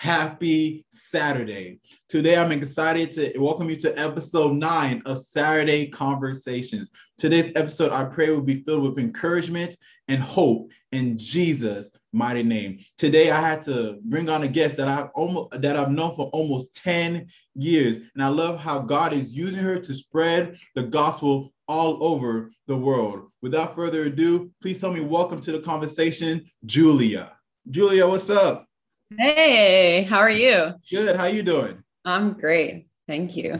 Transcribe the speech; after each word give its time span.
Happy 0.00 0.86
Saturday. 0.88 1.78
Today, 2.08 2.34
I'm 2.34 2.52
excited 2.52 3.12
to 3.12 3.38
welcome 3.38 3.68
you 3.68 3.76
to 3.76 3.98
episode 3.98 4.54
nine 4.54 5.02
of 5.04 5.18
Saturday 5.18 5.88
Conversations. 5.88 6.90
Today's 7.18 7.52
episode, 7.54 7.92
I 7.92 8.04
pray, 8.04 8.30
will 8.30 8.40
be 8.40 8.62
filled 8.62 8.82
with 8.82 8.98
encouragement 8.98 9.76
and 10.08 10.22
hope 10.22 10.70
in 10.92 11.18
Jesus' 11.18 11.90
mighty 12.14 12.42
name. 12.42 12.78
Today, 12.96 13.30
I 13.30 13.42
had 13.42 13.60
to 13.62 13.98
bring 14.04 14.30
on 14.30 14.42
a 14.42 14.48
guest 14.48 14.78
that 14.78 14.88
I've 14.88 15.10
almost 15.14 15.60
that 15.60 15.76
I've 15.76 15.92
known 15.92 16.16
for 16.16 16.30
almost 16.32 16.82
10 16.82 17.26
years. 17.56 17.98
And 18.14 18.22
I 18.22 18.28
love 18.28 18.58
how 18.58 18.78
God 18.78 19.12
is 19.12 19.36
using 19.36 19.62
her 19.62 19.78
to 19.78 19.92
spread 19.92 20.56
the 20.74 20.84
gospel 20.84 21.52
all 21.68 22.02
over 22.02 22.52
the 22.68 22.76
world. 22.76 23.28
Without 23.42 23.74
further 23.74 24.04
ado, 24.04 24.50
please 24.62 24.80
tell 24.80 24.94
me 24.94 25.00
welcome 25.00 25.42
to 25.42 25.52
the 25.52 25.60
conversation, 25.60 26.46
Julia. 26.64 27.32
Julia, 27.68 28.08
what's 28.08 28.30
up? 28.30 28.69
Hey, 29.18 30.04
how 30.04 30.18
are 30.18 30.30
you? 30.30 30.74
Good. 30.88 31.16
How 31.16 31.26
you 31.26 31.42
doing? 31.42 31.82
I'm 32.04 32.34
great. 32.34 32.86
Thank 33.08 33.36
you. 33.36 33.56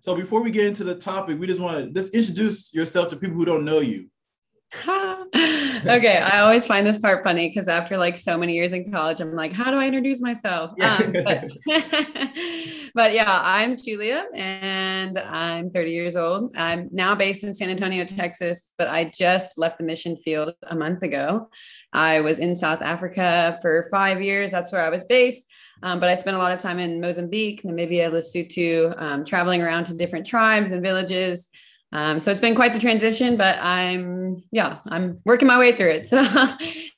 So 0.00 0.14
before 0.14 0.42
we 0.42 0.50
get 0.50 0.66
into 0.66 0.84
the 0.84 0.94
topic, 0.94 1.38
we 1.40 1.46
just 1.46 1.60
want 1.60 1.78
to 1.78 1.90
just 1.90 2.14
introduce 2.14 2.72
yourself 2.74 3.08
to 3.08 3.16
people 3.16 3.36
who 3.36 3.46
don't 3.46 3.64
know 3.64 3.80
you. 3.80 4.08
okay, 4.84 6.18
I 6.18 6.40
always 6.40 6.64
find 6.64 6.86
this 6.86 6.98
part 6.98 7.24
funny 7.24 7.48
because 7.48 7.66
after 7.66 7.96
like 7.96 8.16
so 8.16 8.38
many 8.38 8.54
years 8.54 8.72
in 8.72 8.90
college, 8.90 9.20
I'm 9.20 9.34
like, 9.34 9.52
how 9.52 9.70
do 9.70 9.78
I 9.78 9.86
introduce 9.86 10.20
myself? 10.20 10.70
Um, 10.80 11.12
but, 11.12 11.50
but 12.94 13.12
yeah, 13.12 13.40
I'm 13.42 13.76
Julia 13.76 14.26
and 14.32 15.18
I'm 15.18 15.70
30 15.70 15.90
years 15.90 16.14
old. 16.14 16.56
I'm 16.56 16.88
now 16.92 17.16
based 17.16 17.42
in 17.42 17.52
San 17.52 17.68
Antonio, 17.68 18.04
Texas, 18.04 18.70
but 18.78 18.86
I 18.86 19.06
just 19.06 19.58
left 19.58 19.78
the 19.78 19.84
mission 19.84 20.16
field 20.16 20.54
a 20.62 20.76
month 20.76 21.02
ago. 21.02 21.48
I 21.92 22.20
was 22.20 22.38
in 22.38 22.54
South 22.54 22.80
Africa 22.80 23.58
for 23.60 23.88
five 23.90 24.22
years. 24.22 24.52
That's 24.52 24.70
where 24.70 24.84
I 24.84 24.90
was 24.90 25.02
based. 25.02 25.48
Um, 25.82 25.98
but 25.98 26.08
I 26.08 26.14
spent 26.14 26.36
a 26.36 26.38
lot 26.38 26.52
of 26.52 26.60
time 26.60 26.78
in 26.78 27.00
Mozambique, 27.00 27.62
Namibia, 27.62 28.10
Lesotho, 28.10 28.94
um, 29.00 29.24
traveling 29.24 29.62
around 29.62 29.84
to 29.84 29.94
different 29.94 30.26
tribes 30.26 30.70
and 30.70 30.82
villages. 30.82 31.48
Um, 31.92 32.20
so 32.20 32.30
it's 32.30 32.40
been 32.40 32.54
quite 32.54 32.72
the 32.72 32.78
transition, 32.78 33.36
but 33.36 33.58
I'm, 33.60 34.44
yeah, 34.52 34.78
I'm 34.88 35.20
working 35.24 35.48
my 35.48 35.58
way 35.58 35.72
through 35.72 35.90
it. 35.90 36.06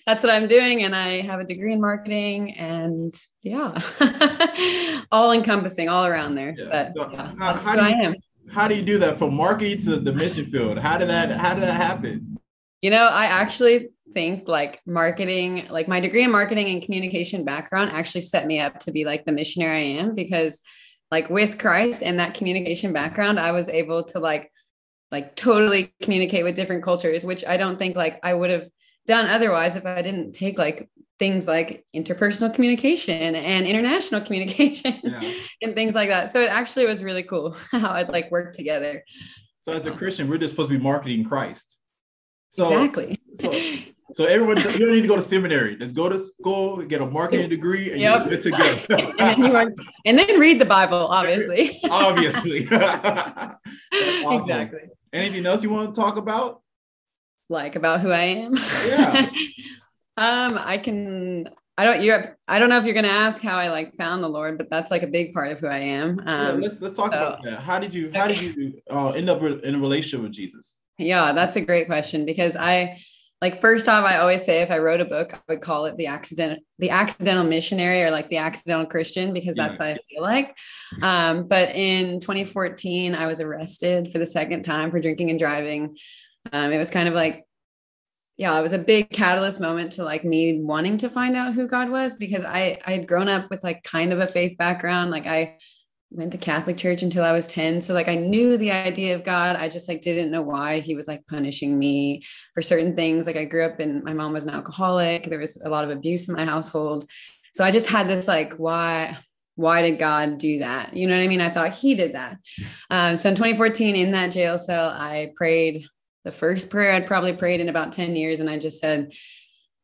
So 0.04 0.14
that's 0.14 0.24
what 0.24 0.32
I'm 0.32 0.48
doing. 0.48 0.82
And 0.82 0.96
I 0.96 1.20
have 1.20 1.38
a 1.38 1.44
degree 1.44 1.72
in 1.72 1.80
marketing 1.80 2.56
and 2.56 3.14
yeah, 3.42 3.80
all 5.12 5.30
encompassing 5.30 5.88
all 5.88 6.06
around 6.06 6.34
there. 6.34 6.54
Yeah. 6.58 6.66
But 6.70 6.92
so 6.96 7.12
yeah, 7.12 7.32
how, 7.38 7.52
that's 7.52 7.68
how 7.68 7.74
you, 7.74 7.80
I 7.80 7.90
am. 7.90 8.14
How 8.50 8.66
do 8.66 8.74
you 8.74 8.82
do 8.82 8.98
that 8.98 9.18
from 9.18 9.34
marketing 9.34 9.78
to 9.82 9.96
the 9.96 10.12
mission 10.12 10.46
field? 10.46 10.78
How 10.78 10.98
did 10.98 11.08
that, 11.08 11.30
how 11.30 11.54
did 11.54 11.62
that 11.62 11.76
happen? 11.76 12.36
You 12.82 12.90
know, 12.90 13.06
I 13.06 13.26
actually 13.26 13.90
think 14.12 14.48
like 14.48 14.80
marketing, 14.86 15.68
like 15.70 15.88
my 15.88 16.00
degree 16.00 16.24
in 16.24 16.32
marketing 16.32 16.68
and 16.68 16.82
communication 16.82 17.44
background 17.44 17.92
actually 17.92 18.22
set 18.22 18.46
me 18.46 18.58
up 18.58 18.80
to 18.80 18.92
be 18.92 19.04
like 19.04 19.24
the 19.24 19.32
missionary 19.32 19.96
I 19.96 20.00
am 20.00 20.14
because 20.16 20.60
like 21.12 21.30
with 21.30 21.58
Christ 21.58 22.02
and 22.02 22.18
that 22.18 22.34
communication 22.34 22.92
background, 22.92 23.38
I 23.38 23.52
was 23.52 23.68
able 23.68 24.02
to 24.04 24.18
like 24.18 24.51
like 25.12 25.36
totally 25.36 25.92
communicate 26.02 26.42
with 26.42 26.56
different 26.56 26.82
cultures, 26.82 27.24
which 27.24 27.44
I 27.44 27.58
don't 27.58 27.78
think 27.78 27.94
like 27.94 28.18
I 28.22 28.32
would 28.32 28.50
have 28.50 28.68
done 29.06 29.26
otherwise 29.26 29.76
if 29.76 29.84
I 29.84 30.00
didn't 30.00 30.32
take 30.32 30.58
like 30.58 30.88
things 31.18 31.46
like 31.46 31.84
interpersonal 31.94 32.52
communication 32.52 33.36
and 33.36 33.66
international 33.66 34.20
communication 34.26 34.98
yeah. 35.04 35.34
and 35.60 35.74
things 35.74 35.94
like 35.94 36.08
that. 36.08 36.32
So 36.32 36.40
it 36.40 36.48
actually 36.48 36.86
was 36.86 37.04
really 37.04 37.22
cool 37.22 37.56
how 37.70 37.90
I'd 37.90 38.08
like 38.08 38.30
work 38.30 38.54
together. 38.54 39.04
So 39.60 39.72
as 39.72 39.86
a 39.86 39.92
Christian, 39.92 40.28
we're 40.28 40.38
just 40.38 40.52
supposed 40.52 40.70
to 40.70 40.78
be 40.78 40.82
marketing 40.82 41.24
Christ. 41.24 41.78
So, 42.50 42.64
exactly. 42.64 43.20
So, 43.34 43.54
so 44.12 44.24
everyone, 44.24 44.56
you 44.58 44.78
don't 44.78 44.92
need 44.92 45.02
to 45.02 45.08
go 45.08 45.16
to 45.16 45.22
seminary. 45.22 45.76
Just 45.76 45.94
go 45.94 46.08
to 46.08 46.18
school, 46.18 46.82
get 46.82 47.00
a 47.00 47.06
marketing 47.06 47.48
degree, 47.48 47.92
and 47.92 48.00
yep. 48.00 48.20
you're 48.20 48.30
good 48.30 48.40
to 48.42 48.50
go. 48.50 48.56
and, 49.20 49.42
then 49.42 49.56
are, 49.56 49.72
and, 50.04 50.18
then 50.18 50.38
read 50.38 50.60
the 50.60 50.66
Bible, 50.66 51.06
obviously. 51.06 51.80
obviously. 51.88 52.66
awesome. 52.70 53.58
Exactly. 54.40 54.80
Anything 55.12 55.46
else 55.46 55.62
you 55.62 55.70
want 55.70 55.94
to 55.94 56.00
talk 56.00 56.16
about? 56.16 56.62
Like 57.48 57.76
about 57.76 58.00
who 58.00 58.10
I 58.10 58.22
am? 58.22 58.54
Yeah. 58.86 59.26
um, 60.16 60.58
I 60.58 60.78
can. 60.78 61.50
I 61.76 61.84
don't. 61.84 62.02
You. 62.02 62.22
I 62.48 62.58
don't 62.58 62.68
know 62.68 62.78
if 62.78 62.84
you're 62.84 62.94
going 62.94 63.04
to 63.04 63.10
ask 63.10 63.42
how 63.42 63.56
I 63.56 63.68
like 63.68 63.94
found 63.96 64.22
the 64.22 64.28
Lord, 64.28 64.58
but 64.58 64.70
that's 64.70 64.90
like 64.90 65.02
a 65.02 65.06
big 65.06 65.34
part 65.34 65.52
of 65.52 65.58
who 65.58 65.66
I 65.66 65.78
am. 65.78 66.20
Um, 66.20 66.26
yeah, 66.26 66.50
let's 66.52 66.80
let's 66.80 66.96
talk 66.96 67.12
so, 67.12 67.18
about 67.18 67.42
that. 67.42 67.60
How 67.60 67.78
did 67.78 67.92
you 67.92 68.10
How 68.14 68.24
okay. 68.24 68.34
did 68.40 68.56
you 68.56 68.80
uh, 68.90 69.10
end 69.10 69.28
up 69.28 69.42
in 69.42 69.74
a 69.74 69.78
relationship 69.78 70.22
with 70.22 70.32
Jesus? 70.32 70.76
Yeah, 70.98 71.32
that's 71.32 71.56
a 71.56 71.60
great 71.60 71.86
question 71.86 72.24
because 72.24 72.56
I 72.56 73.02
like 73.42 73.60
first 73.60 73.88
off, 73.88 74.04
I 74.04 74.18
always 74.18 74.44
say 74.44 74.62
if 74.62 74.70
I 74.70 74.78
wrote 74.78 75.00
a 75.00 75.04
book, 75.04 75.34
I 75.34 75.40
would 75.48 75.60
call 75.60 75.86
it 75.86 75.96
the 75.96 76.06
accident, 76.06 76.62
the 76.78 76.90
accidental 76.90 77.42
missionary 77.42 78.04
or 78.04 78.12
like 78.12 78.30
the 78.30 78.36
accidental 78.36 78.86
Christian 78.86 79.34
because 79.34 79.56
that's 79.56 79.80
yeah. 79.80 79.86
how 79.86 79.92
I 79.94 79.98
feel 80.08 80.22
like. 80.22 80.56
Um, 81.02 81.48
but 81.48 81.74
in 81.74 82.20
2014, 82.20 83.16
I 83.16 83.26
was 83.26 83.40
arrested 83.40 84.12
for 84.12 84.20
the 84.20 84.26
second 84.26 84.62
time 84.62 84.92
for 84.92 85.00
drinking 85.00 85.30
and 85.30 85.40
driving. 85.40 85.96
Um, 86.52 86.70
it 86.70 86.78
was 86.78 86.88
kind 86.88 87.08
of 87.08 87.14
like, 87.14 87.44
yeah, 88.36 88.56
it 88.56 88.62
was 88.62 88.74
a 88.74 88.78
big 88.78 89.10
catalyst 89.10 89.60
moment 89.60 89.90
to 89.92 90.04
like 90.04 90.24
me 90.24 90.60
wanting 90.62 90.96
to 90.98 91.10
find 91.10 91.36
out 91.36 91.52
who 91.52 91.66
God 91.66 91.90
was 91.90 92.14
because 92.14 92.44
I 92.44 92.78
I 92.86 92.92
had 92.92 93.08
grown 93.08 93.28
up 93.28 93.50
with 93.50 93.64
like 93.64 93.82
kind 93.82 94.12
of 94.12 94.20
a 94.20 94.28
faith 94.28 94.56
background. 94.56 95.10
Like 95.10 95.26
I 95.26 95.58
went 96.14 96.32
to 96.32 96.38
Catholic 96.38 96.76
church 96.76 97.02
until 97.02 97.24
I 97.24 97.32
was 97.32 97.46
10. 97.46 97.80
So 97.80 97.94
like 97.94 98.08
I 98.08 98.16
knew 98.16 98.56
the 98.56 98.70
idea 98.70 99.14
of 99.14 99.24
God. 99.24 99.56
I 99.56 99.68
just 99.68 99.88
like 99.88 100.02
didn't 100.02 100.30
know 100.30 100.42
why 100.42 100.80
he 100.80 100.94
was 100.94 101.08
like 101.08 101.26
punishing 101.26 101.78
me 101.78 102.22
for 102.54 102.62
certain 102.62 102.94
things. 102.94 103.26
Like 103.26 103.36
I 103.36 103.44
grew 103.44 103.64
up 103.64 103.80
and 103.80 104.04
my 104.04 104.12
mom 104.12 104.32
was 104.32 104.44
an 104.44 104.50
alcoholic. 104.50 105.24
There 105.24 105.38
was 105.38 105.60
a 105.62 105.68
lot 105.68 105.84
of 105.84 105.90
abuse 105.90 106.28
in 106.28 106.34
my 106.34 106.44
household. 106.44 107.08
So 107.54 107.64
I 107.64 107.70
just 107.70 107.88
had 107.88 108.08
this 108.08 108.28
like, 108.28 108.54
why, 108.54 109.16
why 109.56 109.82
did 109.82 109.98
God 109.98 110.38
do 110.38 110.60
that? 110.60 110.96
You 110.96 111.06
know 111.06 111.16
what 111.16 111.24
I 111.24 111.28
mean? 111.28 111.40
I 111.40 111.50
thought 111.50 111.74
he 111.74 111.94
did 111.94 112.14
that. 112.14 112.38
Um, 112.90 113.16
so 113.16 113.28
in 113.28 113.34
2014, 113.34 113.96
in 113.96 114.12
that 114.12 114.32
jail 114.32 114.58
cell, 114.58 114.90
I 114.90 115.32
prayed 115.36 115.84
the 116.24 116.32
first 116.32 116.70
prayer 116.70 116.92
I'd 116.92 117.06
probably 117.06 117.32
prayed 117.32 117.60
in 117.60 117.68
about 117.68 117.92
10 117.92 118.16
years. 118.16 118.40
And 118.40 118.48
I 118.48 118.58
just 118.58 118.80
said, 118.80 119.12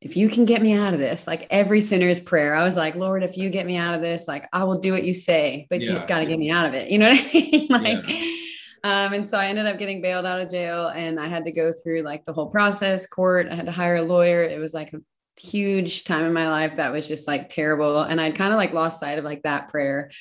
if 0.01 0.17
you 0.17 0.29
can 0.29 0.45
get 0.45 0.63
me 0.63 0.75
out 0.75 0.93
of 0.93 1.01
this, 1.01 1.27
like 1.27 1.47
every 1.51 1.81
sinner's 1.81 2.21
prayer, 2.21 2.55
I 2.55 2.63
was 2.63 2.77
like, 2.77 2.95
Lord, 2.95 3.25
if 3.25 3.37
you 3.37 3.51
get 3.51 3.67
me 3.67 3.77
out 3.77 3.95
of 3.95 4.01
this, 4.01 4.29
like 4.29 4.49
I 4.53 4.65
will 4.65 4.77
do 4.77 4.93
what 4.93 5.03
you 5.03 5.13
say, 5.13 5.67
but 5.71 5.81
yeah, 5.81 5.87
you 5.87 5.91
just 5.91 6.07
got 6.07 6.19
to 6.19 6.25
yeah. 6.25 6.31
get 6.31 6.39
me 6.39 6.51
out 6.51 6.67
of 6.67 6.75
it. 6.75 6.91
You 6.91 6.99
know 6.99 7.11
what 7.11 7.21
I 7.21 7.31
mean? 7.35 7.67
like, 7.69 8.09
yeah. 8.09 9.07
um, 9.07 9.13
and 9.13 9.27
so 9.27 9.37
I 9.37 9.47
ended 9.47 9.67
up 9.67 9.77
getting 9.79 10.01
bailed 10.01 10.25
out 10.25 10.41
of 10.41 10.51
jail 10.51 10.89
and 10.89 11.19
I 11.19 11.27
had 11.27 11.45
to 11.47 11.53
go 11.53 11.73
through 11.73 12.03
like 12.03 12.25
the 12.25 12.33
whole 12.33 12.49
process, 12.49 13.07
court. 13.07 13.49
I 13.51 13.57
had 13.57 13.67
to 13.67 13.73
hire 13.73 13.97
a 13.97 14.03
lawyer. 14.03 14.43
It 14.43 14.61
was 14.61 14.73
like 14.73 14.93
a 14.93 15.01
huge 15.41 16.05
time 16.05 16.25
in 16.25 16.33
my 16.33 16.49
life 16.49 16.77
that 16.77 16.93
was 16.93 17.09
just 17.09 17.27
like 17.27 17.49
terrible. 17.49 18.01
And 18.01 18.21
I'd 18.21 18.37
kind 18.37 18.53
of 18.53 18.57
like 18.57 18.73
lost 18.73 19.01
sight 19.01 19.19
of 19.19 19.25
like 19.25 19.43
that 19.43 19.69
prayer, 19.69 20.13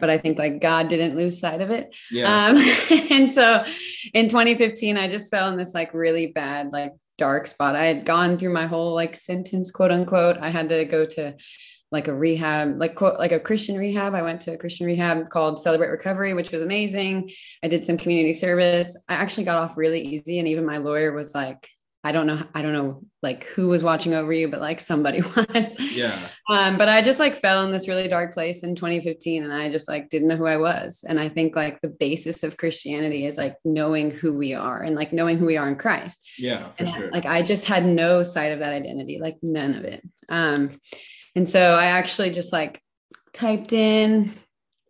but 0.00 0.08
I 0.08 0.16
think 0.16 0.38
like 0.38 0.62
God 0.62 0.88
didn't 0.88 1.14
lose 1.14 1.38
sight 1.38 1.60
of 1.60 1.70
it. 1.70 1.94
Yeah. 2.10 2.46
Um, 2.46 2.56
and 3.10 3.30
so 3.30 3.66
in 4.14 4.28
2015, 4.28 4.96
I 4.96 5.08
just 5.08 5.30
fell 5.30 5.50
in 5.50 5.58
this 5.58 5.74
like 5.74 5.92
really 5.92 6.26
bad, 6.26 6.72
like 6.72 6.92
dark 7.18 7.46
spot. 7.46 7.76
I 7.76 7.86
had 7.86 8.04
gone 8.04 8.38
through 8.38 8.52
my 8.52 8.66
whole 8.66 8.94
like 8.94 9.16
sentence, 9.16 9.70
quote 9.70 9.90
unquote. 9.90 10.38
I 10.38 10.50
had 10.50 10.68
to 10.68 10.84
go 10.84 11.06
to 11.06 11.36
like 11.92 12.08
a 12.08 12.14
rehab, 12.14 12.78
like 12.78 12.94
quote, 12.94 13.18
like 13.18 13.32
a 13.32 13.40
Christian 13.40 13.76
rehab. 13.76 14.14
I 14.14 14.22
went 14.22 14.40
to 14.42 14.52
a 14.52 14.58
Christian 14.58 14.86
rehab 14.86 15.30
called 15.30 15.60
Celebrate 15.60 15.88
Recovery, 15.88 16.34
which 16.34 16.50
was 16.50 16.62
amazing. 16.62 17.30
I 17.62 17.68
did 17.68 17.84
some 17.84 17.96
community 17.96 18.32
service. 18.32 18.96
I 19.08 19.14
actually 19.14 19.44
got 19.44 19.58
off 19.58 19.76
really 19.76 20.02
easy. 20.02 20.38
And 20.38 20.48
even 20.48 20.66
my 20.66 20.78
lawyer 20.78 21.12
was 21.12 21.34
like, 21.34 21.68
I 22.06 22.12
don't 22.12 22.28
know, 22.28 22.40
I 22.54 22.62
don't 22.62 22.72
know 22.72 23.02
like 23.20 23.42
who 23.46 23.66
was 23.66 23.82
watching 23.82 24.14
over 24.14 24.32
you, 24.32 24.46
but 24.46 24.60
like 24.60 24.78
somebody 24.78 25.22
was. 25.36 25.76
Yeah. 25.80 26.16
Um, 26.48 26.78
but 26.78 26.88
I 26.88 27.02
just 27.02 27.18
like 27.18 27.34
fell 27.34 27.64
in 27.64 27.72
this 27.72 27.88
really 27.88 28.06
dark 28.06 28.32
place 28.32 28.62
in 28.62 28.76
2015 28.76 29.42
and 29.42 29.52
I 29.52 29.70
just 29.72 29.88
like 29.88 30.08
didn't 30.08 30.28
know 30.28 30.36
who 30.36 30.46
I 30.46 30.56
was. 30.56 31.04
And 31.08 31.18
I 31.18 31.28
think 31.28 31.56
like 31.56 31.80
the 31.80 31.88
basis 31.88 32.44
of 32.44 32.56
Christianity 32.56 33.26
is 33.26 33.36
like 33.36 33.56
knowing 33.64 34.12
who 34.12 34.34
we 34.34 34.54
are 34.54 34.80
and 34.80 34.94
like 34.94 35.12
knowing 35.12 35.36
who 35.36 35.46
we 35.46 35.56
are 35.56 35.68
in 35.68 35.74
Christ. 35.74 36.24
Yeah, 36.38 36.70
for 36.74 36.84
and 36.84 36.94
sure. 36.94 37.10
like 37.10 37.26
I 37.26 37.42
just 37.42 37.66
had 37.66 37.84
no 37.84 38.22
sight 38.22 38.52
of 38.52 38.60
that 38.60 38.72
identity, 38.72 39.18
like 39.20 39.38
none 39.42 39.74
of 39.74 39.82
it. 39.82 40.08
Um, 40.28 40.78
and 41.34 41.48
so 41.48 41.72
I 41.72 41.86
actually 41.86 42.30
just 42.30 42.52
like 42.52 42.80
typed 43.32 43.72
in 43.72 44.32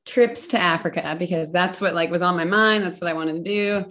trips 0.05 0.49
to 0.49 0.59
Africa 0.59 1.17
because 1.19 1.51
that's 1.51 1.81
what 1.81 1.95
like 1.95 2.11
was 2.11 2.21
on 2.21 2.37
my 2.37 2.45
mind. 2.45 2.85
That's 2.85 3.01
what 3.01 3.09
I 3.09 3.15
wanted 3.15 3.43
to 3.43 3.51
do. 3.51 3.91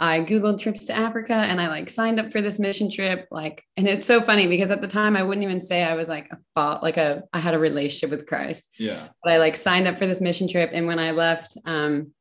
I 0.00 0.20
Googled 0.20 0.58
trips 0.58 0.86
to 0.86 0.94
Africa 0.94 1.34
and 1.34 1.60
I 1.60 1.68
like 1.68 1.90
signed 1.90 2.18
up 2.18 2.32
for 2.32 2.40
this 2.40 2.58
mission 2.58 2.90
trip. 2.90 3.28
Like, 3.30 3.62
and 3.76 3.86
it's 3.86 4.06
so 4.06 4.22
funny 4.22 4.46
because 4.46 4.70
at 4.70 4.80
the 4.80 4.88
time 4.88 5.14
I 5.14 5.22
wouldn't 5.22 5.44
even 5.44 5.60
say 5.60 5.84
I 5.84 5.94
was 5.94 6.08
like 6.08 6.26
a 6.32 6.38
fault, 6.54 6.82
like 6.82 6.96
a, 6.96 7.24
I 7.34 7.38
had 7.38 7.52
a 7.52 7.58
relationship 7.58 8.08
with 8.08 8.26
Christ. 8.26 8.70
Yeah. 8.78 9.08
But 9.22 9.34
I 9.34 9.38
like 9.38 9.56
signed 9.56 9.86
up 9.86 9.98
for 9.98 10.06
this 10.06 10.22
mission 10.22 10.48
trip. 10.48 10.70
And 10.72 10.86
when 10.86 10.98
I 10.98 11.10
left, 11.10 11.58
um, 11.66 12.12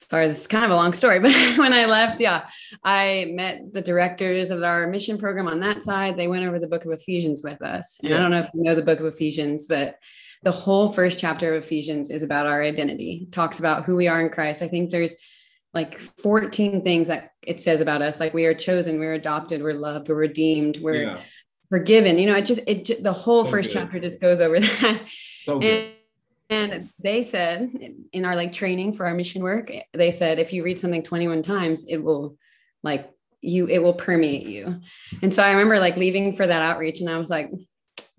sorry, 0.00 0.26
this 0.26 0.40
is 0.40 0.46
kind 0.48 0.64
of 0.64 0.72
a 0.72 0.74
long 0.74 0.92
story, 0.92 1.18
but 1.20 1.32
when 1.56 1.72
I 1.72 1.84
left, 1.84 2.20
yeah, 2.20 2.48
I 2.82 3.30
met 3.32 3.72
the 3.72 3.80
directors 3.80 4.50
of 4.50 4.64
our 4.64 4.88
mission 4.88 5.18
program 5.18 5.46
on 5.46 5.60
that 5.60 5.84
side. 5.84 6.16
They 6.16 6.26
went 6.26 6.44
over 6.44 6.58
the 6.58 6.66
book 6.66 6.84
of 6.84 6.90
Ephesians 6.90 7.44
with 7.44 7.62
us. 7.62 8.00
And 8.02 8.10
yeah. 8.10 8.16
I 8.16 8.20
don't 8.20 8.32
know 8.32 8.40
if 8.40 8.50
you 8.54 8.64
know 8.64 8.74
the 8.74 8.82
book 8.82 8.98
of 8.98 9.06
Ephesians, 9.06 9.68
but 9.68 10.00
the 10.42 10.50
whole 10.50 10.90
first 10.90 11.20
chapter 11.20 11.54
of 11.54 11.62
Ephesians 11.62 12.10
is 12.10 12.24
about 12.24 12.46
our 12.46 12.60
identity, 12.60 13.26
it 13.28 13.32
talks 13.32 13.60
about 13.60 13.84
who 13.84 13.94
we 13.94 14.08
are 14.08 14.20
in 14.20 14.30
Christ. 14.30 14.62
I 14.62 14.68
think 14.68 14.90
there's 14.90 15.14
like 15.76 15.96
14 15.98 16.82
things 16.82 17.08
that 17.08 17.32
it 17.42 17.60
says 17.60 17.80
about 17.80 18.02
us 18.02 18.18
like 18.18 18.34
we 18.34 18.46
are 18.46 18.54
chosen 18.54 18.98
we're 18.98 19.14
adopted 19.14 19.62
we're 19.62 19.74
loved 19.74 20.08
we're 20.08 20.16
redeemed 20.16 20.78
we're 20.78 21.02
yeah. 21.02 21.20
forgiven 21.68 22.18
you 22.18 22.26
know 22.26 22.34
it 22.34 22.44
just 22.44 22.60
it 22.66 23.02
the 23.02 23.12
whole 23.12 23.44
so 23.44 23.50
first 23.52 23.68
good. 23.72 23.78
chapter 23.78 24.00
just 24.00 24.20
goes 24.20 24.40
over 24.40 24.58
that 24.60 25.02
So 25.46 25.60
good. 25.60 25.92
And, 26.50 26.72
and 26.72 26.88
they 26.98 27.22
said 27.22 27.70
in 28.12 28.24
our 28.24 28.34
like 28.34 28.52
training 28.52 28.92
for 28.92 29.06
our 29.06 29.14
mission 29.14 29.42
work, 29.42 29.70
they 29.92 30.10
said 30.10 30.38
if 30.38 30.52
you 30.52 30.64
read 30.64 30.78
something 30.78 31.02
21 31.02 31.42
times, 31.42 31.86
it 31.88 31.98
will 31.98 32.36
like 32.82 33.08
you, 33.40 33.68
it 33.68 33.78
will 33.78 33.94
permeate 33.94 34.46
you. 34.46 34.80
And 35.22 35.32
so 35.32 35.42
I 35.42 35.52
remember 35.52 35.78
like 35.78 35.96
leaving 35.96 36.34
for 36.34 36.46
that 36.46 36.62
outreach 36.62 37.00
and 37.00 37.08
I 37.08 37.18
was 37.18 37.30
like, 37.30 37.50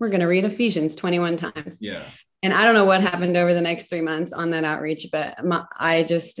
we're 0.00 0.08
going 0.08 0.20
to 0.20 0.26
read 0.26 0.44
Ephesians 0.44 0.96
21 0.96 1.36
times. 1.36 1.78
Yeah. 1.80 2.04
And 2.42 2.54
I 2.54 2.64
don't 2.64 2.74
know 2.74 2.84
what 2.84 3.02
happened 3.02 3.36
over 3.36 3.52
the 3.52 3.60
next 3.60 3.88
three 3.88 4.00
months 4.00 4.32
on 4.32 4.50
that 4.50 4.64
outreach, 4.64 5.08
but 5.12 5.44
my, 5.44 5.64
I 5.76 6.02
just, 6.04 6.40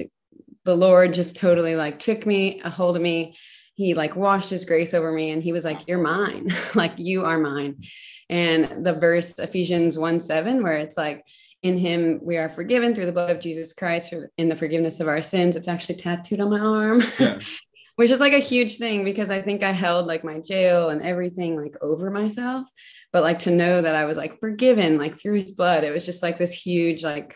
the 0.68 0.76
Lord 0.76 1.14
just 1.14 1.34
totally 1.34 1.76
like 1.76 1.98
took 1.98 2.26
me 2.26 2.60
a 2.60 2.68
hold 2.68 2.94
of 2.94 3.00
me. 3.00 3.38
He 3.72 3.94
like 3.94 4.16
washed 4.16 4.50
his 4.50 4.66
grace 4.66 4.92
over 4.92 5.10
me 5.10 5.30
and 5.30 5.42
he 5.42 5.54
was 5.54 5.64
like 5.64 5.88
you're 5.88 5.96
mine. 5.96 6.54
Like 6.74 6.92
you 6.98 7.24
are 7.24 7.38
mine. 7.38 7.84
And 8.28 8.84
the 8.84 8.92
verse 8.92 9.38
ephesians 9.38 9.98
1 9.98 10.20
7 10.20 10.62
where 10.62 10.74
it's 10.74 10.98
like 10.98 11.24
in 11.62 11.78
him 11.78 12.20
we 12.22 12.36
are 12.36 12.50
forgiven 12.50 12.94
through 12.94 13.06
the 13.06 13.12
blood 13.12 13.30
of 13.30 13.40
jesus 13.40 13.72
christ 13.72 14.12
in 14.36 14.50
the 14.50 14.54
forgiveness 14.54 15.00
of 15.00 15.08
our 15.08 15.22
sins. 15.22 15.56
It's 15.56 15.68
actually 15.68 15.94
tattooed 15.94 16.40
on 16.40 16.50
my 16.50 16.60
arm. 16.60 17.02
Yeah. 17.18 17.38
which 17.96 18.10
is 18.10 18.20
like 18.20 18.34
a 18.34 18.38
huge 18.38 18.76
thing 18.76 19.04
because 19.04 19.30
i 19.30 19.40
think 19.40 19.62
i 19.62 19.72
held 19.72 20.06
like 20.06 20.22
my 20.22 20.38
jail 20.38 20.90
and 20.90 21.00
everything 21.00 21.56
like 21.56 21.76
over 21.80 22.10
myself. 22.10 22.68
But 23.10 23.22
like 23.22 23.38
to 23.40 23.50
know 23.50 23.80
that 23.80 23.96
i 23.96 24.04
was 24.04 24.18
like 24.18 24.38
forgiven 24.38 24.98
like 24.98 25.18
through 25.18 25.40
his 25.40 25.52
blood 25.52 25.82
it 25.82 25.94
was 25.94 26.04
just 26.04 26.22
like 26.22 26.36
this 26.36 26.52
huge 26.52 27.02
like 27.02 27.34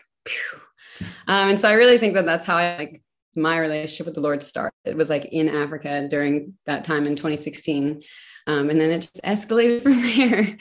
um, 1.27 1.49
and 1.49 1.59
so 1.59 1.67
i 1.67 1.73
really 1.73 1.97
think 1.97 2.13
that 2.13 2.25
that's 2.27 2.45
how 2.45 2.57
i 2.57 2.77
like 2.77 3.02
my 3.35 3.59
relationship 3.59 4.05
with 4.05 4.15
the 4.15 4.21
Lord 4.21 4.43
started. 4.43 4.73
It 4.85 4.97
was 4.97 5.09
like 5.09 5.25
in 5.25 5.49
Africa 5.49 6.07
during 6.09 6.53
that 6.65 6.83
time 6.83 7.05
in 7.05 7.15
2016. 7.15 8.03
Um, 8.47 8.69
and 8.69 8.79
then 8.79 8.91
it 8.91 9.01
just 9.01 9.23
escalated 9.23 9.81
from 9.83 10.01
there. 10.01 10.43
That, 10.43 10.57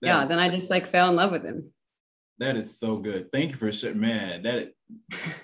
yeah. 0.00 0.24
Then 0.24 0.38
I 0.38 0.48
just 0.48 0.70
like 0.70 0.86
fell 0.86 1.08
in 1.08 1.16
love 1.16 1.32
with 1.32 1.44
him. 1.44 1.72
That 2.38 2.56
is 2.56 2.78
so 2.78 2.96
good. 2.96 3.30
Thank 3.32 3.50
you 3.50 3.56
for 3.56 3.70
sharing, 3.70 4.00
man. 4.00 4.42
That 4.42 4.72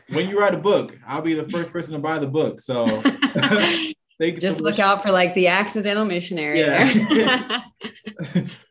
when 0.08 0.28
you 0.28 0.38
write 0.38 0.54
a 0.54 0.58
book, 0.58 0.98
I'll 1.06 1.22
be 1.22 1.34
the 1.34 1.48
first 1.48 1.70
person 1.70 1.92
to 1.92 1.98
buy 1.98 2.18
the 2.18 2.26
book. 2.26 2.60
So 2.60 3.02
Thank 4.18 4.40
Just 4.40 4.58
so 4.58 4.64
look 4.64 4.80
out 4.80 5.02
for 5.02 5.12
like 5.12 5.34
the 5.34 5.46
accidental 5.46 6.04
missionary. 6.04 6.60
Yeah. 6.60 7.62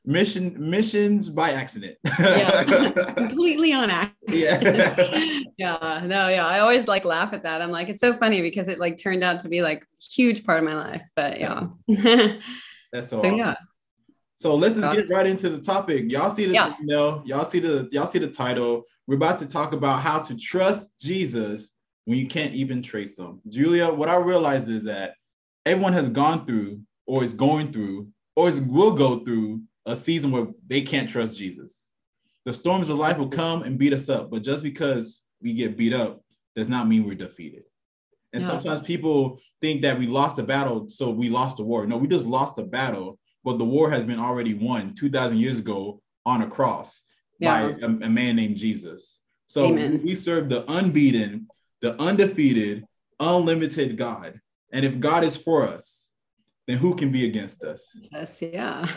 Mission 0.07 0.56
missions 0.57 1.27
by 1.27 1.51
accident. 1.51 1.98
yeah. 2.19 2.92
Completely 3.18 3.74
on 3.74 3.89
accident. 3.89 4.15
Yeah. 4.30 5.42
yeah. 5.57 6.01
No, 6.06 6.30
yeah. 6.30 6.48
I 6.48 6.59
always 6.59 6.88
like 6.88 7.04
laugh 7.04 7.33
at 7.33 7.44
that. 7.44 7.62
I'm 7.62 7.71
like, 7.71 7.89
it's 7.89 8.00
so 8.00 8.13
funny 8.13 8.42
because 8.42 8.69
it 8.69 8.80
like 8.80 8.98
turned 8.98 9.21
out 9.21 9.42
to 9.42 9.50
be 9.50 9.62
like 9.62 9.86
huge 10.00 10.45
part 10.45 10.59
of 10.59 10.63
my 10.63 10.75
life. 10.75 11.04
But 11.13 11.42
yeah. 11.42 11.68
That's 12.94 13.09
so, 13.09 13.18
so 13.18 13.19
awesome. 13.19 13.36
yeah. 13.36 13.56
So 14.38 14.56
let's 14.56 14.75
just 14.75 14.95
get 14.95 15.09
right 15.09 15.27
into 15.27 15.50
the 15.50 15.59
topic. 15.59 16.09
Y'all 16.09 16.30
see 16.30 16.45
the 16.45 16.54
yeah. 16.54 16.75
know, 16.80 17.21
y'all 17.25 17.44
see 17.44 17.59
the 17.59 17.89
y'all 17.92 18.06
see 18.06 18.19
the 18.19 18.30
title. 18.30 18.83
We're 19.07 19.15
about 19.15 19.39
to 19.39 19.48
talk 19.48 19.74
about 19.74 20.01
how 20.01 20.19
to 20.19 20.38
trust 20.38 20.92
Jesus 21.01 21.75
when 22.06 22.18
you 22.18 22.27
can't 22.27 22.54
even 22.54 22.81
trace 22.81 23.19
him. 23.19 23.42
Julia, 23.50 23.92
what 23.92 24.07
I 24.07 24.15
realized 24.15 24.69
is 24.69 24.86
that 24.86 25.15
everyone 25.65 25.92
has 25.92 26.07
gone 26.07 26.45
through 26.45 26.80
or 27.07 27.25
is 27.25 27.33
going 27.33 27.74
through 27.74 28.07
or 28.38 28.48
is, 28.48 28.62
will 28.62 28.94
go 28.94 29.19
through 29.19 29.63
a 29.87 29.95
season 29.95 30.31
where 30.31 30.47
they 30.67 30.81
can't 30.81 31.09
trust 31.09 31.37
Jesus. 31.37 31.89
The 32.45 32.53
storms 32.53 32.89
of 32.89 32.97
life 32.97 33.17
will 33.17 33.29
come 33.29 33.63
and 33.63 33.77
beat 33.77 33.93
us 33.93 34.07
up, 34.09 34.29
but 34.29 34.43
just 34.43 34.61
because 34.61 35.23
we 35.41 35.53
get 35.53 35.77
beat 35.77 35.93
up 35.93 36.21
does 36.55 36.69
not 36.69 36.87
mean 36.87 37.05
we're 37.05 37.15
defeated. 37.15 37.63
And 38.33 38.41
yeah. 38.41 38.49
sometimes 38.49 38.81
people 38.81 39.39
think 39.61 39.81
that 39.81 39.97
we 39.97 40.05
lost 40.05 40.35
the 40.35 40.43
battle, 40.43 40.87
so 40.87 41.09
we 41.09 41.29
lost 41.29 41.57
the 41.57 41.63
war. 41.63 41.87
No, 41.87 41.97
we 41.97 42.07
just 42.07 42.25
lost 42.25 42.55
the 42.55 42.63
battle, 42.63 43.17
but 43.43 43.57
the 43.57 43.65
war 43.65 43.89
has 43.89 44.05
been 44.05 44.19
already 44.19 44.53
won 44.53 44.93
2,000 44.93 45.37
years 45.37 45.59
ago 45.59 46.01
on 46.25 46.43
a 46.43 46.47
cross 46.47 47.03
yeah. 47.39 47.67
by 47.67 47.75
a, 47.81 47.87
a, 47.87 48.09
man 48.09 48.35
named 48.35 48.57
Jesus. 48.57 49.21
So 49.45 49.65
Amen. 49.65 50.01
we 50.03 50.13
serve 50.13 50.49
the 50.49 50.69
unbeaten, 50.71 51.47
the 51.81 51.99
undefeated, 52.01 52.85
unlimited 53.19 53.97
God 53.97 54.39
and 54.71 54.85
if 54.85 54.99
God 54.99 55.23
is 55.23 55.37
for 55.37 55.67
us, 55.67 56.06
then 56.67 56.77
who 56.77 56.93
can 56.93 57.11
be 57.11 57.25
against 57.25 57.63
us? 57.63 58.09
That's 58.11 58.41
yeah. 58.41 58.87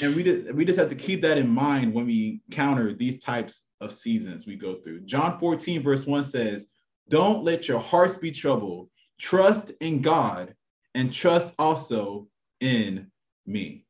and 0.00 0.14
we 0.14 0.22
just, 0.22 0.54
we 0.54 0.64
just 0.64 0.78
have 0.78 0.88
to 0.88 0.94
keep 0.94 1.20
that 1.22 1.36
in 1.36 1.48
mind 1.48 1.92
when 1.92 2.06
we 2.06 2.40
counter 2.50 2.94
these 2.94 3.18
types 3.18 3.66
of 3.80 3.92
seasons 3.92 4.46
we 4.46 4.54
go 4.54 4.76
through. 4.76 5.00
John 5.00 5.36
14, 5.38 5.82
verse 5.82 6.06
1 6.06 6.24
says, 6.24 6.68
Don't 7.08 7.42
let 7.42 7.66
your 7.66 7.80
hearts 7.80 8.16
be 8.16 8.30
troubled. 8.30 8.88
Trust 9.18 9.72
in 9.80 10.00
God 10.00 10.54
and 10.94 11.12
trust 11.12 11.54
also 11.58 12.28
in 12.60 13.10
me. 13.46 13.84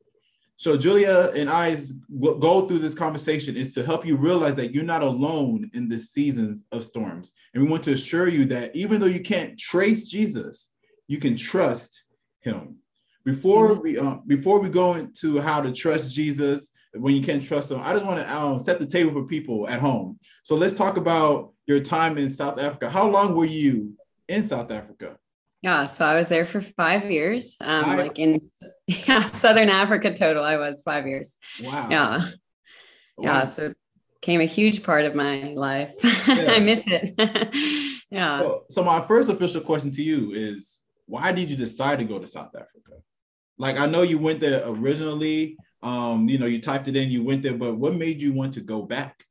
So 0.57 0.77
Julia 0.77 1.33
and 1.35 1.51
I's 1.51 1.93
goal 2.21 2.69
through 2.69 2.79
this 2.79 2.95
conversation 2.95 3.57
is 3.57 3.75
to 3.75 3.85
help 3.85 4.07
you 4.07 4.17
realize 4.17 4.55
that 4.57 4.73
you're 4.73 4.85
not 4.85 5.03
alone 5.03 5.71
in 5.75 5.89
the 5.89 5.99
seasons 5.99 6.65
of 6.73 6.85
storms. 6.85 7.33
And 7.53 7.63
we 7.63 7.69
want 7.69 7.83
to 7.83 7.93
assure 7.93 8.29
you 8.29 8.45
that 8.47 8.75
even 8.75 9.01
though 9.01 9.07
you 9.09 9.21
can't 9.21 9.59
trace 9.59 10.09
Jesus, 10.09 10.71
you 11.09 11.19
can 11.19 11.37
trust 11.37 12.05
him. 12.41 12.77
Before 13.25 13.71
mm-hmm. 13.71 13.83
we 13.83 13.99
um, 13.99 14.23
before 14.27 14.59
we 14.59 14.69
go 14.69 14.95
into 14.95 15.41
how 15.41 15.61
to 15.61 15.73
trust 15.73 16.15
Jesus 16.15 16.71
when 16.95 17.15
you 17.15 17.23
can't 17.23 17.43
trust 17.43 17.71
him, 17.71 17.81
I 17.83 17.93
just 17.93 18.05
want 18.05 18.21
to 18.21 18.37
um, 18.37 18.59
set 18.59 18.79
the 18.79 18.87
table 18.87 19.13
for 19.13 19.27
people 19.27 19.69
at 19.69 19.81
home. 19.81 20.19
So 20.43 20.57
let's 20.57 20.75
talk 20.75 20.97
about 20.97 21.53
your 21.67 21.81
time 21.81 22.19
in 22.19 22.31
South 22.31 22.59
Africa. 22.59 22.91
How 22.91 23.09
long 23.09 23.35
were 23.35 23.47
you 23.47 23.95
in 24.29 24.43
South 24.43 24.71
Africa? 24.71 25.17
Yeah, 25.63 25.87
so 25.87 26.05
I 26.05 26.17
was 26.17 26.29
there 26.29 26.45
for 26.45 26.61
five 26.61 27.11
years. 27.11 27.57
Um, 27.61 27.85
five? 27.85 27.99
like 27.99 28.19
in 28.19 28.41
yeah, 28.87 29.27
Southern 29.27 29.71
Africa 29.71 30.13
total, 30.13 30.43
I 30.43 30.57
was 30.57 30.83
five 30.83 31.07
years. 31.07 31.37
Wow. 31.63 31.89
Yeah. 31.89 32.31
Wow. 33.17 33.25
Yeah. 33.25 33.45
So 33.45 33.73
became 34.21 34.41
a 34.41 34.45
huge 34.47 34.83
part 34.83 35.05
of 35.05 35.15
my 35.15 35.53
life. 35.55 35.95
Yeah. 36.27 36.53
I 36.53 36.61
miss 36.61 36.85
it. 36.87 37.15
yeah. 38.11 38.41
Well, 38.41 38.65
so 38.71 38.83
my 38.85 39.05
first 39.07 39.29
official 39.29 39.61
question 39.61 39.91
to 39.91 40.03
you 40.03 40.33
is 40.33 40.81
why 41.07 41.33
did 41.33 41.51
you 41.51 41.57
decide 41.57 41.99
to 41.99 42.05
go 42.05 42.19
to 42.19 42.27
South 42.27 42.55
Africa? 42.55 43.03
Like 43.59 43.79
I 43.79 43.87
know 43.87 44.03
you 44.03 44.19
went 44.19 44.41
there 44.41 44.63
originally. 44.67 45.57
Um, 45.83 46.29
you 46.29 46.39
know, 46.39 46.47
you 46.47 46.61
typed 46.61 46.89
it 46.89 46.97
in, 46.97 47.11
you 47.11 47.25
went 47.25 47.43
there, 47.43 47.55
but 47.55 47.77
what 47.77 47.95
made 47.95 48.23
you 48.23 48.33
want 48.33 48.53
to 48.53 48.61
go 48.61 48.83
back? 48.83 49.25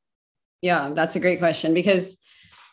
Yeah, 0.62 0.92
that's 0.94 1.16
a 1.16 1.20
great 1.20 1.40
question 1.40 1.74
because 1.74 2.18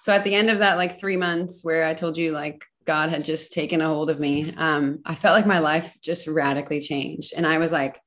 so 0.01 0.13
at 0.13 0.25
the 0.25 0.35
end 0.35 0.51
of 0.51 0.59
that 0.59 0.77
like 0.77 1.01
3 1.01 1.17
months 1.17 1.65
where 1.65 1.85
I 1.85 1.95
told 1.95 2.17
you 2.17 2.33
like 2.33 2.65
God 2.89 3.11
had 3.11 3.25
just 3.25 3.53
taken 3.53 3.81
a 3.81 3.87
hold 3.87 4.09
of 4.09 4.19
me, 4.19 4.55
um, 4.57 5.01
I 5.05 5.15
felt 5.15 5.37
like 5.37 5.47
my 5.47 5.59
life 5.59 5.97
just 6.03 6.27
radically 6.27 6.81
changed. 6.81 7.35
And 7.37 7.47
I 7.47 7.59
was 7.59 7.71
like, 7.71 8.01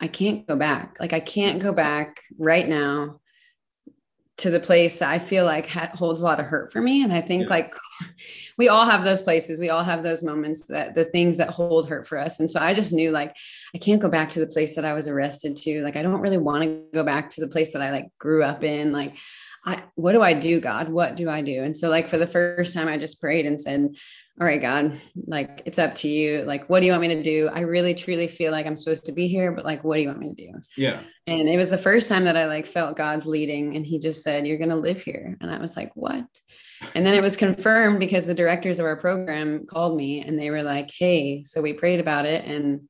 I 0.00 0.06
can't 0.06 0.46
go 0.46 0.54
back. 0.54 0.98
Like, 1.00 1.12
I 1.12 1.18
can't 1.18 1.60
go 1.60 1.72
back 1.72 2.20
right 2.38 2.68
now 2.68 3.20
to 4.36 4.50
the 4.50 4.60
place 4.60 4.98
that 4.98 5.10
I 5.10 5.18
feel 5.18 5.44
like 5.44 5.68
ha- 5.68 5.90
holds 5.94 6.20
a 6.20 6.24
lot 6.24 6.38
of 6.38 6.46
hurt 6.46 6.72
for 6.72 6.80
me. 6.80 7.02
And 7.02 7.12
I 7.12 7.20
think 7.20 7.42
yeah. 7.42 7.48
like 7.48 7.74
we 8.58 8.68
all 8.68 8.84
have 8.84 9.04
those 9.04 9.22
places, 9.22 9.60
we 9.60 9.70
all 9.70 9.84
have 9.84 10.02
those 10.02 10.22
moments 10.22 10.66
that 10.68 10.94
the 10.94 11.04
things 11.04 11.36
that 11.38 11.50
hold 11.50 11.88
hurt 11.88 12.06
for 12.06 12.18
us. 12.18 12.40
And 12.40 12.50
so 12.50 12.60
I 12.60 12.74
just 12.74 12.92
knew 12.92 13.10
like 13.10 13.34
I 13.74 13.78
can't 13.78 14.02
go 14.02 14.08
back 14.08 14.28
to 14.30 14.40
the 14.40 14.46
place 14.46 14.76
that 14.76 14.84
I 14.84 14.94
was 14.94 15.08
arrested 15.08 15.56
to. 15.58 15.82
Like 15.82 15.96
I 15.96 16.02
don't 16.02 16.20
really 16.20 16.38
want 16.38 16.64
to 16.64 16.82
go 16.92 17.04
back 17.04 17.30
to 17.30 17.40
the 17.40 17.48
place 17.48 17.72
that 17.72 17.82
I 17.82 17.90
like 17.90 18.08
grew 18.18 18.42
up 18.42 18.64
in. 18.64 18.92
Like 18.92 19.14
I, 19.66 19.82
what 19.94 20.12
do 20.12 20.22
I 20.22 20.34
do, 20.34 20.60
God? 20.60 20.88
What 20.88 21.16
do 21.16 21.30
I 21.30 21.40
do? 21.40 21.62
And 21.62 21.76
so, 21.76 21.88
like, 21.88 22.08
for 22.08 22.18
the 22.18 22.26
first 22.26 22.74
time, 22.74 22.88
I 22.88 22.98
just 22.98 23.20
prayed 23.20 23.46
and 23.46 23.58
said, 23.58 23.94
All 24.38 24.46
right, 24.46 24.60
God, 24.60 25.00
like, 25.26 25.62
it's 25.64 25.78
up 25.78 25.94
to 25.96 26.08
you. 26.08 26.42
Like, 26.42 26.68
what 26.68 26.80
do 26.80 26.86
you 26.86 26.92
want 26.92 27.02
me 27.02 27.14
to 27.14 27.22
do? 27.22 27.48
I 27.52 27.60
really, 27.60 27.94
truly 27.94 28.28
feel 28.28 28.52
like 28.52 28.66
I'm 28.66 28.76
supposed 28.76 29.06
to 29.06 29.12
be 29.12 29.26
here, 29.26 29.52
but 29.52 29.64
like, 29.64 29.82
what 29.82 29.96
do 29.96 30.02
you 30.02 30.08
want 30.08 30.20
me 30.20 30.34
to 30.34 30.46
do? 30.46 30.52
Yeah. 30.76 31.00
And 31.26 31.48
it 31.48 31.56
was 31.56 31.70
the 31.70 31.78
first 31.78 32.10
time 32.10 32.24
that 32.24 32.36
I 32.36 32.46
like 32.46 32.66
felt 32.66 32.96
God's 32.96 33.26
leading, 33.26 33.74
and 33.74 33.86
He 33.86 33.98
just 33.98 34.22
said, 34.22 34.46
You're 34.46 34.58
going 34.58 34.70
to 34.70 34.76
live 34.76 35.02
here. 35.02 35.36
And 35.40 35.50
I 35.50 35.58
was 35.58 35.76
like, 35.76 35.92
What? 35.94 36.26
And 36.94 37.06
then 37.06 37.14
it 37.14 37.22
was 37.22 37.36
confirmed 37.36 38.00
because 38.00 38.26
the 38.26 38.34
directors 38.34 38.78
of 38.78 38.86
our 38.86 38.96
program 38.96 39.66
called 39.66 39.96
me 39.96 40.20
and 40.20 40.38
they 40.38 40.50
were 40.50 40.62
like, 40.62 40.90
Hey, 40.90 41.42
so 41.44 41.60
we 41.62 41.72
prayed 41.72 42.00
about 42.00 42.26
it. 42.26 42.44
And 42.44 42.88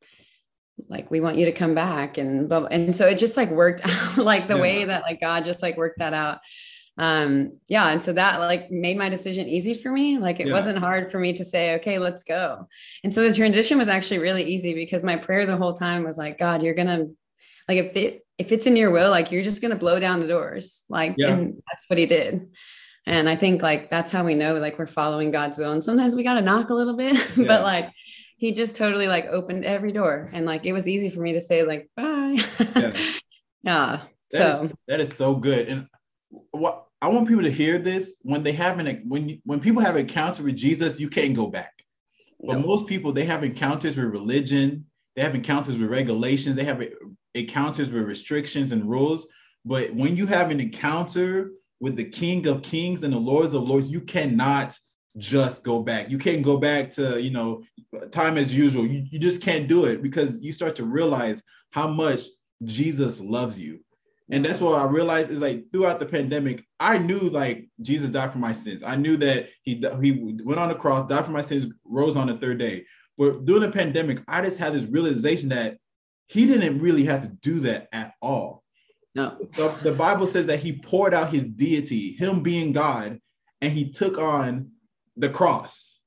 like 0.89 1.11
we 1.11 1.21
want 1.21 1.39
you 1.39 1.47
to 1.47 1.53
come 1.53 1.75
back 1.75 2.19
and 2.19 2.49
blah, 2.49 2.61
blah. 2.61 2.69
and 2.71 2.95
so 2.95 3.07
it 3.07 3.19
just 3.19 3.37
like 3.37 3.51
worked 3.51 3.81
out 3.85 4.19
like 4.19 4.49
the 4.49 4.57
yeah. 4.57 4.63
way 4.63 4.85
that 4.85 5.03
like 5.03 5.21
god 5.21 5.45
just 5.45 5.63
like 5.63 5.77
worked 5.77 5.99
that 5.99 6.13
out 6.13 6.39
um 6.97 7.59
yeah 7.67 7.89
and 7.89 8.03
so 8.03 8.13
that 8.13 8.39
like 8.39 8.71
made 8.71 8.97
my 8.97 9.09
decision 9.09 9.49
easy 9.49 9.75
for 9.75 9.91
me 9.91 10.19
like 10.19 10.39
it 10.39 10.47
yeah. 10.47 10.53
wasn't 10.53 10.79
hard 10.79 11.11
for 11.11 11.19
me 11.19 11.33
to 11.33 11.45
say 11.45 11.75
okay 11.75 11.99
let's 11.99 12.23
go 12.23 12.69
and 13.03 13.13
so 13.13 13.23
the 13.23 13.35
transition 13.35 13.79
was 13.79 13.89
actually 13.89 14.19
really 14.19 14.45
easy 14.45 14.75
because 14.75 15.03
my 15.03 15.17
prayer 15.17 15.45
the 15.45 15.57
whole 15.57 15.73
time 15.73 16.05
was 16.05 16.17
like 16.17 16.39
god 16.39 16.63
you're 16.63 16.75
gonna 16.75 17.07
like 17.69 17.79
if 17.79 17.97
it 17.97 18.27
if 18.39 18.53
it's 18.53 18.67
in 18.67 18.77
your 18.77 18.91
will 18.91 19.11
like 19.11 19.33
you're 19.33 19.43
just 19.43 19.61
gonna 19.61 19.75
blow 19.75 19.99
down 19.99 20.21
the 20.21 20.29
doors 20.29 20.85
like 20.89 21.15
yeah. 21.17 21.31
and 21.31 21.61
that's 21.69 21.89
what 21.91 21.99
he 21.99 22.07
did 22.07 22.49
and 23.07 23.29
i 23.29 23.37
think 23.37 23.63
like 23.63 23.91
that's 23.91 24.11
how 24.11 24.25
we 24.25 24.35
know 24.35 24.55
like 24.57 24.79
we're 24.79 24.87
following 24.87 25.31
god's 25.31 25.59
will. 25.59 25.73
And 25.73 25.83
sometimes 25.85 26.15
we 26.15 26.23
got 26.23 26.35
to 26.35 26.43
knock 26.43 26.71
a 26.71 26.75
little 26.75 26.97
bit 26.97 27.15
yeah. 27.37 27.47
but 27.47 27.63
like 27.63 27.91
he 28.37 28.53
just 28.53 28.77
totally 28.77 29.09
like 29.09 29.27
opened 29.27 29.65
every 29.65 29.93
door. 29.93 30.29
And 30.33 30.47
like 30.47 30.67
it 30.67 30.73
was 30.73 30.89
easy 30.89 31.09
for 31.09 31.21
me 31.21 31.33
to 31.33 31.41
say 31.41 31.63
like 31.63 31.89
bye. 31.97 32.39
Yeah, 32.77 32.93
yeah. 33.63 34.01
That 34.31 34.59
so. 34.59 34.65
is, 34.65 34.73
that 34.89 35.01
is 35.01 35.17
so 35.17 35.35
good. 35.35 35.69
And 35.69 35.87
what 36.51 36.87
i 37.01 37.09
want 37.09 37.29
people 37.29 37.45
to 37.45 37.51
hear 37.51 37.79
this. 37.79 38.17
When 38.23 38.43
they 38.43 38.53
have 38.53 38.79
an 38.79 39.05
when 39.07 39.41
when 39.45 39.61
people 39.61 39.83
have 39.83 39.97
encounter 39.97 40.43
with 40.43 40.57
jesus 40.57 41.01
you 41.01 41.09
can't 41.09 41.35
go 41.35 41.47
back. 41.47 41.73
But 42.41 42.59
no. 42.59 42.67
most 42.67 42.87
people 42.87 43.13
they 43.13 43.25
have 43.25 43.45
encounters 43.45 43.97
with 43.97 44.07
religion. 44.07 44.87
They 45.17 45.23
have 45.23 45.35
encounters 45.35 45.79
with 45.79 45.91
regulations. 45.91 46.57
They 46.57 46.65
have 46.65 46.83
encounters 47.35 47.91
with 47.91 48.03
restrictions 48.03 48.73
and 48.73 48.85
rules. 48.85 49.29
But 49.65 49.95
when 49.95 50.17
you 50.17 50.27
have 50.27 50.51
an 50.51 50.61
encounter 50.61 51.53
with 51.81 51.97
the 51.97 52.05
King 52.05 52.47
of 52.47 52.63
Kings 52.63 53.03
and 53.03 53.13
the 53.13 53.19
Lords 53.19 53.55
of 53.55 53.69
Lords, 53.69 53.91
you 53.91 54.01
cannot 54.01 54.79
just 55.17 55.65
go 55.65 55.83
back. 55.83 56.11
You 56.11 56.19
can't 56.19 56.43
go 56.43 56.57
back 56.57 56.91
to, 56.93 57.21
you 57.21 57.31
know, 57.31 57.63
time 58.11 58.37
as 58.37 58.55
usual. 58.55 58.87
You, 58.87 59.05
you 59.11 59.19
just 59.19 59.43
can't 59.43 59.69
do 59.69 59.85
it 59.85 60.03
because 60.03 60.41
you 60.41 60.53
start 60.53 60.75
to 60.77 60.85
realize 60.85 61.43
how 61.71 61.89
much 61.89 62.23
Jesus 62.65 63.21
loves 63.21 63.59
you. 63.59 63.81
And 64.31 64.45
that's 64.45 64.61
what 64.61 64.81
I 64.81 64.85
realized 64.85 65.31
is 65.31 65.43
like 65.43 65.65
throughout 65.73 66.01
the 66.01 66.07
pandemic, 66.07 66.65
I 66.81 66.97
knew 66.99 67.19
like 67.19 67.69
Jesus 67.83 68.11
died 68.11 68.33
for 68.33 68.39
my 68.39 68.53
sins. 68.53 68.83
I 68.83 68.97
knew 68.97 69.17
that 69.19 69.49
he 69.63 69.85
he 70.01 70.35
went 70.43 70.59
on 70.59 70.71
the 70.71 70.75
cross, 70.75 71.07
died 71.07 71.27
for 71.27 71.33
my 71.33 71.43
sins, 71.43 71.67
rose 71.85 72.17
on 72.17 72.29
the 72.29 72.35
third 72.35 72.59
day. 72.59 72.87
But 73.19 73.45
during 73.45 73.63
the 73.63 73.71
pandemic, 73.71 74.23
I 74.27 74.43
just 74.43 74.59
had 74.59 74.73
this 74.73 74.87
realization 74.87 75.51
that 75.51 75.77
he 76.27 76.47
didn't 76.47 76.81
really 76.81 77.05
have 77.05 77.21
to 77.23 77.29
do 77.29 77.61
that 77.61 77.89
at 77.93 78.15
all. 78.23 78.64
No. 79.15 79.39
The, 79.57 79.69
the 79.83 79.93
Bible 79.93 80.27
says 80.27 80.47
that 80.47 80.61
he 80.61 80.73
poured 80.73 81.15
out 81.15 81.33
his 81.33 81.45
deity, 81.45 82.13
him 82.13 82.43
being 82.43 82.73
God, 82.73 83.21
and 83.61 83.73
he 83.73 83.91
took 83.91 84.19
on 84.19 84.71
the 85.17 85.29
cross 85.29 86.01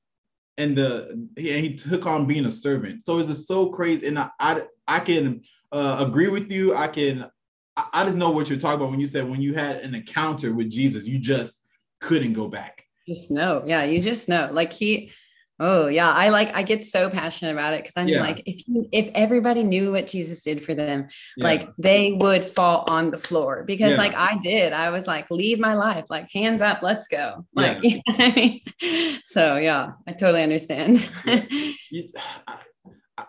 and 0.58 0.76
the 0.76 1.08
and 1.12 1.28
he 1.36 1.74
took 1.74 2.04
on 2.06 2.26
being 2.26 2.44
a 2.44 2.50
servant. 2.50 3.06
So 3.06 3.18
it's 3.18 3.28
just 3.28 3.48
so 3.48 3.70
crazy. 3.70 4.06
And 4.06 4.18
I 4.18 4.30
I, 4.38 4.62
I 4.86 5.00
can 5.00 5.42
uh, 5.72 6.04
agree 6.06 6.28
with 6.28 6.52
you. 6.52 6.74
I 6.74 6.88
can 6.88 7.30
I, 7.76 7.86
I 7.92 8.04
just 8.04 8.18
know 8.18 8.30
what 8.30 8.50
you're 8.50 8.58
talking 8.58 8.80
about 8.80 8.90
when 8.90 9.00
you 9.00 9.06
said 9.06 9.28
when 9.28 9.40
you 9.40 9.54
had 9.54 9.76
an 9.76 9.94
encounter 9.94 10.52
with 10.52 10.70
Jesus, 10.70 11.06
you 11.06 11.18
just 11.18 11.62
couldn't 12.00 12.34
go 12.34 12.48
back. 12.48 12.84
Just 13.06 13.30
know. 13.30 13.62
Yeah, 13.66 13.84
you 13.84 14.02
just 14.02 14.28
know. 14.28 14.50
Like 14.52 14.72
he 14.72 15.12
Oh 15.60 15.88
yeah, 15.88 16.12
I 16.12 16.28
like 16.28 16.54
I 16.54 16.62
get 16.62 16.84
so 16.84 17.10
passionate 17.10 17.52
about 17.52 17.74
it 17.74 17.82
because 17.82 17.94
I'm 17.96 18.06
yeah. 18.06 18.20
like 18.20 18.42
if 18.46 18.66
you 18.68 18.88
if 18.92 19.10
everybody 19.14 19.64
knew 19.64 19.90
what 19.90 20.06
Jesus 20.06 20.44
did 20.44 20.62
for 20.62 20.72
them, 20.72 21.08
yeah. 21.36 21.44
like 21.44 21.68
they 21.78 22.12
would 22.12 22.44
fall 22.44 22.84
on 22.88 23.10
the 23.10 23.18
floor 23.18 23.64
because 23.64 23.92
yeah. 23.92 23.96
like 23.96 24.14
I 24.14 24.38
did. 24.38 24.72
I 24.72 24.90
was 24.90 25.08
like, 25.08 25.28
leave 25.30 25.58
my 25.58 25.74
life, 25.74 26.04
like 26.10 26.30
hands 26.32 26.62
up, 26.62 26.82
let's 26.82 27.08
go. 27.08 27.44
Like 27.54 27.78
you 27.82 27.96
know 27.96 28.02
I 28.18 28.62
mean? 28.80 29.20
so 29.24 29.56
yeah, 29.56 29.92
I 30.06 30.12
totally 30.12 30.44
understand. 30.44 31.10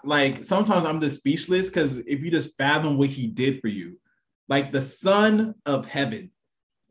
like 0.04 0.44
sometimes 0.44 0.86
I'm 0.86 1.00
just 1.00 1.18
speechless 1.18 1.68
because 1.68 1.98
if 1.98 2.20
you 2.20 2.30
just 2.30 2.56
fathom 2.58 3.00
what 3.00 3.10
he 3.10 3.26
did 3.26 3.60
for 3.60 3.70
you, 3.70 4.00
like 4.48 4.72
the 4.72 4.82
son 4.82 5.56
of 5.66 5.88
heaven, 5.88 6.30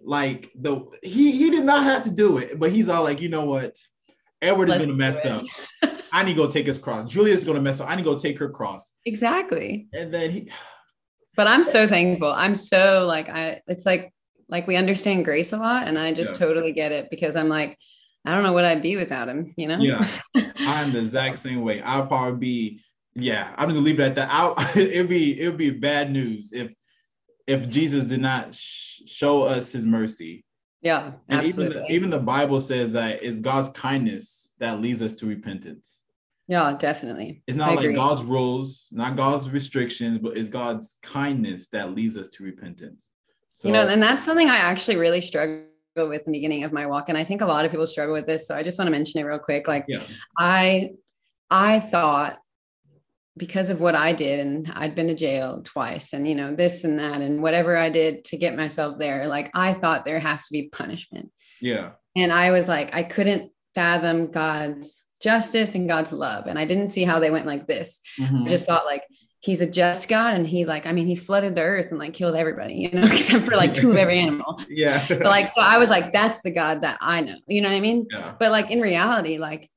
like 0.01 0.51
the 0.57 0.81
he 1.05 1.31
he 1.31 1.51
did 1.51 1.65
not 1.65 1.85
have 1.85 2.03
to 2.03 2.11
do 2.11 2.39
it, 2.39 2.59
but 2.59 2.73
he's 2.73 2.89
all 2.89 3.05
like, 3.05 3.21
you 3.21 3.29
know 3.29 3.45
what? 3.45 3.77
Edward 4.41 4.69
Let's 4.69 4.81
is 4.81 4.87
going 4.87 4.99
to 4.99 5.05
mess 5.05 5.25
up. 5.25 5.43
I 6.13 6.25
need 6.25 6.35
to 6.35 6.37
go 6.37 6.47
take 6.49 6.67
his 6.67 6.79
cross. 6.79 7.11
Julia's 7.11 7.45
going 7.45 7.57
to 7.57 7.63
mess 7.63 7.81
up. 7.81 7.89
I 7.89 7.97
need 7.97 8.03
to 8.03 8.11
go 8.11 8.19
take 8.19 8.39
her 8.39 8.49
cross. 8.49 8.95
Exactly. 9.05 9.89
And 9.93 10.13
then 10.13 10.31
he. 10.31 10.51
But 11.37 11.47
I'm 11.47 11.65
so 11.65 11.87
thankful. 11.87 12.33
I'm 12.33 12.55
so 12.55 13.07
like 13.07 13.29
I. 13.29 13.61
It's 13.67 13.87
like 13.87 14.13
like 14.49 14.67
we 14.67 14.77
understand 14.77 15.25
grace 15.25 15.53
a 15.53 15.59
lot, 15.59 15.87
and 15.87 15.99
I 15.99 16.13
just 16.13 16.33
yeah. 16.33 16.39
totally 16.39 16.73
get 16.73 16.93
it 16.93 17.11
because 17.11 17.37
I'm 17.37 17.49
like, 17.49 17.79
I 18.25 18.33
don't 18.33 18.43
know 18.43 18.53
what 18.53 18.65
I'd 18.65 18.83
be 18.83 18.97
without 18.97 19.29
him. 19.29 19.55
You 19.57 19.69
know. 19.69 19.79
Yeah, 19.79 20.07
I'm 20.59 20.93
the 20.93 20.99
exact 20.99 21.39
same 21.39 21.63
way. 21.63 21.83
I'll 21.83 22.07
probably 22.07 22.39
be. 22.39 22.81
Yeah, 23.15 23.53
I'm 23.57 23.69
just 23.69 23.77
gonna 23.77 23.87
leave 23.87 24.01
it 24.01 24.05
at 24.05 24.15
that. 24.17 24.29
I'll, 24.31 24.55
it'd 24.77 25.09
be 25.09 25.41
it'd 25.41 25.57
be 25.57 25.71
bad 25.71 26.11
news 26.11 26.53
if 26.53 26.73
if 27.47 27.69
Jesus 27.69 28.05
did 28.05 28.21
not 28.21 28.55
sh- 28.55 29.03
show 29.07 29.43
us 29.43 29.73
His 29.73 29.87
mercy 29.87 30.45
yeah, 30.81 31.13
and 31.29 31.41
absolutely. 31.41 31.83
even 31.83 31.91
even 31.91 32.11
the 32.11 32.19
Bible 32.19 32.61
says 32.61 32.93
that 32.93 33.23
it's 33.23 33.41
God's 33.41 33.69
kindness 33.71 34.55
that 34.61 34.81
leads 34.81 35.03
us 35.03 35.15
to 35.15 35.27
repentance. 35.27 36.05
Yeah, 36.47 36.75
definitely. 36.79 37.43
It's 37.47 37.57
not 37.57 37.71
I 37.71 37.75
like 37.75 37.85
agree. 37.85 37.95
God's 37.95 38.23
rules, 38.23 38.89
not 38.91 39.17
God's 39.17 39.51
restrictions, 39.51 40.19
but 40.19 40.37
it's 40.37 40.49
God's 40.49 40.97
kindness 41.03 41.67
that 41.69 41.95
leads 41.95 42.17
us 42.17 42.29
to 42.31 42.45
repentance. 42.45 43.11
So, 43.53 43.69
you 43.69 43.75
know, 43.75 43.87
and 43.87 44.03
that's 44.03 44.25
something 44.25 44.49
I 44.49 44.57
actually 44.57 44.97
really 44.97 45.21
struggle 45.21 45.65
with 45.97 46.23
in 46.27 46.33
the 46.33 46.39
beginning 46.39 46.65
of 46.65 46.73
my 46.73 46.87
walk, 46.87 47.09
and 47.09 47.19
I 47.19 47.25
think 47.25 47.41
a 47.41 47.47
lot 47.47 47.65
of 47.65 47.71
people 47.71 47.87
struggle 47.87 48.15
with 48.15 48.27
this. 48.27 48.47
So 48.47 48.55
I 48.55 48.63
just 48.63 48.79
want 48.79 48.87
to 48.87 48.93
mention 48.93 49.21
it 49.21 49.25
real 49.25 49.39
quick. 49.39 49.67
Like, 49.69 49.85
yeah. 49.89 50.03
I 50.39 50.93
I 51.51 51.81
thought 51.81 52.39
because 53.39 53.71
of 53.71 53.81
what 53.81 53.95
I 53.95 54.13
did, 54.13 54.41
and 54.41 54.71
I'd 54.75 54.95
been 54.95 55.09
to 55.09 55.15
jail 55.15 55.63
twice, 55.63 56.13
and 56.13 56.29
you 56.29 56.35
know, 56.35 56.55
this 56.55 56.85
and 56.85 56.99
that, 56.99 57.21
and 57.23 57.43
whatever 57.43 57.77
I 57.77 57.89
did 57.89 58.25
to 58.27 58.37
get 58.37 58.57
myself 58.57 58.99
there, 58.99 59.27
like 59.27 59.51
I 59.55 59.73
thought 59.73 60.05
there 60.05 60.21
has 60.21 60.45
to 60.45 60.53
be 60.53 60.69
punishment. 60.69 61.31
Yeah. 61.61 61.91
And 62.17 62.33
I 62.33 62.51
was 62.51 62.69
like, 62.69 62.95
I 62.95 63.03
couldn't 63.03 63.53
fathom 63.75 64.31
God's 64.31 65.05
justice 65.23 65.75
and 65.75 65.89
God's 65.89 66.13
love. 66.13 66.47
And 66.47 66.59
I 66.59 66.65
didn't 66.65 66.89
see 66.89 67.05
how 67.05 67.21
they 67.21 67.31
went 67.31 67.47
like 67.47 67.67
this. 67.67 68.01
Mm-hmm. 68.19 68.45
I 68.45 68.47
just 68.47 68.67
thought 68.67 68.87
like 68.87 69.05
he's 69.41 69.61
a 69.61 69.67
just 69.67 70.09
God 70.09 70.35
and 70.35 70.47
he 70.47 70.65
like, 70.65 70.87
I 70.87 70.93
mean, 70.93 71.07
he 71.07 71.15
flooded 71.15 71.55
the 71.55 71.63
earth 71.63 71.91
and 71.91 71.99
like 71.99 72.15
killed 72.15 72.35
everybody, 72.35 72.75
you 72.75 72.91
know, 72.91 73.03
except 73.13 73.45
for 73.45 73.57
like 73.57 73.75
two 73.75 73.91
of 73.91 73.97
every 73.97 74.19
animal. 74.19 74.61
Yeah. 74.69 75.05
but 75.09 75.23
like, 75.23 75.51
so 75.53 75.61
I 75.61 75.79
was 75.79 75.91
like, 75.91 76.13
that's 76.13 76.43
the 76.43 76.51
God 76.51 76.83
that 76.83 76.99
I 77.01 77.21
know. 77.21 77.37
You 77.47 77.63
know 77.63 77.69
what 77.69 77.77
I 77.77 77.81
mean? 77.81 78.07
Yeah. 78.11 78.35
But 78.39 78.51
like 78.51 78.71
in 78.71 78.81
reality, 78.81 79.39
like 79.39 79.71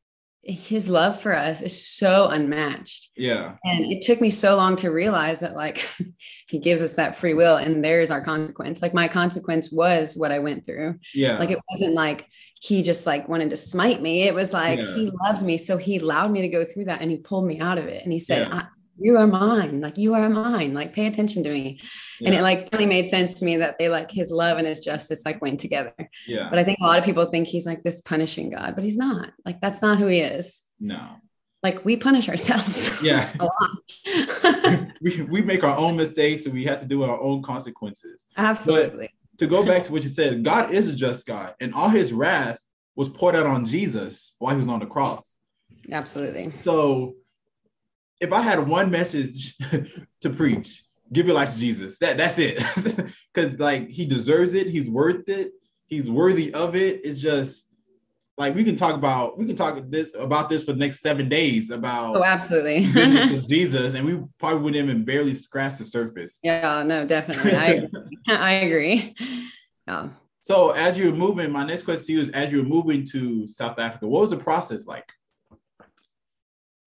his 0.44 0.90
love 0.90 1.22
for 1.22 1.36
us 1.36 1.62
is 1.62 1.88
so 1.88 2.28
unmatched. 2.28 3.10
Yeah. 3.16 3.56
And 3.64 3.86
it 3.86 4.02
took 4.02 4.20
me 4.20 4.32
so 4.32 4.56
long 4.56 4.76
to 4.78 4.92
realize 4.92 5.40
that 5.42 5.56
like 5.56 5.88
he 6.50 6.58
gives 6.58 6.82
us 6.82 6.96
that 6.96 7.16
free 7.16 7.34
will 7.34 7.58
and 7.58 7.84
there's 7.84 8.10
our 8.10 8.22
consequence. 8.22 8.82
Like 8.82 8.94
my 8.94 9.08
consequence 9.08 9.72
was 9.72 10.16
what 10.16 10.32
I 10.32 10.40
went 10.40 10.66
through. 10.66 11.00
Yeah. 11.14 11.38
Like 11.38 11.52
it 11.52 11.60
wasn't 11.70 11.94
like 11.94 12.28
he 12.60 12.82
just 12.82 13.06
like 13.06 13.28
wanted 13.30 13.52
to 13.52 13.58
smite 13.58 14.02
me. 14.02 14.24
It 14.24 14.34
was 14.34 14.52
like 14.52 14.80
yeah. 14.80 14.96
he 14.96 15.12
loves 15.24 15.44
me. 15.44 15.58
So 15.58 15.78
he 15.78 15.98
allowed 15.98 16.32
me 16.32 16.42
to 16.42 16.48
go 16.48 16.66
through 16.66 16.86
that 16.86 17.02
and 17.02 17.12
he 17.12 17.18
pulled 17.18 17.46
me 17.46 17.60
out 17.60 17.78
of 17.78 17.86
it. 17.86 18.04
And 18.04 18.12
he 18.12 18.20
said, 18.20 18.48
yeah 18.48 18.66
you 19.02 19.18
are 19.18 19.28
mine 19.28 19.82
like 19.82 19.98
you 19.98 20.14
are 20.14 20.30
mine 20.30 20.74
like 20.74 20.94
pay 20.94 21.08
attention 21.08 21.44
to 21.44 21.52
me. 21.52 21.80
Yeah. 22.20 22.28
and 22.28 22.36
it 22.36 22.42
like 22.42 22.70
really 22.72 22.86
made 22.86 23.10
sense 23.10 23.36
to 23.36 23.46
me 23.46 23.58
that 23.58 23.78
they 23.80 23.90
like 23.90 24.12
his 24.12 24.32
love 24.32 24.58
and 24.58 24.68
his 24.68 24.80
justice 24.82 25.26
like 25.26 25.42
went 25.42 25.60
together. 25.60 25.94
Yeah. 26.28 26.50
But 26.50 26.60
i 26.60 26.64
think 26.64 26.80
a 26.82 26.86
lot 26.86 27.00
of 27.00 27.06
people 27.06 27.26
think 27.26 27.48
he's 27.48 27.66
like 27.66 27.84
this 27.84 28.02
punishing 28.02 28.52
god 28.52 28.76
but 28.76 28.84
he's 28.84 28.98
not. 28.98 29.32
Like 29.46 29.62
that's 29.62 29.82
not 29.82 29.98
who 29.98 30.08
he 30.08 30.20
is. 30.20 30.62
No. 30.80 31.16
Like 31.64 31.86
we 31.86 31.96
punish 31.96 32.30
ourselves 32.30 33.02
yeah. 33.04 33.34
a 33.40 33.46
lot. 33.46 34.88
We, 35.04 35.24
we 35.24 35.42
make 35.42 35.64
our 35.64 35.76
own 35.76 35.96
mistakes 35.96 36.46
and 36.46 36.54
we 36.54 36.64
have 36.66 36.80
to 36.82 36.86
do 36.86 37.02
our 37.02 37.20
own 37.20 37.42
consequences. 37.42 38.28
Absolutely. 38.38 39.10
but 39.32 39.40
to 39.40 39.48
go 39.48 39.66
back 39.66 39.82
to 39.84 39.92
what 39.92 40.04
you 40.04 40.10
said 40.10 40.44
god 40.44 40.72
is 40.72 40.94
a 40.94 40.96
just 40.96 41.26
god 41.26 41.56
and 41.60 41.74
all 41.74 41.90
his 41.90 42.14
wrath 42.14 42.60
was 42.96 43.10
poured 43.10 43.36
out 43.36 43.48
on 43.48 43.66
jesus 43.66 44.36
while 44.38 44.52
he 44.52 44.58
was 44.58 44.68
on 44.68 44.80
the 44.80 44.86
cross. 44.86 45.38
Absolutely. 45.92 46.54
So 46.60 47.16
if 48.22 48.32
I 48.32 48.42
had 48.42 48.66
one 48.66 48.90
message 48.92 49.58
to 50.22 50.30
preach, 50.30 50.84
give 51.12 51.26
your 51.26 51.36
life 51.36 51.50
to 51.50 51.60
Jesus. 51.60 51.98
That 52.00 52.18
that's 52.18 52.38
it. 52.40 52.64
Because 53.34 53.58
like 53.60 53.88
he 53.90 54.04
deserves 54.04 54.56
it. 54.56 54.68
He's 54.68 54.90
worth 54.90 55.30
it. 55.30 55.54
He's 55.86 56.10
worthy 56.10 56.54
of 56.54 56.76
it. 56.76 57.00
It's 57.06 57.22
just 57.22 57.66
like 58.38 58.56
we 58.56 58.66
can 58.66 58.76
talk 58.76 58.94
about 58.94 59.38
we 59.38 59.46
can 59.46 59.56
talk 59.56 59.82
this 59.88 60.12
about 60.20 60.50
this 60.50 60.66
for 60.66 60.74
the 60.74 60.80
next 60.80 61.00
seven 61.00 61.30
days 61.30 61.70
about 61.70 62.18
oh 62.18 62.26
absolutely 62.26 62.88
Jesus 63.48 63.94
and 63.94 64.06
we 64.06 64.22
probably 64.38 64.60
wouldn't 64.60 64.84
even 64.84 65.06
barely 65.06 65.34
scratch 65.34 65.78
the 65.78 65.86
surface. 65.86 66.40
Yeah, 66.44 66.84
no, 66.84 67.06
definitely. 67.06 67.54
I 67.56 67.88
I 68.28 68.52
agree. 68.52 69.16
Yeah. 69.88 70.10
So 70.42 70.72
as 70.72 70.98
you're 70.98 71.14
moving, 71.14 71.52
my 71.52 71.64
next 71.64 71.84
question 71.84 72.06
to 72.08 72.12
you 72.12 72.20
is 72.20 72.30
as 72.32 72.52
you're 72.52 72.66
moving 72.66 73.06
to 73.12 73.48
South 73.48 73.80
Africa, 73.80 74.08
what 74.08 74.22
was 74.22 74.32
the 74.32 74.38
process 74.38 74.88
like? 74.88 75.10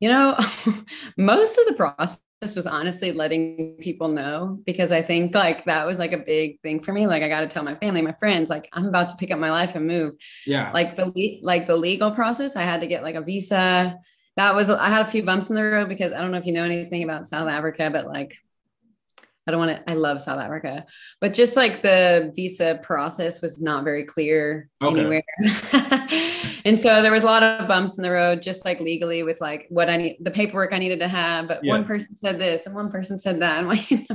You 0.00 0.08
know, 0.08 0.36
most 1.16 1.58
of 1.58 1.66
the 1.66 1.74
process 1.74 2.20
was 2.54 2.66
honestly 2.66 3.12
letting 3.12 3.76
people 3.80 4.08
know 4.08 4.60
because 4.66 4.92
I 4.92 5.00
think 5.00 5.34
like 5.34 5.64
that 5.64 5.86
was 5.86 5.98
like 5.98 6.12
a 6.12 6.18
big 6.18 6.60
thing 6.60 6.80
for 6.80 6.92
me. 6.92 7.06
Like 7.06 7.22
I 7.22 7.28
got 7.28 7.40
to 7.40 7.46
tell 7.46 7.62
my 7.62 7.74
family, 7.76 8.02
my 8.02 8.12
friends, 8.12 8.50
like 8.50 8.68
I'm 8.72 8.86
about 8.86 9.08
to 9.10 9.16
pick 9.16 9.30
up 9.30 9.38
my 9.38 9.50
life 9.50 9.74
and 9.74 9.86
move. 9.86 10.14
Yeah. 10.46 10.70
Like 10.72 10.96
the 10.96 11.38
like 11.42 11.66
the 11.66 11.76
legal 11.76 12.10
process, 12.10 12.56
I 12.56 12.62
had 12.62 12.82
to 12.82 12.86
get 12.86 13.02
like 13.02 13.14
a 13.14 13.22
visa. 13.22 13.98
That 14.36 14.54
was 14.54 14.68
I 14.68 14.88
had 14.88 15.02
a 15.02 15.10
few 15.10 15.22
bumps 15.22 15.48
in 15.48 15.56
the 15.56 15.62
road 15.62 15.88
because 15.88 16.12
I 16.12 16.20
don't 16.20 16.32
know 16.32 16.38
if 16.38 16.46
you 16.46 16.52
know 16.52 16.64
anything 16.64 17.04
about 17.04 17.28
South 17.28 17.48
Africa, 17.48 17.88
but 17.90 18.06
like 18.06 18.36
I 19.46 19.50
don't 19.50 19.60
want 19.60 19.76
to, 19.76 19.90
I 19.90 19.94
love 19.94 20.22
South 20.22 20.40
Africa, 20.40 20.86
but 21.20 21.34
just 21.34 21.54
like 21.54 21.82
the 21.82 22.32
visa 22.34 22.80
process 22.82 23.42
was 23.42 23.60
not 23.60 23.84
very 23.84 24.04
clear 24.04 24.70
okay. 24.82 25.00
anywhere. 25.00 25.24
and 26.64 26.80
so 26.80 27.02
there 27.02 27.12
was 27.12 27.24
a 27.24 27.26
lot 27.26 27.42
of 27.42 27.68
bumps 27.68 27.98
in 27.98 28.02
the 28.02 28.10
road, 28.10 28.40
just 28.40 28.64
like 28.64 28.80
legally 28.80 29.22
with 29.22 29.42
like 29.42 29.66
what 29.68 29.90
I 29.90 29.98
need, 29.98 30.16
the 30.20 30.30
paperwork 30.30 30.72
I 30.72 30.78
needed 30.78 31.00
to 31.00 31.08
have. 31.08 31.46
But 31.46 31.62
yeah. 31.62 31.72
one 31.72 31.84
person 31.84 32.16
said 32.16 32.38
this 32.38 32.64
and 32.64 32.74
one 32.74 32.90
person 32.90 33.18
said 33.18 33.40
that. 33.40 33.64
And 33.90 34.06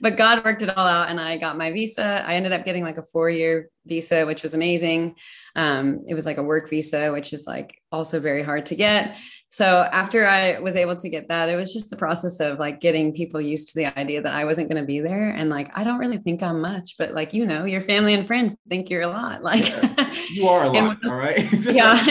but 0.00 0.16
God 0.16 0.44
worked 0.44 0.62
it 0.62 0.76
all 0.76 0.86
out 0.86 1.08
and 1.08 1.18
I 1.18 1.38
got 1.38 1.56
my 1.56 1.72
visa. 1.72 2.22
I 2.26 2.36
ended 2.36 2.52
up 2.52 2.64
getting 2.64 2.82
like 2.82 2.98
a 2.98 3.02
four 3.02 3.30
year 3.30 3.70
visa, 3.86 4.26
which 4.26 4.42
was 4.42 4.54
amazing. 4.54 5.16
Um, 5.56 6.04
it 6.06 6.14
was 6.14 6.26
like 6.26 6.38
a 6.38 6.42
work 6.42 6.68
visa, 6.68 7.12
which 7.12 7.32
is 7.32 7.46
like 7.46 7.80
also 7.90 8.20
very 8.20 8.42
hard 8.42 8.66
to 8.66 8.76
get 8.76 9.16
so 9.54 9.88
after 9.92 10.26
I 10.26 10.58
was 10.58 10.74
able 10.74 10.96
to 10.96 11.08
get 11.08 11.28
that, 11.28 11.48
it 11.48 11.54
was 11.54 11.72
just 11.72 11.88
the 11.88 11.96
process 11.96 12.40
of 12.40 12.58
like 12.58 12.80
getting 12.80 13.12
people 13.12 13.40
used 13.40 13.68
to 13.68 13.74
the 13.76 13.96
idea 13.96 14.20
that 14.20 14.34
I 14.34 14.44
wasn't 14.44 14.68
going 14.68 14.82
to 14.82 14.84
be 14.84 14.98
there. 14.98 15.30
And 15.30 15.48
like, 15.48 15.70
I 15.78 15.84
don't 15.84 16.00
really 16.00 16.18
think 16.18 16.42
I'm 16.42 16.60
much, 16.60 16.96
but 16.98 17.14
like, 17.14 17.32
you 17.32 17.46
know, 17.46 17.64
your 17.64 17.80
family 17.80 18.14
and 18.14 18.26
friends 18.26 18.56
think 18.68 18.90
you're 18.90 19.02
a 19.02 19.06
lot. 19.06 19.44
Like 19.44 19.68
yeah. 19.68 20.12
you 20.32 20.48
are 20.48 20.64
a 20.64 20.68
lot. 20.70 20.96
all 21.04 21.14
right. 21.14 21.46
yeah. 21.66 22.04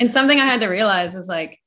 and 0.00 0.10
something 0.10 0.40
I 0.40 0.46
had 0.46 0.62
to 0.62 0.68
realize 0.68 1.12
was 1.12 1.28
like, 1.28 1.60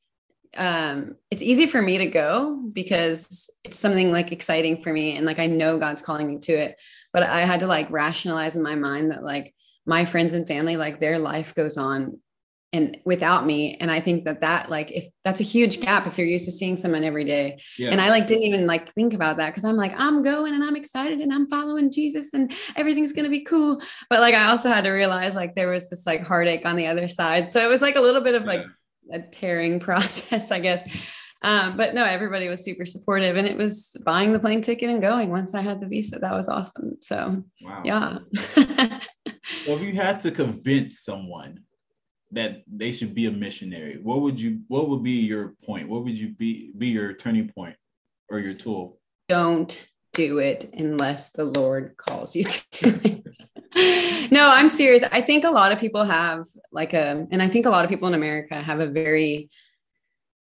um 0.58 1.16
it's 1.30 1.44
easy 1.44 1.68
for 1.68 1.80
me 1.80 2.00
to 2.00 2.08
go 2.08 2.68
because 2.74 3.52
it's 3.64 3.78
something 3.78 4.12
like 4.12 4.32
exciting 4.32 4.82
for 4.82 4.92
me 4.92 5.16
and 5.16 5.28
like 5.28 5.38
I 5.38 5.46
know 5.46 5.78
God's 5.78 6.02
calling 6.02 6.28
me 6.28 6.40
to 6.40 6.54
it. 6.54 6.76
But 7.14 7.22
I 7.22 7.42
had 7.42 7.60
to 7.60 7.68
like 7.68 7.92
rationalize 7.92 8.56
in 8.56 8.64
my 8.64 8.74
mind 8.74 9.12
that 9.12 9.24
like 9.24 9.54
my 9.86 10.06
friends 10.06 10.34
and 10.34 10.48
family, 10.48 10.76
like 10.76 11.00
their 11.00 11.20
life 11.20 11.54
goes 11.54 11.78
on 11.78 12.18
and 12.74 12.98
without 13.06 13.46
me. 13.46 13.76
And 13.80 13.92
i 13.92 14.00
think 14.00 14.26
that 14.26 14.42
that 14.42 14.70
like 14.70 14.92
if 14.92 15.06
that's 15.24 15.40
a 15.40 15.44
huge 15.44 15.82
gap 15.82 16.08
if 16.08 16.18
you're 16.18 16.28
used 16.28 16.46
to 16.46 16.52
seeing 16.52 16.78
someone 16.78 17.04
every 17.04 17.26
day. 17.26 17.60
Yeah. 17.78 17.90
and 17.90 18.02
i 18.02 18.10
like 18.10 18.28
didn't 18.28 18.44
even 18.44 18.68
like 18.68 18.94
think 18.94 19.14
about 19.14 19.38
that 19.38 19.50
because 19.50 19.66
i'm 19.66 19.76
like 19.76 19.94
i'm 19.98 20.24
going 20.24 20.54
and 20.54 20.64
i'm 20.64 20.76
excited 20.76 21.20
and 21.20 21.34
i'm 21.34 21.48
following 21.50 21.92
jesus 21.92 22.34
and 22.34 22.54
everything's 22.76 23.14
going 23.14 23.26
to 23.26 23.30
be 23.30 23.42
cool. 23.42 23.82
But 24.10 24.20
like 24.20 24.36
i 24.36 24.50
also 24.50 24.70
had 24.70 24.86
to 24.86 24.92
realize 24.92 25.36
like 25.36 25.56
there 25.56 25.70
was 25.70 25.90
this 25.90 26.06
like 26.06 26.26
heartache 26.26 26.66
on 26.66 26.76
the 26.76 26.88
other 26.88 27.08
side. 27.08 27.50
So 27.50 27.64
it 27.64 27.70
was 27.70 27.82
like 27.82 27.96
a 27.96 28.02
little 28.02 28.22
bit 28.22 28.36
of 28.36 28.46
like 28.46 28.64
a 29.12 29.20
tearing 29.20 29.80
process 29.88 30.52
i 30.52 30.60
guess. 30.60 30.84
Um, 31.44 31.76
but 31.76 31.96
no 31.96 32.04
everybody 32.04 32.50
was 32.50 32.64
super 32.64 32.86
supportive 32.86 33.36
and 33.36 33.48
it 33.48 33.58
was 33.58 33.98
buying 34.06 34.32
the 34.32 34.40
plane 34.40 34.62
ticket 34.62 34.92
and 34.92 35.02
going 35.02 35.32
once 35.32 35.54
i 35.56 35.62
had 35.62 35.82
the 35.82 35.88
visa. 35.88 36.20
That 36.20 36.34
was 36.34 36.48
awesome. 36.48 36.98
So 37.02 37.44
wow. 37.62 37.82
yeah. 37.84 38.20
Well 39.68 39.78
if 39.78 39.82
you 39.82 39.94
had 39.94 40.20
to 40.22 40.32
convince 40.32 41.02
someone 41.02 41.62
that 42.32 42.64
they 42.68 42.92
should 42.92 43.14
be 43.14 43.26
a 43.26 43.32
missionary, 43.32 44.00
what 44.02 44.22
would 44.22 44.40
you 44.40 44.62
what 44.68 44.90
would 44.90 45.04
be 45.04 45.22
your 45.22 45.56
point? 45.64 45.90
What 45.90 46.04
would 46.04 46.18
you 46.18 46.30
be 46.30 46.72
be 46.78 46.88
your 46.88 47.14
turning 47.14 47.50
point 47.50 47.76
or 48.30 48.40
your 48.40 48.54
tool? 48.54 49.00
Don't 49.28 49.88
do 50.14 50.40
it 50.40 50.70
unless 50.74 51.30
the 51.32 51.46
Lord 51.46 51.96
calls 51.98 52.36
you 52.36 52.44
to 52.44 53.00
it. 53.04 54.32
no, 54.32 54.50
I'm 54.50 54.70
serious. 54.70 55.04
I 55.12 55.22
think 55.22 55.44
a 55.44 55.52
lot 55.52 55.72
of 55.72 55.80
people 55.80 56.04
have 56.04 56.46
like 56.72 56.94
a 56.94 57.28
and 57.32 57.42
I 57.42 57.48
think 57.48 57.66
a 57.66 57.70
lot 57.70 57.84
of 57.84 57.90
people 57.90 58.08
in 58.08 58.14
America 58.14 58.56
have 58.56 58.80
a 58.80 58.88
very 58.88 59.50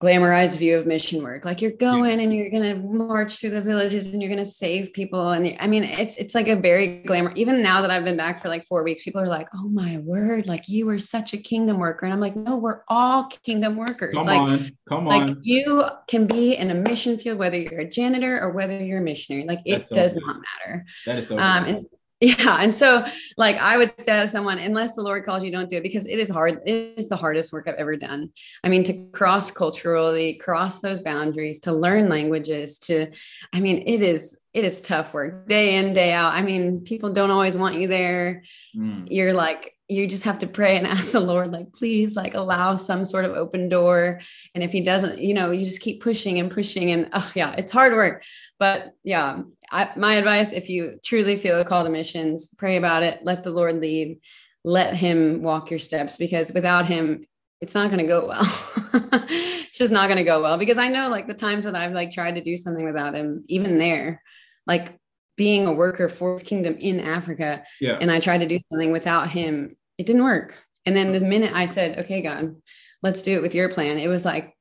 glamorized 0.02 0.58
view 0.58 0.76
of 0.76 0.84
mission 0.84 1.22
work. 1.22 1.44
Like 1.44 1.62
you're 1.62 1.70
going 1.70 2.20
and 2.20 2.34
you're 2.34 2.50
going 2.50 2.64
to 2.64 2.74
march 2.74 3.38
through 3.38 3.50
the 3.50 3.60
villages 3.62 4.12
and 4.12 4.20
you're 4.20 4.30
going 4.30 4.42
to 4.42 4.50
save 4.50 4.92
people. 4.92 5.30
And 5.30 5.56
i 5.60 5.66
mean 5.66 5.84
it's 5.84 6.16
it's 6.16 6.34
like 6.34 6.48
a 6.48 6.56
very 6.56 7.02
glamour 7.04 7.32
even 7.36 7.62
now 7.62 7.82
that 7.82 7.90
i've 7.90 8.04
been 8.04 8.16
back 8.16 8.42
for 8.42 8.48
like 8.48 8.64
4 8.66 8.82
weeks 8.82 9.04
people 9.04 9.20
are 9.20 9.28
like 9.28 9.48
oh 9.54 9.68
my 9.68 9.98
word 9.98 10.46
like 10.46 10.68
you 10.68 10.86
were 10.86 10.98
such 10.98 11.32
a 11.32 11.38
kingdom 11.38 11.78
worker. 11.78 12.04
And 12.06 12.12
i'm 12.12 12.20
like 12.20 12.34
no 12.34 12.56
we're 12.56 12.80
all 12.88 13.28
kingdom 13.44 13.76
workers. 13.76 14.14
Come 14.14 14.26
like 14.26 14.40
on 14.40 14.70
come 14.88 15.08
on. 15.08 15.26
like 15.26 15.36
you 15.42 15.84
can 16.08 16.26
be 16.26 16.56
in 16.56 16.70
a 16.70 16.74
mission 16.74 17.18
field 17.18 17.38
whether 17.38 17.56
you're 17.56 17.80
a 17.80 17.88
janitor 17.88 18.40
or 18.40 18.50
whether 18.50 18.82
you're 18.82 18.98
a 18.98 19.02
missionary. 19.02 19.46
Like 19.46 19.60
it 19.64 19.86
so 19.86 19.94
does 19.94 20.14
good. 20.14 20.26
not 20.26 20.36
matter. 20.36 20.84
That 21.06 21.18
is 21.18 21.28
so 21.28 21.38
um, 21.38 21.64
and 21.64 21.86
yeah. 22.22 22.58
And 22.60 22.72
so, 22.72 23.04
like, 23.36 23.56
I 23.56 23.76
would 23.76 24.00
say 24.00 24.22
to 24.22 24.28
someone, 24.28 24.58
unless 24.58 24.94
the 24.94 25.02
Lord 25.02 25.24
calls 25.24 25.42
you, 25.42 25.50
don't 25.50 25.68
do 25.68 25.78
it 25.78 25.82
because 25.82 26.06
it 26.06 26.20
is 26.20 26.30
hard. 26.30 26.60
It 26.64 26.94
is 26.96 27.08
the 27.08 27.16
hardest 27.16 27.52
work 27.52 27.66
I've 27.66 27.74
ever 27.74 27.96
done. 27.96 28.30
I 28.62 28.68
mean, 28.68 28.84
to 28.84 29.08
cross 29.08 29.50
culturally, 29.50 30.34
cross 30.34 30.78
those 30.78 31.00
boundaries, 31.00 31.58
to 31.60 31.72
learn 31.72 32.08
languages, 32.08 32.78
to, 32.80 33.10
I 33.52 33.58
mean, 33.58 33.82
it 33.86 34.02
is, 34.02 34.38
it 34.54 34.64
is 34.64 34.80
tough 34.80 35.12
work 35.12 35.48
day 35.48 35.74
in, 35.74 35.94
day 35.94 36.12
out. 36.12 36.32
I 36.32 36.42
mean, 36.42 36.82
people 36.82 37.12
don't 37.12 37.32
always 37.32 37.56
want 37.56 37.80
you 37.80 37.88
there. 37.88 38.44
Mm. 38.76 39.08
You're 39.10 39.32
like, 39.32 39.74
you 39.88 40.06
just 40.06 40.22
have 40.22 40.38
to 40.38 40.46
pray 40.46 40.76
and 40.76 40.86
ask 40.86 41.10
the 41.10 41.18
Lord, 41.18 41.50
like, 41.50 41.72
please, 41.72 42.14
like, 42.14 42.34
allow 42.34 42.76
some 42.76 43.04
sort 43.04 43.24
of 43.24 43.32
open 43.32 43.68
door. 43.68 44.20
And 44.54 44.62
if 44.62 44.70
He 44.70 44.80
doesn't, 44.80 45.18
you 45.18 45.34
know, 45.34 45.50
you 45.50 45.66
just 45.66 45.80
keep 45.80 46.00
pushing 46.00 46.38
and 46.38 46.52
pushing. 46.52 46.92
And 46.92 47.08
oh, 47.12 47.32
yeah, 47.34 47.52
it's 47.58 47.72
hard 47.72 47.94
work. 47.94 48.22
But 48.60 48.92
yeah, 49.02 49.42
I, 49.72 49.90
my 49.96 50.16
advice 50.16 50.52
if 50.52 50.68
you 50.68 51.00
truly 51.02 51.36
feel 51.36 51.58
a 51.58 51.64
call 51.64 51.84
to 51.84 51.90
missions, 51.90 52.50
pray 52.58 52.76
about 52.76 53.02
it, 53.02 53.20
let 53.24 53.42
the 53.42 53.50
Lord 53.50 53.80
lead, 53.80 54.20
let 54.64 54.94
Him 54.94 55.42
walk 55.42 55.70
your 55.70 55.78
steps 55.78 56.18
because 56.18 56.52
without 56.52 56.84
Him, 56.84 57.26
it's 57.62 57.74
not 57.74 57.90
going 57.90 58.00
to 58.00 58.06
go 58.06 58.26
well. 58.26 58.44
it's 59.28 59.78
just 59.78 59.92
not 59.92 60.08
going 60.08 60.18
to 60.18 60.24
go 60.24 60.42
well 60.42 60.58
because 60.58 60.78
I 60.78 60.88
know 60.88 61.08
like 61.08 61.26
the 61.26 61.34
times 61.34 61.64
that 61.64 61.74
I've 61.74 61.92
like 61.92 62.10
tried 62.10 62.34
to 62.34 62.44
do 62.44 62.56
something 62.56 62.84
without 62.84 63.14
Him, 63.14 63.44
even 63.48 63.78
there, 63.78 64.22
like 64.66 64.98
being 65.36 65.66
a 65.66 65.72
worker 65.72 66.10
for 66.10 66.32
His 66.32 66.42
kingdom 66.42 66.76
in 66.78 67.00
Africa, 67.00 67.64
yeah. 67.80 67.96
and 67.98 68.10
I 68.10 68.20
tried 68.20 68.38
to 68.38 68.48
do 68.48 68.58
something 68.70 68.92
without 68.92 69.30
Him, 69.30 69.76
it 69.96 70.04
didn't 70.04 70.24
work. 70.24 70.54
And 70.84 70.94
then 70.94 71.12
the 71.12 71.20
minute 71.20 71.52
I 71.54 71.66
said, 71.66 71.98
okay, 72.00 72.20
God, 72.20 72.56
let's 73.02 73.22
do 73.22 73.32
it 73.32 73.42
with 73.42 73.54
your 73.54 73.70
plan, 73.70 73.98
it 73.98 74.08
was 74.08 74.26
like, 74.26 74.54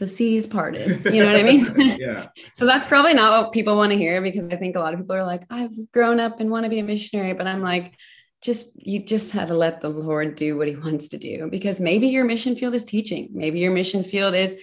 the 0.00 0.08
seas 0.08 0.46
parted. 0.46 1.04
You 1.04 1.22
know 1.22 1.26
what 1.26 1.36
I 1.36 1.42
mean? 1.42 1.72
yeah. 2.00 2.28
so 2.54 2.64
that's 2.64 2.86
probably 2.86 3.12
not 3.12 3.44
what 3.44 3.52
people 3.52 3.76
want 3.76 3.92
to 3.92 3.98
hear 3.98 4.20
because 4.22 4.48
I 4.48 4.56
think 4.56 4.74
a 4.74 4.80
lot 4.80 4.94
of 4.94 5.00
people 5.00 5.14
are 5.14 5.24
like, 5.24 5.42
I've 5.50 5.74
grown 5.92 6.18
up 6.18 6.40
and 6.40 6.50
want 6.50 6.64
to 6.64 6.70
be 6.70 6.80
a 6.80 6.82
missionary, 6.82 7.34
but 7.34 7.46
I'm 7.46 7.62
like, 7.62 7.94
just 8.42 8.72
you 8.74 9.04
just 9.04 9.32
have 9.32 9.48
to 9.48 9.54
let 9.54 9.82
the 9.82 9.90
Lord 9.90 10.34
do 10.34 10.56
what 10.56 10.66
he 10.66 10.74
wants 10.74 11.08
to 11.08 11.18
do 11.18 11.48
because 11.50 11.78
maybe 11.78 12.08
your 12.08 12.24
mission 12.24 12.56
field 12.56 12.74
is 12.74 12.84
teaching. 12.84 13.28
Maybe 13.32 13.60
your 13.60 13.72
mission 13.72 14.02
field 14.02 14.34
is, 14.34 14.56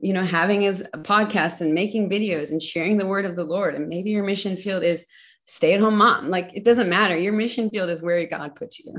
you 0.00 0.12
know, 0.12 0.22
having 0.22 0.60
his 0.60 0.84
podcast 0.98 1.62
and 1.62 1.72
making 1.72 2.10
videos 2.10 2.50
and 2.50 2.60
sharing 2.60 2.98
the 2.98 3.06
word 3.06 3.24
of 3.24 3.34
the 3.34 3.44
Lord. 3.44 3.74
And 3.74 3.88
maybe 3.88 4.10
your 4.10 4.24
mission 4.24 4.58
field 4.58 4.84
is 4.84 5.06
stay 5.46 5.74
at 5.74 5.80
home 5.80 5.96
mom. 5.96 6.28
Like 6.28 6.52
it 6.54 6.64
doesn't 6.64 6.88
matter. 6.88 7.16
Your 7.16 7.32
mission 7.32 7.70
field 7.70 7.90
is 7.90 8.02
where 8.02 8.24
God 8.26 8.54
puts 8.54 8.78
you. 8.78 8.94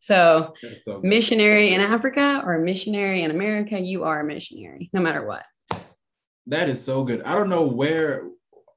So, 0.00 0.54
so 0.82 1.00
missionary 1.02 1.70
in 1.70 1.80
Africa 1.80 2.42
or 2.44 2.58
missionary 2.58 3.22
in 3.22 3.30
America, 3.30 3.78
you 3.78 4.04
are 4.04 4.20
a 4.20 4.24
missionary 4.24 4.90
no 4.92 5.00
matter 5.00 5.26
what. 5.26 5.44
That 6.46 6.68
is 6.68 6.82
so 6.82 7.04
good. 7.04 7.22
I 7.22 7.34
don't 7.34 7.50
know 7.50 7.62
where 7.62 8.24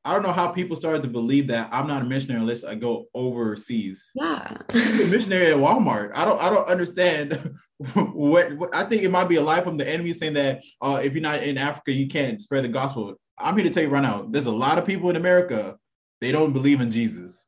I 0.03 0.13
don't 0.13 0.23
know 0.23 0.33
how 0.33 0.47
people 0.47 0.75
started 0.75 1.03
to 1.03 1.07
believe 1.07 1.47
that 1.47 1.69
I'm 1.71 1.85
not 1.85 2.01
a 2.01 2.05
missionary 2.05 2.41
unless 2.41 2.63
I 2.63 2.73
go 2.73 3.05
overseas. 3.13 4.09
Yeah. 4.15 4.57
missionary 4.73 5.51
at 5.51 5.57
Walmart. 5.57 6.11
I 6.15 6.25
don't 6.25 6.41
I 6.41 6.49
don't 6.49 6.67
understand 6.67 7.53
what, 7.93 8.57
what, 8.57 8.75
I 8.75 8.83
think 8.83 9.03
it 9.03 9.11
might 9.11 9.29
be 9.29 9.35
a 9.35 9.41
lie 9.41 9.61
from 9.61 9.77
the 9.77 9.87
enemy 9.87 10.13
saying 10.13 10.33
that 10.33 10.63
uh, 10.81 10.99
if 11.03 11.13
you're 11.13 11.21
not 11.21 11.43
in 11.43 11.57
Africa, 11.57 11.91
you 11.91 12.07
can't 12.07 12.41
spread 12.41 12.63
the 12.63 12.69
gospel. 12.69 13.15
I'm 13.37 13.55
here 13.55 13.63
to 13.63 13.71
tell 13.71 13.83
you 13.83 13.89
right 13.89 14.03
now, 14.03 14.27
there's 14.29 14.45
a 14.45 14.51
lot 14.51 14.77
of 14.77 14.85
people 14.85 15.09
in 15.09 15.15
America, 15.15 15.77
they 16.21 16.31
don't 16.31 16.53
believe 16.53 16.79
in 16.79 16.91
Jesus. 16.91 17.47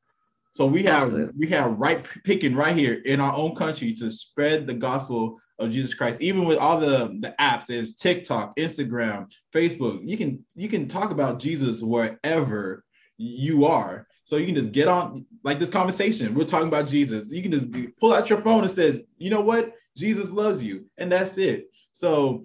So 0.52 0.68
we 0.68 0.84
have 0.84 1.04
Absolutely. 1.04 1.34
we 1.38 1.48
have 1.48 1.80
right 1.80 2.06
picking 2.24 2.56
right 2.56 2.76
here 2.76 3.02
in 3.06 3.20
our 3.20 3.34
own 3.34 3.56
country 3.56 3.94
to 3.94 4.10
spread 4.10 4.68
the 4.68 4.74
gospel 4.74 5.40
of 5.60 5.72
Jesus 5.72 5.94
Christ. 5.94 6.22
Even 6.22 6.46
with 6.46 6.58
all 6.58 6.80
the 6.80 7.18
the 7.22 7.34
apps, 7.40 7.68
there's 7.68 7.94
TikTok, 7.94 8.56
Instagram, 8.58 9.32
Facebook. 9.54 10.02
You 10.04 10.18
can 10.18 10.46
you 10.56 10.68
can 10.68 10.88
talk 10.88 11.12
about 11.12 11.40
Jesus 11.40 11.82
wherever 11.82 12.84
you 13.18 13.66
are. 13.66 14.08
So 14.26 14.38
you 14.38 14.46
can 14.46 14.56
just 14.56 14.72
get 14.72 14.88
on 14.88 15.26
like 15.44 15.60
this 15.60 15.70
conversation. 15.70 16.34
We're 16.34 16.46
talking 16.46 16.68
about 16.68 16.88
Jesus. 16.88 17.32
You 17.32 17.42
can 17.42 17.52
just 17.52 17.70
pull 18.00 18.14
out 18.14 18.30
your 18.30 18.42
phone 18.42 18.62
and 18.62 18.72
says, 18.72 19.04
you 19.18 19.30
know 19.30 19.42
what, 19.42 19.74
Jesus 19.98 20.32
loves 20.32 20.64
you, 20.64 20.86
and 20.98 21.12
that's 21.12 21.38
it. 21.38 21.66
So 21.92 22.44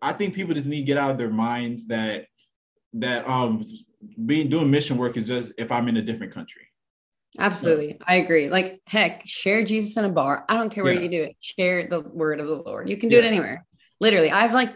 I 0.00 0.12
think 0.12 0.34
people 0.34 0.54
just 0.54 0.66
need 0.66 0.80
to 0.80 0.86
get 0.86 0.96
out 0.96 1.10
of 1.10 1.18
their 1.18 1.30
minds 1.30 1.86
that 1.88 2.26
that 2.94 3.28
um 3.28 3.62
being 4.26 4.48
doing 4.48 4.70
mission 4.70 4.96
work 4.96 5.16
is 5.16 5.24
just 5.24 5.52
if 5.58 5.72
I'm 5.72 5.88
in 5.88 5.96
a 5.96 6.02
different 6.02 6.32
country. 6.32 6.62
Absolutely. 7.38 7.98
I 8.06 8.16
agree. 8.16 8.48
Like, 8.48 8.80
heck, 8.86 9.22
share 9.26 9.64
Jesus 9.64 9.96
in 9.96 10.04
a 10.04 10.08
bar. 10.08 10.44
I 10.48 10.54
don't 10.54 10.70
care 10.70 10.82
where 10.82 10.94
yeah. 10.94 11.00
you 11.00 11.08
do 11.08 11.22
it. 11.24 11.36
Share 11.40 11.86
the 11.86 12.00
word 12.00 12.40
of 12.40 12.46
the 12.46 12.54
Lord. 12.54 12.88
You 12.88 12.96
can 12.96 13.08
do 13.08 13.16
yeah. 13.16 13.22
it 13.22 13.26
anywhere. 13.26 13.66
Literally. 14.00 14.30
I've 14.30 14.52
like 14.52 14.72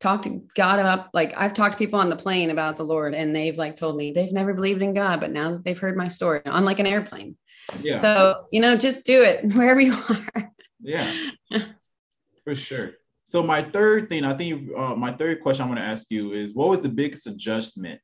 talked 0.00 0.24
to 0.24 0.42
God 0.56 0.80
about, 0.80 1.14
like, 1.14 1.34
I've 1.36 1.54
talked 1.54 1.72
to 1.72 1.78
people 1.78 2.00
on 2.00 2.10
the 2.10 2.16
plane 2.16 2.50
about 2.50 2.76
the 2.76 2.82
Lord 2.82 3.14
and 3.14 3.34
they've 3.34 3.56
like 3.56 3.76
told 3.76 3.96
me 3.96 4.10
they've 4.10 4.32
never 4.32 4.54
believed 4.54 4.82
in 4.82 4.92
God, 4.92 5.20
but 5.20 5.30
now 5.30 5.52
that 5.52 5.64
they've 5.64 5.78
heard 5.78 5.96
my 5.96 6.08
story 6.08 6.40
on 6.46 6.64
like 6.64 6.78
an 6.78 6.86
airplane. 6.86 7.36
Yeah. 7.80 7.96
So, 7.96 8.46
you 8.50 8.60
know, 8.60 8.76
just 8.76 9.04
do 9.04 9.22
it 9.22 9.44
wherever 9.54 9.80
you 9.80 9.94
are. 9.94 10.52
yeah. 10.80 11.12
For 12.44 12.54
sure. 12.54 12.92
So, 13.26 13.42
my 13.42 13.62
third 13.62 14.10
thing, 14.10 14.24
I 14.24 14.34
think 14.34 14.70
uh, 14.76 14.94
my 14.94 15.12
third 15.12 15.40
question 15.40 15.62
I'm 15.62 15.68
going 15.68 15.80
to 15.80 15.86
ask 15.86 16.10
you 16.10 16.32
is 16.32 16.52
what 16.52 16.68
was 16.68 16.80
the 16.80 16.90
biggest 16.90 17.26
adjustment 17.26 18.00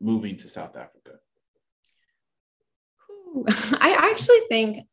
moving 0.00 0.36
to 0.38 0.48
South 0.48 0.76
Africa? 0.76 1.12
I 3.80 4.10
actually 4.12 4.40
think, 4.48 4.86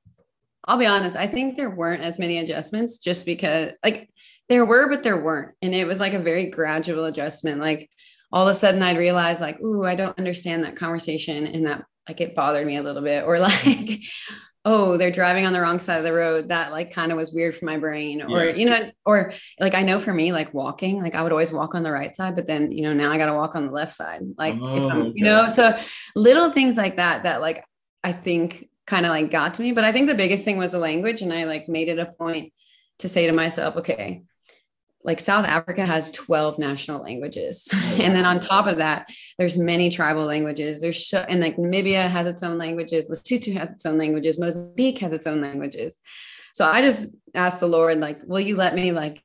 I'll 0.65 0.77
be 0.77 0.85
honest, 0.85 1.15
I 1.15 1.27
think 1.27 1.55
there 1.55 1.69
weren't 1.69 2.03
as 2.03 2.19
many 2.19 2.39
adjustments 2.39 2.97
just 2.97 3.25
because, 3.25 3.71
like, 3.83 4.09
there 4.49 4.65
were, 4.65 4.87
but 4.87 5.03
there 5.03 5.17
weren't. 5.17 5.55
And 5.61 5.73
it 5.73 5.87
was 5.87 5.99
like 5.99 6.13
a 6.13 6.19
very 6.19 6.49
gradual 6.49 7.05
adjustment. 7.05 7.61
Like, 7.61 7.89
all 8.31 8.47
of 8.47 8.51
a 8.51 8.57
sudden, 8.57 8.83
I'd 8.83 8.97
realize, 8.97 9.39
like, 9.39 9.59
ooh, 9.61 9.83
I 9.83 9.95
don't 9.95 10.17
understand 10.17 10.63
that 10.63 10.75
conversation. 10.75 11.47
And 11.47 11.67
that, 11.67 11.85
like, 12.07 12.21
it 12.21 12.35
bothered 12.35 12.67
me 12.67 12.77
a 12.77 12.83
little 12.83 13.01
bit. 13.01 13.23
Or, 13.23 13.39
like, 13.39 14.01
oh, 14.69 14.97
they're 14.97 15.11
driving 15.11 15.45
on 15.45 15.53
the 15.53 15.61
wrong 15.61 15.79
side 15.79 15.97
of 15.97 16.03
the 16.03 16.11
road. 16.11 16.49
That, 16.49 16.73
like, 16.73 16.91
kind 16.91 17.11
of 17.11 17.17
was 17.17 17.31
weird 17.31 17.55
for 17.55 17.63
my 17.63 17.77
brain. 17.77 18.21
Or, 18.21 18.43
yeah. 18.43 18.55
you 18.55 18.65
know, 18.65 18.91
or 19.05 19.31
like, 19.59 19.73
I 19.73 19.83
know 19.83 19.97
for 19.97 20.13
me, 20.13 20.33
like, 20.33 20.53
walking, 20.53 21.01
like, 21.01 21.15
I 21.15 21.23
would 21.23 21.31
always 21.31 21.53
walk 21.53 21.73
on 21.73 21.83
the 21.83 21.91
right 21.91 22.13
side, 22.13 22.35
but 22.35 22.45
then, 22.45 22.73
you 22.73 22.83
know, 22.83 22.93
now 22.93 23.11
I 23.11 23.17
got 23.17 23.27
to 23.27 23.33
walk 23.33 23.55
on 23.55 23.65
the 23.65 23.71
left 23.71 23.95
side. 23.95 24.21
Like, 24.37 24.55
oh, 24.61 24.75
if 24.75 24.83
I'm, 24.83 25.01
okay. 25.03 25.13
you 25.15 25.23
know, 25.23 25.47
so 25.47 25.77
little 26.15 26.51
things 26.51 26.75
like 26.75 26.97
that, 26.97 27.23
that, 27.23 27.39
like, 27.39 27.63
I 28.03 28.11
think 28.11 28.69
kind 28.85 29.05
of 29.05 29.09
like 29.09 29.31
got 29.31 29.55
to 29.55 29.61
me. 29.61 29.71
But 29.71 29.83
I 29.83 29.91
think 29.91 30.07
the 30.07 30.15
biggest 30.15 30.45
thing 30.45 30.57
was 30.57 30.71
the 30.73 30.79
language. 30.79 31.21
And 31.21 31.33
I 31.33 31.45
like 31.45 31.67
made 31.67 31.89
it 31.89 31.99
a 31.99 32.05
point 32.05 32.53
to 32.99 33.09
say 33.09 33.27
to 33.27 33.33
myself, 33.33 33.77
okay, 33.77 34.23
like 35.03 35.19
South 35.19 35.45
Africa 35.45 35.85
has 35.85 36.11
12 36.11 36.59
national 36.59 37.01
languages. 37.01 37.69
Oh, 37.73 37.97
and 38.01 38.15
then 38.15 38.25
on 38.25 38.39
top 38.39 38.67
of 38.67 38.77
that, 38.77 39.07
there's 39.37 39.57
many 39.57 39.89
tribal 39.89 40.25
languages. 40.25 40.81
There's 40.81 41.07
so, 41.07 41.25
and 41.29 41.39
like 41.39 41.57
Namibia 41.57 42.09
has 42.09 42.27
its 42.27 42.43
own 42.43 42.57
languages, 42.57 43.09
Lesotho 43.09 43.53
has 43.57 43.71
its 43.71 43.85
own 43.85 43.97
languages, 43.97 44.39
Mozambique 44.39 44.99
has 44.99 45.13
its 45.13 45.27
own 45.27 45.41
languages. 45.41 45.97
So 46.53 46.65
I 46.65 46.81
just 46.81 47.15
asked 47.35 47.59
the 47.59 47.67
Lord, 47.67 47.99
like, 47.99 48.19
will 48.25 48.39
you 48.39 48.55
let 48.55 48.73
me 48.73 48.91
like 48.91 49.21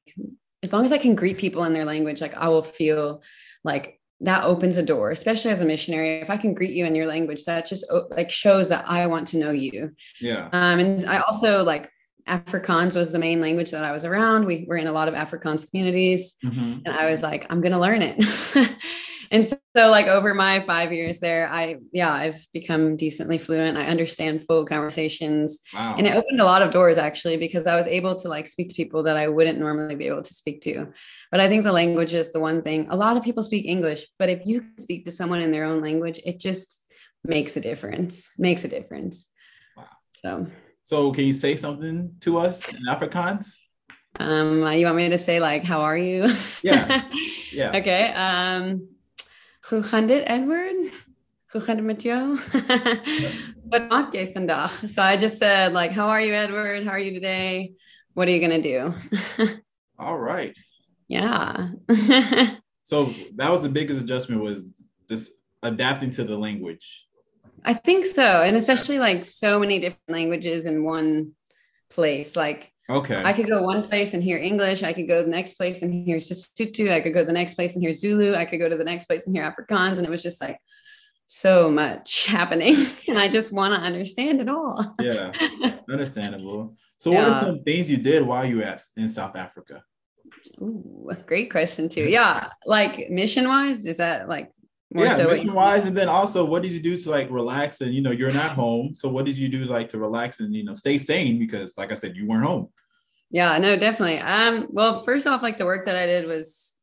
as 0.62 0.72
long 0.72 0.84
as 0.84 0.92
I 0.92 0.98
can 0.98 1.14
greet 1.14 1.38
people 1.38 1.64
in 1.64 1.72
their 1.72 1.84
language, 1.84 2.20
like 2.20 2.36
I 2.36 2.48
will 2.48 2.62
feel 2.62 3.22
like 3.64 4.00
that 4.20 4.44
opens 4.44 4.76
a 4.76 4.82
door, 4.82 5.10
especially 5.10 5.50
as 5.50 5.60
a 5.60 5.64
missionary. 5.64 6.20
If 6.20 6.30
I 6.30 6.36
can 6.36 6.54
greet 6.54 6.72
you 6.72 6.86
in 6.86 6.94
your 6.94 7.06
language, 7.06 7.44
that 7.44 7.66
just 7.66 7.84
like 8.10 8.30
shows 8.30 8.68
that 8.68 8.84
I 8.88 9.06
want 9.08 9.26
to 9.28 9.38
know 9.38 9.50
you. 9.50 9.90
Yeah. 10.20 10.48
Um, 10.52 10.78
and 10.78 11.04
I 11.06 11.18
also 11.18 11.64
like 11.64 11.90
Afrikaans 12.26 12.96
was 12.96 13.12
the 13.12 13.18
main 13.18 13.40
language 13.40 13.70
that 13.70 13.84
I 13.84 13.92
was 13.92 14.04
around. 14.04 14.46
We 14.46 14.64
were 14.68 14.76
in 14.76 14.86
a 14.86 14.92
lot 14.92 15.08
of 15.08 15.14
Afrikaans 15.14 15.68
communities, 15.70 16.36
mm-hmm. 16.44 16.80
and 16.84 16.88
I 16.88 17.10
was 17.10 17.22
like, 17.22 17.46
I'm 17.50 17.60
gonna 17.60 17.80
learn 17.80 18.02
it. 18.02 18.22
and 19.30 19.46
so, 19.46 19.56
so, 19.76 19.90
like 19.90 20.06
over 20.06 20.34
my 20.34 20.60
five 20.60 20.92
years 20.92 21.20
there, 21.20 21.48
I 21.48 21.76
yeah, 21.92 22.12
I've 22.12 22.46
become 22.52 22.96
decently 22.96 23.38
fluent. 23.38 23.78
I 23.78 23.86
understand 23.86 24.44
full 24.46 24.64
conversations, 24.64 25.58
wow. 25.74 25.94
and 25.96 26.06
it 26.06 26.14
opened 26.14 26.40
a 26.40 26.44
lot 26.44 26.62
of 26.62 26.70
doors 26.70 26.98
actually 26.98 27.36
because 27.36 27.66
I 27.66 27.76
was 27.76 27.86
able 27.86 28.14
to 28.16 28.28
like 28.28 28.46
speak 28.46 28.68
to 28.68 28.74
people 28.74 29.02
that 29.04 29.16
I 29.16 29.28
wouldn't 29.28 29.58
normally 29.58 29.94
be 29.94 30.06
able 30.06 30.22
to 30.22 30.34
speak 30.34 30.60
to. 30.62 30.88
But 31.30 31.40
I 31.40 31.48
think 31.48 31.64
the 31.64 31.72
language 31.72 32.14
is 32.14 32.32
the 32.32 32.40
one 32.40 32.62
thing. 32.62 32.86
A 32.90 32.96
lot 32.96 33.16
of 33.16 33.22
people 33.22 33.42
speak 33.42 33.66
English, 33.66 34.06
but 34.18 34.28
if 34.28 34.42
you 34.44 34.66
speak 34.78 35.04
to 35.06 35.10
someone 35.10 35.42
in 35.42 35.50
their 35.50 35.64
own 35.64 35.82
language, 35.82 36.20
it 36.24 36.38
just 36.38 36.82
makes 37.24 37.56
a 37.56 37.60
difference. 37.60 38.30
Makes 38.38 38.64
a 38.64 38.68
difference. 38.68 39.30
Wow. 39.76 39.86
So 40.22 40.46
so 40.92 41.10
can 41.10 41.24
you 41.24 41.32
say 41.32 41.56
something 41.56 42.14
to 42.20 42.36
us 42.36 42.68
in 42.68 42.76
Afrikaans? 42.86 43.46
Um, 44.20 44.58
you 44.74 44.84
want 44.84 44.96
me 44.98 45.08
to 45.08 45.16
say 45.16 45.40
like, 45.40 45.64
how 45.64 45.80
are 45.80 45.96
you? 45.96 46.28
Yeah. 46.62 47.02
Yeah. 47.52 47.76
okay. 47.76 48.12
Um, 48.16 48.88
hoe 49.60 49.82
gaan 49.82 50.06
dit, 50.06 50.24
Edward? 50.24 50.90
Het 51.46 51.82
met 51.82 52.02
jou? 52.02 52.38
Wat 53.68 53.88
maak 53.88 54.12
jij 54.12 54.30
vandaag? 54.32 54.82
So 54.86 55.02
I 55.02 55.16
just 55.18 55.36
said 55.36 55.72
like, 55.72 55.92
how 55.92 56.08
are 56.08 56.24
you, 56.24 56.34
Edward? 56.34 56.84
How 56.84 56.92
are 56.92 57.04
you 57.04 57.12
today? 57.12 57.72
What 58.14 58.28
are 58.28 58.34
you 58.34 58.40
gonna 58.40 58.62
do? 58.62 58.94
All 59.98 60.18
right. 60.18 60.56
Yeah. 61.06 61.72
so 62.82 63.12
that 63.36 63.50
was 63.50 63.60
the 63.60 63.68
biggest 63.68 64.00
adjustment 64.00 64.42
was 64.42 64.82
just 65.08 65.32
adapting 65.62 66.10
to 66.10 66.24
the 66.24 66.36
language. 66.36 67.06
I 67.64 67.74
think 67.74 68.06
so. 68.06 68.42
And 68.42 68.56
especially 68.56 68.98
like 68.98 69.24
so 69.24 69.58
many 69.58 69.78
different 69.78 70.08
languages 70.08 70.66
in 70.66 70.84
one 70.84 71.32
place. 71.90 72.36
Like, 72.36 72.72
okay, 72.90 73.22
I 73.24 73.32
could 73.32 73.48
go 73.48 73.62
one 73.62 73.82
place 73.82 74.14
and 74.14 74.22
hear 74.22 74.38
English. 74.38 74.82
I 74.82 74.92
could 74.92 75.08
go 75.08 75.22
the 75.22 75.30
next 75.30 75.54
place 75.54 75.82
and 75.82 75.92
hear 75.92 76.18
Sotho. 76.18 76.90
I 76.90 77.00
could 77.00 77.14
go 77.14 77.24
the 77.24 77.32
next 77.32 77.54
place 77.54 77.74
and 77.74 77.82
hear 77.82 77.92
Zulu. 77.92 78.34
I 78.34 78.44
could 78.44 78.58
go 78.58 78.68
to 78.68 78.76
the 78.76 78.84
next 78.84 79.06
place 79.06 79.26
and 79.26 79.36
hear 79.36 79.44
Afrikaans. 79.44 79.98
And 79.98 80.06
it 80.06 80.10
was 80.10 80.22
just 80.22 80.40
like 80.40 80.58
so 81.26 81.70
much 81.70 82.26
happening. 82.38 82.86
and 83.08 83.18
I 83.18 83.28
just 83.28 83.52
want 83.52 83.74
to 83.74 83.80
understand 83.80 84.40
it 84.40 84.48
all. 84.48 84.94
yeah, 85.00 85.32
understandable. 85.90 86.76
So, 86.98 87.10
yeah. 87.10 87.18
what 87.18 87.32
are 87.32 87.46
some 87.46 87.62
things 87.62 87.90
you 87.90 87.96
did 87.96 88.22
while 88.22 88.44
you 88.44 88.58
were 88.58 88.76
in 88.96 89.08
South 89.08 89.36
Africa? 89.36 89.82
Ooh, 90.60 91.10
great 91.26 91.50
question 91.50 91.88
too. 91.88 92.04
Yeah, 92.04 92.48
like 92.66 93.10
mission 93.10 93.48
wise, 93.48 93.86
is 93.86 93.98
that 93.98 94.28
like 94.28 94.50
more 94.94 95.06
yeah, 95.06 95.16
so 95.16 95.28
mission 95.28 95.52
wise, 95.52 95.84
and 95.84 95.96
then 95.96 96.08
also, 96.08 96.44
what 96.44 96.62
did 96.62 96.72
you 96.72 96.80
do 96.80 96.98
to 96.98 97.10
like 97.10 97.30
relax? 97.30 97.80
And 97.80 97.94
you 97.94 98.02
know, 98.02 98.10
you're 98.10 98.32
not 98.32 98.52
home, 98.52 98.94
so 98.94 99.08
what 99.08 99.24
did 99.24 99.38
you 99.38 99.48
do 99.48 99.64
like 99.64 99.88
to 99.90 99.98
relax 99.98 100.40
and 100.40 100.54
you 100.54 100.64
know 100.64 100.74
stay 100.74 100.98
sane? 100.98 101.38
Because, 101.38 101.76
like 101.78 101.90
I 101.90 101.94
said, 101.94 102.16
you 102.16 102.26
weren't 102.26 102.44
home. 102.44 102.68
Yeah, 103.30 103.56
no, 103.58 103.76
definitely. 103.76 104.18
Um, 104.18 104.68
well, 104.70 105.02
first 105.02 105.26
off, 105.26 105.42
like 105.42 105.58
the 105.58 105.64
work 105.64 105.86
that 105.86 105.96
I 105.96 106.06
did 106.06 106.26
was 106.26 106.76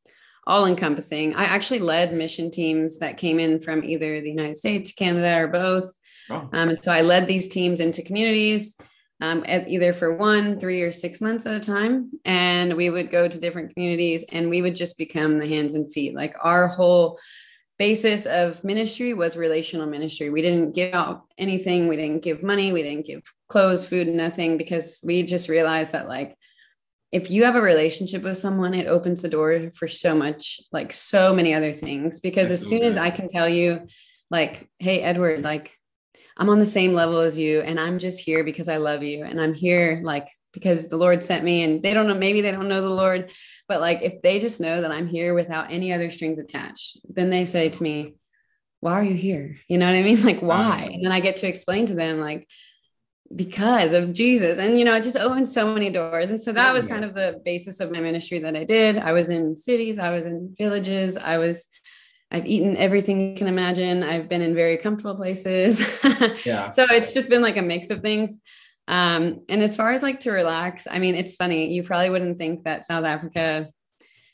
all 0.48 0.65
encompassing. 0.65 1.36
I 1.36 1.43
actually 1.43 1.80
led 1.80 2.12
mission 2.12 2.50
teams 2.50 2.98
that 3.00 3.17
came 3.17 3.39
in 3.39 3.60
from 3.60 3.84
either 3.84 4.19
the 4.19 4.32
United 4.32 4.58
States, 4.58 4.91
Canada, 4.91 5.43
or 5.43 5.48
both. 5.48 5.93
Oh. 6.32 6.50
Um, 6.52 6.69
and 6.69 6.84
so 6.84 6.91
I 6.91 7.02
led 7.02 7.28
these 7.28 7.48
teams 7.48 7.80
into 7.80 8.02
communities, 8.02 8.76
um, 9.22 9.43
either 9.48 9.93
for 9.93 10.15
one, 10.15 10.60
three, 10.60 10.82
or 10.82 10.91
six 10.91 11.22
months 11.22 11.45
at 11.45 11.54
a 11.54 11.60
time. 11.60 12.12
And 12.26 12.76
we 12.76 12.89
would 12.89 13.12
go 13.12 13.28
to 13.28 13.39
different 13.39 13.74
communities 13.76 14.26
and 14.32 14.50
we 14.50 14.63
would 14.63 14.76
just 14.76 14.98
become 14.98 15.38
the 15.38 15.48
hands 15.48 15.76
and 15.76 15.91
feet. 15.91 16.15
Like 16.15 16.36
our 16.41 16.67
whole 16.67 17.19
basis 17.80 18.26
of 18.26 18.63
ministry 18.63 19.13
was 19.13 19.38
relational 19.38 19.88
ministry. 19.88 20.30
We 20.30 20.42
didn't 20.42 20.76
give 20.76 20.94
out 20.94 21.24
anything, 21.38 21.88
we 21.88 21.96
didn't 21.96 22.22
give 22.22 22.44
money, 22.44 22.74
we 22.74 22.84
didn't 22.84 23.06
give 23.06 23.24
clothes, 23.48 23.88
food, 23.88 24.08
nothing, 24.10 24.58
because 24.58 25.02
we 25.04 25.24
just 25.24 25.50
realized 25.50 25.94
that, 25.94 26.10
like, 26.10 26.36
if 27.12 27.32
you 27.32 27.46
have 27.46 27.56
a 27.56 27.62
relationship 27.62 28.22
with 28.22 28.38
someone, 28.38 28.76
it 28.76 28.86
opens 28.86 29.22
the 29.22 29.30
door 29.30 29.72
for 29.74 29.88
so 29.88 30.13
much, 30.13 30.60
like, 30.72 30.94
so 30.94 31.34
many 31.34 31.56
other 31.56 31.72
things. 31.72 32.20
Because 32.20 32.52
as 32.52 32.68
soon 32.68 32.84
as 32.84 32.98
I 32.98 33.10
can 33.10 33.28
tell 33.28 33.50
you, 33.50 33.88
like, 34.30 34.70
hey, 34.78 35.02
Edward, 35.02 35.42
like, 35.44 35.72
I'm 36.38 36.50
on 36.50 36.60
the 36.60 36.65
same 36.65 36.94
level 36.94 37.20
as 37.20 37.38
you, 37.38 37.62
and 37.62 37.80
I'm 37.80 37.98
just 37.98 38.20
here 38.20 38.44
because 38.44 38.70
I 38.70 38.78
love 38.78 39.04
you, 39.04 39.24
and 39.24 39.42
I'm 39.42 39.54
here, 39.54 40.02
like, 40.04 40.28
because 40.52 40.89
the 40.89 40.98
Lord 40.98 41.24
sent 41.24 41.44
me, 41.44 41.63
and 41.63 41.82
they 41.82 41.94
don't 41.94 42.08
know, 42.08 42.13
maybe 42.13 42.42
they 42.42 42.52
don't 42.52 42.68
know 42.68 42.82
the 42.82 42.89
Lord, 42.89 43.32
but 43.69 43.79
like 43.79 44.01
if 44.01 44.21
they 44.21 44.39
just 44.39 44.60
know 44.60 44.82
that 44.82 44.91
I'm 44.91 45.08
here 45.08 45.34
without 45.34 45.71
any 45.71 45.93
other 45.93 46.12
strings 46.12 46.39
attached, 46.39 46.97
then 47.08 47.29
they 47.29 47.45
say 47.45 47.69
to 47.69 47.84
me, 47.84 48.15
Why 48.82 48.93
are 48.93 49.03
you 49.03 49.13
here? 49.13 49.58
You 49.69 49.77
know 49.77 49.86
what 49.86 49.95
I 49.95 50.03
mean? 50.03 50.21
Like, 50.25 50.41
why? 50.41 50.89
And 50.91 51.05
then 51.05 51.12
I 51.13 51.21
get 51.21 51.38
to 51.38 51.47
explain 51.47 51.86
to 51.86 51.93
them, 51.93 52.19
like, 52.19 52.49
because 53.34 53.93
of 53.93 54.12
Jesus. 54.12 54.58
And, 54.58 54.77
you 54.77 54.84
know, 54.86 54.95
it 54.95 55.03
just 55.03 55.17
opened 55.17 55.47
so 55.47 55.71
many 55.71 55.91
doors. 55.91 56.32
And 56.32 56.41
so 56.41 56.51
that 56.51 56.73
was 56.73 56.88
kind 56.88 57.05
of 57.05 57.13
the 57.13 57.39
basis 57.45 57.79
of 57.79 57.91
my 57.91 57.99
ministry 57.99 58.39
that 58.39 58.55
I 58.55 58.63
did. 58.63 58.97
I 58.97 59.13
was 59.13 59.29
in 59.29 59.55
cities, 59.55 59.99
I 59.99 60.10
was 60.10 60.25
in 60.25 60.55
villages, 60.58 61.15
I 61.15 61.38
was, 61.38 61.67
I've 62.32 62.47
eaten 62.47 62.75
everything 62.75 63.21
you 63.21 63.36
can 63.36 63.47
imagine. 63.47 64.01
I've 64.03 64.27
been 64.29 64.41
in 64.41 64.55
very 64.55 64.77
comfortable 64.77 65.15
places. 65.15 65.79
yeah. 66.45 66.71
So 66.71 66.86
it's 66.89 67.13
just 67.13 67.29
been 67.29 67.43
like 67.43 67.58
a 67.58 67.62
mix 67.62 67.91
of 67.91 68.01
things. 68.01 68.39
Um, 68.89 69.41
and 69.47 69.62
as 69.62 69.75
far 69.75 69.91
as 69.91 70.02
like 70.02 70.21
to 70.21 70.32
relax, 70.32 70.88
I 70.89 70.97
mean, 70.97 71.13
it's 71.13 71.36
funny. 71.36 71.71
You 71.71 71.84
probably 71.84 72.10
wouldn't 72.10 72.39
think 72.39 72.63
that 72.63 72.86
South 72.86 73.06
Africa, 73.06 73.69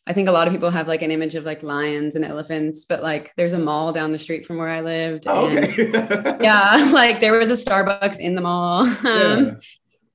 I 0.07 0.13
think 0.13 0.29
a 0.29 0.31
lot 0.31 0.47
of 0.47 0.53
people 0.53 0.69
have 0.69 0.87
like 0.87 1.01
an 1.01 1.11
image 1.11 1.35
of 1.35 1.43
like 1.43 1.61
lions 1.61 2.15
and 2.15 2.23
elephants, 2.23 2.85
but 2.85 3.03
like 3.03 3.33
there's 3.35 3.51
a 3.51 3.59
mall 3.59 3.91
down 3.91 4.13
the 4.13 4.17
street 4.17 4.45
from 4.45 4.57
where 4.57 4.69
I 4.69 4.79
lived. 4.79 5.25
Oh, 5.27 5.47
okay. 5.47 6.37
yeah. 6.41 6.89
Like 6.93 7.19
there 7.19 7.37
was 7.37 7.49
a 7.49 7.69
Starbucks 7.69 8.19
in 8.19 8.35
the 8.35 8.41
mall. 8.41 8.87
Um, 9.05 9.45
yeah. 9.45 9.51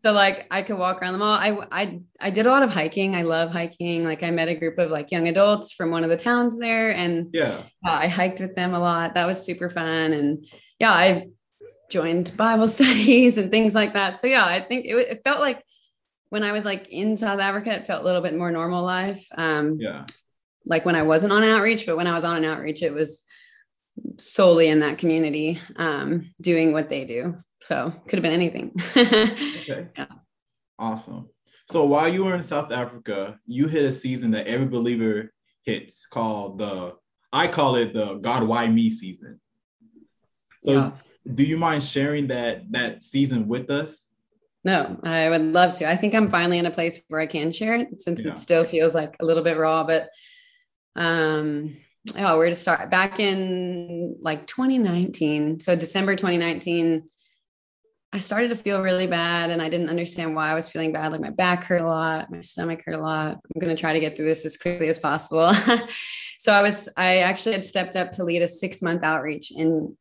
So 0.02 0.12
like 0.14 0.46
I 0.50 0.62
could 0.62 0.78
walk 0.78 1.02
around 1.02 1.12
the 1.12 1.18
mall. 1.18 1.34
I, 1.34 1.58
I 1.70 2.00
I 2.18 2.30
did 2.30 2.46
a 2.46 2.48
lot 2.48 2.62
of 2.62 2.70
hiking. 2.70 3.14
I 3.14 3.20
love 3.20 3.50
hiking. 3.50 4.02
Like 4.02 4.22
I 4.22 4.30
met 4.30 4.48
a 4.48 4.54
group 4.54 4.78
of 4.78 4.90
like 4.90 5.10
young 5.10 5.28
adults 5.28 5.72
from 5.72 5.90
one 5.90 6.04
of 6.04 6.08
the 6.08 6.16
towns 6.16 6.58
there, 6.58 6.90
and 6.90 7.26
yeah, 7.34 7.64
uh, 7.84 7.90
I 7.90 8.06
hiked 8.08 8.40
with 8.40 8.56
them 8.56 8.72
a 8.72 8.78
lot. 8.78 9.14
That 9.14 9.26
was 9.26 9.44
super 9.44 9.68
fun. 9.68 10.14
And 10.14 10.46
yeah, 10.78 10.92
I 10.92 11.26
joined 11.90 12.36
Bible 12.36 12.68
studies 12.76 13.36
and 13.36 13.50
things 13.50 13.74
like 13.74 13.94
that. 13.94 14.16
So 14.16 14.26
yeah, 14.26 14.44
I 14.44 14.60
think 14.60 14.86
it, 14.86 14.94
it, 14.94 15.20
felt 15.24 15.40
like 15.40 15.62
when 16.30 16.42
I 16.42 16.52
was 16.52 16.64
like 16.64 16.88
in 16.88 17.16
South 17.16 17.40
Africa, 17.40 17.72
it 17.72 17.86
felt 17.86 18.02
a 18.02 18.04
little 18.04 18.22
bit 18.22 18.36
more 18.36 18.50
normal 18.50 18.82
life. 18.82 19.26
Um, 19.36 19.78
yeah. 19.78 20.06
Like 20.64 20.84
when 20.84 20.94
I 20.94 21.02
wasn't 21.02 21.32
on 21.32 21.42
outreach, 21.42 21.86
but 21.86 21.96
when 21.96 22.06
I 22.06 22.14
was 22.14 22.24
on 22.24 22.36
an 22.36 22.44
outreach, 22.44 22.82
it 22.82 22.92
was 22.92 23.22
solely 24.18 24.68
in 24.68 24.80
that 24.80 24.98
community 24.98 25.60
um, 25.76 26.32
doing 26.40 26.72
what 26.72 26.88
they 26.88 27.04
do. 27.04 27.36
So 27.60 27.92
could 28.06 28.18
have 28.18 28.22
been 28.22 28.32
anything. 28.32 28.72
okay. 28.96 29.88
Yeah. 29.96 30.06
Awesome. 30.78 31.28
So 31.68 31.84
while 31.84 32.08
you 32.08 32.24
were 32.24 32.34
in 32.34 32.42
South 32.42 32.72
Africa, 32.72 33.38
you 33.46 33.68
hit 33.68 33.84
a 33.84 33.92
season 33.92 34.30
that 34.32 34.46
every 34.46 34.66
believer 34.66 35.32
hits 35.64 36.06
called 36.06 36.58
the, 36.58 36.94
I 37.32 37.48
call 37.48 37.76
it 37.76 37.92
the 37.92 38.14
God, 38.14 38.42
why 38.44 38.68
me 38.68 38.90
season. 38.90 39.40
So 40.60 40.72
yeah 40.72 40.90
do 41.34 41.42
you 41.42 41.56
mind 41.56 41.82
sharing 41.82 42.28
that 42.28 42.70
that 42.72 43.02
season 43.02 43.48
with 43.48 43.70
us? 43.70 44.10
No, 44.62 44.98
I 45.02 45.28
would 45.30 45.42
love 45.42 45.78
to. 45.78 45.88
I 45.88 45.96
think 45.96 46.14
I'm 46.14 46.30
finally 46.30 46.58
in 46.58 46.66
a 46.66 46.70
place 46.70 47.00
where 47.08 47.20
I 47.20 47.26
can 47.26 47.50
share 47.50 47.74
it 47.74 48.00
since 48.00 48.24
yeah. 48.24 48.32
it 48.32 48.38
still 48.38 48.64
feels 48.64 48.94
like 48.94 49.16
a 49.20 49.24
little 49.24 49.42
bit 49.42 49.56
raw, 49.56 49.84
but 49.84 50.10
um 50.96 51.76
oh, 52.16 52.38
where 52.38 52.48
to 52.48 52.54
start? 52.54 52.90
Back 52.90 53.20
in 53.20 54.16
like 54.20 54.46
2019, 54.46 55.60
so 55.60 55.76
December 55.76 56.16
2019, 56.16 57.04
I 58.12 58.18
started 58.18 58.48
to 58.48 58.56
feel 58.56 58.82
really 58.82 59.06
bad 59.06 59.50
and 59.50 59.62
I 59.62 59.68
didn't 59.68 59.88
understand 59.88 60.34
why 60.34 60.50
I 60.50 60.54
was 60.54 60.68
feeling 60.68 60.92
bad. 60.92 61.12
Like 61.12 61.20
my 61.20 61.30
back 61.30 61.64
hurt 61.64 61.82
a 61.82 61.86
lot, 61.86 62.30
my 62.30 62.40
stomach 62.40 62.82
hurt 62.84 62.96
a 62.96 63.00
lot. 63.00 63.38
I'm 63.54 63.60
going 63.60 63.74
to 63.74 63.80
try 63.80 63.92
to 63.92 64.00
get 64.00 64.16
through 64.16 64.26
this 64.26 64.44
as 64.44 64.56
quickly 64.56 64.88
as 64.88 64.98
possible. 64.98 65.54
so 66.38 66.52
I 66.52 66.62
was, 66.62 66.88
I 66.96 67.18
actually 67.18 67.52
had 67.52 67.64
stepped 67.64 67.94
up 67.94 68.10
to 68.12 68.24
lead 68.24 68.42
a 68.42 68.48
six 68.48 68.82
month 68.82 69.04
outreach 69.04 69.52
in 69.52 69.96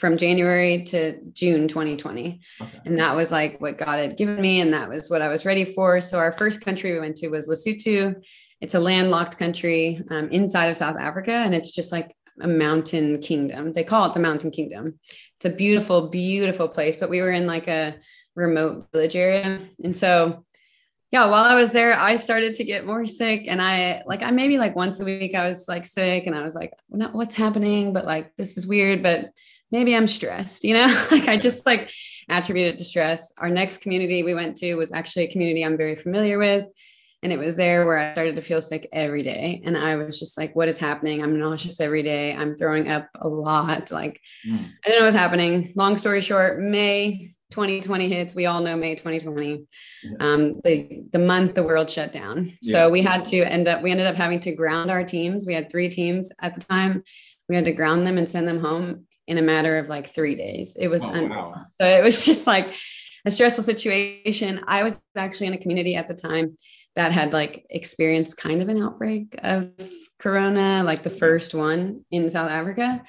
from 0.00 0.16
January 0.16 0.82
to 0.84 1.20
June 1.32 1.68
2020. 1.68 2.40
Okay. 2.60 2.80
And 2.86 2.98
that 2.98 3.14
was 3.14 3.30
like 3.30 3.60
what 3.60 3.78
God 3.78 3.98
had 3.98 4.16
given 4.16 4.40
me. 4.40 4.60
And 4.60 4.72
that 4.72 4.88
was 4.88 5.10
what 5.10 5.22
I 5.22 5.28
was 5.28 5.44
ready 5.44 5.64
for. 5.64 6.00
So 6.00 6.18
our 6.18 6.32
first 6.32 6.62
country 6.62 6.92
we 6.92 7.00
went 7.00 7.16
to 7.18 7.28
was 7.28 7.48
Lesotho. 7.48 8.14
It's 8.60 8.74
a 8.74 8.80
landlocked 8.80 9.38
country 9.38 10.02
um, 10.10 10.28
inside 10.30 10.66
of 10.66 10.76
South 10.76 10.96
Africa. 10.96 11.32
And 11.32 11.54
it's 11.54 11.70
just 11.70 11.92
like 11.92 12.16
a 12.40 12.48
mountain 12.48 13.20
kingdom. 13.20 13.74
They 13.74 13.84
call 13.84 14.06
it 14.06 14.14
the 14.14 14.20
mountain 14.20 14.50
kingdom. 14.50 14.98
It's 15.36 15.44
a 15.44 15.50
beautiful, 15.50 16.08
beautiful 16.08 16.68
place, 16.68 16.96
but 16.96 17.10
we 17.10 17.20
were 17.20 17.30
in 17.30 17.46
like 17.46 17.68
a 17.68 17.96
remote 18.34 18.86
village 18.92 19.16
area. 19.16 19.60
And 19.84 19.96
so 19.96 20.44
yeah, 21.10 21.26
while 21.26 21.44
I 21.44 21.54
was 21.56 21.72
there, 21.72 21.98
I 21.98 22.16
started 22.16 22.54
to 22.54 22.64
get 22.64 22.86
more 22.86 23.06
sick. 23.06 23.44
And 23.48 23.60
I 23.60 24.02
like, 24.06 24.22
I 24.22 24.30
maybe 24.30 24.58
like 24.58 24.76
once 24.76 25.00
a 25.00 25.04
week, 25.04 25.34
I 25.34 25.48
was 25.48 25.66
like 25.66 25.84
sick 25.84 26.26
and 26.26 26.36
I 26.36 26.44
was 26.44 26.54
like, 26.54 26.72
what's 26.88 27.34
happening? 27.34 27.92
But 27.92 28.06
like, 28.06 28.34
this 28.36 28.56
is 28.56 28.66
weird. 28.66 29.02
But 29.02 29.30
maybe 29.70 29.94
I'm 29.94 30.06
stressed, 30.06 30.64
you 30.64 30.74
know, 30.74 31.06
like 31.10 31.28
I 31.28 31.36
just 31.36 31.66
like 31.66 31.90
attributed 32.28 32.78
to 32.78 32.84
stress. 32.84 33.32
Our 33.38 33.50
next 33.50 33.78
community 33.78 34.22
we 34.22 34.34
went 34.34 34.56
to 34.58 34.74
was 34.74 34.92
actually 34.92 35.24
a 35.24 35.30
community 35.30 35.64
I'm 35.64 35.76
very 35.76 35.96
familiar 35.96 36.38
with. 36.38 36.66
And 37.22 37.32
it 37.32 37.38
was 37.38 37.54
there 37.54 37.84
where 37.84 37.98
I 37.98 38.12
started 38.12 38.36
to 38.36 38.42
feel 38.42 38.62
sick 38.62 38.88
every 38.92 39.22
day. 39.22 39.60
And 39.66 39.76
I 39.76 39.96
was 39.96 40.18
just 40.18 40.38
like, 40.38 40.56
what 40.56 40.68
is 40.68 40.78
happening? 40.78 41.22
I'm 41.22 41.38
nauseous 41.38 41.78
every 41.78 42.02
day. 42.02 42.34
I'm 42.34 42.56
throwing 42.56 42.88
up 42.88 43.08
a 43.20 43.28
lot. 43.28 43.90
Like, 43.90 44.20
mm. 44.48 44.58
I 44.58 44.88
didn't 44.88 45.00
know 45.00 45.04
what's 45.04 45.16
happening. 45.16 45.72
Long 45.76 45.98
story 45.98 46.22
short, 46.22 46.60
May 46.60 47.34
2020 47.50 48.08
hits. 48.08 48.34
We 48.34 48.46
all 48.46 48.62
know 48.62 48.74
May 48.74 48.94
2020, 48.94 49.66
yeah. 50.02 50.10
um, 50.18 50.60
the, 50.64 51.02
the 51.12 51.18
month 51.18 51.54
the 51.54 51.62
world 51.62 51.90
shut 51.90 52.10
down. 52.10 52.56
Yeah. 52.62 52.72
So 52.72 52.90
we 52.90 53.02
had 53.02 53.24
to 53.26 53.42
end 53.42 53.68
up, 53.68 53.82
we 53.82 53.90
ended 53.90 54.06
up 54.06 54.14
having 54.14 54.40
to 54.40 54.54
ground 54.54 54.90
our 54.90 55.04
teams. 55.04 55.44
We 55.46 55.52
had 55.52 55.70
three 55.70 55.90
teams 55.90 56.30
at 56.40 56.54
the 56.54 56.62
time. 56.62 57.02
We 57.50 57.54
had 57.54 57.66
to 57.66 57.72
ground 57.72 58.06
them 58.06 58.16
and 58.16 58.30
send 58.30 58.48
them 58.48 58.60
home 58.60 59.06
in 59.30 59.38
a 59.38 59.42
matter 59.42 59.78
of 59.78 59.88
like 59.88 60.14
three 60.14 60.34
days. 60.34 60.76
It 60.78 60.88
was, 60.88 61.04
oh, 61.04 61.08
un- 61.08 61.28
wow. 61.30 61.54
so 61.80 61.86
it 61.86 62.04
was 62.04 62.26
just 62.30 62.46
like 62.46 62.74
a 63.24 63.30
stressful 63.30 63.64
situation. 63.64 64.60
I 64.66 64.82
was 64.82 65.00
actually 65.16 65.46
in 65.46 65.54
a 65.54 65.58
community 65.58 65.96
at 65.96 66.08
the 66.08 66.14
time 66.14 66.56
that 66.96 67.12
had 67.12 67.32
like 67.32 67.66
experienced 67.70 68.36
kind 68.36 68.62
of 68.62 68.68
an 68.68 68.82
outbreak 68.82 69.38
of 69.42 69.70
corona 70.18 70.82
like 70.84 71.02
the 71.02 71.10
first 71.10 71.54
one 71.54 72.04
in 72.10 72.28
south 72.28 72.50
africa 72.50 73.02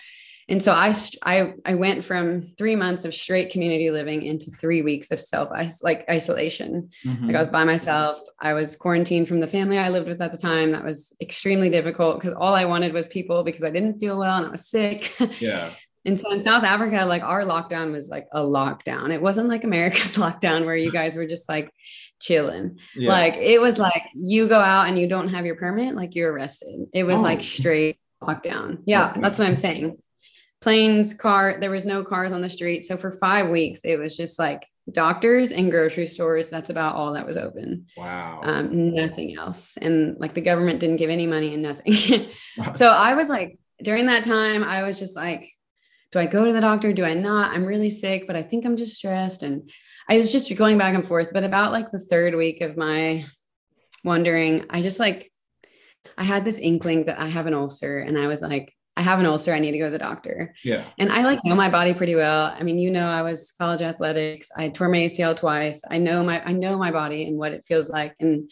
and 0.47 0.63
so 0.63 0.71
I, 0.71 0.93
I 1.23 1.53
i 1.65 1.75
went 1.75 2.03
from 2.03 2.53
three 2.57 2.75
months 2.75 3.03
of 3.03 3.13
straight 3.13 3.51
community 3.51 3.91
living 3.91 4.23
into 4.23 4.49
three 4.51 4.81
weeks 4.81 5.11
of 5.11 5.19
self 5.19 5.49
like 5.83 6.09
isolation 6.09 6.89
mm-hmm. 7.05 7.27
like 7.27 7.35
i 7.35 7.39
was 7.39 7.49
by 7.49 7.65
myself 7.65 8.21
i 8.39 8.53
was 8.53 8.77
quarantined 8.77 9.27
from 9.27 9.41
the 9.41 9.47
family 9.47 9.77
i 9.77 9.89
lived 9.89 10.07
with 10.07 10.21
at 10.21 10.31
the 10.31 10.37
time 10.37 10.71
that 10.71 10.85
was 10.85 11.15
extremely 11.21 11.69
difficult 11.69 12.21
because 12.21 12.35
all 12.39 12.55
i 12.55 12.63
wanted 12.63 12.93
was 12.93 13.07
people 13.09 13.43
because 13.43 13.63
i 13.63 13.69
didn't 13.69 13.99
feel 13.99 14.17
well 14.17 14.37
and 14.37 14.45
i 14.45 14.49
was 14.49 14.65
sick 14.65 15.13
yeah 15.41 15.69
and 16.05 16.19
so 16.19 16.31
in 16.31 16.41
South 16.41 16.63
Africa, 16.63 17.05
like 17.05 17.23
our 17.23 17.43
lockdown 17.43 17.91
was 17.91 18.09
like 18.09 18.27
a 18.31 18.41
lockdown. 18.41 19.11
It 19.11 19.21
wasn't 19.21 19.49
like 19.49 19.63
America's 19.63 20.17
lockdown 20.17 20.65
where 20.65 20.75
you 20.75 20.91
guys 20.99 21.15
were 21.15 21.27
just 21.27 21.47
like 21.47 21.71
chilling. 22.19 22.79
Yeah. 22.95 23.09
Like 23.09 23.37
it 23.37 23.61
was 23.61 23.77
like 23.77 24.03
you 24.13 24.47
go 24.47 24.59
out 24.59 24.87
and 24.87 24.97
you 24.97 25.07
don't 25.07 25.29
have 25.29 25.45
your 25.45 25.55
permit, 25.55 25.95
like 25.95 26.15
you're 26.15 26.31
arrested. 26.31 26.87
It 26.93 27.03
was 27.03 27.19
oh. 27.19 27.23
like 27.23 27.41
straight 27.41 27.99
lockdown. 28.21 28.79
Yeah, 28.85 29.13
that's 29.17 29.37
what 29.37 29.47
I'm 29.47 29.55
saying. 29.55 29.97
Planes, 30.61 31.15
car, 31.15 31.57
there 31.59 31.71
was 31.71 31.85
no 31.85 32.03
cars 32.03 32.33
on 32.33 32.41
the 32.41 32.49
street. 32.49 32.85
So 32.85 32.95
for 32.95 33.11
five 33.11 33.49
weeks, 33.49 33.81
it 33.83 33.97
was 33.97 34.15
just 34.15 34.37
like 34.37 34.67
doctors 34.91 35.51
and 35.51 35.71
grocery 35.71 36.05
stores. 36.05 36.49
That's 36.49 36.69
about 36.69 36.95
all 36.95 37.13
that 37.13 37.25
was 37.25 37.37
open. 37.37 37.87
Wow. 37.97 38.41
Um, 38.43 38.93
nothing 38.93 39.35
else. 39.37 39.77
And 39.77 40.17
like 40.19 40.35
the 40.35 40.41
government 40.41 40.79
didn't 40.79 40.97
give 40.97 41.09
any 41.09 41.25
money 41.25 41.53
and 41.53 41.63
nothing. 41.63 41.93
so 42.73 42.89
I 42.89 43.15
was 43.15 43.29
like, 43.29 43.57
during 43.81 44.05
that 44.07 44.23
time, 44.23 44.63
I 44.63 44.83
was 44.83 44.99
just 44.99 45.15
like, 45.15 45.49
do 46.11 46.19
I 46.19 46.25
go 46.25 46.45
to 46.45 46.53
the 46.53 46.61
doctor? 46.61 46.91
Do 46.93 47.05
I 47.05 47.13
not? 47.13 47.51
I'm 47.51 47.65
really 47.65 47.89
sick, 47.89 48.27
but 48.27 48.35
I 48.35 48.43
think 48.43 48.65
I'm 48.65 48.75
just 48.75 48.95
stressed. 48.95 49.43
And 49.43 49.69
I 50.09 50.17
was 50.17 50.31
just 50.31 50.53
going 50.55 50.77
back 50.77 50.93
and 50.93 51.07
forth. 51.07 51.31
But 51.33 51.43
about 51.43 51.71
like 51.71 51.91
the 51.91 51.99
third 51.99 52.35
week 52.35 52.61
of 52.61 52.75
my 52.75 53.25
wondering, 54.03 54.65
I 54.69 54.81
just 54.81 54.99
like, 54.99 55.31
I 56.17 56.23
had 56.23 56.43
this 56.43 56.59
inkling 56.59 57.05
that 57.05 57.19
I 57.19 57.27
have 57.27 57.47
an 57.47 57.53
ulcer. 57.53 57.99
And 57.99 58.17
I 58.17 58.27
was 58.27 58.41
like, 58.41 58.75
I 58.97 59.03
have 59.03 59.21
an 59.21 59.25
ulcer. 59.25 59.53
I 59.53 59.59
need 59.59 59.71
to 59.71 59.77
go 59.77 59.85
to 59.85 59.91
the 59.91 59.97
doctor. 59.97 60.53
Yeah. 60.65 60.83
And 60.99 61.11
I 61.13 61.23
like 61.23 61.39
know 61.45 61.55
my 61.55 61.69
body 61.69 61.93
pretty 61.93 62.15
well. 62.15 62.53
I 62.53 62.63
mean, 62.63 62.77
you 62.77 62.91
know, 62.91 63.07
I 63.07 63.21
was 63.21 63.53
college 63.57 63.81
athletics. 63.81 64.49
I 64.55 64.67
tore 64.67 64.89
my 64.89 64.97
ACL 64.97 65.35
twice. 65.35 65.81
I 65.89 65.97
know 65.97 66.23
my 66.23 66.45
I 66.45 66.51
know 66.51 66.77
my 66.77 66.91
body 66.91 67.25
and 67.25 67.37
what 67.37 67.53
it 67.53 67.65
feels 67.65 67.89
like. 67.89 68.15
And 68.19 68.51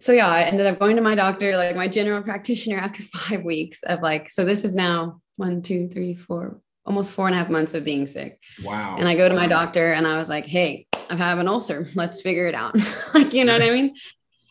so 0.00 0.12
yeah, 0.12 0.28
I 0.28 0.42
ended 0.42 0.66
up 0.66 0.78
going 0.78 0.96
to 0.96 1.02
my 1.02 1.14
doctor, 1.14 1.56
like 1.56 1.74
my 1.76 1.88
general 1.88 2.22
practitioner 2.22 2.76
after 2.76 3.02
five 3.14 3.42
weeks 3.42 3.82
of 3.84 4.02
like, 4.02 4.28
so 4.28 4.44
this 4.44 4.66
is 4.66 4.74
now 4.74 5.21
one, 5.36 5.62
two, 5.62 5.88
three, 5.88 6.14
four, 6.14 6.60
almost 6.84 7.12
four 7.12 7.26
and 7.26 7.34
a 7.34 7.38
half 7.38 7.50
months 7.50 7.74
of 7.74 7.84
being 7.84 8.06
sick. 8.06 8.40
Wow. 8.62 8.96
And 8.98 9.08
I 9.08 9.14
go 9.14 9.28
to 9.28 9.34
my 9.34 9.46
doctor 9.46 9.92
and 9.92 10.06
I 10.06 10.18
was 10.18 10.28
like, 10.28 10.46
hey, 10.46 10.86
I 11.10 11.16
have 11.16 11.38
an 11.38 11.48
ulcer. 11.48 11.88
Let's 11.94 12.20
figure 12.20 12.46
it 12.46 12.54
out. 12.54 12.76
like, 13.14 13.32
you 13.32 13.44
know 13.44 13.52
what 13.52 13.62
I 13.62 13.70
mean? 13.70 13.94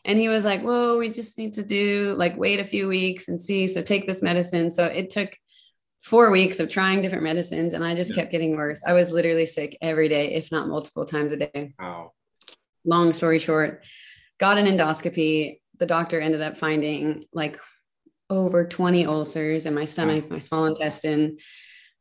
And 0.06 0.18
he 0.18 0.30
was 0.30 0.44
like, 0.44 0.62
whoa, 0.64 0.98
we 0.98 1.10
just 1.10 1.38
need 1.38 1.54
to 1.54 1.64
do 1.64 2.16
like 2.18 2.38
wait 2.38 2.60
a 2.60 2.66
few 2.66 2.88
weeks 2.88 3.28
and 3.28 3.40
see. 3.40 3.68
So 3.68 3.82
take 3.82 4.08
this 4.08 4.22
medicine. 4.22 4.72
So 4.72 4.86
it 4.86 5.10
took 5.10 5.38
four 6.04 6.32
weeks 6.32 6.60
of 6.60 6.70
trying 6.70 7.02
different 7.02 7.24
medicines 7.24 7.74
and 7.74 7.84
I 7.84 7.94
just 7.94 8.12
yeah. 8.12 8.18
kept 8.18 8.32
getting 8.32 8.56
worse. 8.56 8.82
I 8.86 8.94
was 8.94 9.12
literally 9.12 9.46
sick 9.46 9.78
every 9.82 10.10
day, 10.10 10.34
if 10.34 10.52
not 10.52 10.68
multiple 10.68 11.06
times 11.06 11.32
a 11.32 11.38
day. 11.38 11.74
Wow. 11.80 12.14
Long 12.84 13.14
story 13.14 13.38
short, 13.38 13.86
got 14.40 14.58
an 14.58 14.66
endoscopy. 14.66 15.60
The 15.78 15.86
doctor 15.86 16.20
ended 16.20 16.42
up 16.42 16.58
finding 16.58 17.26
like 17.32 17.60
over 18.32 18.66
20 18.66 19.06
ulcers 19.06 19.66
in 19.66 19.76
my 19.76 19.86
stomach, 19.86 20.32
my 20.32 20.40
small 20.40 20.66
intestine. 20.66 21.38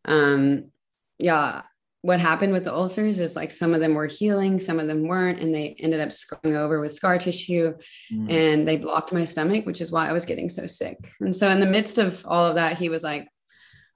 Um, 0.05 0.71
yeah, 1.19 1.62
what 2.03 2.21
happened 2.21 2.53
with 2.53 2.64
the 2.64 2.73
ulcers 2.73 3.21
is 3.21 3.37
like 3.37 3.51
some 3.51 3.75
of 3.75 3.81
them 3.81 3.95
were 3.95 4.07
healing, 4.07 4.59
some 4.59 4.79
of 4.79 4.87
them 4.87 5.07
weren't, 5.07 5.40
and 5.40 5.55
they 5.55 5.77
ended 5.79 6.01
up 6.01 6.12
scarring 6.12 6.57
over 6.57 6.81
with 6.81 6.93
scar 6.93 7.19
tissue 7.19 7.75
mm. 8.11 8.33
and 8.33 8.66
they 8.66 8.77
blocked 8.77 9.12
my 9.12 9.25
stomach, 9.25 9.66
which 9.66 9.83
is 9.83 9.93
why 9.93 10.09
I 10.09 10.12
was 10.12 10.25
getting 10.25 10.49
so 10.49 10.66
sick. 10.66 10.97
And 11.21 11.37
so, 11.37 11.51
in 11.51 11.61
the 11.61 11.66
midst 11.66 11.99
of 11.99 12.25
all 12.27 12.47
of 12.47 12.55
that, 12.55 12.79
he 12.79 12.88
was 12.88 13.03
like, 13.03 13.29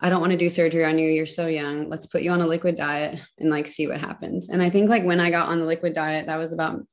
I 0.01 0.11
don't 0.11 0.21
want 0.21 0.33
to 0.33 0.37
do 0.39 0.51
surgery 0.51 0.85
on 0.85 0.99
you. 0.99 1.09
You're 1.09 1.25
so 1.25 1.47
young. 1.47 1.89
Let's 1.89 2.07
put 2.07 2.23
you 2.23 2.33
on 2.33 2.43
a 2.43 2.47
liquid 2.47 2.77
diet 2.77 3.19
and 3.39 3.49
like 3.49 3.67
see 3.67 3.87
what 3.87 4.01
happens. 4.01 4.51
And 4.51 4.61
I 4.61 4.69
think 4.69 4.91
like 4.91 5.05
when 5.05 5.21
I 5.21 5.31
got 5.31 5.49
on 5.49 5.61
the 5.61 5.67
liquid 5.67 5.95
diet, 5.95 6.27
that 6.27 6.39
was 6.39 6.53
about 6.53 6.85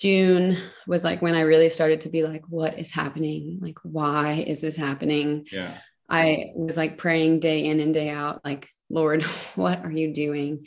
June 0.00 0.56
was 0.86 1.04
like 1.04 1.20
when 1.20 1.34
I 1.34 1.42
really 1.42 1.68
started 1.68 2.02
to 2.02 2.08
be 2.08 2.22
like, 2.22 2.42
what 2.48 2.78
is 2.78 2.90
happening? 2.90 3.58
Like, 3.60 3.78
why 3.82 4.44
is 4.46 4.60
this 4.60 4.76
happening? 4.76 5.46
Yeah. 5.52 5.76
I 6.08 6.52
was 6.56 6.76
like 6.76 6.98
praying 6.98 7.40
day 7.40 7.66
in 7.66 7.78
and 7.80 7.94
day 7.94 8.08
out, 8.08 8.44
like, 8.44 8.68
Lord, 8.88 9.22
what 9.54 9.84
are 9.84 9.92
you 9.92 10.12
doing? 10.12 10.66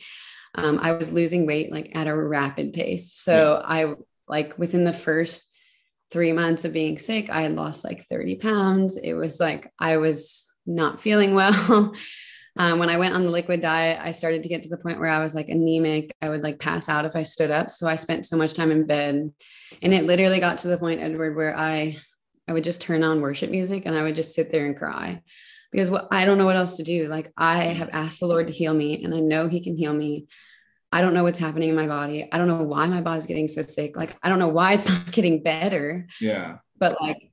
Um, 0.55 0.79
I 0.81 0.91
was 0.91 1.11
losing 1.11 1.47
weight 1.47 1.71
like 1.71 1.95
at 1.95 2.07
a 2.07 2.15
rapid 2.15 2.73
pace. 2.73 3.11
So 3.11 3.59
yeah. 3.59 3.67
I 3.67 3.95
like 4.27 4.57
within 4.57 4.83
the 4.83 4.93
first 4.93 5.43
three 6.11 6.31
months 6.31 6.63
of 6.63 6.73
being 6.73 6.99
sick, 6.99 7.29
I 7.29 7.41
had 7.41 7.55
lost 7.55 7.83
like 7.83 8.07
30 8.07 8.35
pounds. 8.35 8.97
It 8.97 9.13
was 9.13 9.39
like 9.39 9.71
I 9.79 9.97
was 9.97 10.45
not 10.65 11.01
feeling 11.01 11.33
well. 11.35 11.93
Um, 12.55 12.77
when 12.77 12.89
I 12.89 12.97
went 12.97 13.15
on 13.15 13.23
the 13.23 13.31
liquid 13.31 13.61
diet, 13.61 13.99
I 14.01 14.11
started 14.11 14.43
to 14.43 14.49
get 14.49 14.63
to 14.63 14.69
the 14.69 14.77
point 14.77 14.99
where 14.99 15.09
I 15.09 15.23
was 15.23 15.33
like 15.33 15.49
anemic. 15.49 16.11
I 16.21 16.29
would 16.29 16.43
like 16.43 16.59
pass 16.59 16.87
out 16.87 17.05
if 17.05 17.15
I 17.15 17.23
stood 17.23 17.49
up. 17.49 17.71
So 17.71 17.87
I 17.87 17.95
spent 17.95 18.25
so 18.25 18.37
much 18.37 18.53
time 18.53 18.71
in 18.71 18.85
bed. 18.85 19.31
And 19.81 19.93
it 19.93 20.05
literally 20.05 20.39
got 20.39 20.59
to 20.59 20.67
the 20.67 20.77
point, 20.77 21.01
Edward, 21.01 21.35
where 21.35 21.57
I 21.57 21.97
I 22.47 22.53
would 22.53 22.63
just 22.63 22.81
turn 22.81 23.03
on 23.03 23.21
worship 23.21 23.49
music 23.49 23.83
and 23.85 23.95
I 23.95 24.03
would 24.03 24.15
just 24.15 24.35
sit 24.35 24.51
there 24.51 24.65
and 24.65 24.77
cry 24.77 25.21
because 25.71 25.89
what 25.89 26.07
I 26.11 26.25
don't 26.25 26.37
know 26.37 26.45
what 26.45 26.55
else 26.55 26.77
to 26.77 26.83
do. 26.83 27.07
Like 27.07 27.31
I 27.37 27.63
have 27.63 27.89
asked 27.91 28.19
the 28.19 28.27
Lord 28.27 28.47
to 28.47 28.53
heal 28.53 28.73
me 28.73 29.03
and 29.03 29.13
I 29.13 29.19
know 29.19 29.47
he 29.47 29.61
can 29.61 29.75
heal 29.75 29.93
me. 29.93 30.27
I 30.91 31.01
don't 31.01 31.15
know 31.15 31.23
what's 31.23 31.39
happening 31.39 31.69
in 31.69 31.75
my 31.75 31.87
body. 31.87 32.27
I 32.31 32.37
don't 32.37 32.47
know 32.47 32.61
why 32.61 32.85
my 32.85 33.01
body's 33.01 33.25
getting 33.25 33.47
so 33.47 33.63
sick. 33.63 33.97
Like 33.97 34.15
I 34.21 34.29
don't 34.29 34.39
know 34.39 34.49
why 34.49 34.73
it's 34.73 34.87
not 34.89 35.11
getting 35.11 35.41
better. 35.41 36.07
Yeah. 36.21 36.57
But 36.77 37.01
like 37.01 37.31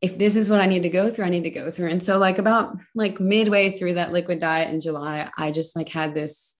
if 0.00 0.16
this 0.16 0.36
is 0.36 0.48
what 0.48 0.60
I 0.60 0.66
need 0.66 0.84
to 0.84 0.90
go 0.90 1.10
through, 1.10 1.24
I 1.24 1.30
need 1.30 1.42
to 1.44 1.50
go 1.50 1.70
through. 1.70 1.88
And 1.88 2.02
so 2.02 2.18
like 2.18 2.38
about 2.38 2.76
like 2.94 3.18
midway 3.18 3.76
through 3.76 3.94
that 3.94 4.12
liquid 4.12 4.40
diet 4.40 4.70
in 4.70 4.80
July, 4.80 5.28
I 5.36 5.50
just 5.50 5.74
like 5.76 5.88
had 5.88 6.14
this 6.14 6.56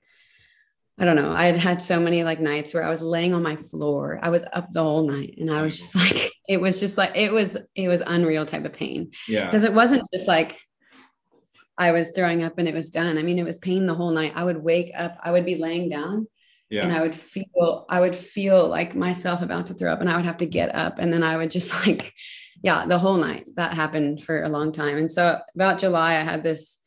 I 1.01 1.05
don't 1.05 1.15
know. 1.15 1.33
I 1.33 1.45
had 1.45 1.57
had 1.57 1.81
so 1.81 2.01
many 2.01 2.25
like 2.25 2.41
nights 2.41 2.75
where 2.75 2.83
I 2.83 2.91
was 2.91 3.03
laying 3.03 3.33
on 3.33 3.41
my 3.41 3.55
floor. 3.55 4.19
I 4.21 4.31
was 4.31 4.43
up 4.53 4.71
the 4.73 4.83
whole 4.83 5.07
night 5.07 5.37
and 5.39 5.49
I 5.49 5.63
was 5.63 5.79
just 5.79 5.95
like 5.95 6.33
it 6.49 6.61
was 6.61 6.81
just 6.81 6.99
like 6.99 7.13
it 7.15 7.33
was 7.33 7.57
it 7.77 7.87
was 7.87 8.03
unreal 8.05 8.45
type 8.45 8.65
of 8.65 8.73
pain. 8.73 9.13
Yeah. 9.29 9.45
Because 9.45 9.63
it 9.63 9.73
wasn't 9.73 10.03
just 10.13 10.27
like 10.27 10.59
I 11.77 11.93
was 11.93 12.11
throwing 12.11 12.43
up 12.43 12.59
and 12.59 12.67
it 12.67 12.75
was 12.75 12.91
done. 12.91 13.17
I 13.17 13.23
mean, 13.23 13.39
it 13.39 13.45
was 13.45 13.59
pain 13.59 13.87
the 13.87 13.95
whole 13.95 14.11
night. 14.11 14.33
I 14.35 14.43
would 14.43 14.61
wake 14.61 14.91
up, 14.97 15.17
I 15.23 15.31
would 15.31 15.47
be 15.47 15.55
laying 15.55 15.89
down 15.89 16.27
yeah. 16.71 16.83
and 16.83 16.93
I 16.93 17.01
would 17.01 17.15
feel 17.15 17.87
I 17.89 18.01
would 18.01 18.17
feel 18.17 18.67
like 18.67 18.97
myself 18.97 19.43
about 19.43 19.67
to 19.67 19.75
throw 19.75 19.93
up 19.93 20.01
and 20.01 20.11
I 20.11 20.17
would 20.17 20.25
have 20.25 20.39
to 20.39 20.47
get 20.47 20.75
up 20.75 20.99
and 20.99 21.13
then 21.13 21.23
I 21.23 21.37
would 21.37 21.51
just 21.51 21.75
like 21.87 22.13
yeah, 22.63 22.87
the 22.87 22.99
whole 22.99 23.17
night 23.17 23.49
that 23.57 23.75
happened 23.75 24.23
for 24.23 24.43
a 24.43 24.49
long 24.49 24.73
time. 24.73 24.97
And 24.97 25.11
so 25.11 25.39
about 25.55 25.79
July, 25.79 26.17
I 26.17 26.23
had 26.23 26.43
this 26.43 26.83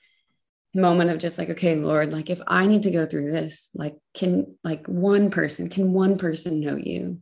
moment 0.74 1.10
of 1.10 1.18
just 1.18 1.38
like, 1.38 1.50
okay, 1.50 1.76
Lord, 1.76 2.12
like 2.12 2.30
if 2.30 2.42
I 2.48 2.68
need 2.68 2.84
to 2.84 2.92
go 2.92 3.06
through 3.06 3.32
this, 3.32 3.70
like, 3.74 3.96
can 4.14 4.56
like 4.64 4.88
one 4.88 5.32
person, 5.32 5.70
can 5.70 5.94
one 5.94 6.18
person 6.18 6.60
know 6.60 6.76
you? 6.76 7.22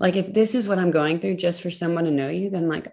Like, 0.00 0.16
if 0.16 0.32
this 0.32 0.54
is 0.54 0.66
what 0.66 0.78
I'm 0.78 0.90
going 0.90 1.20
through 1.20 1.36
just 1.36 1.62
for 1.62 1.70
someone 1.70 2.04
to 2.04 2.10
know 2.10 2.28
you, 2.28 2.50
then 2.50 2.68
like, 2.68 2.92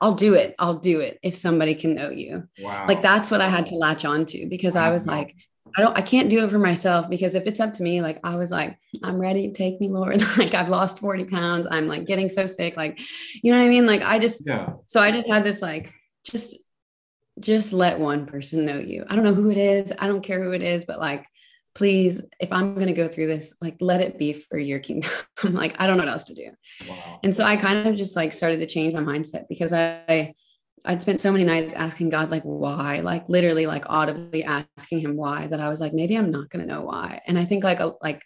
I'll 0.00 0.14
do 0.14 0.34
it. 0.34 0.54
I'll 0.58 0.78
do 0.78 1.00
it 1.00 1.18
if 1.22 1.36
somebody 1.36 1.74
can 1.74 1.94
know 1.94 2.10
you. 2.10 2.48
Wow. 2.58 2.86
Like, 2.88 3.02
that's 3.02 3.30
what 3.30 3.40
I 3.40 3.48
had 3.48 3.66
to 3.66 3.74
latch 3.74 4.04
on 4.04 4.26
to 4.26 4.46
because 4.46 4.74
I 4.74 4.90
was 4.90 5.06
like, 5.06 5.36
I 5.76 5.80
don't, 5.82 5.96
I 5.96 6.02
can't 6.02 6.28
do 6.28 6.44
it 6.44 6.50
for 6.50 6.58
myself 6.58 7.08
because 7.08 7.34
if 7.34 7.46
it's 7.46 7.60
up 7.60 7.72
to 7.74 7.82
me, 7.82 8.02
like 8.02 8.18
I 8.24 8.36
was 8.36 8.50
like, 8.50 8.76
I'm 9.02 9.18
ready, 9.18 9.52
take 9.52 9.80
me, 9.80 9.88
Lord. 9.88 10.22
like 10.38 10.54
I've 10.54 10.68
lost 10.68 11.00
40 11.00 11.24
pounds. 11.24 11.66
I'm 11.70 11.86
like 11.86 12.06
getting 12.06 12.28
so 12.28 12.46
sick. 12.46 12.76
Like, 12.76 13.00
you 13.42 13.52
know 13.52 13.58
what 13.58 13.64
I 13.64 13.68
mean? 13.68 13.86
Like 13.86 14.02
I 14.02 14.18
just, 14.18 14.46
yeah. 14.46 14.74
so 14.86 15.00
I 15.00 15.10
just 15.10 15.28
had 15.28 15.44
this 15.44 15.62
like, 15.62 15.92
just, 16.24 16.56
just 17.40 17.72
let 17.72 17.98
one 17.98 18.26
person 18.26 18.64
know 18.64 18.78
you. 18.78 19.04
I 19.08 19.16
don't 19.16 19.24
know 19.24 19.34
who 19.34 19.50
it 19.50 19.56
is. 19.56 19.92
I 19.98 20.06
don't 20.06 20.22
care 20.22 20.42
who 20.42 20.52
it 20.52 20.62
is, 20.62 20.84
but 20.84 20.98
like, 20.98 21.26
please, 21.74 22.22
if 22.38 22.52
I'm 22.52 22.74
going 22.74 22.88
to 22.88 22.92
go 22.92 23.08
through 23.08 23.28
this, 23.28 23.54
like 23.60 23.76
let 23.80 24.00
it 24.00 24.18
be 24.18 24.34
for 24.34 24.58
your 24.58 24.78
kingdom. 24.78 25.10
I'm 25.42 25.54
like, 25.62 25.80
I 25.80 25.86
don't 25.86 25.96
know 25.96 26.04
what 26.04 26.12
else 26.12 26.24
to 26.24 26.34
do. 26.34 26.50
Wow. 26.88 27.20
And 27.24 27.34
so 27.34 27.44
I 27.44 27.56
kind 27.56 27.88
of 27.88 27.96
just 27.96 28.16
like 28.16 28.32
started 28.32 28.60
to 28.60 28.66
change 28.66 28.92
my 28.94 29.00
mindset 29.00 29.48
because 29.48 29.72
I, 29.72 30.34
I'd 30.84 31.00
spent 31.00 31.20
so 31.20 31.30
many 31.30 31.44
nights 31.44 31.74
asking 31.74 32.10
God, 32.10 32.30
like, 32.30 32.42
why, 32.42 33.00
like 33.00 33.28
literally, 33.28 33.66
like 33.66 33.84
audibly 33.86 34.42
asking 34.44 35.00
him 35.00 35.16
why 35.16 35.46
that 35.46 35.60
I 35.60 35.68
was 35.68 35.80
like, 35.80 35.92
maybe 35.92 36.16
I'm 36.16 36.30
not 36.30 36.50
going 36.50 36.66
to 36.66 36.72
know 36.72 36.82
why. 36.82 37.20
And 37.26 37.38
I 37.38 37.44
think 37.44 37.62
like, 37.62 37.80
a, 37.80 37.94
like 38.02 38.22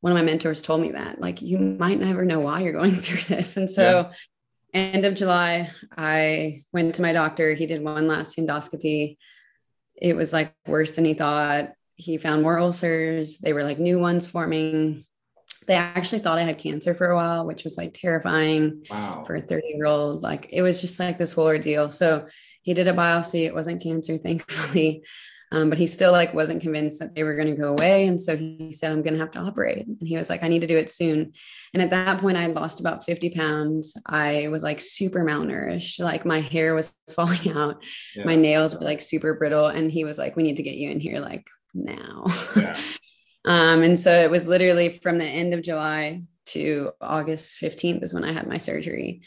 one 0.00 0.12
of 0.12 0.16
my 0.16 0.22
mentors 0.22 0.62
told 0.62 0.80
me 0.80 0.92
that 0.92 1.20
like 1.20 1.42
you 1.42 1.58
might 1.58 1.98
never 1.98 2.24
know 2.24 2.40
why 2.40 2.60
you're 2.60 2.72
going 2.72 2.96
through 3.00 3.22
this. 3.34 3.56
And 3.56 3.68
so 3.68 4.10
yeah. 4.74 4.80
end 4.80 5.04
of 5.04 5.14
july 5.14 5.70
i 5.96 6.60
went 6.72 6.94
to 6.96 7.02
my 7.02 7.12
doctor. 7.12 7.54
He 7.54 7.66
did 7.66 7.82
one 7.82 8.06
last 8.06 8.36
endoscopy. 8.38 9.16
It 9.96 10.14
was 10.14 10.32
like 10.32 10.54
worse 10.66 10.94
than 10.94 11.04
he 11.04 11.14
thought. 11.14 11.72
He 11.96 12.18
found 12.18 12.42
more 12.42 12.58
ulcers. 12.58 13.38
They 13.38 13.52
were 13.52 13.64
like 13.64 13.80
new 13.80 13.98
ones 13.98 14.26
forming 14.26 15.04
they 15.66 15.74
actually 15.74 16.18
thought 16.18 16.38
i 16.38 16.42
had 16.42 16.58
cancer 16.58 16.94
for 16.94 17.10
a 17.10 17.16
while 17.16 17.46
which 17.46 17.64
was 17.64 17.76
like 17.76 17.94
terrifying 17.94 18.84
wow. 18.90 19.22
for 19.26 19.36
a 19.36 19.42
30 19.42 19.66
year 19.68 19.86
old 19.86 20.22
like 20.22 20.48
it 20.50 20.62
was 20.62 20.80
just 20.80 20.98
like 20.98 21.18
this 21.18 21.32
whole 21.32 21.46
ordeal 21.46 21.90
so 21.90 22.26
he 22.62 22.74
did 22.74 22.88
a 22.88 22.92
biopsy 22.92 23.44
it 23.44 23.54
wasn't 23.54 23.82
cancer 23.82 24.16
thankfully 24.18 25.02
um, 25.50 25.70
but 25.70 25.78
he 25.78 25.86
still 25.86 26.12
like 26.12 26.34
wasn't 26.34 26.60
convinced 26.60 26.98
that 26.98 27.14
they 27.14 27.22
were 27.22 27.34
going 27.34 27.48
to 27.48 27.60
go 27.60 27.70
away. 27.70 28.06
And 28.06 28.20
so 28.20 28.36
he 28.36 28.72
said, 28.72 28.92
I'm 28.92 29.02
going 29.02 29.14
to 29.14 29.20
have 29.20 29.30
to 29.32 29.38
operate. 29.38 29.86
And 29.86 29.96
he 30.06 30.16
was 30.16 30.28
like, 30.28 30.42
I 30.42 30.48
need 30.48 30.60
to 30.60 30.66
do 30.66 30.76
it 30.76 30.90
soon. 30.90 31.32
And 31.72 31.82
at 31.82 31.90
that 31.90 32.18
point, 32.18 32.36
I 32.36 32.42
had 32.42 32.54
lost 32.54 32.80
about 32.80 33.04
50 33.04 33.30
pounds. 33.30 33.96
I 34.04 34.48
was 34.48 34.62
like 34.62 34.80
super 34.80 35.24
malnourished. 35.24 36.00
Like 36.00 36.26
my 36.26 36.40
hair 36.40 36.74
was 36.74 36.94
falling 37.14 37.50
out. 37.52 37.82
Yeah. 38.14 38.24
My 38.24 38.36
nails 38.36 38.74
were 38.74 38.82
like 38.82 39.00
super 39.00 39.34
brittle. 39.34 39.66
And 39.66 39.90
he 39.90 40.04
was 40.04 40.18
like, 40.18 40.36
we 40.36 40.42
need 40.42 40.56
to 40.56 40.62
get 40.62 40.76
you 40.76 40.90
in 40.90 41.00
here 41.00 41.20
like 41.20 41.46
now. 41.74 42.26
Yeah. 42.56 42.78
um, 43.48 43.82
and 43.82 43.98
so 43.98 44.12
it 44.12 44.30
was 44.30 44.46
literally 44.46 44.90
from 44.90 45.16
the 45.16 45.24
end 45.24 45.54
of 45.54 45.62
July 45.62 46.22
to 46.46 46.92
August 47.00 47.58
15th 47.60 48.02
is 48.02 48.12
when 48.12 48.24
I 48.24 48.32
had 48.32 48.46
my 48.46 48.58
surgery. 48.58 49.22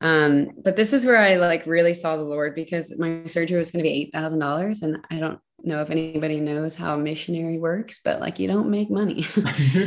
Um, 0.00 0.50
but 0.64 0.74
this 0.74 0.92
is 0.92 1.06
where 1.06 1.18
I 1.18 1.36
like 1.36 1.66
really 1.66 1.94
saw 1.94 2.16
the 2.16 2.24
Lord 2.24 2.56
because 2.56 2.98
my 2.98 3.26
surgery 3.26 3.58
was 3.58 3.70
going 3.70 3.84
to 3.84 3.88
be 3.88 3.94
eight 3.94 4.12
thousand 4.12 4.40
dollars, 4.40 4.82
and 4.82 4.98
I 5.10 5.18
don't 5.18 5.38
know 5.62 5.82
if 5.82 5.90
anybody 5.90 6.40
knows 6.40 6.74
how 6.74 6.96
missionary 6.96 7.58
works, 7.58 8.00
but 8.04 8.18
like 8.18 8.38
you 8.38 8.48
don't 8.48 8.70
make 8.70 8.90
money. 8.90 9.24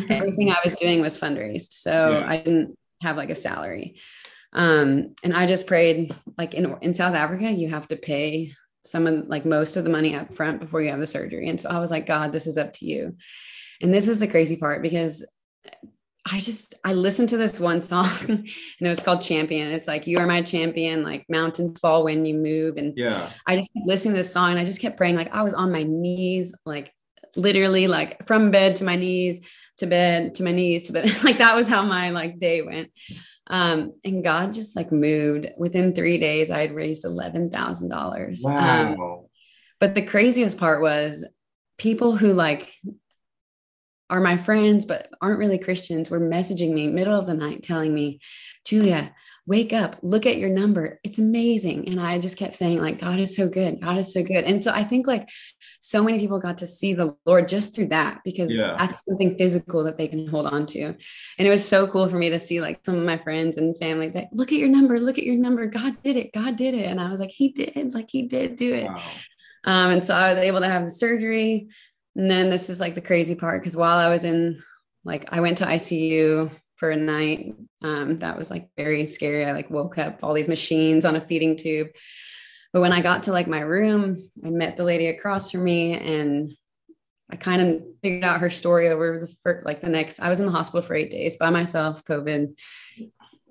Everything 0.09 0.49
I 0.49 0.61
was 0.63 0.75
doing 0.75 1.01
was 1.01 1.17
fundraised. 1.17 1.73
So 1.73 2.19
yeah. 2.19 2.25
I 2.29 2.37
didn't 2.37 2.77
have 3.01 3.17
like 3.17 3.31
a 3.31 3.35
salary. 3.35 3.99
Um, 4.53 5.15
and 5.23 5.33
I 5.33 5.47
just 5.47 5.65
prayed 5.65 6.15
like 6.37 6.53
in, 6.53 6.77
in 6.81 6.93
South 6.93 7.15
Africa, 7.15 7.51
you 7.51 7.69
have 7.69 7.87
to 7.87 7.95
pay 7.95 8.53
some 8.83 9.07
of 9.07 9.27
like 9.27 9.45
most 9.45 9.77
of 9.77 9.83
the 9.83 9.89
money 9.89 10.15
up 10.15 10.33
front 10.35 10.59
before 10.59 10.81
you 10.81 10.89
have 10.89 10.99
the 10.99 11.07
surgery. 11.07 11.47
And 11.49 11.59
so 11.59 11.69
I 11.69 11.79
was 11.79 11.91
like, 11.91 12.05
God, 12.05 12.31
this 12.31 12.47
is 12.47 12.57
up 12.57 12.73
to 12.73 12.85
you. 12.85 13.15
And 13.81 13.93
this 13.93 14.07
is 14.07 14.19
the 14.19 14.27
crazy 14.27 14.55
part 14.55 14.81
because 14.81 15.25
I 16.25 16.39
just 16.39 16.73
I 16.85 16.93
listened 16.93 17.29
to 17.29 17.37
this 17.37 17.59
one 17.59 17.81
song 17.81 18.09
and 18.27 18.47
it 18.79 18.87
was 18.87 19.03
called 19.03 19.21
Champion. 19.21 19.71
It's 19.71 19.87
like 19.87 20.07
you 20.07 20.19
are 20.19 20.27
my 20.27 20.41
champion, 20.41 21.03
like 21.03 21.25
mountains 21.29 21.79
fall 21.79 22.03
when 22.03 22.25
you 22.25 22.35
move. 22.35 22.77
And 22.77 22.93
yeah, 22.95 23.29
I 23.45 23.57
just 23.57 23.69
listening 23.83 24.13
to 24.13 24.19
this 24.19 24.31
song 24.31 24.51
and 24.51 24.59
I 24.59 24.65
just 24.65 24.79
kept 24.79 24.97
praying. 24.97 25.15
Like 25.15 25.33
I 25.33 25.43
was 25.43 25.53
on 25.53 25.71
my 25.71 25.83
knees, 25.83 26.53
like 26.65 26.92
literally 27.35 27.87
like 27.87 28.25
from 28.25 28.51
bed 28.51 28.77
to 28.77 28.83
my 28.83 28.95
knees 28.95 29.41
to 29.77 29.87
bed 29.87 30.35
to 30.35 30.43
my 30.43 30.51
knees 30.51 30.83
to 30.83 30.93
bed. 30.93 31.11
like 31.23 31.39
that 31.39 31.55
was 31.55 31.67
how 31.67 31.83
my 31.83 32.11
like 32.11 32.39
day 32.39 32.61
went. 32.61 32.91
Um, 33.47 33.93
and 34.05 34.23
God 34.23 34.53
just 34.53 34.75
like 34.75 34.91
moved 34.91 35.47
within 35.57 35.93
three 35.93 36.17
days. 36.17 36.49
I 36.49 36.59
had 36.59 36.73
raised 36.73 37.05
eleven 37.05 37.49
thousand 37.49 37.89
dollars. 37.89 38.41
Wow. 38.43 38.93
Um, 38.93 39.25
but 39.79 39.95
the 39.95 40.01
craziest 40.01 40.57
part 40.57 40.81
was 40.81 41.25
people 41.77 42.15
who 42.15 42.33
like 42.33 42.71
are 44.09 44.21
my 44.21 44.37
friends 44.37 44.85
but 44.85 45.09
aren't 45.21 45.39
really 45.39 45.57
Christians 45.57 46.09
were 46.09 46.19
messaging 46.19 46.71
me 46.71 46.87
middle 46.87 47.17
of 47.17 47.25
the 47.25 47.33
night 47.33 47.63
telling 47.63 47.93
me, 47.93 48.19
Julia, 48.65 49.13
wake 49.45 49.73
up, 49.73 49.97
look 50.01 50.25
at 50.25 50.37
your 50.37 50.49
number. 50.49 50.99
It's 51.03 51.19
amazing. 51.19 51.89
And 51.89 51.99
I 51.99 52.17
just 52.17 52.37
kept 52.37 52.55
saying, 52.55 52.81
like, 52.81 53.01
God 53.01 53.19
is 53.19 53.35
so 53.35 53.49
good. 53.49 53.81
God 53.81 53.97
is 53.97 54.13
so 54.13 54.23
good. 54.23 54.45
And 54.45 54.63
so 54.63 54.71
I 54.71 54.85
think 54.85 55.05
like 55.05 55.29
so 55.81 56.01
many 56.01 56.17
people 56.17 56.39
got 56.39 56.59
to 56.59 56.67
see 56.67 56.93
the 56.93 57.17
Lord 57.25 57.49
just 57.49 57.75
through 57.75 57.87
that 57.87 58.21
because 58.23 58.51
yeah. 58.51 58.75
that's 58.77 59.03
something 59.05 59.37
physical 59.37 59.83
that 59.83 59.97
they 59.97 60.07
can 60.07 60.27
hold 60.27 60.45
on 60.45 60.65
to. 60.67 60.83
And 60.83 60.97
it 61.37 61.49
was 61.49 61.67
so 61.67 61.87
cool 61.87 62.07
for 62.07 62.17
me 62.17 62.29
to 62.29 62.39
see 62.39 62.61
like 62.61 62.79
some 62.85 62.95
of 62.95 63.03
my 63.03 63.17
friends 63.17 63.57
and 63.57 63.77
family 63.77 64.09
that 64.09 64.29
look 64.31 64.53
at 64.53 64.59
your 64.59 64.69
number, 64.69 64.97
look 64.97 65.17
at 65.17 65.25
your 65.25 65.35
number. 65.35 65.65
God 65.65 66.01
did 66.03 66.15
it. 66.15 66.31
God 66.33 66.55
did 66.55 66.73
it. 66.73 66.85
And 66.85 67.01
I 67.01 67.11
was 67.11 67.19
like, 67.19 67.31
He 67.31 67.49
did, 67.49 67.93
like 67.93 68.09
he 68.09 68.23
did 68.27 68.55
do 68.55 68.73
it. 68.73 68.85
Wow. 68.85 69.01
Um, 69.65 69.91
and 69.91 70.03
so 70.03 70.15
I 70.15 70.29
was 70.29 70.39
able 70.39 70.61
to 70.61 70.69
have 70.69 70.85
the 70.85 70.91
surgery. 70.91 71.67
And 72.15 72.29
then 72.29 72.49
this 72.49 72.69
is 72.69 72.79
like 72.79 72.95
the 72.95 73.01
crazy 73.01 73.35
part 73.35 73.61
because 73.61 73.75
while 73.75 73.97
I 73.97 74.09
was 74.09 74.23
in, 74.23 74.61
like, 75.03 75.27
I 75.33 75.41
went 75.41 75.57
to 75.57 75.65
ICU 75.65 76.51
for 76.75 76.89
a 76.89 76.95
night. 76.95 77.55
Um, 77.81 78.17
that 78.17 78.37
was 78.37 78.49
like 78.49 78.69
very 78.77 79.05
scary. 79.05 79.45
I 79.45 79.51
like 79.51 79.69
woke 79.69 79.97
up 79.97 80.19
all 80.23 80.33
these 80.33 80.47
machines 80.47 81.05
on 81.05 81.15
a 81.15 81.21
feeding 81.21 81.57
tube. 81.57 81.89
But 82.71 82.81
when 82.81 82.91
I 82.91 83.01
got 83.01 83.23
to 83.23 83.31
like 83.31 83.47
my 83.47 83.61
room, 83.61 84.29
I 84.43 84.49
met 84.49 84.77
the 84.77 84.83
lady 84.83 85.07
across 85.07 85.51
from 85.51 85.63
me 85.63 85.93
and 85.93 86.51
I 87.29 87.35
kind 87.35 87.61
of 87.61 87.83
figured 88.01 88.23
out 88.23 88.41
her 88.41 88.49
story 88.49 88.89
over 88.89 89.19
the 89.19 89.33
first, 89.43 89.65
like 89.65 89.81
the 89.81 89.89
next, 89.89 90.19
I 90.19 90.29
was 90.29 90.39
in 90.39 90.45
the 90.45 90.51
hospital 90.51 90.81
for 90.81 90.95
eight 90.95 91.11
days 91.11 91.37
by 91.37 91.49
myself, 91.49 92.03
COVID 92.05 92.55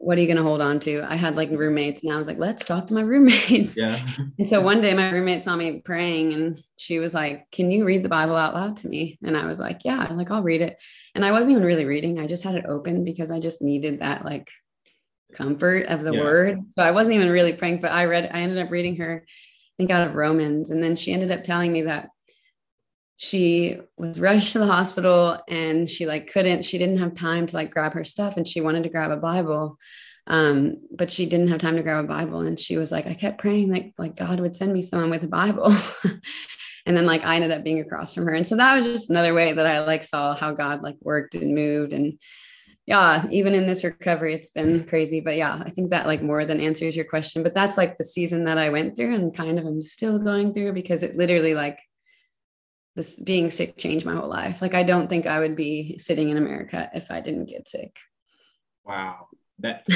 what 0.03 0.19
are 0.19 0.21
you 0.21 0.27
going 0.27 0.37
to 0.37 0.43
hold 0.43 0.61
on 0.61 0.81
to? 0.81 1.01
I 1.09 1.15
had 1.15 1.37
like 1.37 1.49
roommates 1.53 2.03
and 2.03 2.13
I 2.13 2.17
was 2.17 2.27
like, 2.27 2.39
let's 2.39 2.65
talk 2.65 2.89
to 2.89 2.95
my 2.95 3.03
roommates. 3.03 3.79
Yeah. 3.79 4.05
and 4.39 4.49
so 4.49 4.61
one 4.61 4.81
day 4.81 4.95
my 4.95 5.11
roommate 5.11 5.43
saw 5.43 5.55
me 5.55 5.81
praying 5.81 6.33
and 6.33 6.61
she 6.77 6.99
was 6.99 7.15
like, 7.15 7.49
can 7.53 7.71
you 7.71 7.85
read 7.85 8.03
the 8.03 8.09
Bible 8.09 8.35
out 8.35 8.53
loud 8.53 8.79
to 8.79 8.89
me? 8.89 9.17
And 9.23 9.37
I 9.37 9.47
was 9.47 9.61
like, 9.61 9.83
yeah, 9.85 10.09
like 10.11 10.29
I'll 10.33 10.43
read 10.43 10.61
it. 10.61 10.77
And 11.15 11.25
I 11.25 11.31
wasn't 11.31 11.53
even 11.53 11.65
really 11.65 11.85
reading. 11.85 12.19
I 12.19 12.27
just 12.27 12.43
had 12.43 12.57
it 12.57 12.67
open 12.69 13.05
because 13.05 13.31
I 13.31 13.39
just 13.39 13.63
needed 13.63 14.01
that 14.01 14.25
like 14.25 14.51
comfort 15.35 15.87
of 15.87 16.03
the 16.03 16.15
yeah. 16.15 16.21
word. 16.21 16.59
So 16.67 16.83
I 16.83 16.91
wasn't 16.91 17.15
even 17.15 17.31
really 17.31 17.53
praying, 17.53 17.79
but 17.79 17.93
I 17.93 18.07
read, 18.07 18.29
I 18.35 18.41
ended 18.41 18.59
up 18.59 18.73
reading 18.73 18.97
her, 18.97 19.25
I 19.25 19.73
think 19.77 19.93
out 19.93 20.09
of 20.09 20.17
Romans. 20.17 20.71
And 20.71 20.83
then 20.83 20.97
she 20.97 21.13
ended 21.13 21.31
up 21.31 21.45
telling 21.45 21.73
me 21.73 21.83
that 21.83 22.09
she 23.17 23.79
was 23.97 24.19
rushed 24.19 24.53
to 24.53 24.59
the 24.59 24.67
hospital 24.67 25.39
and 25.49 25.89
she 25.89 26.07
like 26.07 26.33
couldn't 26.33 26.65
she 26.65 26.79
didn't 26.79 26.99
have 26.99 27.15
time 27.15 27.47
to 27.47 27.55
like 27.55 27.71
grab 27.71 27.93
her 27.93 28.05
stuff 28.05 28.37
and 28.37 28.49
she 28.49 28.61
wanted 28.61 28.83
to 28.83 28.89
grab 28.89 29.11
a 29.11 29.17
bible 29.17 29.79
um 30.27 30.77
but 30.91 31.11
she 31.11 31.27
didn't 31.27 31.49
have 31.49 31.59
time 31.59 31.77
to 31.77 31.83
grab 31.83 32.05
a 32.05 32.09
bible 32.09 32.41
and 32.41 32.59
she 32.59 32.77
was 32.77 32.91
like 32.91 33.07
i 33.07 33.15
kept 33.15 33.41
praying 33.41 33.69
that 33.69 33.85
like 33.99 34.17
god 34.17 34.41
would 34.41 34.57
send 34.57 34.73
me 34.73 34.83
someone 34.83 35.11
with 35.11 35.23
a 35.23 35.29
bible. 35.29 35.75
And 36.87 36.97
then 36.97 37.07
like 37.07 37.25
i 37.25 37.37
ended 37.37 37.51
up 37.51 37.65
being 37.65 37.81
across 37.81 38.15
from 38.15 38.27
her. 38.27 38.35
And 38.35 38.47
so 38.47 38.57
that 38.57 38.77
was 38.77 38.87
just 38.87 39.11
another 39.11 39.35
way 39.35 39.53
that 39.53 39.67
i 39.67 39.85
like 39.85 40.05
saw 40.05 40.35
how 40.35 40.53
god 40.53 40.83
like 40.83 40.97
worked 41.01 41.35
and 41.35 41.55
moved. 41.55 41.93
And 41.93 42.19
yeah 42.87 43.27
even 43.31 43.55
in 43.55 43.67
this 43.67 43.85
recovery 43.85 44.35
it's 44.35 44.51
been 44.51 44.85
crazy. 44.85 45.21
But 45.21 45.37
yeah 45.37 45.63
i 45.65 45.71
think 45.71 45.91
that 45.91 46.07
like 46.07 46.23
more 46.23 46.45
than 46.45 46.61
answers 46.61 46.97
your 46.97 47.05
question 47.05 47.43
but 47.43 47.55
that's 47.55 47.77
like 47.77 47.99
the 47.99 48.05
season 48.05 48.45
that 48.45 48.59
i 48.59 48.71
went 48.71 48.97
through 48.97 49.15
and 49.15 49.35
kind 49.35 49.59
of 49.59 49.67
i'm 49.67 49.83
still 49.83 50.19
going 50.19 50.53
through 50.53 50.73
because 50.73 51.03
it 51.03 51.17
literally 51.17 51.55
like 51.55 51.79
this 52.95 53.19
being 53.19 53.51
sick 53.51 53.77
changed 53.77 54.05
my 54.05 54.15
whole 54.15 54.29
life. 54.29 54.61
Like 54.61 54.75
I 54.75 54.83
don't 54.83 55.09
think 55.09 55.27
I 55.27 55.41
would 55.41 55.57
be 55.57 55.97
sitting 55.99 56.29
in 56.29 56.37
America 56.37 56.91
if 56.95 57.11
I 57.11 57.21
didn't 57.21 57.47
get 57.47 57.69
sick. 57.69 57.97
Wow. 58.85 59.29
That 59.59 59.87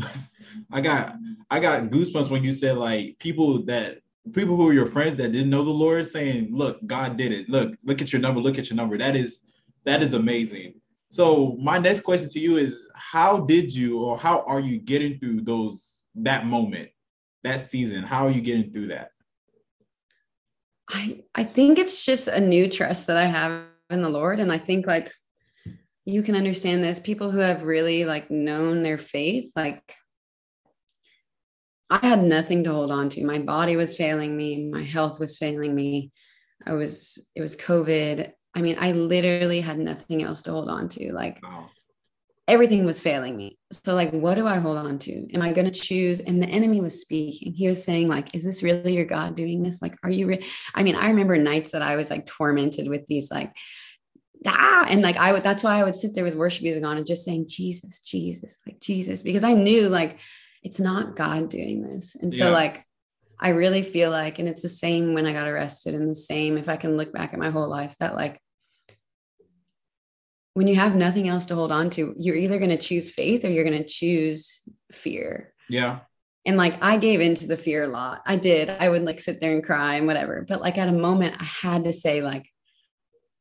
I 0.70 0.80
got 0.80 1.16
I 1.50 1.60
got 1.60 1.84
goosebumps 1.84 2.30
when 2.30 2.44
you 2.44 2.52
said 2.52 2.76
like 2.76 3.18
people 3.18 3.64
that 3.66 3.98
people 4.32 4.56
who 4.56 4.68
are 4.68 4.72
your 4.72 4.86
friends 4.86 5.16
that 5.16 5.32
didn't 5.32 5.50
know 5.50 5.64
the 5.64 5.70
Lord 5.70 6.08
saying, 6.08 6.48
look, 6.50 6.84
God 6.86 7.16
did 7.16 7.32
it. 7.32 7.48
Look, 7.48 7.74
look 7.84 8.02
at 8.02 8.12
your 8.12 8.20
number, 8.20 8.40
look 8.40 8.58
at 8.58 8.68
your 8.68 8.76
number. 8.76 8.98
That 8.98 9.16
is 9.16 9.40
that 9.84 10.02
is 10.02 10.14
amazing. 10.14 10.74
So 11.10 11.56
my 11.60 11.78
next 11.78 12.00
question 12.00 12.28
to 12.30 12.40
you 12.40 12.56
is 12.56 12.88
how 12.94 13.38
did 13.38 13.72
you 13.72 14.00
or 14.00 14.18
how 14.18 14.40
are 14.46 14.60
you 14.60 14.78
getting 14.78 15.18
through 15.18 15.42
those 15.42 16.04
that 16.16 16.46
moment, 16.46 16.88
that 17.44 17.60
season? 17.60 18.02
How 18.02 18.26
are 18.26 18.30
you 18.30 18.40
getting 18.40 18.72
through 18.72 18.88
that? 18.88 19.12
I 20.88 21.22
I 21.34 21.44
think 21.44 21.78
it's 21.78 22.04
just 22.04 22.28
a 22.28 22.40
new 22.40 22.68
trust 22.70 23.06
that 23.08 23.16
I 23.16 23.24
have 23.24 23.64
in 23.90 24.02
the 24.02 24.08
Lord 24.08 24.40
and 24.40 24.52
I 24.52 24.58
think 24.58 24.86
like 24.86 25.12
you 26.04 26.22
can 26.22 26.36
understand 26.36 26.82
this 26.82 27.00
people 27.00 27.30
who 27.30 27.38
have 27.38 27.62
really 27.62 28.04
like 28.04 28.30
known 28.30 28.82
their 28.82 28.98
faith 28.98 29.50
like 29.56 29.82
I 31.88 32.04
had 32.04 32.24
nothing 32.24 32.64
to 32.64 32.72
hold 32.72 32.90
on 32.90 33.08
to. 33.10 33.24
My 33.24 33.38
body 33.38 33.76
was 33.76 33.96
failing 33.96 34.36
me, 34.36 34.68
my 34.68 34.82
health 34.82 35.20
was 35.20 35.36
failing 35.36 35.74
me. 35.74 36.10
I 36.66 36.72
was 36.72 37.24
it 37.34 37.42
was 37.42 37.56
covid. 37.56 38.32
I 38.54 38.62
mean, 38.62 38.76
I 38.78 38.92
literally 38.92 39.60
had 39.60 39.78
nothing 39.78 40.22
else 40.22 40.42
to 40.44 40.50
hold 40.50 40.68
on 40.70 40.88
to. 40.90 41.12
Like 41.12 41.40
wow 41.42 41.68
everything 42.48 42.84
was 42.84 43.00
failing 43.00 43.36
me. 43.36 43.58
So 43.72 43.94
like, 43.94 44.12
what 44.12 44.36
do 44.36 44.46
I 44.46 44.56
hold 44.56 44.76
on 44.76 44.98
to? 45.00 45.34
Am 45.34 45.42
I 45.42 45.52
going 45.52 45.70
to 45.70 45.80
choose? 45.80 46.20
And 46.20 46.40
the 46.40 46.48
enemy 46.48 46.80
was 46.80 47.00
speaking. 47.00 47.52
He 47.52 47.68
was 47.68 47.82
saying 47.82 48.08
like, 48.08 48.34
is 48.34 48.44
this 48.44 48.62
really 48.62 48.94
your 48.94 49.04
God 49.04 49.34
doing 49.34 49.62
this? 49.62 49.82
Like, 49.82 49.96
are 50.04 50.10
you, 50.10 50.26
re-? 50.26 50.46
I 50.74 50.82
mean, 50.84 50.94
I 50.94 51.08
remember 51.08 51.36
nights 51.36 51.72
that 51.72 51.82
I 51.82 51.96
was 51.96 52.08
like 52.08 52.26
tormented 52.26 52.88
with 52.88 53.06
these 53.08 53.30
like, 53.32 53.52
ah, 54.46 54.86
and 54.88 55.02
like 55.02 55.16
I 55.16 55.32
would, 55.32 55.42
that's 55.42 55.64
why 55.64 55.80
I 55.80 55.84
would 55.84 55.96
sit 55.96 56.14
there 56.14 56.22
with 56.22 56.36
worship 56.36 56.62
music 56.62 56.84
on 56.84 56.96
and 56.96 57.06
just 57.06 57.24
saying, 57.24 57.46
Jesus, 57.48 58.00
Jesus, 58.00 58.60
like 58.64 58.80
Jesus, 58.80 59.22
because 59.22 59.42
I 59.42 59.54
knew 59.54 59.88
like, 59.88 60.18
it's 60.62 60.78
not 60.78 61.16
God 61.16 61.48
doing 61.48 61.82
this. 61.82 62.14
And 62.14 62.32
so 62.32 62.46
yeah. 62.46 62.52
like, 62.54 62.84
I 63.40 63.50
really 63.50 63.82
feel 63.82 64.10
like, 64.10 64.38
and 64.38 64.48
it's 64.48 64.62
the 64.62 64.68
same 64.68 65.14
when 65.14 65.26
I 65.26 65.32
got 65.32 65.48
arrested 65.48 65.94
and 65.94 66.08
the 66.08 66.14
same, 66.14 66.56
if 66.58 66.68
I 66.68 66.76
can 66.76 66.96
look 66.96 67.12
back 67.12 67.32
at 67.32 67.38
my 67.38 67.50
whole 67.50 67.68
life 67.68 67.94
that 67.98 68.14
like, 68.14 68.40
when 70.56 70.66
you 70.66 70.76
have 70.76 70.96
nothing 70.96 71.28
else 71.28 71.44
to 71.44 71.54
hold 71.54 71.70
on 71.70 71.90
to, 71.90 72.14
you're 72.16 72.34
either 72.34 72.56
going 72.56 72.70
to 72.70 72.78
choose 72.78 73.10
faith 73.10 73.44
or 73.44 73.48
you're 73.48 73.62
going 73.62 73.76
to 73.76 73.86
choose 73.86 74.62
fear. 74.90 75.52
Yeah. 75.68 75.98
And 76.46 76.56
like 76.56 76.82
I 76.82 76.96
gave 76.96 77.20
into 77.20 77.46
the 77.46 77.58
fear 77.58 77.84
a 77.84 77.88
lot. 77.88 78.22
I 78.24 78.36
did. 78.36 78.70
I 78.70 78.88
would 78.88 79.04
like 79.04 79.20
sit 79.20 79.38
there 79.38 79.52
and 79.52 79.62
cry 79.62 79.96
and 79.96 80.06
whatever. 80.06 80.46
But 80.48 80.62
like 80.62 80.78
at 80.78 80.88
a 80.88 80.92
moment, 80.92 81.36
I 81.38 81.44
had 81.44 81.84
to 81.84 81.92
say, 81.92 82.22
like, 82.22 82.48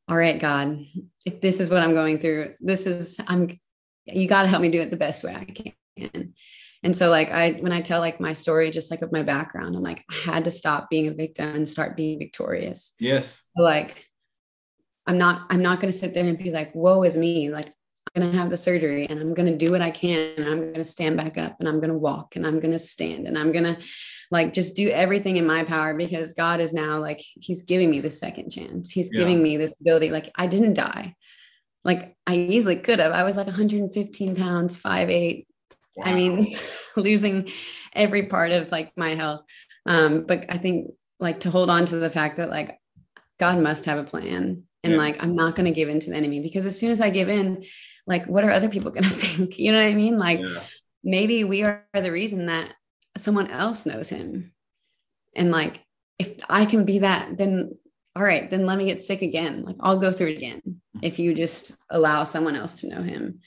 all 0.09 0.17
right, 0.17 0.37
God, 0.37 0.85
if 1.25 1.39
this 1.39 1.61
is 1.61 1.69
what 1.69 1.81
I'm 1.81 1.93
going 1.93 2.19
through, 2.19 2.55
this 2.59 2.85
is 2.85 3.17
I'm 3.25 3.61
you 4.03 4.27
got 4.27 4.41
to 4.41 4.49
help 4.49 4.61
me 4.61 4.67
do 4.67 4.81
it 4.81 4.91
the 4.91 4.97
best 4.97 5.23
way 5.23 5.33
I 5.33 5.45
can. 5.45 6.33
And 6.83 6.93
so 6.93 7.09
like 7.09 7.31
I 7.31 7.53
when 7.53 7.71
I 7.71 7.79
tell 7.79 8.01
like 8.01 8.19
my 8.19 8.33
story 8.33 8.71
just 8.71 8.91
like 8.91 9.01
of 9.01 9.13
my 9.13 9.23
background, 9.23 9.77
I'm 9.77 9.83
like 9.83 10.03
I 10.11 10.31
had 10.31 10.43
to 10.43 10.51
stop 10.51 10.89
being 10.89 11.07
a 11.07 11.13
victim 11.13 11.55
and 11.55 11.69
start 11.69 11.95
being 11.95 12.19
victorious. 12.19 12.93
Yes. 12.99 13.41
Like 13.55 14.05
I'm 15.07 15.17
not 15.17 15.45
I'm 15.49 15.61
not 15.61 15.79
going 15.79 15.91
to 15.91 15.97
sit 15.97 16.13
there 16.13 16.25
and 16.25 16.37
be 16.37 16.51
like 16.51 16.73
woe 16.73 17.03
is 17.03 17.17
me. 17.17 17.49
Like 17.49 17.67
I'm 18.15 18.21
going 18.21 18.31
to 18.31 18.37
have 18.37 18.49
the 18.49 18.57
surgery 18.57 19.07
and 19.09 19.19
I'm 19.19 19.33
going 19.33 19.51
to 19.51 19.57
do 19.57 19.71
what 19.71 19.81
I 19.81 19.91
can 19.91 20.35
and 20.37 20.47
I'm 20.47 20.59
going 20.59 20.73
to 20.75 20.85
stand 20.85 21.17
back 21.17 21.37
up 21.37 21.57
and 21.59 21.67
I'm 21.67 21.79
going 21.79 21.91
to 21.91 21.97
walk 21.97 22.35
and 22.35 22.45
I'm 22.45 22.59
going 22.59 22.71
to 22.71 22.79
stand 22.79 23.27
and 23.27 23.37
I'm 23.37 23.51
going 23.51 23.65
to 23.65 23.77
like 24.31 24.53
just 24.53 24.75
do 24.75 24.89
everything 24.89 25.37
in 25.37 25.45
my 25.45 25.63
power 25.63 25.93
because 25.93 26.33
God 26.33 26.59
is 26.59 26.73
now 26.73 26.99
like 26.99 27.21
he's 27.21 27.63
giving 27.63 27.89
me 27.89 27.99
the 27.99 28.09
second 28.09 28.51
chance. 28.51 28.89
He's 28.89 29.09
yeah. 29.11 29.19
giving 29.19 29.43
me 29.43 29.57
this 29.57 29.75
ability 29.79 30.11
like 30.11 30.31
I 30.35 30.47
didn't 30.47 30.73
die. 30.73 31.15
Like 31.83 32.15
I 32.25 32.37
easily 32.37 32.77
could 32.77 32.99
have. 32.99 33.11
I 33.11 33.23
was 33.23 33.37
like 33.37 33.47
115 33.47 34.35
pounds, 34.35 34.75
five 34.75 35.09
eight. 35.09 35.47
Wow. 35.95 36.05
I 36.07 36.13
mean, 36.13 36.55
losing 36.95 37.49
every 37.93 38.23
part 38.23 38.51
of 38.51 38.71
like 38.71 38.91
my 38.97 39.15
health. 39.15 39.43
Um, 39.85 40.23
but 40.25 40.45
I 40.49 40.57
think 40.57 40.91
like 41.19 41.41
to 41.41 41.51
hold 41.51 41.69
on 41.69 41.85
to 41.85 41.97
the 41.97 42.09
fact 42.09 42.37
that 42.37 42.49
like 42.49 42.79
God 43.39 43.59
must 43.59 43.85
have 43.85 43.99
a 43.99 44.03
plan 44.03 44.63
and 44.85 44.93
yeah. 44.93 44.99
like 44.99 45.21
I'm 45.23 45.35
not 45.35 45.55
going 45.55 45.65
to 45.65 45.71
give 45.71 45.89
in 45.89 45.99
to 45.99 46.11
the 46.11 46.15
enemy 46.15 46.39
because 46.39 46.65
as 46.65 46.77
soon 46.77 46.91
as 46.91 47.01
I 47.01 47.09
give 47.09 47.27
in, 47.27 47.65
like 48.05 48.25
what 48.27 48.43
are 48.43 48.51
other 48.51 48.69
people 48.69 48.91
going 48.91 49.03
to 49.03 49.09
think? 49.09 49.57
You 49.57 49.71
know 49.71 49.81
what 49.81 49.89
I 49.89 49.95
mean? 49.95 50.17
Like 50.17 50.39
yeah. 50.39 50.61
maybe 51.03 51.43
we 51.43 51.63
are 51.63 51.85
the 51.93 52.11
reason 52.11 52.45
that 52.45 52.73
someone 53.17 53.49
else 53.49 53.85
knows 53.85 54.09
him. 54.09 54.53
And 55.35 55.51
like 55.51 55.81
if 56.19 56.33
I 56.49 56.65
can 56.65 56.85
be 56.85 56.99
that, 56.99 57.37
then 57.37 57.77
all 58.15 58.23
right, 58.23 58.49
then 58.49 58.65
let 58.65 58.77
me 58.77 58.85
get 58.85 59.01
sick 59.01 59.21
again. 59.21 59.63
Like 59.63 59.75
I'll 59.81 59.99
go 59.99 60.11
through 60.11 60.27
it 60.27 60.37
again 60.37 60.61
if 61.01 61.19
you 61.19 61.33
just 61.33 61.75
allow 61.89 62.23
someone 62.23 62.55
else 62.55 62.75
to 62.75 62.87
know 62.87 63.01
him. 63.01 63.39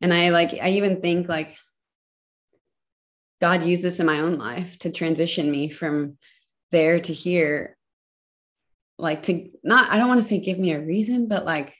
And 0.00 0.14
I 0.14 0.30
like, 0.30 0.54
I 0.54 0.70
even 0.70 1.02
think 1.02 1.28
like 1.28 1.56
God 3.40 3.62
used 3.64 3.82
this 3.82 4.00
in 4.00 4.06
my 4.06 4.20
own 4.20 4.38
life 4.38 4.78
to 4.78 4.90
transition 4.90 5.50
me 5.50 5.68
from 5.68 6.16
there 6.70 7.00
to 7.00 7.12
here. 7.12 7.76
Like 8.98 9.22
to 9.24 9.50
not, 9.62 9.90
I 9.90 9.98
don't 9.98 10.08
want 10.08 10.20
to 10.20 10.26
say 10.26 10.40
give 10.40 10.58
me 10.58 10.72
a 10.72 10.80
reason, 10.80 11.28
but 11.28 11.44
like 11.44 11.74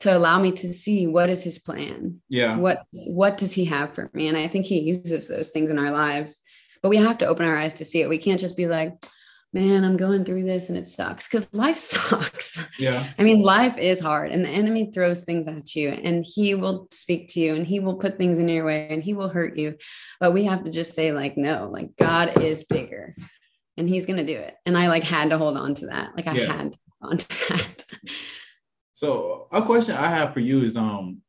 to 0.00 0.16
allow 0.16 0.40
me 0.40 0.50
to 0.50 0.72
see 0.72 1.06
what 1.06 1.30
is 1.30 1.44
his 1.44 1.58
plan. 1.58 2.20
Yeah. 2.28 2.56
What 2.56 2.82
what 3.08 3.36
does 3.36 3.52
he 3.52 3.66
have 3.66 3.94
for 3.94 4.10
me? 4.12 4.28
And 4.28 4.36
I 4.36 4.48
think 4.48 4.66
he 4.66 4.80
uses 4.80 5.28
those 5.28 5.50
things 5.50 5.70
in 5.70 5.78
our 5.78 5.92
lives, 5.92 6.40
but 6.82 6.88
we 6.88 6.96
have 6.96 7.18
to 7.18 7.26
open 7.26 7.46
our 7.46 7.56
eyes 7.56 7.74
to 7.74 7.84
see 7.84 8.00
it. 8.00 8.08
We 8.08 8.18
can't 8.18 8.40
just 8.40 8.56
be 8.56 8.66
like, 8.66 8.94
man, 9.52 9.84
I'm 9.84 9.96
going 9.96 10.24
through 10.24 10.44
this 10.44 10.70
and 10.70 10.78
it 10.78 10.88
sucks 10.88 11.28
because 11.28 11.52
life 11.52 11.78
sucks. 11.78 12.66
Yeah. 12.78 13.06
I 13.18 13.22
mean, 13.22 13.42
life 13.42 13.76
is 13.78 14.00
hard 14.00 14.32
and 14.32 14.44
the 14.44 14.48
enemy 14.48 14.90
throws 14.92 15.20
things 15.20 15.46
at 15.46 15.74
you 15.76 15.90
and 15.90 16.24
he 16.26 16.54
will 16.54 16.88
speak 16.90 17.28
to 17.28 17.40
you 17.40 17.54
and 17.54 17.66
he 17.66 17.78
will 17.78 17.96
put 17.96 18.18
things 18.18 18.38
in 18.38 18.48
your 18.48 18.64
way 18.64 18.88
and 18.90 19.02
he 19.02 19.14
will 19.14 19.28
hurt 19.28 19.56
you. 19.56 19.76
But 20.20 20.32
we 20.32 20.44
have 20.44 20.64
to 20.64 20.72
just 20.72 20.94
say, 20.94 21.12
like, 21.12 21.36
no, 21.36 21.68
like 21.70 21.96
God 21.96 22.40
is 22.40 22.64
bigger 22.64 23.14
and 23.76 23.88
he's 23.88 24.06
going 24.06 24.18
to 24.18 24.26
do 24.26 24.38
it. 24.38 24.54
And 24.66 24.76
I 24.76 24.88
like 24.88 25.04
had 25.04 25.30
to 25.30 25.38
hold 25.38 25.56
on 25.56 25.74
to 25.76 25.86
that. 25.86 26.16
Like, 26.16 26.26
I 26.26 26.34
yeah. 26.34 26.52
had 26.52 26.76
on 27.00 27.18
to 27.18 27.48
that. 27.48 27.84
So, 28.94 29.48
a 29.50 29.60
question 29.60 29.96
I 29.96 30.10
have 30.10 30.32
for 30.32 30.38
you 30.38 30.62
is, 30.62 30.76
um, 30.76 31.22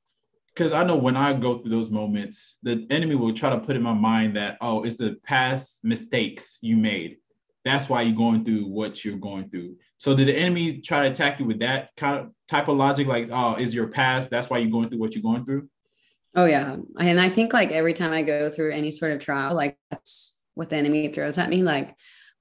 because 0.53 0.71
I 0.71 0.83
know 0.83 0.95
when 0.95 1.17
I 1.17 1.33
go 1.33 1.57
through 1.57 1.71
those 1.71 1.89
moments, 1.89 2.59
the 2.61 2.85
enemy 2.91 3.15
will 3.15 3.33
try 3.33 3.49
to 3.49 3.57
put 3.57 3.75
in 3.75 3.81
my 3.81 3.93
mind 3.93 4.35
that, 4.35 4.59
oh, 4.61 4.83
it's 4.83 4.97
the 4.97 5.17
past 5.23 5.83
mistakes 5.83 6.59
you 6.61 6.77
made 6.77 7.17
that's 7.63 7.87
why 7.87 8.01
you're 8.01 8.15
going 8.15 8.43
through 8.43 8.67
what 8.67 9.03
you're 9.05 9.17
going 9.17 9.49
through. 9.49 9.77
So 9.97 10.15
did 10.15 10.27
the 10.27 10.35
enemy 10.35 10.81
try 10.81 11.03
to 11.03 11.11
attack 11.11 11.39
you 11.39 11.45
with 11.45 11.59
that 11.59 11.91
kind 11.95 12.19
of 12.19 12.31
type 12.47 12.67
of 12.67 12.75
logic, 12.75 13.07
like, 13.07 13.29
oh, 13.31 13.55
is 13.55 13.73
your 13.73 13.87
past? 13.87 14.29
That's 14.29 14.49
why 14.49 14.57
you're 14.57 14.71
going 14.71 14.89
through 14.89 14.99
what 14.99 15.15
you're 15.15 15.23
going 15.23 15.45
through. 15.45 15.69
Oh 16.35 16.45
yeah, 16.45 16.77
and 16.99 17.21
I 17.21 17.29
think 17.29 17.53
like 17.53 17.71
every 17.71 17.93
time 17.93 18.11
I 18.11 18.23
go 18.23 18.49
through 18.49 18.71
any 18.71 18.89
sort 18.89 19.11
of 19.11 19.19
trial, 19.19 19.53
like 19.53 19.77
that's 19.91 20.39
what 20.55 20.69
the 20.69 20.75
enemy 20.75 21.07
throws 21.09 21.37
at 21.37 21.49
me. 21.49 21.61
Like, 21.61 21.95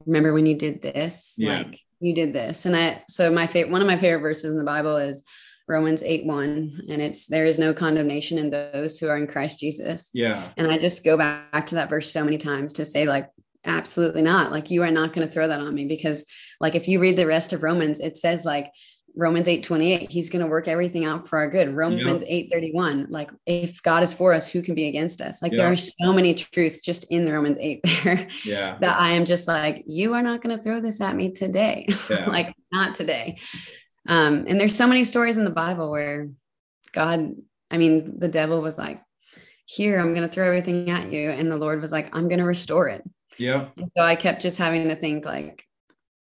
remember 0.06 0.32
when 0.32 0.46
you 0.46 0.54
did 0.54 0.82
this? 0.82 1.34
Yeah. 1.36 1.58
Like 1.58 1.80
you 2.00 2.14
did 2.14 2.32
this, 2.32 2.66
and 2.66 2.76
I. 2.76 3.02
So 3.08 3.30
my 3.30 3.46
favorite, 3.46 3.72
one 3.72 3.80
of 3.80 3.86
my 3.86 3.96
favorite 3.96 4.22
verses 4.22 4.50
in 4.50 4.58
the 4.58 4.64
Bible 4.64 4.96
is 4.96 5.22
Romans 5.68 6.02
8 6.02 6.26
1. 6.26 6.82
And 6.88 7.02
it's 7.02 7.26
there 7.26 7.46
is 7.46 7.58
no 7.58 7.72
condemnation 7.72 8.38
in 8.38 8.50
those 8.50 8.98
who 8.98 9.08
are 9.08 9.16
in 9.16 9.26
Christ 9.26 9.60
Jesus. 9.60 10.10
Yeah. 10.12 10.48
And 10.56 10.70
I 10.70 10.78
just 10.78 11.04
go 11.04 11.16
back 11.16 11.66
to 11.66 11.76
that 11.76 11.90
verse 11.90 12.12
so 12.12 12.24
many 12.24 12.38
times 12.38 12.74
to 12.74 12.84
say, 12.84 13.06
like, 13.06 13.30
absolutely 13.64 14.22
not 14.22 14.50
like 14.50 14.70
you 14.70 14.82
are 14.82 14.90
not 14.90 15.12
going 15.12 15.26
to 15.26 15.32
throw 15.32 15.46
that 15.46 15.60
on 15.60 15.74
me 15.74 15.84
because 15.84 16.24
like 16.60 16.74
if 16.74 16.88
you 16.88 16.98
read 16.98 17.16
the 17.16 17.26
rest 17.26 17.52
of 17.52 17.62
romans 17.62 18.00
it 18.00 18.16
says 18.16 18.44
like 18.44 18.72
romans 19.14 19.48
8 19.48 19.62
28 19.62 20.10
he's 20.10 20.30
going 20.30 20.42
to 20.42 20.50
work 20.50 20.68
everything 20.68 21.04
out 21.04 21.28
for 21.28 21.38
our 21.38 21.48
good 21.48 21.74
romans 21.74 22.22
yep. 22.22 22.30
8 22.30 22.52
31 22.52 23.06
like 23.10 23.30
if 23.46 23.82
god 23.82 24.02
is 24.02 24.12
for 24.12 24.32
us 24.32 24.48
who 24.48 24.62
can 24.62 24.74
be 24.74 24.88
against 24.88 25.20
us 25.20 25.42
like 25.42 25.52
yep. 25.52 25.58
there 25.58 25.72
are 25.72 25.76
so 25.76 26.12
many 26.12 26.34
truths 26.34 26.80
just 26.80 27.04
in 27.10 27.28
romans 27.28 27.58
8 27.60 27.80
there 28.04 28.28
yeah 28.44 28.78
that 28.80 29.00
i 29.00 29.10
am 29.10 29.24
just 29.24 29.46
like 29.46 29.84
you 29.86 30.14
are 30.14 30.22
not 30.22 30.42
going 30.42 30.56
to 30.56 30.62
throw 30.62 30.80
this 30.80 31.00
at 31.00 31.16
me 31.16 31.30
today 31.30 31.86
yeah. 32.08 32.26
like 32.28 32.54
not 32.72 32.94
today 32.94 33.38
um 34.08 34.44
and 34.48 34.60
there's 34.60 34.76
so 34.76 34.86
many 34.86 35.04
stories 35.04 35.36
in 35.36 35.44
the 35.44 35.50
bible 35.50 35.90
where 35.90 36.30
god 36.92 37.34
i 37.70 37.78
mean 37.78 38.18
the 38.18 38.28
devil 38.28 38.60
was 38.62 38.78
like 38.78 39.02
here 39.66 39.98
i'm 39.98 40.14
going 40.14 40.26
to 40.26 40.32
throw 40.32 40.46
everything 40.46 40.90
at 40.90 41.12
you 41.12 41.30
and 41.30 41.50
the 41.50 41.56
lord 41.56 41.80
was 41.80 41.92
like 41.92 42.14
i'm 42.16 42.28
going 42.28 42.40
to 42.40 42.44
restore 42.44 42.88
it 42.88 43.02
yeah. 43.38 43.68
And 43.76 43.90
so 43.96 44.02
I 44.02 44.16
kept 44.16 44.42
just 44.42 44.58
having 44.58 44.88
to 44.88 44.96
think 44.96 45.24
like 45.24 45.64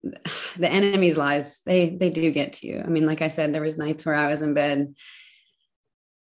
the 0.02 0.68
enemy's 0.68 1.16
lies, 1.16 1.60
they 1.66 1.90
they 1.90 2.10
do 2.10 2.30
get 2.30 2.54
to 2.54 2.66
you. 2.66 2.82
I 2.84 2.88
mean, 2.88 3.06
like 3.06 3.22
I 3.22 3.28
said, 3.28 3.52
there 3.52 3.62
was 3.62 3.78
nights 3.78 4.06
where 4.06 4.14
I 4.14 4.28
was 4.28 4.42
in 4.42 4.54
bed. 4.54 4.94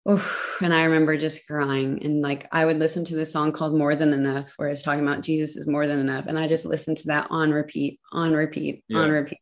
Oh, 0.07 0.37
and 0.61 0.75
I 0.75 0.85
remember 0.85 1.17
just 1.17 1.47
crying. 1.47 2.05
And 2.05 2.21
like 2.21 2.47
I 2.53 2.67
would 2.67 2.79
listen 2.79 3.05
to 3.07 3.17
the 3.17 3.25
song 3.25 3.53
called 3.53 3.75
More 3.75 3.97
Than 3.97 4.13
Enough, 4.13 4.53
where 4.57 4.69
it's 4.69 4.83
talking 4.83 5.03
about 5.03 5.23
Jesus 5.23 5.57
is 5.57 5.67
more 5.67 5.87
than 5.87 5.99
enough. 5.99 6.27
And 6.27 6.39
I 6.39 6.47
just 6.47 6.67
listened 6.67 6.99
to 6.99 7.07
that 7.09 7.29
on 7.31 7.53
repeat, 7.53 8.01
on 8.13 8.33
repeat, 8.33 8.85
yeah. 8.89 8.99
on 8.99 9.11
repeat. 9.11 9.39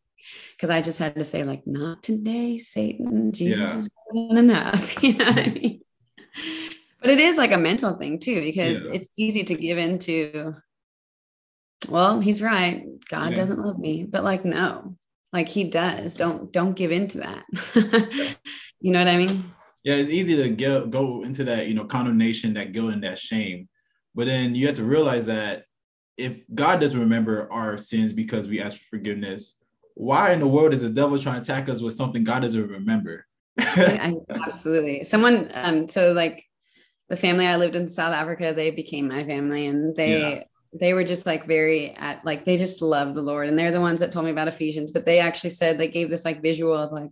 Because 0.57 0.71
I 0.71 0.81
just 0.83 1.01
had 1.01 1.17
to 1.17 1.25
say, 1.25 1.43
like, 1.43 1.67
not 1.67 2.05
today, 2.05 2.59
Satan. 2.59 3.33
Jesus 3.33 3.73
yeah. 3.73 3.79
is 3.79 3.91
more 4.13 4.29
than 4.29 4.39
enough. 4.39 5.03
you 5.03 5.17
know 5.17 5.25
I 5.27 5.49
mean? 5.49 5.81
But 7.01 7.11
it 7.11 7.19
is 7.19 7.37
like 7.37 7.51
a 7.51 7.59
mental 7.59 7.95
thing 7.97 8.21
too, 8.21 8.41
because 8.41 8.85
yeah. 8.85 8.93
it's 8.93 9.09
easy 9.17 9.43
to 9.43 9.55
give 9.57 9.77
into 9.77 10.55
well, 11.89 12.21
he's 12.21 12.43
right. 12.43 12.85
God 13.09 13.31
yeah. 13.31 13.37
doesn't 13.37 13.59
love 13.59 13.79
me. 13.79 14.05
But 14.05 14.25
like, 14.25 14.45
no, 14.45 14.97
like 15.33 15.49
he 15.49 15.65
does. 15.65 16.15
Don't 16.15 16.53
don't 16.53 16.75
give 16.75 16.93
in 16.93 17.09
to 17.09 17.19
that. 17.19 17.45
you 18.81 18.93
know 18.93 18.99
what 18.99 19.09
I 19.09 19.17
mean? 19.17 19.45
Yeah, 19.85 19.95
it's 19.95 20.11
easy 20.11 20.37
to 20.37 20.49
get, 20.49 20.91
go 20.91 21.25
into 21.25 21.43
that, 21.45 21.67
you 21.67 21.75
know, 21.75 21.85
condemnation, 21.85 22.55
that 22.55 22.73
guilt, 22.73 22.93
and 22.93 23.03
that 23.03 23.19
shame. 23.19 23.69
But 24.15 24.27
then 24.27 24.55
you 24.55 24.67
have 24.69 24.77
to 24.77 24.85
realize 24.85 25.27
that 25.27 25.65
if 26.17 26.37
God 26.55 26.81
doesn't 26.81 27.01
remember 27.01 27.53
our 27.53 27.77
sins 27.77 28.13
because 28.13 28.47
we 28.47 28.61
ask 28.61 28.79
for 28.79 28.97
forgiveness, 28.97 29.59
why 29.95 30.33
in 30.33 30.41
the 30.41 30.47
world 30.47 30.73
is 30.73 30.83
the 30.83 30.91
devil 30.91 31.19
trying 31.19 31.43
to 31.43 31.53
attack 31.53 31.69
us 31.69 31.83
with 31.83 31.95
something 31.95 32.23
God 32.23 32.43
doesn't 32.43 32.69
remember? 32.69 33.27
I, 33.59 34.15
absolutely. 34.31 35.03
Someone, 35.03 35.51
um, 35.53 35.89
so 35.89 36.13
like 36.13 36.45
the 37.09 37.17
family 37.17 37.47
I 37.47 37.57
lived 37.57 37.75
in 37.75 37.89
South 37.89 38.15
Africa, 38.15 38.53
they 38.55 38.71
became 38.71 39.09
my 39.09 39.25
family, 39.25 39.67
and 39.67 39.97
they 39.97 40.21
yeah 40.21 40.43
they 40.73 40.95
were 40.95 41.05
just 41.05 41.27
like 41.27 41.47
very 41.47 41.95
at 41.97 42.25
like 42.25 42.45
they 42.45 42.57
just 42.57 42.81
love 42.81 43.15
the 43.15 43.23
Lord. 43.23 43.49
And 43.49 43.59
they're 43.59 43.71
the 43.71 43.81
ones 43.81 44.01
that 44.01 44.13
told 44.13 44.25
me 44.25 44.31
about 44.31 44.49
Ephesians, 44.49 44.91
but 44.91 45.05
they 45.05 45.19
actually 45.19 45.51
said 45.51 45.77
they 45.77 45.89
gave 45.89 46.09
this 46.11 46.25
like 46.25 46.43
visual 46.43 46.75
of 46.75 46.93
like 46.93 47.11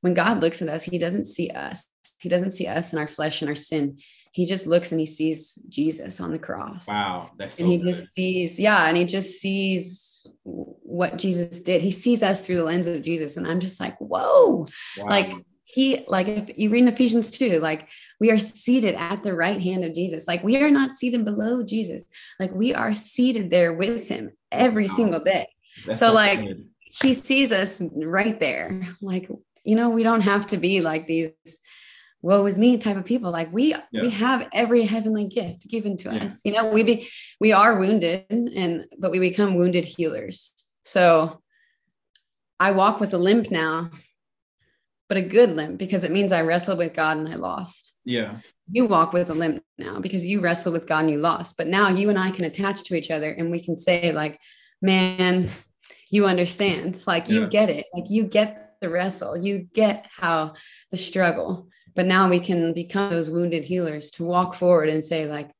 when 0.00 0.14
God 0.14 0.40
looks 0.40 0.62
at 0.62 0.68
us, 0.68 0.82
he 0.82 0.98
doesn't 0.98 1.24
see 1.24 1.50
us. 1.50 1.84
He 2.20 2.28
doesn't 2.28 2.52
see 2.52 2.66
us 2.66 2.92
in 2.92 2.98
our 2.98 3.08
flesh 3.08 3.42
and 3.42 3.48
our 3.48 3.54
sin. 3.54 3.98
He 4.32 4.46
just 4.46 4.66
looks 4.66 4.92
and 4.92 5.00
he 5.00 5.06
sees 5.06 5.54
Jesus 5.68 6.20
on 6.20 6.32
the 6.32 6.38
cross. 6.38 6.86
Wow. 6.86 7.30
That's 7.38 7.56
so 7.56 7.64
and 7.64 7.72
he 7.72 7.78
good. 7.78 7.94
just 7.94 8.12
sees, 8.12 8.58
yeah, 8.58 8.86
and 8.86 8.96
he 8.96 9.04
just 9.04 9.40
sees 9.40 10.26
what 10.44 11.16
Jesus 11.16 11.60
did. 11.60 11.82
He 11.82 11.90
sees 11.90 12.22
us 12.22 12.44
through 12.44 12.56
the 12.56 12.64
lens 12.64 12.86
of 12.86 13.02
Jesus. 13.02 13.36
And 13.36 13.46
I'm 13.46 13.60
just 13.60 13.80
like, 13.80 13.98
whoa. 13.98 14.66
Wow. 14.98 15.06
Like 15.06 15.32
he 15.64 16.04
like 16.08 16.28
if 16.28 16.58
you 16.58 16.70
read 16.70 16.82
in 16.82 16.88
Ephesians 16.88 17.30
2, 17.30 17.60
like 17.60 17.88
we 18.20 18.30
are 18.30 18.38
seated 18.38 18.94
at 18.94 19.22
the 19.22 19.34
right 19.34 19.60
hand 19.60 19.84
of 19.84 19.94
Jesus. 19.94 20.26
Like 20.26 20.42
we 20.42 20.62
are 20.62 20.70
not 20.70 20.92
seated 20.92 21.24
below 21.24 21.62
Jesus. 21.62 22.04
Like 22.40 22.52
we 22.52 22.74
are 22.74 22.94
seated 22.94 23.50
there 23.50 23.72
with 23.72 24.08
him 24.08 24.32
every 24.50 24.86
wow. 24.86 24.94
single 24.94 25.20
day. 25.20 25.48
That's 25.86 26.00
so, 26.00 26.12
like 26.12 26.40
good. 26.40 26.68
he 27.02 27.14
sees 27.14 27.52
us 27.52 27.80
right 27.94 28.38
there. 28.38 28.88
Like, 29.00 29.28
you 29.64 29.76
know, 29.76 29.90
we 29.90 30.02
don't 30.02 30.22
have 30.22 30.46
to 30.48 30.56
be 30.56 30.80
like 30.80 31.06
these 31.06 31.32
woe 32.20 32.46
is 32.46 32.58
me 32.58 32.78
type 32.78 32.96
of 32.96 33.04
people. 33.04 33.30
Like 33.30 33.52
we 33.52 33.70
yeah. 33.70 34.02
we 34.02 34.10
have 34.10 34.48
every 34.52 34.82
heavenly 34.82 35.26
gift 35.26 35.68
given 35.68 35.96
to 35.98 36.12
yeah. 36.12 36.24
us. 36.24 36.40
You 36.44 36.52
know, 36.52 36.68
we 36.68 36.82
be 36.82 37.08
we 37.40 37.52
are 37.52 37.78
wounded 37.78 38.24
and 38.30 38.86
but 38.98 39.12
we 39.12 39.18
become 39.18 39.54
wounded 39.54 39.84
healers. 39.84 40.52
So 40.84 41.40
I 42.58 42.72
walk 42.72 42.98
with 42.98 43.14
a 43.14 43.18
limp 43.18 43.50
now 43.52 43.90
but 45.08 45.16
a 45.16 45.22
good 45.22 45.56
limp 45.56 45.78
because 45.78 46.04
it 46.04 46.12
means 46.12 46.32
I 46.32 46.42
wrestled 46.42 46.78
with 46.78 46.94
God 46.94 47.16
and 47.16 47.28
I 47.28 47.36
lost. 47.36 47.87
Yeah. 48.08 48.36
You 48.66 48.86
walk 48.86 49.12
with 49.12 49.28
a 49.28 49.34
limp 49.34 49.62
now 49.76 50.00
because 50.00 50.24
you 50.24 50.40
wrestled 50.40 50.72
with 50.72 50.86
God 50.86 51.00
and 51.00 51.10
you 51.10 51.18
lost. 51.18 51.58
But 51.58 51.66
now 51.66 51.90
you 51.90 52.08
and 52.08 52.18
I 52.18 52.30
can 52.30 52.46
attach 52.46 52.84
to 52.84 52.94
each 52.94 53.10
other 53.10 53.30
and 53.30 53.50
we 53.50 53.60
can 53.60 53.76
say, 53.76 54.12
like, 54.12 54.40
man, 54.80 55.50
you 56.10 56.24
understand. 56.24 57.02
Like, 57.06 57.28
you 57.28 57.42
yeah. 57.42 57.48
get 57.48 57.68
it. 57.68 57.84
Like, 57.92 58.04
you 58.08 58.24
get 58.24 58.76
the 58.80 58.88
wrestle. 58.88 59.36
You 59.36 59.58
get 59.74 60.06
how 60.10 60.54
the 60.90 60.96
struggle. 60.96 61.68
But 61.94 62.06
now 62.06 62.30
we 62.30 62.40
can 62.40 62.72
become 62.72 63.10
those 63.10 63.28
wounded 63.28 63.66
healers 63.66 64.10
to 64.12 64.24
walk 64.24 64.54
forward 64.54 64.88
and 64.88 65.04
say, 65.04 65.26
like, 65.26 65.50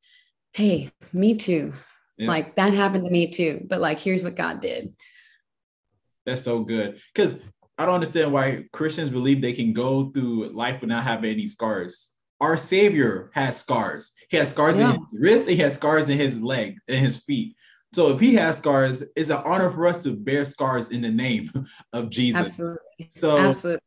hey, 0.54 0.90
me 1.12 1.34
too. 1.34 1.74
Yeah. 2.16 2.28
Like 2.28 2.56
that 2.56 2.72
happened 2.72 3.04
to 3.04 3.10
me 3.10 3.30
too. 3.30 3.66
But 3.68 3.80
like, 3.80 3.98
here's 3.98 4.22
what 4.22 4.36
God 4.36 4.62
did. 4.62 4.94
That's 6.24 6.42
so 6.42 6.60
good. 6.60 6.98
Because 7.14 7.40
I 7.76 7.84
don't 7.84 7.94
understand 7.94 8.32
why 8.32 8.64
Christians 8.72 9.10
believe 9.10 9.42
they 9.42 9.52
can 9.52 9.74
go 9.74 10.10
through 10.10 10.48
life 10.48 10.80
without 10.80 11.04
having 11.04 11.30
any 11.30 11.46
scars. 11.46 12.12
Our 12.40 12.56
Savior 12.56 13.30
has 13.34 13.58
scars. 13.58 14.12
He 14.28 14.36
has 14.36 14.50
scars 14.50 14.78
yeah. 14.78 14.94
in 14.94 15.00
his 15.00 15.20
wrist, 15.20 15.48
he 15.48 15.56
has 15.56 15.74
scars 15.74 16.08
in 16.08 16.18
his 16.18 16.40
leg 16.40 16.76
and 16.86 16.98
his 16.98 17.18
feet. 17.18 17.56
So 17.92 18.10
if 18.10 18.20
he 18.20 18.34
has 18.34 18.58
scars, 18.58 19.02
it's 19.16 19.30
an 19.30 19.42
honor 19.44 19.70
for 19.70 19.86
us 19.86 20.02
to 20.04 20.14
bear 20.14 20.44
scars 20.44 20.90
in 20.90 21.02
the 21.02 21.10
name 21.10 21.50
of 21.92 22.10
Jesus. 22.10 22.40
Absolutely. 22.40 23.08
So 23.10 23.38
Absolutely. 23.38 23.80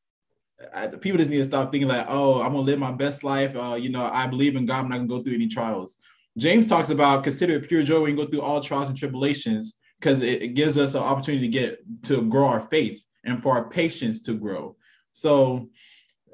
I, 0.74 0.88
people 0.88 1.18
just 1.18 1.30
need 1.30 1.38
to 1.38 1.44
stop 1.44 1.72
thinking 1.72 1.88
like, 1.88 2.06
oh, 2.10 2.42
I'm 2.42 2.52
gonna 2.52 2.60
live 2.60 2.80
my 2.80 2.92
best 2.92 3.24
life. 3.24 3.56
Uh, 3.56 3.76
you 3.76 3.90
know, 3.90 4.06
I 4.06 4.28
believe 4.28 4.56
in 4.56 4.66
God. 4.66 4.80
I'm 4.80 4.90
not 4.90 4.98
gonna 4.98 5.08
go 5.08 5.20
through 5.20 5.34
any 5.34 5.48
trials. 5.48 5.98
James 6.38 6.66
talks 6.66 6.90
about 6.90 7.24
consider 7.24 7.54
it 7.54 7.68
pure 7.68 7.84
joy 7.84 8.02
when 8.02 8.12
you 8.12 8.24
go 8.24 8.30
through 8.30 8.42
all 8.42 8.62
trials 8.62 8.90
and 8.90 8.98
tribulations 8.98 9.76
because 10.00 10.22
it, 10.22 10.42
it 10.42 10.50
gives 10.50 10.78
us 10.78 10.96
an 10.96 11.02
opportunity 11.02 11.48
to 11.48 11.52
get 11.52 12.04
to 12.04 12.22
grow 12.24 12.48
our 12.48 12.60
faith 12.60 13.04
and 13.24 13.42
for 13.42 13.54
our 13.54 13.70
patience 13.70 14.22
to 14.22 14.34
grow. 14.34 14.76
So 15.12 15.70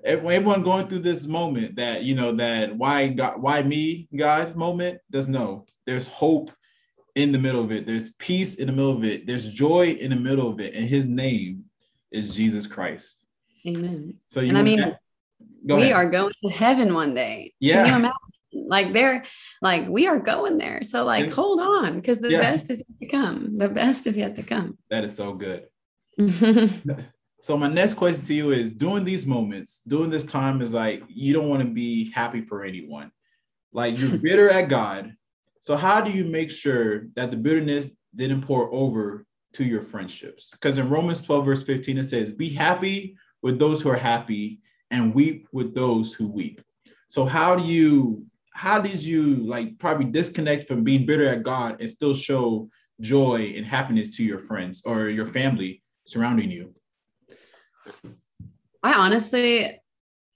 everyone 0.07 0.63
going 0.63 0.87
through 0.87 0.99
this 0.99 1.25
moment 1.25 1.75
that 1.75 2.03
you 2.03 2.15
know 2.15 2.31
that 2.33 2.75
why 2.75 3.07
God, 3.09 3.41
why 3.41 3.61
me, 3.61 4.07
God 4.15 4.55
moment, 4.55 4.99
does 5.11 5.27
no. 5.27 5.65
There's 5.85 6.07
hope 6.07 6.51
in 7.15 7.31
the 7.31 7.39
middle 7.39 7.63
of 7.63 7.71
it. 7.71 7.85
There's 7.85 8.09
peace 8.15 8.55
in 8.55 8.67
the 8.67 8.73
middle 8.73 8.91
of 8.91 9.03
it. 9.03 9.27
There's 9.27 9.51
joy 9.51 9.91
in 9.91 10.11
the 10.11 10.15
middle 10.15 10.49
of 10.49 10.59
it, 10.59 10.73
and 10.73 10.87
His 10.87 11.05
name 11.05 11.65
is 12.11 12.35
Jesus 12.35 12.67
Christ. 12.67 13.27
Amen. 13.67 14.15
So 14.27 14.39
you 14.39 14.49
and 14.49 14.57
I 14.57 14.63
mean, 14.63 14.95
we 15.63 15.73
ahead. 15.73 15.91
are 15.93 16.09
going 16.09 16.33
to 16.43 16.49
heaven 16.51 16.93
one 16.93 17.13
day. 17.13 17.53
Yeah. 17.59 18.11
Like 18.53 18.93
they're 18.93 19.25
like 19.61 19.87
we 19.87 20.07
are 20.07 20.19
going 20.19 20.57
there. 20.57 20.81
So 20.83 21.05
like 21.05 21.31
hold 21.31 21.59
on, 21.59 21.95
because 21.95 22.19
the 22.19 22.31
yeah. 22.31 22.39
best 22.39 22.69
is 22.69 22.83
yet 22.87 22.99
to 23.01 23.17
come. 23.17 23.57
The 23.57 23.69
best 23.69 24.07
is 24.07 24.17
yet 24.17 24.35
to 24.35 24.43
come. 24.43 24.77
That 24.89 25.03
is 25.03 25.15
so 25.15 25.33
good. 25.33 25.67
so 27.39 27.57
my 27.57 27.67
next 27.67 27.93
question 27.95 28.23
to 28.25 28.33
you 28.33 28.51
is: 28.51 28.71
during 28.71 29.03
these 29.03 29.25
moments, 29.25 29.81
during 29.87 30.09
this 30.09 30.25
time, 30.25 30.61
is 30.61 30.73
like 30.73 31.03
you 31.07 31.33
don't 31.33 31.49
want 31.49 31.61
to 31.63 31.69
be 31.69 32.11
happy 32.11 32.41
for 32.41 32.63
anyone. 32.63 33.11
Like 33.71 33.99
you're 33.99 34.17
bitter 34.17 34.49
at 34.49 34.69
God. 34.69 35.13
So 35.59 35.75
how 35.75 36.01
do 36.01 36.11
you 36.11 36.25
make 36.25 36.49
sure 36.49 37.07
that 37.15 37.29
the 37.31 37.37
bitterness 37.37 37.91
didn't 38.15 38.43
pour 38.43 38.73
over 38.73 39.25
to 39.53 39.63
your 39.63 39.81
friendships? 39.81 40.51
Because 40.51 40.77
in 40.77 40.89
Romans 40.89 41.21
12, 41.21 41.45
verse 41.45 41.63
15, 41.63 41.97
it 41.97 42.03
says, 42.05 42.31
Be 42.31 42.49
happy 42.49 43.17
with 43.41 43.59
those 43.59 43.81
who 43.81 43.89
are 43.89 43.97
happy 43.97 44.61
and 44.91 45.13
weep 45.13 45.47
with 45.51 45.75
those 45.75 46.13
who 46.13 46.27
weep. 46.27 46.61
So 47.07 47.25
how 47.25 47.55
do 47.55 47.63
you 47.63 48.25
how 48.53 48.81
did 48.81 49.03
you 49.03 49.35
like 49.35 49.77
probably 49.77 50.05
disconnect 50.05 50.67
from 50.67 50.83
being 50.83 51.05
bitter 51.05 51.27
at 51.27 51.43
God 51.43 51.79
and 51.79 51.89
still 51.89 52.13
show 52.13 52.67
joy 52.99 53.53
and 53.55 53.63
happiness 53.63 54.09
to 54.17 54.23
your 54.23 54.39
friends 54.39 54.81
or 54.83 55.09
your 55.09 55.27
family 55.27 55.83
surrounding 56.05 56.49
you? 56.49 56.73
I 58.83 58.93
honestly 58.93 59.79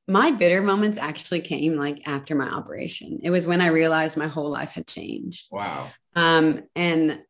my 0.07 0.31
bitter 0.31 0.61
moments 0.61 0.97
actually 0.97 1.41
came 1.41 1.77
like 1.77 2.05
after 2.07 2.35
my 2.35 2.47
operation. 2.47 3.19
It 3.23 3.29
was 3.29 3.47
when 3.47 3.61
I 3.61 3.67
realized 3.67 4.17
my 4.17 4.27
whole 4.27 4.49
life 4.49 4.71
had 4.71 4.87
changed. 4.87 5.47
Wow. 5.51 5.89
Um 6.15 6.63
and 6.75 7.21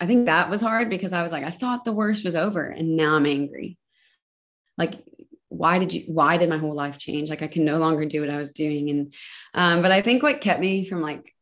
I 0.00 0.06
think 0.06 0.26
that 0.26 0.50
was 0.50 0.60
hard 0.60 0.90
because 0.90 1.12
I 1.12 1.22
was 1.22 1.32
like 1.32 1.44
I 1.44 1.50
thought 1.50 1.84
the 1.84 1.92
worst 1.92 2.24
was 2.24 2.34
over 2.34 2.64
and 2.64 2.96
now 2.96 3.14
I'm 3.14 3.26
angry 3.26 3.78
like 4.80 5.04
why 5.50 5.78
did 5.78 5.92
you 5.92 6.04
why 6.06 6.36
did 6.36 6.48
my 6.48 6.56
whole 6.56 6.74
life 6.74 6.96
change 6.96 7.28
like 7.28 7.42
i 7.42 7.46
can 7.46 7.64
no 7.64 7.76
longer 7.76 8.04
do 8.04 8.20
what 8.20 8.30
i 8.30 8.38
was 8.38 8.50
doing 8.50 8.88
and 8.88 9.14
um 9.54 9.82
but 9.82 9.92
i 9.92 10.00
think 10.00 10.22
what 10.22 10.40
kept 10.40 10.60
me 10.60 10.84
from 10.88 11.02
like 11.02 11.34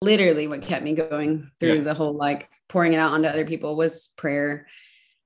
literally 0.00 0.48
what 0.48 0.62
kept 0.62 0.84
me 0.84 0.94
going 0.94 1.48
through 1.60 1.76
yeah. 1.76 1.82
the 1.82 1.94
whole 1.94 2.14
like 2.14 2.50
pouring 2.68 2.92
it 2.92 2.98
out 2.98 3.12
onto 3.12 3.28
other 3.28 3.44
people 3.44 3.76
was 3.76 4.08
prayer 4.16 4.66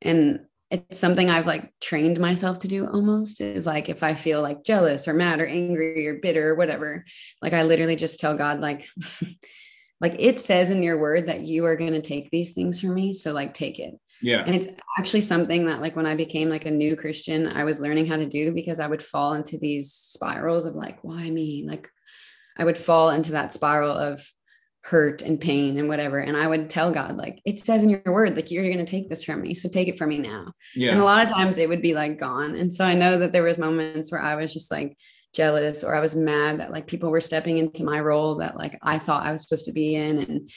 and 0.03 0.41
it's 0.71 0.99
something 0.99 1.31
i've 1.31 1.47
like 1.47 1.73
trained 1.81 2.19
myself 2.19 2.59
to 2.59 2.69
do 2.69 2.87
almost 2.87 3.41
is 3.41 3.67
like 3.67 3.89
if 3.89 4.03
i 4.03 4.14
feel 4.14 4.43
like 4.43 4.64
jealous 4.64 5.07
or 5.07 5.14
mad 5.14 5.41
or 5.41 5.47
angry 5.47 6.07
or 6.07 6.14
bitter 6.14 6.51
or 6.51 6.55
whatever 6.55 7.05
like 7.41 7.53
i 7.53 7.62
literally 7.62 7.97
just 7.97 8.21
tell 8.21 8.37
god 8.37 8.61
like 8.61 8.87
like 10.01 10.17
it 10.19 10.39
says 10.39 10.71
in 10.71 10.83
your 10.83 10.99
word 10.99 11.29
that 11.29 11.43
you 11.43 11.64
are 11.64 11.77
going 11.77 11.93
to 11.93 12.03
take 12.03 12.31
these 12.31 12.53
things 12.53 12.81
from 12.81 12.95
me 12.95 13.12
so 13.12 13.33
like 13.33 13.55
take 13.55 13.79
it 13.79 13.95
yeah. 14.23 14.43
And 14.47 14.55
it's 14.55 14.69
actually 14.99 15.21
something 15.21 15.67
that 15.67 15.81
like 15.81 15.95
when 15.95 16.07
I 16.07 16.14
became 16.14 16.49
like 16.49 16.67
a 16.67 16.71
new 16.71 16.97
Christian, 16.97 17.47
I 17.47 17.64
was 17.64 17.81
learning 17.81 18.07
how 18.07 18.17
to 18.17 18.27
do 18.27 18.53
because 18.53 18.81
I 18.81 18.87
would 18.87 19.03
fall 19.03 19.35
into 19.35 19.59
these 19.59 19.93
spirals 19.93 20.64
of 20.64 20.75
like, 20.75 21.05
why 21.05 21.29
me? 21.31 21.67
Like 21.69 21.89
I 22.57 22.64
would 22.64 22.79
fall 22.79 23.11
into 23.11 23.33
that 23.33 23.53
spiral 23.53 23.93
of 23.97 24.27
hurt 24.87 25.20
and 25.22 25.41
pain 25.41 25.78
and 25.78 25.89
whatever. 25.89 26.18
And 26.18 26.37
I 26.37 26.47
would 26.47 26.70
tell 26.70 26.93
God, 26.93 27.16
like, 27.16 27.41
it 27.45 27.59
says 27.59 27.82
in 27.82 27.89
your 27.89 28.03
word, 28.07 28.37
like 28.37 28.53
you're 28.53 28.70
gonna 28.70 28.84
take 28.84 29.09
this 29.09 29.24
from 29.24 29.43
me. 29.43 29.53
So 29.53 29.68
take 29.68 29.89
it 29.89 29.99
from 29.99 30.11
me 30.11 30.18
now. 30.18 30.53
Yeah. 30.76 30.93
And 30.93 31.01
a 31.01 31.05
lot 31.05 31.24
of 31.24 31.30
times 31.30 31.59
it 31.59 31.68
would 31.68 31.82
be 31.82 31.95
like 31.95 32.18
gone. 32.20 32.55
And 32.55 32.72
so 32.72 32.84
I 32.84 32.95
know 32.95 33.18
that 33.18 33.32
there 33.32 33.43
was 33.43 33.59
moments 33.59 34.12
where 34.12 34.22
I 34.22 34.37
was 34.37 34.53
just 34.53 34.70
like 34.70 34.97
jealous 35.34 35.82
or 35.82 35.93
I 35.93 36.01
was 36.01 36.14
mad 36.14 36.61
that 36.61 36.70
like 36.70 36.87
people 36.87 37.11
were 37.11 37.20
stepping 37.20 37.59
into 37.59 37.82
my 37.82 37.99
role 37.99 38.37
that 38.37 38.57
like 38.57 38.78
I 38.80 38.99
thought 39.01 39.26
I 39.26 39.32
was 39.32 39.43
supposed 39.43 39.66
to 39.66 39.72
be 39.72 39.97
in. 39.97 40.18
And 40.18 40.51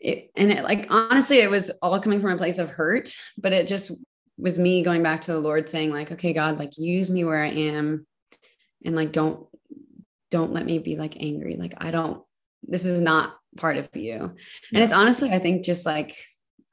it, 0.00 0.30
and 0.34 0.50
it 0.50 0.64
like 0.64 0.86
honestly 0.90 1.38
it 1.38 1.50
was 1.50 1.70
all 1.80 2.00
coming 2.00 2.20
from 2.20 2.32
a 2.32 2.38
place 2.38 2.56
of 2.56 2.70
hurt 2.70 3.14
but 3.36 3.52
it 3.52 3.68
just 3.68 3.92
was 4.38 4.58
me 4.58 4.82
going 4.82 5.02
back 5.02 5.20
to 5.20 5.32
the 5.32 5.38
lord 5.38 5.68
saying 5.68 5.92
like 5.92 6.10
okay 6.10 6.32
god 6.32 6.58
like 6.58 6.78
use 6.78 7.10
me 7.10 7.22
where 7.22 7.42
i 7.42 7.48
am 7.48 8.06
and 8.82 8.96
like 8.96 9.12
don't 9.12 9.46
don't 10.30 10.54
let 10.54 10.64
me 10.64 10.78
be 10.78 10.96
like 10.96 11.20
angry 11.20 11.56
like 11.56 11.74
i 11.84 11.90
don't 11.90 12.22
this 12.62 12.84
is 12.84 13.00
not 13.00 13.36
part 13.56 13.76
of 13.76 13.88
you 13.94 14.10
yeah. 14.10 14.28
and 14.74 14.82
it's 14.82 14.92
honestly 14.92 15.30
i 15.30 15.38
think 15.38 15.64
just 15.64 15.84
like 15.86 16.16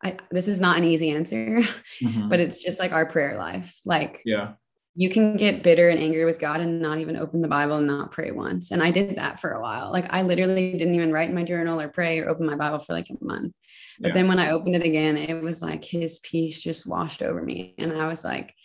I, 0.03 0.15
this 0.29 0.47
is 0.47 0.59
not 0.59 0.77
an 0.77 0.83
easy 0.83 1.09
answer 1.09 1.61
mm-hmm. 2.03 2.29
but 2.29 2.39
it's 2.39 2.61
just 2.61 2.79
like 2.79 2.91
our 2.91 3.07
prayer 3.07 3.35
life 3.35 3.79
like 3.83 4.21
yeah 4.25 4.53
you 4.99 5.09
can 5.09 5.37
get 5.37 5.61
bitter 5.61 5.89
and 5.89 5.99
angry 5.99 6.25
with 6.25 6.39
God 6.39 6.59
and 6.59 6.81
not 6.81 6.97
even 6.97 7.17
open 7.17 7.43
the 7.43 7.47
Bible 7.47 7.77
and 7.77 7.85
not 7.85 8.11
pray 8.11 8.31
once. 8.31 8.71
And 8.71 8.81
I 8.81 8.89
did 8.89 9.15
that 9.17 9.39
for 9.39 9.51
a 9.51 9.61
while. 9.61 9.91
Like 9.91 10.07
I 10.09 10.23
literally 10.23 10.71
didn't 10.71 10.95
even 10.95 11.11
write 11.11 11.29
in 11.29 11.35
my 11.35 11.43
journal 11.43 11.79
or 11.79 11.87
pray 11.87 12.19
or 12.19 12.27
open 12.27 12.47
my 12.47 12.55
Bible 12.55 12.79
for 12.79 12.93
like 12.93 13.07
a 13.11 13.23
month. 13.23 13.53
But 13.99 14.07
yeah. 14.07 14.13
then 14.15 14.27
when 14.27 14.39
I 14.39 14.49
opened 14.49 14.75
it 14.75 14.81
again, 14.81 15.15
it 15.15 15.39
was 15.39 15.61
like 15.61 15.85
his 15.85 16.17
peace 16.17 16.59
just 16.59 16.87
washed 16.87 17.21
over 17.21 17.43
me. 17.43 17.75
And 17.77 17.93
I 17.93 18.07
was 18.07 18.23
like, 18.23 18.55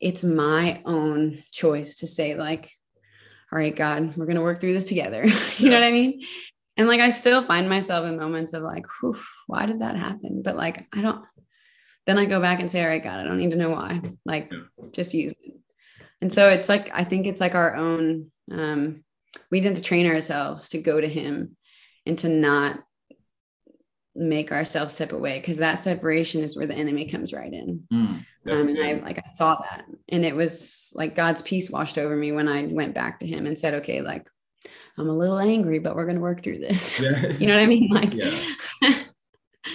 it's 0.00 0.24
my 0.24 0.80
own 0.86 1.42
choice 1.50 1.96
to 1.96 2.06
say, 2.06 2.36
like, 2.36 2.70
all 3.52 3.58
right, 3.58 3.76
God, 3.76 4.16
we're 4.16 4.24
going 4.24 4.36
to 4.36 4.42
work 4.42 4.62
through 4.62 4.72
this 4.72 4.86
together. 4.86 5.26
you 5.26 5.34
yeah. 5.58 5.68
know 5.68 5.80
what 5.80 5.86
I 5.86 5.92
mean? 5.92 6.22
And 6.76 6.88
like, 6.88 7.00
I 7.00 7.10
still 7.10 7.42
find 7.42 7.68
myself 7.68 8.06
in 8.06 8.18
moments 8.18 8.54
of 8.54 8.62
like, 8.62 8.86
why 9.46 9.66
did 9.66 9.80
that 9.80 9.96
happen? 9.96 10.42
But 10.42 10.56
like, 10.56 10.86
I 10.94 11.02
don't, 11.02 11.24
then 12.06 12.18
I 12.18 12.24
go 12.24 12.40
back 12.40 12.60
and 12.60 12.70
say, 12.70 12.82
all 12.82 12.88
right, 12.88 13.02
God, 13.02 13.20
I 13.20 13.24
don't 13.24 13.38
need 13.38 13.50
to 13.50 13.56
know 13.56 13.70
why. 13.70 14.00
Like, 14.24 14.50
yeah. 14.50 14.86
just 14.92 15.14
use 15.14 15.32
it 15.42 15.54
and 16.22 16.32
so 16.32 16.48
it's 16.48 16.70
like 16.70 16.90
i 16.94 17.04
think 17.04 17.26
it's 17.26 17.40
like 17.40 17.54
our 17.54 17.74
own 17.74 18.30
um 18.50 19.04
we 19.50 19.60
need 19.60 19.76
to 19.76 19.82
train 19.82 20.06
ourselves 20.06 20.70
to 20.70 20.78
go 20.78 20.98
to 20.98 21.08
him 21.08 21.56
and 22.06 22.18
to 22.18 22.28
not 22.28 22.82
make 24.14 24.52
ourselves 24.52 24.94
step 24.94 25.12
away 25.12 25.38
because 25.40 25.58
that 25.58 25.80
separation 25.80 26.42
is 26.42 26.56
where 26.56 26.66
the 26.66 26.74
enemy 26.74 27.08
comes 27.10 27.32
right 27.32 27.52
in 27.52 27.82
mm, 27.92 28.06
um, 28.06 28.26
and 28.46 28.82
i 28.82 28.92
like 29.04 29.18
i 29.18 29.30
saw 29.32 29.60
that 29.60 29.84
and 30.08 30.24
it 30.24 30.36
was 30.36 30.92
like 30.94 31.16
god's 31.16 31.42
peace 31.42 31.70
washed 31.70 31.98
over 31.98 32.14
me 32.16 32.30
when 32.30 32.48
i 32.48 32.64
went 32.66 32.94
back 32.94 33.18
to 33.18 33.26
him 33.26 33.46
and 33.46 33.58
said 33.58 33.74
okay 33.74 34.00
like 34.00 34.26
i'm 34.98 35.08
a 35.08 35.16
little 35.16 35.38
angry 35.38 35.78
but 35.78 35.96
we're 35.96 36.04
going 36.04 36.16
to 36.16 36.22
work 36.22 36.42
through 36.42 36.58
this 36.58 37.00
yeah. 37.00 37.28
you 37.38 37.46
know 37.46 37.56
what 37.56 37.62
i 37.62 37.66
mean 37.66 37.88
like 37.90 38.12
yeah, 38.12 38.38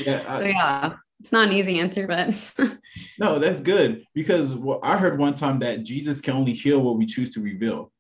yeah 0.05 0.26
I, 0.28 0.34
so 0.38 0.43
yeah 0.45 0.93
it's 1.20 1.32
not 1.32 1.47
an 1.47 1.53
easy 1.53 1.80
answer, 1.80 2.07
but 2.07 2.53
no, 3.20 3.39
that's 3.39 3.59
good 3.59 4.05
because 4.13 4.53
well, 4.53 4.80
I 4.84 4.97
heard 4.97 5.18
one 5.18 5.34
time 5.34 5.59
that 5.59 5.84
Jesus 5.84 6.22
can 6.22 6.36
only 6.36 6.53
heal 6.53 6.82
what 6.82 6.97
we 6.97 7.05
choose 7.05 7.30
to 7.32 7.41
reveal. 7.41 7.91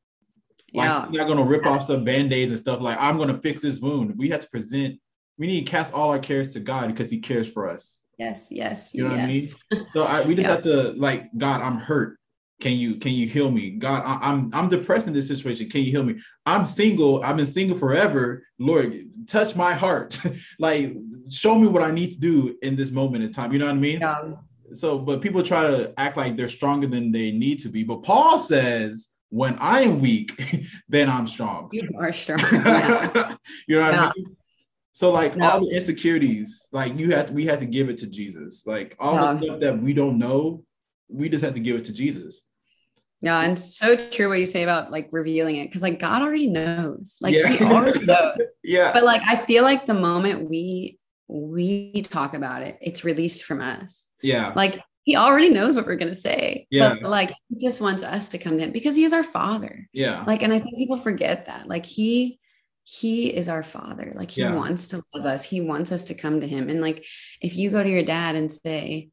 Like, 0.73 0.85
yeah. 0.85 1.07
He's 1.07 1.17
not 1.17 1.27
going 1.27 1.39
to 1.39 1.43
rip 1.43 1.65
off 1.65 1.83
some 1.83 2.03
band-aids 2.03 2.51
and 2.51 2.59
stuff 2.59 2.81
like 2.81 2.97
I'm 2.99 3.17
going 3.17 3.33
to 3.33 3.41
fix 3.41 3.61
this 3.61 3.79
wound. 3.79 4.13
We 4.17 4.29
have 4.29 4.41
to 4.41 4.49
present, 4.49 4.99
we 5.37 5.47
need 5.47 5.65
to 5.65 5.71
cast 5.71 5.93
all 5.93 6.11
our 6.11 6.19
cares 6.19 6.49
to 6.53 6.59
God 6.59 6.87
because 6.87 7.09
he 7.09 7.19
cares 7.19 7.49
for 7.49 7.69
us. 7.69 8.03
Yes, 8.19 8.47
yes. 8.51 8.93
You 8.93 9.07
know 9.07 9.15
yes. 9.15 9.55
what 9.69 9.77
I 9.77 9.81
mean? 9.81 9.87
So 9.93 10.03
I, 10.03 10.21
we 10.21 10.35
just 10.35 10.47
yeah. 10.47 10.53
have 10.53 10.63
to 10.63 10.91
like, 10.99 11.29
God, 11.37 11.61
I'm 11.61 11.77
hurt. 11.77 12.17
Can 12.59 12.73
you 12.73 12.95
can 12.95 13.11
you 13.11 13.27
heal 13.27 13.51
me? 13.51 13.71
God, 13.71 14.03
I, 14.03 14.29
I'm 14.29 14.49
I'm 14.53 14.67
depressed 14.67 15.07
in 15.07 15.13
this 15.13 15.27
situation. 15.27 15.69
Can 15.69 15.81
you 15.81 15.91
heal 15.91 16.03
me? 16.03 16.19
I'm 16.45 16.65
single. 16.65 17.23
I've 17.23 17.37
been 17.37 17.45
single 17.45 17.77
forever. 17.77 18.43
Lord, 18.57 19.07
touch 19.27 19.55
my 19.55 19.73
heart. 19.73 20.19
like 20.59 20.95
show 21.29 21.57
me 21.57 21.67
what 21.67 21.83
I 21.83 21.91
need 21.91 22.11
to 22.11 22.19
do 22.19 22.57
in 22.63 22.75
this 22.75 22.89
moment 22.89 23.23
in 23.23 23.31
time. 23.31 23.53
You 23.53 23.59
know 23.59 23.65
what 23.65 23.75
I 23.75 23.77
mean? 23.77 23.99
Yeah. 23.99 24.31
So, 24.73 24.97
but 24.97 25.21
people 25.21 25.43
try 25.43 25.63
to 25.63 25.93
act 25.97 26.17
like 26.17 26.35
they're 26.35 26.47
stronger 26.47 26.87
than 26.87 27.11
they 27.11 27.31
need 27.31 27.59
to 27.59 27.69
be. 27.69 27.83
But 27.83 28.03
Paul 28.03 28.37
says, 28.37 29.09
when 29.29 29.55
I 29.59 29.81
am 29.81 29.99
weak, 29.99 30.41
then 30.89 31.09
I'm 31.09 31.27
strong. 31.27 31.69
You 31.71 31.89
are 31.97 32.13
strong. 32.13 32.39
Yeah. 32.51 33.35
you 33.67 33.77
know 33.77 33.83
what 33.83 33.93
yeah. 33.93 34.09
I 34.09 34.11
mean? 34.15 34.35
So 34.91 35.11
like 35.11 35.35
no. 35.35 35.47
all 35.47 35.59
the 35.59 35.75
insecurities, 35.75 36.69
like 36.71 36.99
you 36.99 37.11
have 37.11 37.27
to, 37.27 37.33
we 37.33 37.45
have 37.45 37.59
to 37.59 37.65
give 37.65 37.89
it 37.89 37.99
to 37.99 38.07
Jesus. 38.07 38.65
Like 38.65 38.95
all 38.99 39.35
the 39.35 39.43
stuff 39.43 39.59
that 39.59 39.79
we 39.79 39.93
don't 39.93 40.17
know, 40.17 40.63
we 41.09 41.29
just 41.29 41.43
have 41.43 41.53
to 41.53 41.59
give 41.59 41.75
it 41.75 41.85
to 41.85 41.93
Jesus. 41.93 42.43
Yeah, 43.21 43.41
and 43.41 43.57
so 43.57 44.09
true 44.09 44.29
what 44.29 44.39
you 44.39 44.45
say 44.45 44.63
about 44.63 44.91
like 44.91 45.09
revealing 45.11 45.55
it 45.55 45.67
because 45.67 45.81
like 45.81 45.99
God 45.99 46.21
already 46.21 46.47
knows. 46.47 47.17
Like 47.19 47.33
yeah. 47.33 47.47
he 47.49 47.65
already 47.65 47.99
knows. 48.05 48.37
yeah. 48.63 48.91
But 48.93 49.03
like 49.03 49.21
I 49.27 49.37
feel 49.37 49.63
like 49.63 49.85
the 49.85 49.95
moment 49.95 50.49
we 50.49 50.99
we 51.27 52.03
talk 52.03 52.35
about 52.35 52.61
it, 52.61 52.77
it's 52.81 53.03
released 53.03 53.43
from 53.43 53.59
us. 53.59 54.07
Yeah. 54.21 54.53
Like 54.55 54.81
he 55.03 55.15
already 55.15 55.49
knows 55.49 55.75
what 55.75 55.87
we're 55.87 55.95
gonna 55.95 56.13
say. 56.13 56.67
Yeah. 56.69 56.95
But 57.01 57.09
like 57.09 57.29
he 57.49 57.65
just 57.65 57.81
wants 57.81 58.03
us 58.03 58.29
to 58.29 58.37
come 58.37 58.57
to 58.57 58.63
him 58.63 58.71
because 58.71 58.95
he 58.95 59.03
is 59.03 59.13
our 59.13 59.23
father. 59.23 59.89
Yeah. 59.93 60.23
Like, 60.27 60.43
and 60.43 60.53
I 60.53 60.59
think 60.59 60.77
people 60.77 60.97
forget 60.97 61.47
that. 61.47 61.67
Like 61.67 61.85
he 61.85 62.39
he 62.83 63.27
is 63.27 63.49
our 63.49 63.63
father. 63.63 64.13
Like 64.15 64.31
he 64.31 64.41
yeah. 64.41 64.53
wants 64.53 64.87
to 64.89 65.01
love 65.13 65.25
us. 65.25 65.43
He 65.43 65.59
wants 65.59 65.91
us 65.91 66.05
to 66.05 66.13
come 66.13 66.39
to 66.41 66.47
him. 66.47 66.69
And 66.69 66.81
like 66.81 67.03
if 67.41 67.57
you 67.57 67.71
go 67.71 67.81
to 67.81 67.89
your 67.89 68.03
dad 68.03 68.35
and 68.35 68.49
say, 68.51 69.09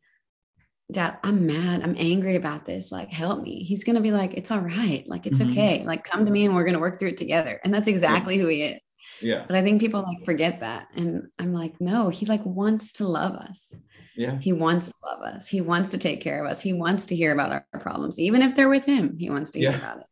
Dad, 0.93 1.19
I'm 1.23 1.47
mad. 1.47 1.83
I'm 1.83 1.97
angry 1.99 2.37
about 2.37 2.65
this. 2.65 2.93
Like, 2.93 3.11
help 3.11 3.43
me. 3.43 3.65
He's 3.65 3.85
going 3.85 3.97
to 3.97 4.03
be 4.03 4.11
like, 4.11 4.35
it's 4.35 4.51
all 4.51 4.61
right. 4.61 5.05
Like, 5.07 5.27
it's 5.27 5.39
mm-hmm. 5.39 5.53
okay. 5.53 5.85
Like, 5.85 6.05
come 6.05 6.27
to 6.27 6.31
me 6.31 6.45
and 6.45 6.55
we're 6.55 6.65
going 6.65 6.75
to 6.75 6.81
work 6.81 6.99
through 6.99 7.11
it 7.11 7.17
together. 7.17 7.61
And 7.65 7.73
that's 7.73 7.89
exactly 7.89 8.37
yeah. 8.37 8.43
who 8.43 8.49
he 8.49 8.63
is. 8.63 8.81
Yeah. 9.21 9.45
But 9.47 9.57
I 9.57 9.63
think 9.63 9.81
people 9.81 10.03
like 10.03 10.25
forget 10.25 10.61
that. 10.61 10.89
And 10.95 11.29
I'm 11.39 11.55
like, 11.55 11.81
no, 11.81 12.11
he 12.11 12.27
like 12.27 12.45
wants 12.45 12.93
to 12.95 13.07
love 13.07 13.35
us. 13.35 13.75
Yeah. 14.17 14.39
He 14.39 14.53
wants 14.53 14.89
to 14.89 14.95
love 15.05 15.23
us. 15.23 15.49
He 15.49 15.61
wants 15.61 15.91
to 15.91 15.99
take 15.99 16.21
care 16.21 16.45
of 16.45 16.51
us. 16.51 16.61
He 16.61 16.73
wants 16.73 17.07
to 17.07 17.17
hear 17.17 17.33
about 17.33 17.65
our 17.73 17.81
problems. 17.81 18.19
Even 18.19 18.43
if 18.43 18.55
they're 18.55 18.69
with 18.69 18.85
him, 18.85 19.17
he 19.19 19.31
wants 19.31 19.53
to 19.53 19.59
hear 19.61 19.71
yeah. 19.71 19.77
about 19.77 19.99
it. 19.99 20.07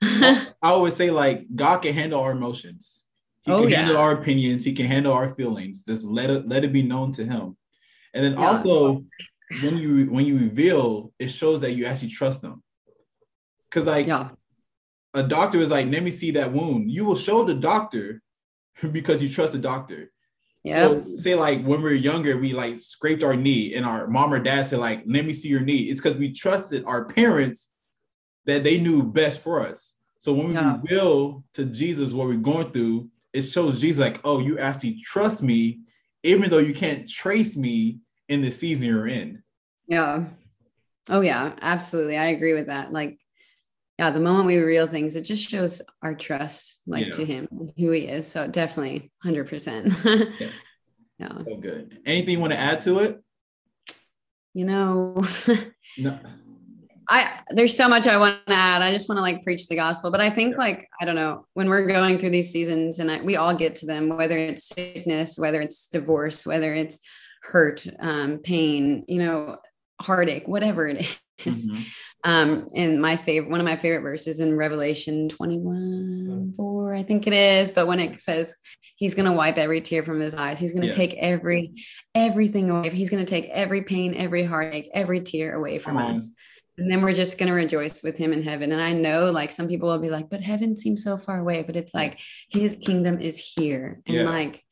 I 0.00 0.46
always 0.62 0.94
say, 0.94 1.10
like, 1.10 1.44
God 1.54 1.78
can 1.78 1.92
handle 1.92 2.20
our 2.20 2.32
emotions. 2.32 3.06
He 3.42 3.52
oh, 3.52 3.60
can 3.60 3.70
yeah. 3.70 3.78
handle 3.78 3.96
our 3.96 4.12
opinions. 4.12 4.64
He 4.64 4.72
can 4.72 4.86
handle 4.86 5.12
our 5.12 5.34
feelings. 5.34 5.84
Just 5.84 6.04
let 6.04 6.30
it 6.30 6.48
let 6.48 6.64
it 6.64 6.72
be 6.72 6.82
known 6.82 7.12
to 7.12 7.24
him. 7.24 7.56
And 8.14 8.24
then 8.24 8.34
also 8.36 9.04
when 9.62 9.78
you 9.78 10.06
when 10.06 10.26
you 10.26 10.38
reveal, 10.38 11.12
it 11.18 11.28
shows 11.28 11.60
that 11.62 11.72
you 11.72 11.86
actually 11.86 12.10
trust 12.10 12.42
them. 12.42 12.62
Cause 13.70 13.86
like 13.86 14.06
yeah. 14.06 14.30
a 15.14 15.22
doctor 15.22 15.58
is 15.58 15.70
like, 15.70 15.90
let 15.90 16.02
me 16.02 16.10
see 16.10 16.30
that 16.32 16.52
wound. 16.52 16.90
You 16.90 17.04
will 17.04 17.16
show 17.16 17.44
the 17.44 17.54
doctor 17.54 18.22
because 18.92 19.22
you 19.22 19.28
trust 19.28 19.52
the 19.52 19.58
doctor. 19.58 20.10
Yeah. 20.64 20.88
So 20.88 21.04
say 21.14 21.34
like 21.34 21.62
when 21.62 21.82
we 21.82 21.90
were 21.90 21.92
younger, 21.92 22.36
we 22.36 22.52
like 22.52 22.78
scraped 22.78 23.22
our 23.22 23.36
knee 23.36 23.74
and 23.74 23.86
our 23.86 24.06
mom 24.06 24.32
or 24.32 24.38
dad 24.38 24.66
said, 24.66 24.80
like, 24.80 25.02
let 25.06 25.24
me 25.24 25.32
see 25.32 25.48
your 25.48 25.60
knee. 25.60 25.84
It's 25.84 26.00
because 26.00 26.18
we 26.18 26.32
trusted 26.32 26.84
our 26.84 27.06
parents 27.06 27.72
that 28.46 28.64
they 28.64 28.78
knew 28.78 29.02
best 29.02 29.40
for 29.40 29.66
us. 29.66 29.94
So 30.18 30.32
when 30.32 30.48
we 30.48 30.54
yeah. 30.54 30.78
reveal 30.80 31.44
to 31.54 31.64
Jesus 31.64 32.12
what 32.12 32.26
we're 32.26 32.36
going 32.36 32.72
through, 32.72 33.08
it 33.32 33.42
shows 33.42 33.80
Jesus 33.80 34.00
like, 34.00 34.20
oh, 34.24 34.40
you 34.40 34.58
actually 34.58 35.00
trust 35.02 35.42
me, 35.42 35.80
even 36.22 36.50
though 36.50 36.58
you 36.58 36.74
can't 36.74 37.08
trace 37.08 37.56
me 37.56 37.98
in 38.28 38.42
the 38.42 38.50
season 38.50 38.84
you're 38.84 39.08
in. 39.08 39.42
Yeah. 39.86 40.24
Oh 41.08 41.20
yeah, 41.20 41.54
absolutely. 41.60 42.16
I 42.16 42.26
agree 42.26 42.54
with 42.54 42.66
that. 42.66 42.92
Like, 42.92 43.18
yeah, 43.98 44.10
the 44.10 44.20
moment 44.20 44.46
we 44.46 44.58
reveal 44.58 44.86
things, 44.86 45.16
it 45.16 45.22
just 45.22 45.48
shows 45.48 45.82
our 46.02 46.14
trust, 46.14 46.80
like 46.86 47.06
yeah. 47.06 47.12
to 47.12 47.24
him, 47.24 47.48
who 47.76 47.90
he 47.90 48.02
is. 48.02 48.28
So 48.30 48.46
definitely, 48.46 49.10
hundred 49.22 49.48
percent. 49.48 49.92
Yeah. 50.04 50.48
Yeah. 51.18 51.32
So 51.32 51.56
good. 51.56 51.98
Anything 52.06 52.34
you 52.34 52.40
want 52.40 52.52
to 52.52 52.58
add 52.58 52.80
to 52.82 53.00
it? 53.00 53.20
You 54.54 54.66
know, 54.66 55.20
no. 55.98 56.18
I 57.10 57.40
there's 57.50 57.76
so 57.76 57.88
much 57.88 58.06
I 58.06 58.18
want 58.18 58.46
to 58.46 58.54
add. 58.54 58.82
I 58.82 58.92
just 58.92 59.08
want 59.08 59.18
to 59.18 59.22
like 59.22 59.42
preach 59.42 59.66
the 59.66 59.76
gospel, 59.76 60.10
but 60.10 60.20
I 60.20 60.30
think 60.30 60.52
yeah. 60.52 60.58
like 60.58 60.88
I 61.00 61.04
don't 61.04 61.16
know 61.16 61.46
when 61.54 61.68
we're 61.68 61.86
going 61.86 62.18
through 62.18 62.30
these 62.30 62.52
seasons, 62.52 62.98
and 62.98 63.10
I, 63.10 63.20
we 63.22 63.36
all 63.36 63.54
get 63.54 63.76
to 63.76 63.86
them, 63.86 64.10
whether 64.10 64.38
it's 64.38 64.68
sickness, 64.68 65.38
whether 65.38 65.60
it's 65.60 65.88
divorce, 65.88 66.46
whether 66.46 66.72
it's 66.74 67.00
hurt, 67.42 67.86
um, 67.98 68.38
pain, 68.38 69.04
you 69.08 69.18
know, 69.18 69.58
heartache, 70.00 70.46
whatever 70.46 70.86
it 70.86 70.98
is. 71.44 71.70
Mm-hmm. 71.70 71.82
Um, 72.24 72.68
and 72.74 73.00
my 73.00 73.16
favorite, 73.16 73.50
one 73.50 73.60
of 73.60 73.64
my 73.64 73.76
favorite 73.76 74.02
verses 74.02 74.40
in 74.40 74.56
Revelation 74.56 75.28
21, 75.28 76.54
4, 76.56 76.94
I 76.94 77.02
think 77.04 77.26
it 77.26 77.32
is. 77.32 77.70
But 77.70 77.86
when 77.86 78.00
it 78.00 78.20
says 78.20 78.54
he's 78.96 79.14
going 79.14 79.26
to 79.26 79.36
wipe 79.36 79.56
every 79.56 79.80
tear 79.80 80.02
from 80.02 80.20
his 80.20 80.34
eyes, 80.34 80.58
he's 80.58 80.72
going 80.72 80.82
to 80.82 80.88
yeah. 80.88 80.94
take 80.94 81.14
every, 81.14 81.74
everything 82.14 82.70
away. 82.70 82.90
He's 82.90 83.10
going 83.10 83.24
to 83.24 83.30
take 83.30 83.48
every 83.50 83.82
pain, 83.82 84.14
every 84.14 84.42
heartache, 84.42 84.90
every 84.92 85.20
tear 85.20 85.54
away 85.54 85.78
from 85.78 85.96
us. 85.96 86.34
And 86.76 86.90
then 86.90 87.02
we're 87.02 87.12
just 87.12 87.38
going 87.38 87.48
to 87.48 87.54
rejoice 87.54 88.02
with 88.02 88.16
him 88.16 88.32
in 88.32 88.42
heaven. 88.42 88.70
And 88.70 88.80
I 88.80 88.92
know 88.92 89.30
like 89.30 89.50
some 89.50 89.66
people 89.66 89.88
will 89.88 89.98
be 89.98 90.10
like, 90.10 90.28
but 90.30 90.42
heaven 90.42 90.76
seems 90.76 91.02
so 91.02 91.18
far 91.18 91.38
away, 91.38 91.64
but 91.64 91.76
it's 91.76 91.92
like 91.94 92.20
his 92.50 92.76
kingdom 92.76 93.20
is 93.20 93.38
here. 93.38 94.00
And 94.06 94.16
yeah. 94.16 94.22
like, 94.28 94.62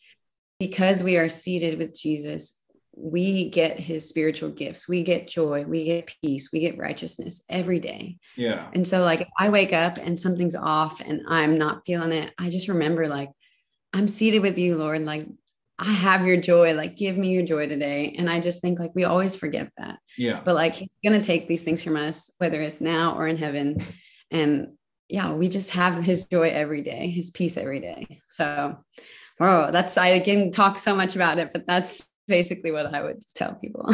because 0.59 1.03
we 1.03 1.17
are 1.17 1.29
seated 1.29 1.79
with 1.79 1.99
Jesus, 1.99 2.61
we 2.99 3.51
get 3.51 3.79
his 3.79 4.09
spiritual 4.09 4.51
gifts. 4.51 4.89
We 4.89 5.03
get 5.03 5.29
joy, 5.29 5.65
we 5.65 5.85
get 5.85 6.15
peace, 6.23 6.51
we 6.53 6.61
get 6.61 6.79
righteousness 6.79 7.45
every 7.51 7.79
day. 7.79 8.17
Yeah. 8.37 8.69
And 8.73 8.89
so, 8.89 9.03
like, 9.03 9.21
if 9.21 9.29
I 9.39 9.51
wake 9.51 9.75
up 9.75 9.99
and 9.99 10.19
something's 10.19 10.57
off 10.57 11.01
and 11.01 11.21
I'm 11.29 11.59
not 11.59 11.83
feeling 11.85 12.13
it, 12.13 12.33
I 12.39 12.49
just 12.49 12.69
remember, 12.69 13.07
like, 13.07 13.31
I'm 13.93 14.09
seated 14.09 14.41
with 14.41 14.57
you, 14.57 14.77
Lord. 14.77 15.05
Like, 15.05 15.27
I 15.79 15.93
have 15.93 16.27
your 16.27 16.39
joy. 16.39 16.73
Like, 16.75 16.97
give 16.97 17.19
me 17.19 17.35
your 17.35 17.45
joy 17.45 17.69
today. 17.69 18.15
And 18.19 18.31
I 18.31 18.41
just 18.41 18.63
think, 18.63 18.79
like, 18.79 18.93
we 18.95 19.05
always 19.05 19.37
forget 19.37 19.71
that. 19.77 19.99
Yeah. 20.17 20.41
But, 20.43 20.55
like, 20.55 20.75
he's 20.75 20.89
going 21.05 21.21
to 21.21 21.27
take 21.27 21.49
these 21.49 21.65
things 21.65 21.83
from 21.83 21.97
us, 21.97 22.33
whether 22.39 22.63
it's 22.63 22.81
now 22.81 23.19
or 23.19 23.27
in 23.27 23.37
heaven. 23.37 23.85
And 24.31 24.69
yeah, 25.09 25.35
we 25.35 25.49
just 25.49 25.73
have 25.73 26.03
his 26.03 26.27
joy 26.27 26.49
every 26.49 26.81
day, 26.81 27.11
his 27.11 27.31
peace 27.31 27.59
every 27.59 27.81
day. 27.81 28.21
So, 28.29 28.79
oh, 29.41 29.71
that's, 29.71 29.97
I 29.99 30.21
can 30.21 30.51
talk 30.51 30.79
so 30.79 30.95
much 30.95 31.15
about 31.15 31.39
it, 31.39 31.53
but 31.53 31.67
that's 31.67 32.09
basically 32.29 32.71
what 32.71 32.95
I 32.95 33.03
would 33.03 33.23
tell 33.35 33.55
people. 33.55 33.85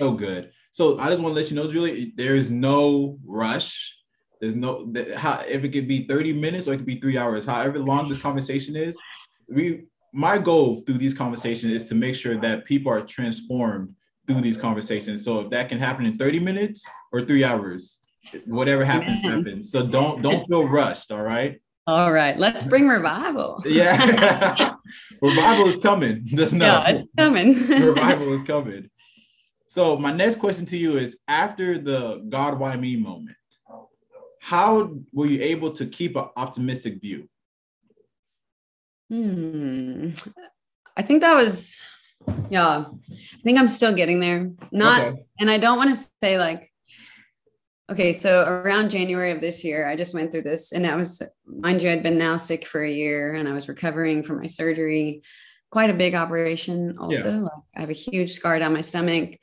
oh, 0.00 0.14
good. 0.16 0.50
So 0.70 0.98
I 0.98 1.08
just 1.08 1.22
want 1.22 1.34
to 1.34 1.40
let 1.40 1.50
you 1.50 1.56
know, 1.56 1.68
Julie, 1.68 2.12
there 2.16 2.36
is 2.36 2.50
no 2.50 3.18
rush. 3.24 3.94
There's 4.40 4.54
no 4.54 4.92
how 5.16 5.42
if 5.48 5.64
it 5.64 5.70
could 5.70 5.88
be 5.88 6.06
30 6.06 6.34
minutes 6.34 6.68
or 6.68 6.74
it 6.74 6.76
could 6.76 6.86
be 6.86 7.00
three 7.00 7.16
hours, 7.16 7.46
however 7.46 7.78
long 7.78 8.08
this 8.08 8.18
conversation 8.18 8.76
is. 8.76 9.00
We 9.48 9.84
my 10.12 10.38
goal 10.38 10.78
through 10.80 10.98
these 10.98 11.14
conversations 11.14 11.72
is 11.72 11.84
to 11.84 11.94
make 11.94 12.14
sure 12.14 12.36
that 12.36 12.66
people 12.66 12.92
are 12.92 13.00
transformed 13.00 13.94
through 14.26 14.40
these 14.42 14.56
conversations. 14.56 15.24
So 15.24 15.40
if 15.40 15.50
that 15.50 15.68
can 15.68 15.78
happen 15.78 16.04
in 16.04 16.18
30 16.18 16.40
minutes 16.40 16.86
or 17.12 17.22
three 17.22 17.44
hours, 17.44 18.00
whatever 18.44 18.84
happens, 18.84 19.22
happens. 19.22 19.70
So 19.70 19.86
don't 19.86 20.20
don't 20.20 20.46
feel 20.48 20.68
rushed. 20.68 21.10
All 21.12 21.22
right. 21.22 21.60
All 21.88 22.12
right, 22.12 22.36
let's 22.36 22.64
bring 22.64 22.88
revival. 22.88 23.62
yeah, 23.64 24.74
revival 25.22 25.68
is 25.68 25.78
coming. 25.78 26.22
Just 26.24 26.52
know. 26.52 26.66
Yeah, 26.66 26.88
it's 26.88 27.06
coming. 27.16 27.54
revival 27.68 28.32
is 28.32 28.42
coming. 28.42 28.90
So 29.68 29.96
my 29.96 30.10
next 30.10 30.36
question 30.40 30.66
to 30.66 30.76
you 30.76 30.98
is: 30.98 31.16
After 31.28 31.78
the 31.78 32.24
God, 32.28 32.58
why 32.58 32.76
me 32.76 32.96
moment, 32.96 33.36
how 34.40 34.96
were 35.12 35.26
you 35.26 35.40
able 35.42 35.70
to 35.72 35.86
keep 35.86 36.16
an 36.16 36.26
optimistic 36.36 37.00
view? 37.00 37.28
Hmm. 39.08 40.10
I 40.96 41.02
think 41.02 41.20
that 41.20 41.34
was, 41.34 41.78
yeah. 42.50 42.86
I 42.88 43.42
think 43.44 43.58
I'm 43.58 43.68
still 43.68 43.92
getting 43.92 44.18
there. 44.18 44.50
Not, 44.72 45.02
okay. 45.02 45.22
and 45.38 45.48
I 45.48 45.58
don't 45.58 45.76
want 45.76 45.90
to 45.90 46.04
say 46.20 46.38
like 46.38 46.72
Okay, 47.88 48.12
so 48.12 48.44
around 48.44 48.90
January 48.90 49.30
of 49.30 49.40
this 49.40 49.62
year, 49.62 49.86
I 49.86 49.94
just 49.94 50.12
went 50.12 50.32
through 50.32 50.42
this, 50.42 50.72
and 50.72 50.84
I 50.84 50.96
was, 50.96 51.22
mind 51.46 51.82
you, 51.82 51.90
I'd 51.90 52.02
been 52.02 52.18
now 52.18 52.36
sick 52.36 52.66
for 52.66 52.82
a 52.82 52.90
year, 52.90 53.34
and 53.34 53.48
I 53.48 53.52
was 53.52 53.68
recovering 53.68 54.24
from 54.24 54.40
my 54.40 54.46
surgery, 54.46 55.22
quite 55.70 55.90
a 55.90 55.94
big 55.94 56.16
operation. 56.16 56.98
Also, 56.98 57.30
yeah. 57.30 57.38
like, 57.38 57.52
I 57.76 57.80
have 57.80 57.90
a 57.90 57.92
huge 57.92 58.32
scar 58.32 58.58
down 58.58 58.72
my 58.72 58.80
stomach. 58.80 59.38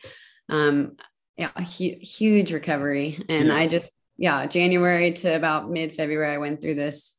Um, 0.49 0.97
yeah, 1.37 1.51
a 1.55 1.63
hu- 1.63 1.99
huge 2.01 2.51
recovery, 2.51 3.23
and 3.29 3.47
yeah. 3.47 3.55
I 3.55 3.67
just, 3.67 3.93
yeah, 4.17 4.45
January 4.45 5.13
to 5.13 5.35
about 5.35 5.71
mid 5.71 5.93
February, 5.93 6.33
I 6.33 6.37
went 6.37 6.61
through 6.61 6.75
this. 6.75 7.17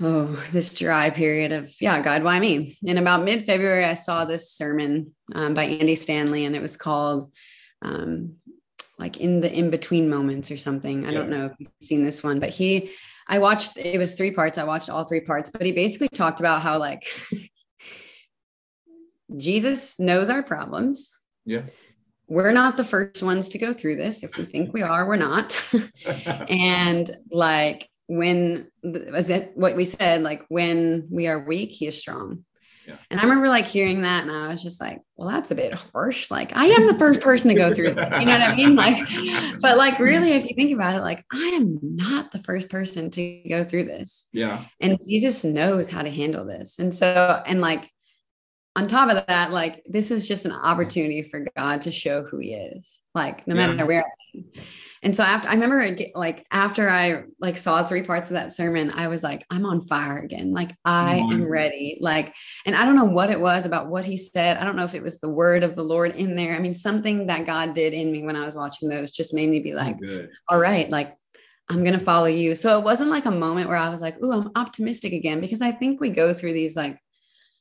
Oh, 0.00 0.26
this 0.52 0.74
dry 0.74 1.10
period 1.10 1.50
of 1.52 1.72
yeah, 1.80 2.00
God, 2.02 2.22
why 2.22 2.38
me? 2.38 2.78
In 2.82 2.98
about 2.98 3.24
mid 3.24 3.46
February, 3.46 3.84
I 3.84 3.94
saw 3.94 4.24
this 4.24 4.50
sermon 4.52 5.14
um, 5.34 5.54
by 5.54 5.64
Andy 5.64 5.94
Stanley, 5.94 6.44
and 6.44 6.56
it 6.56 6.62
was 6.62 6.76
called 6.76 7.32
um, 7.82 8.34
like 8.98 9.18
in 9.18 9.40
the 9.40 9.52
in 9.52 9.70
between 9.70 10.08
moments 10.08 10.50
or 10.50 10.56
something. 10.56 11.06
I 11.06 11.10
yeah. 11.10 11.18
don't 11.18 11.30
know 11.30 11.46
if 11.46 11.52
you've 11.58 11.70
seen 11.80 12.02
this 12.02 12.22
one, 12.22 12.40
but 12.40 12.50
he, 12.50 12.90
I 13.28 13.38
watched, 13.38 13.76
it 13.76 13.98
was 13.98 14.14
three 14.14 14.30
parts. 14.30 14.58
I 14.58 14.64
watched 14.64 14.90
all 14.90 15.04
three 15.04 15.20
parts, 15.20 15.50
but 15.50 15.64
he 15.64 15.72
basically 15.72 16.08
talked 16.08 16.40
about 16.40 16.62
how 16.62 16.78
like 16.78 17.02
Jesus 19.36 19.98
knows 19.98 20.30
our 20.30 20.42
problems. 20.42 21.12
Yeah. 21.44 21.62
We're 22.26 22.52
not 22.52 22.76
the 22.76 22.84
first 22.84 23.22
ones 23.22 23.48
to 23.50 23.58
go 23.58 23.72
through 23.72 23.96
this. 23.96 24.22
If 24.22 24.36
we 24.36 24.44
think 24.44 24.72
we 24.72 24.82
are, 24.82 25.06
we're 25.06 25.16
not. 25.16 25.60
and 26.48 27.10
like 27.30 27.88
when 28.06 28.70
was 28.82 29.30
it 29.30 29.52
what 29.54 29.76
we 29.76 29.84
said, 29.84 30.22
like 30.22 30.44
when 30.48 31.08
we 31.10 31.26
are 31.26 31.38
weak, 31.38 31.70
he 31.70 31.86
is 31.86 31.98
strong. 31.98 32.44
Yeah. 32.88 32.96
And 33.10 33.20
I 33.20 33.24
remember 33.24 33.48
like 33.48 33.66
hearing 33.66 34.00
that 34.02 34.22
and 34.22 34.32
I 34.32 34.48
was 34.48 34.62
just 34.62 34.80
like, 34.80 35.02
well, 35.14 35.28
that's 35.28 35.50
a 35.50 35.54
bit 35.54 35.74
harsh. 35.74 36.30
Like 36.30 36.56
I 36.56 36.64
am 36.66 36.86
the 36.86 36.98
first 36.98 37.20
person 37.20 37.50
to 37.50 37.54
go 37.54 37.74
through 37.74 37.90
this. 37.90 38.18
You 38.18 38.24
know 38.24 38.32
what 38.32 38.40
I 38.40 38.56
mean? 38.56 38.76
Like, 38.76 39.06
but 39.60 39.76
like 39.76 39.98
really, 39.98 40.32
if 40.32 40.48
you 40.48 40.54
think 40.56 40.72
about 40.72 40.94
it, 40.94 41.02
like 41.02 41.22
I 41.30 41.48
am 41.48 41.78
not 41.82 42.32
the 42.32 42.38
first 42.38 42.70
person 42.70 43.10
to 43.10 43.42
go 43.46 43.62
through 43.62 43.84
this. 43.84 44.28
Yeah. 44.32 44.64
And 44.80 44.98
Jesus 45.06 45.44
knows 45.44 45.90
how 45.90 46.00
to 46.00 46.10
handle 46.10 46.46
this. 46.46 46.78
And 46.78 46.94
so, 46.94 47.42
and 47.44 47.60
like 47.60 47.90
on 48.74 48.88
top 48.88 49.10
of 49.10 49.26
that, 49.26 49.52
like 49.52 49.82
this 49.84 50.10
is 50.10 50.26
just 50.26 50.46
an 50.46 50.52
opportunity 50.52 51.22
for 51.24 51.44
God 51.58 51.82
to 51.82 51.90
show 51.90 52.22
who 52.22 52.38
He 52.38 52.54
is, 52.54 53.02
like 53.14 53.46
no 53.46 53.54
matter 53.54 53.84
where. 53.84 54.04
And 55.02 55.14
so 55.14 55.22
after 55.22 55.48
I 55.48 55.54
remember 55.54 55.96
like 56.14 56.46
after 56.50 56.88
I 56.88 57.24
like 57.40 57.58
saw 57.58 57.84
three 57.84 58.02
parts 58.02 58.30
of 58.30 58.34
that 58.34 58.52
sermon, 58.52 58.90
I 58.90 59.08
was 59.08 59.22
like, 59.22 59.44
I'm 59.50 59.64
on 59.64 59.86
fire 59.86 60.18
again. 60.18 60.52
Like 60.52 60.72
I 60.84 61.20
mm-hmm. 61.20 61.42
am 61.42 61.48
ready. 61.48 61.98
Like, 62.00 62.34
and 62.66 62.74
I 62.74 62.84
don't 62.84 62.96
know 62.96 63.04
what 63.04 63.30
it 63.30 63.40
was 63.40 63.66
about 63.66 63.88
what 63.88 64.04
he 64.04 64.16
said. 64.16 64.56
I 64.56 64.64
don't 64.64 64.76
know 64.76 64.84
if 64.84 64.94
it 64.94 65.02
was 65.02 65.20
the 65.20 65.28
word 65.28 65.62
of 65.62 65.74
the 65.74 65.82
Lord 65.82 66.16
in 66.16 66.36
there. 66.36 66.54
I 66.54 66.58
mean, 66.58 66.74
something 66.74 67.26
that 67.26 67.46
God 67.46 67.74
did 67.74 67.94
in 67.94 68.10
me 68.10 68.22
when 68.22 68.36
I 68.36 68.44
was 68.44 68.54
watching 68.54 68.88
those 68.88 69.10
just 69.10 69.34
made 69.34 69.48
me 69.48 69.60
be 69.60 69.74
like, 69.74 69.96
all 70.48 70.58
right, 70.58 70.90
like 70.90 71.14
I'm 71.68 71.84
going 71.84 71.98
to 71.98 72.04
follow 72.04 72.26
you. 72.26 72.54
So 72.54 72.78
it 72.78 72.84
wasn't 72.84 73.10
like 73.10 73.26
a 73.26 73.30
moment 73.30 73.68
where 73.68 73.76
I 73.76 73.90
was 73.90 74.00
like, 74.00 74.16
oh, 74.22 74.32
I'm 74.32 74.50
optimistic 74.56 75.12
again, 75.12 75.40
because 75.40 75.62
I 75.62 75.70
think 75.70 76.00
we 76.00 76.10
go 76.10 76.32
through 76.32 76.54
these 76.54 76.76
like 76.76 76.98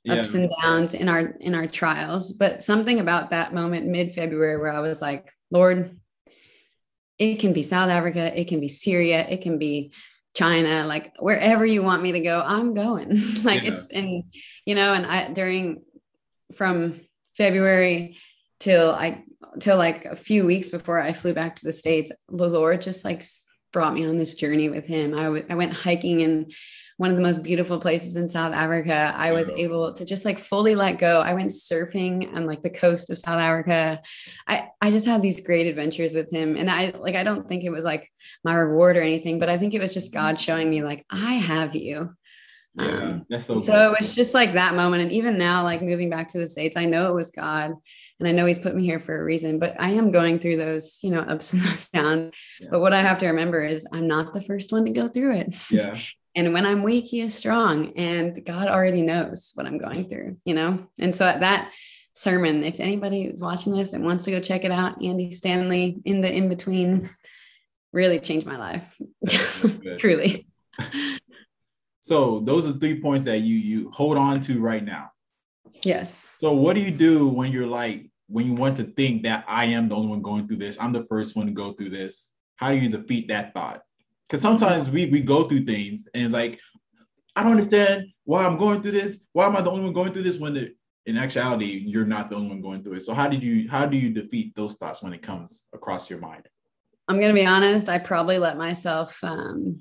yeah. 0.06 0.16
ups 0.16 0.34
and 0.34 0.50
downs 0.62 0.94
in 0.94 1.10
our 1.10 1.36
in 1.42 1.54
our 1.54 1.68
trials. 1.68 2.32
But 2.32 2.62
something 2.62 3.00
about 3.00 3.32
that 3.32 3.54
moment 3.54 3.88
mid-February 3.88 4.58
where 4.58 4.72
I 4.72 4.80
was 4.80 5.02
like, 5.02 5.32
Lord, 5.52 6.00
it 7.20 7.40
can 7.40 7.54
be 7.54 7.64
South 7.64 7.90
Africa, 7.90 8.40
it 8.40 8.48
can 8.48 8.60
be 8.60 8.68
Syria, 8.68 9.28
it 9.28 9.42
can 9.42 9.58
be 9.58 9.92
China, 10.36 10.86
like 10.86 11.14
wherever 11.18 11.66
you 11.66 11.82
want 11.82 12.04
me 12.04 12.12
to 12.12 12.20
go, 12.20 12.44
I'm 12.46 12.74
going. 12.74 13.10
like 13.44 13.64
yeah. 13.64 13.72
it's 13.72 13.88
and 13.90 14.24
you 14.66 14.76
know, 14.76 14.94
and 14.94 15.06
I 15.06 15.30
during 15.30 15.82
from 16.56 17.02
February 17.36 18.18
till 18.60 18.92
I 18.92 19.24
till 19.60 19.78
like 19.78 20.06
a 20.06 20.16
few 20.16 20.46
weeks 20.46 20.70
before 20.70 21.00
I 21.00 21.14
flew 21.14 21.34
back 21.34 21.56
to 21.56 21.66
the 21.66 21.74
States, 21.74 22.12
the 22.30 22.48
Lord 22.48 22.82
just 22.82 23.04
like 23.04 23.24
brought 23.74 23.94
me 23.94 24.06
on 24.06 24.18
this 24.18 24.36
journey 24.36 24.70
with 24.70 24.86
him. 24.86 25.14
I, 25.14 25.24
w- 25.24 25.46
I 25.50 25.56
went 25.56 25.74
hiking 25.74 26.22
in 26.22 26.52
one 26.98 27.12
of 27.12 27.16
the 27.16 27.22
most 27.22 27.44
beautiful 27.44 27.80
places 27.80 28.16
in 28.16 28.28
South 28.28 28.54
Africa. 28.54 29.14
I 29.16 29.32
was 29.32 29.50
able 29.50 29.94
to 29.94 30.04
just 30.04 30.26
like 30.26 30.40
fully 30.40 30.76
let 30.76 30.98
go. 30.98 31.22
I 31.22 31.36
went 31.36 31.52
surfing 31.52 32.36
on 32.36 32.46
like 32.46 32.62
the 32.62 32.72
coast 32.72 33.10
of 33.12 33.20
South 33.20 33.40
Africa. 33.40 34.02
I 34.48 34.70
I 34.82 34.92
just 34.92 35.06
had 35.06 35.22
these 35.22 35.46
great 35.46 35.68
adventures 35.68 36.14
with 36.14 36.32
him 36.32 36.58
and 36.58 36.70
I 36.70 36.94
like 36.98 37.16
I 37.16 37.24
don't 37.24 37.48
think 37.48 37.64
it 37.64 37.70
was 37.70 37.86
like 37.86 38.12
my 38.44 38.56
reward 38.56 38.98
or 38.98 39.02
anything, 39.02 39.40
but 39.40 39.50
I 39.50 39.58
think 39.58 39.74
it 39.74 39.82
was 39.82 39.94
just 39.94 40.14
God 40.14 40.40
showing 40.40 40.70
me 40.70 40.84
like 40.84 41.06
I 41.10 41.34
have 41.34 41.76
you. 41.76 42.16
Yeah, 42.78 42.86
um, 42.86 43.26
that's 43.28 43.46
so. 43.46 43.58
So 43.58 43.92
it 43.92 44.00
was 44.00 44.14
just 44.14 44.36
like 44.36 44.54
that 44.54 44.76
moment, 44.76 45.02
and 45.02 45.12
even 45.12 45.38
now, 45.38 45.64
like 45.64 45.82
moving 45.82 46.12
back 46.12 46.28
to 46.30 46.38
the 46.38 46.46
states, 46.46 46.78
I 46.78 46.86
know 46.86 47.10
it 47.10 47.16
was 47.16 47.32
God, 47.32 47.74
and 48.20 48.28
I 48.28 48.32
know 48.32 48.46
He's 48.46 48.60
put 48.60 48.76
me 48.76 48.86
here 48.86 49.00
for 49.00 49.20
a 49.20 49.24
reason. 49.24 49.58
But 49.58 49.76
I 49.80 49.92
am 49.92 50.12
going 50.12 50.38
through 50.38 50.58
those, 50.58 51.00
you 51.02 51.10
know, 51.10 51.22
ups 51.22 51.54
and 51.54 51.62
those 51.64 51.90
downs. 51.90 52.36
Yeah. 52.60 52.68
But 52.70 52.82
what 52.82 52.94
I 52.94 53.02
have 53.02 53.18
to 53.20 53.28
remember 53.28 53.64
is 53.64 53.88
I'm 53.92 54.08
not 54.08 54.32
the 54.32 54.42
first 54.42 54.72
one 54.72 54.86
to 54.86 54.92
go 54.92 55.08
through 55.08 55.38
it. 55.38 55.56
Yeah. 55.72 55.98
and 56.38 56.54
when 56.54 56.68
I'm 56.68 56.84
weak, 56.84 57.06
He 57.06 57.20
is 57.20 57.34
strong, 57.34 57.94
and 57.98 58.46
God 58.46 58.68
already 58.68 59.02
knows 59.02 59.54
what 59.56 59.66
I'm 59.66 59.80
going 59.80 60.08
through, 60.08 60.38
you 60.46 60.54
know. 60.54 60.88
And 61.00 61.14
so 61.14 61.26
at 61.26 61.40
that 61.40 61.72
sermon, 62.14 62.64
if 62.64 62.80
anybody 62.80 63.24
is 63.24 63.42
watching 63.42 63.74
this 63.74 63.94
and 63.94 64.06
wants 64.06 64.26
to 64.26 64.32
go 64.32 64.40
check 64.40 64.64
it 64.64 64.72
out, 64.72 65.04
Andy 65.04 65.32
Stanley 65.32 65.98
in 66.06 66.22
the 66.22 66.32
in 66.32 66.48
between 66.48 67.10
really 67.92 68.20
changed 68.20 68.46
my 68.46 68.56
life, 68.56 69.02
truly. 69.98 70.48
So 72.02 72.42
those 72.42 72.70
are 72.70 72.74
three 72.74 73.02
points 73.02 73.26
that 73.26 73.40
you 73.40 73.56
you 73.56 73.90
hold 73.92 74.16
on 74.16 74.40
to 74.42 74.62
right 74.62 74.86
now. 74.86 75.10
Yes. 75.84 76.28
So 76.38 76.54
what 76.54 76.76
do 76.76 76.82
you 76.82 76.92
do 76.92 77.28
when 77.28 77.52
you're 77.52 77.66
like 77.66 78.12
when 78.28 78.46
you 78.46 78.54
want 78.54 78.78
to 78.78 78.84
think 78.84 79.24
that 79.24 79.44
I 79.48 79.66
am 79.66 79.90
the 79.90 79.96
only 79.96 80.10
one 80.10 80.22
going 80.22 80.48
through 80.48 80.58
this? 80.58 80.78
I'm 80.80 80.94
the 80.94 81.08
first 81.10 81.36
one 81.36 81.48
to 81.48 81.52
go 81.52 81.74
through 81.74 81.90
this. 81.90 82.32
How 82.58 82.70
do 82.70 82.78
you 82.78 82.90
defeat 82.90 83.30
that 83.30 83.56
thought? 83.56 83.82
Because 84.28 84.42
sometimes 84.42 84.90
we 84.90 85.06
we 85.06 85.22
go 85.22 85.48
through 85.48 85.66
things 85.66 86.08
and 86.14 86.24
it's 86.26 86.34
like 86.34 86.60
I 87.36 87.44
don't 87.44 87.52
understand 87.52 88.08
why 88.24 88.46
I'm 88.46 88.58
going 88.58 88.82
through 88.82 88.92
this. 88.92 89.26
Why 89.32 89.46
am 89.46 89.56
I 89.56 89.62
the 89.62 89.70
only 89.70 89.84
one 89.84 89.94
going 89.94 90.12
through 90.12 90.24
this 90.24 90.40
when 90.40 90.56
the, 90.56 90.74
in 91.06 91.18
actuality 91.18 91.84
you're 91.86 92.06
not 92.06 92.30
the 92.30 92.36
only 92.36 92.50
one 92.50 92.62
going 92.62 92.84
through 92.84 92.96
it? 92.96 93.04
So 93.04 93.14
how 93.14 93.28
did 93.28 93.44
you 93.44 93.70
how 93.70 93.86
do 93.86 93.98
you 93.98 94.10
defeat 94.10 94.56
those 94.56 94.76
thoughts 94.76 95.02
when 95.02 95.14
it 95.14 95.22
comes 95.22 95.68
across 95.74 96.10
your 96.10 96.20
mind? 96.20 96.48
I'm 97.08 97.20
gonna 97.20 97.34
be 97.34 97.46
honest. 97.46 97.90
I 97.90 98.00
probably 98.00 98.38
let 98.38 98.58
myself 98.58 99.24
um, 99.24 99.80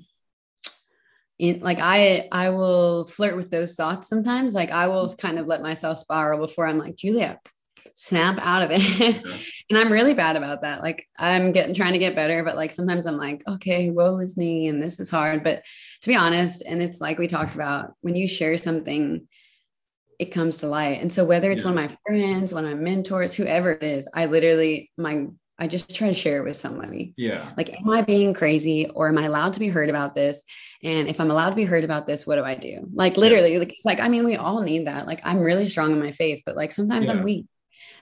in 1.39 1.59
like 1.59 1.79
I 1.81 2.29
I 2.31 2.51
will 2.51 3.07
flirt 3.07 3.35
with 3.35 3.51
those 3.51 3.75
thoughts 3.75 4.07
sometimes. 4.07 4.53
Like 4.53 4.71
I 4.71 4.87
will 4.87 5.13
kind 5.15 5.37
of 5.37 5.47
let 5.47 5.61
myself 5.61 5.99
spiral 5.99 6.39
before 6.39 6.65
I'm 6.65 6.77
like, 6.77 6.95
Julia, 6.95 7.39
snap 7.95 8.39
out 8.41 8.61
of 8.63 8.71
it. 8.71 8.81
Yeah. 8.99 9.37
and 9.69 9.79
I'm 9.79 9.91
really 9.91 10.13
bad 10.13 10.35
about 10.35 10.61
that. 10.61 10.81
Like 10.81 11.07
I'm 11.17 11.51
getting 11.51 11.73
trying 11.73 11.93
to 11.93 11.99
get 11.99 12.15
better, 12.15 12.43
but 12.43 12.55
like 12.55 12.71
sometimes 12.71 13.05
I'm 13.05 13.17
like, 13.17 13.43
okay, 13.47 13.89
woe 13.89 14.19
is 14.19 14.37
me, 14.37 14.67
and 14.67 14.81
this 14.81 14.99
is 14.99 15.09
hard. 15.09 15.43
But 15.43 15.63
to 16.01 16.07
be 16.07 16.15
honest, 16.15 16.63
and 16.65 16.81
it's 16.81 17.01
like 17.01 17.17
we 17.17 17.27
talked 17.27 17.55
about 17.55 17.93
when 18.01 18.15
you 18.15 18.27
share 18.27 18.57
something, 18.57 19.27
it 20.19 20.31
comes 20.31 20.57
to 20.57 20.67
light. 20.67 21.01
And 21.01 21.11
so 21.11 21.25
whether 21.25 21.51
it's 21.51 21.63
yeah. 21.63 21.71
one 21.71 21.77
of 21.77 21.89
my 21.91 21.97
friends, 22.05 22.53
one 22.53 22.65
of 22.65 22.71
my 22.71 22.77
mentors, 22.77 23.33
whoever 23.33 23.71
it 23.71 23.83
is, 23.83 24.07
I 24.13 24.25
literally 24.25 24.91
my 24.97 25.27
I 25.59 25.67
just 25.67 25.95
try 25.95 26.07
to 26.07 26.13
share 26.13 26.37
it 26.37 26.43
with 26.43 26.55
somebody. 26.55 27.13
Yeah. 27.17 27.51
Like, 27.57 27.73
am 27.73 27.89
I 27.89 28.03
being 28.03 28.33
crazy 28.33 28.87
or 28.89 29.07
am 29.07 29.17
I 29.17 29.23
allowed 29.23 29.53
to 29.53 29.59
be 29.59 29.69
heard 29.69 29.89
about 29.89 30.13
this? 30.13 30.43
And 30.83 31.07
if 31.07 31.19
I'm 31.19 31.31
allowed 31.31 31.49
to 31.49 31.55
be 31.55 31.63
heard 31.63 31.83
about 31.83 32.05
this, 32.05 32.27
what 32.27 32.35
do 32.35 32.43
I 32.43 32.53
do? 32.53 32.87
Like, 32.93 33.17
literally, 33.17 33.53
yeah. 33.53 33.59
like, 33.59 33.73
it's 33.73 33.85
like, 33.85 33.99
I 33.99 34.07
mean, 34.07 34.23
we 34.23 34.35
all 34.35 34.61
need 34.61 34.85
that. 34.85 35.07
Like, 35.07 35.21
I'm 35.23 35.39
really 35.39 35.65
strong 35.65 35.93
in 35.93 35.99
my 35.99 36.11
faith, 36.11 36.43
but 36.45 36.55
like 36.55 36.71
sometimes 36.71 37.07
yeah. 37.07 37.15
I'm 37.15 37.23
weak. 37.23 37.47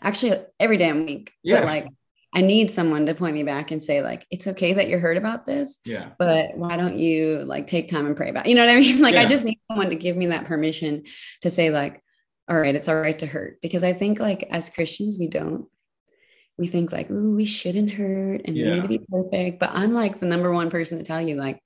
Actually, 0.05 0.39
every 0.59 0.77
day 0.77 0.89
I'm. 0.89 1.25
Yeah. 1.43 1.59
But 1.59 1.65
like, 1.65 1.87
I 2.33 2.41
need 2.41 2.71
someone 2.71 3.05
to 3.05 3.15
point 3.15 3.33
me 3.33 3.43
back 3.43 3.71
and 3.71 3.83
say, 3.83 4.01
like, 4.01 4.25
it's 4.29 4.47
okay 4.47 4.73
that 4.73 4.87
you're 4.87 4.99
hurt 4.99 5.17
about 5.17 5.45
this. 5.45 5.79
Yeah. 5.85 6.09
But 6.17 6.57
why 6.57 6.77
don't 6.77 6.97
you 6.97 7.43
like 7.45 7.67
take 7.67 7.89
time 7.89 8.05
and 8.05 8.15
pray 8.15 8.29
about 8.29 8.45
it? 8.45 8.49
You 8.49 8.55
know 8.55 8.65
what 8.65 8.75
I 8.75 8.79
mean? 8.79 9.01
Like, 9.01 9.15
yeah. 9.15 9.21
I 9.21 9.25
just 9.25 9.45
need 9.45 9.59
someone 9.69 9.89
to 9.89 9.95
give 9.95 10.15
me 10.15 10.27
that 10.27 10.45
permission 10.45 11.03
to 11.41 11.49
say, 11.49 11.69
like, 11.69 12.01
all 12.47 12.59
right, 12.59 12.75
it's 12.75 12.87
all 12.87 12.99
right 12.99 13.17
to 13.19 13.25
hurt. 13.25 13.61
Because 13.61 13.83
I 13.83 13.93
think, 13.93 14.19
like, 14.19 14.43
as 14.51 14.69
Christians, 14.69 15.17
we 15.17 15.27
don't 15.27 15.67
we 16.57 16.67
think 16.67 16.91
like, 16.91 17.11
ooh, 17.11 17.35
we 17.35 17.45
shouldn't 17.45 17.91
hurt 17.91 18.41
and 18.45 18.55
yeah. 18.55 18.65
we 18.65 18.71
need 18.71 18.81
to 18.83 18.87
be 18.87 19.05
perfect. 19.09 19.59
But 19.59 19.71
I'm 19.73 19.93
like 19.93 20.19
the 20.19 20.25
number 20.25 20.51
one 20.51 20.69
person 20.69 20.97
to 20.97 21.03
tell 21.03 21.21
you, 21.21 21.35
like, 21.35 21.61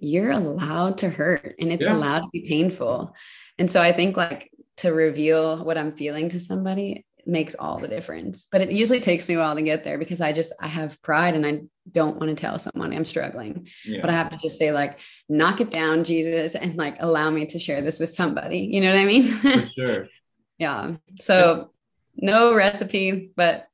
you're 0.00 0.30
allowed 0.30 0.98
to 0.98 1.10
hurt 1.10 1.56
and 1.58 1.72
it's 1.72 1.86
yeah. 1.86 1.94
allowed 1.94 2.20
to 2.20 2.28
be 2.32 2.48
painful. 2.48 3.14
And 3.58 3.70
so 3.70 3.82
I 3.82 3.92
think 3.92 4.16
like 4.16 4.50
to 4.78 4.92
reveal 4.92 5.64
what 5.64 5.76
I'm 5.76 5.96
feeling 5.96 6.28
to 6.30 6.40
somebody 6.40 7.04
makes 7.28 7.54
all 7.54 7.78
the 7.78 7.86
difference. 7.86 8.48
But 8.50 8.62
it 8.62 8.72
usually 8.72 9.00
takes 9.00 9.28
me 9.28 9.34
a 9.34 9.38
while 9.38 9.54
to 9.54 9.62
get 9.62 9.84
there 9.84 9.98
because 9.98 10.20
I 10.20 10.32
just 10.32 10.52
I 10.60 10.66
have 10.66 11.00
pride 11.02 11.34
and 11.36 11.46
I 11.46 11.60
don't 11.92 12.18
want 12.18 12.30
to 12.30 12.40
tell 12.40 12.58
someone 12.58 12.92
I'm 12.92 13.04
struggling. 13.04 13.68
Yeah. 13.84 14.00
But 14.00 14.10
I 14.10 14.14
have 14.14 14.30
to 14.30 14.38
just 14.38 14.58
say 14.58 14.72
like 14.72 14.98
knock 15.28 15.60
it 15.60 15.70
down 15.70 16.04
Jesus 16.04 16.54
and 16.54 16.76
like 16.76 16.96
allow 17.00 17.30
me 17.30 17.46
to 17.46 17.58
share 17.58 17.82
this 17.82 18.00
with 18.00 18.10
somebody. 18.10 18.60
You 18.60 18.80
know 18.80 18.92
what 18.92 19.00
I 19.00 19.04
mean? 19.04 19.24
For 19.24 19.66
sure. 19.74 20.08
yeah. 20.56 20.94
So 21.20 21.70
no 22.16 22.54
recipe, 22.54 23.30
but 23.36 23.68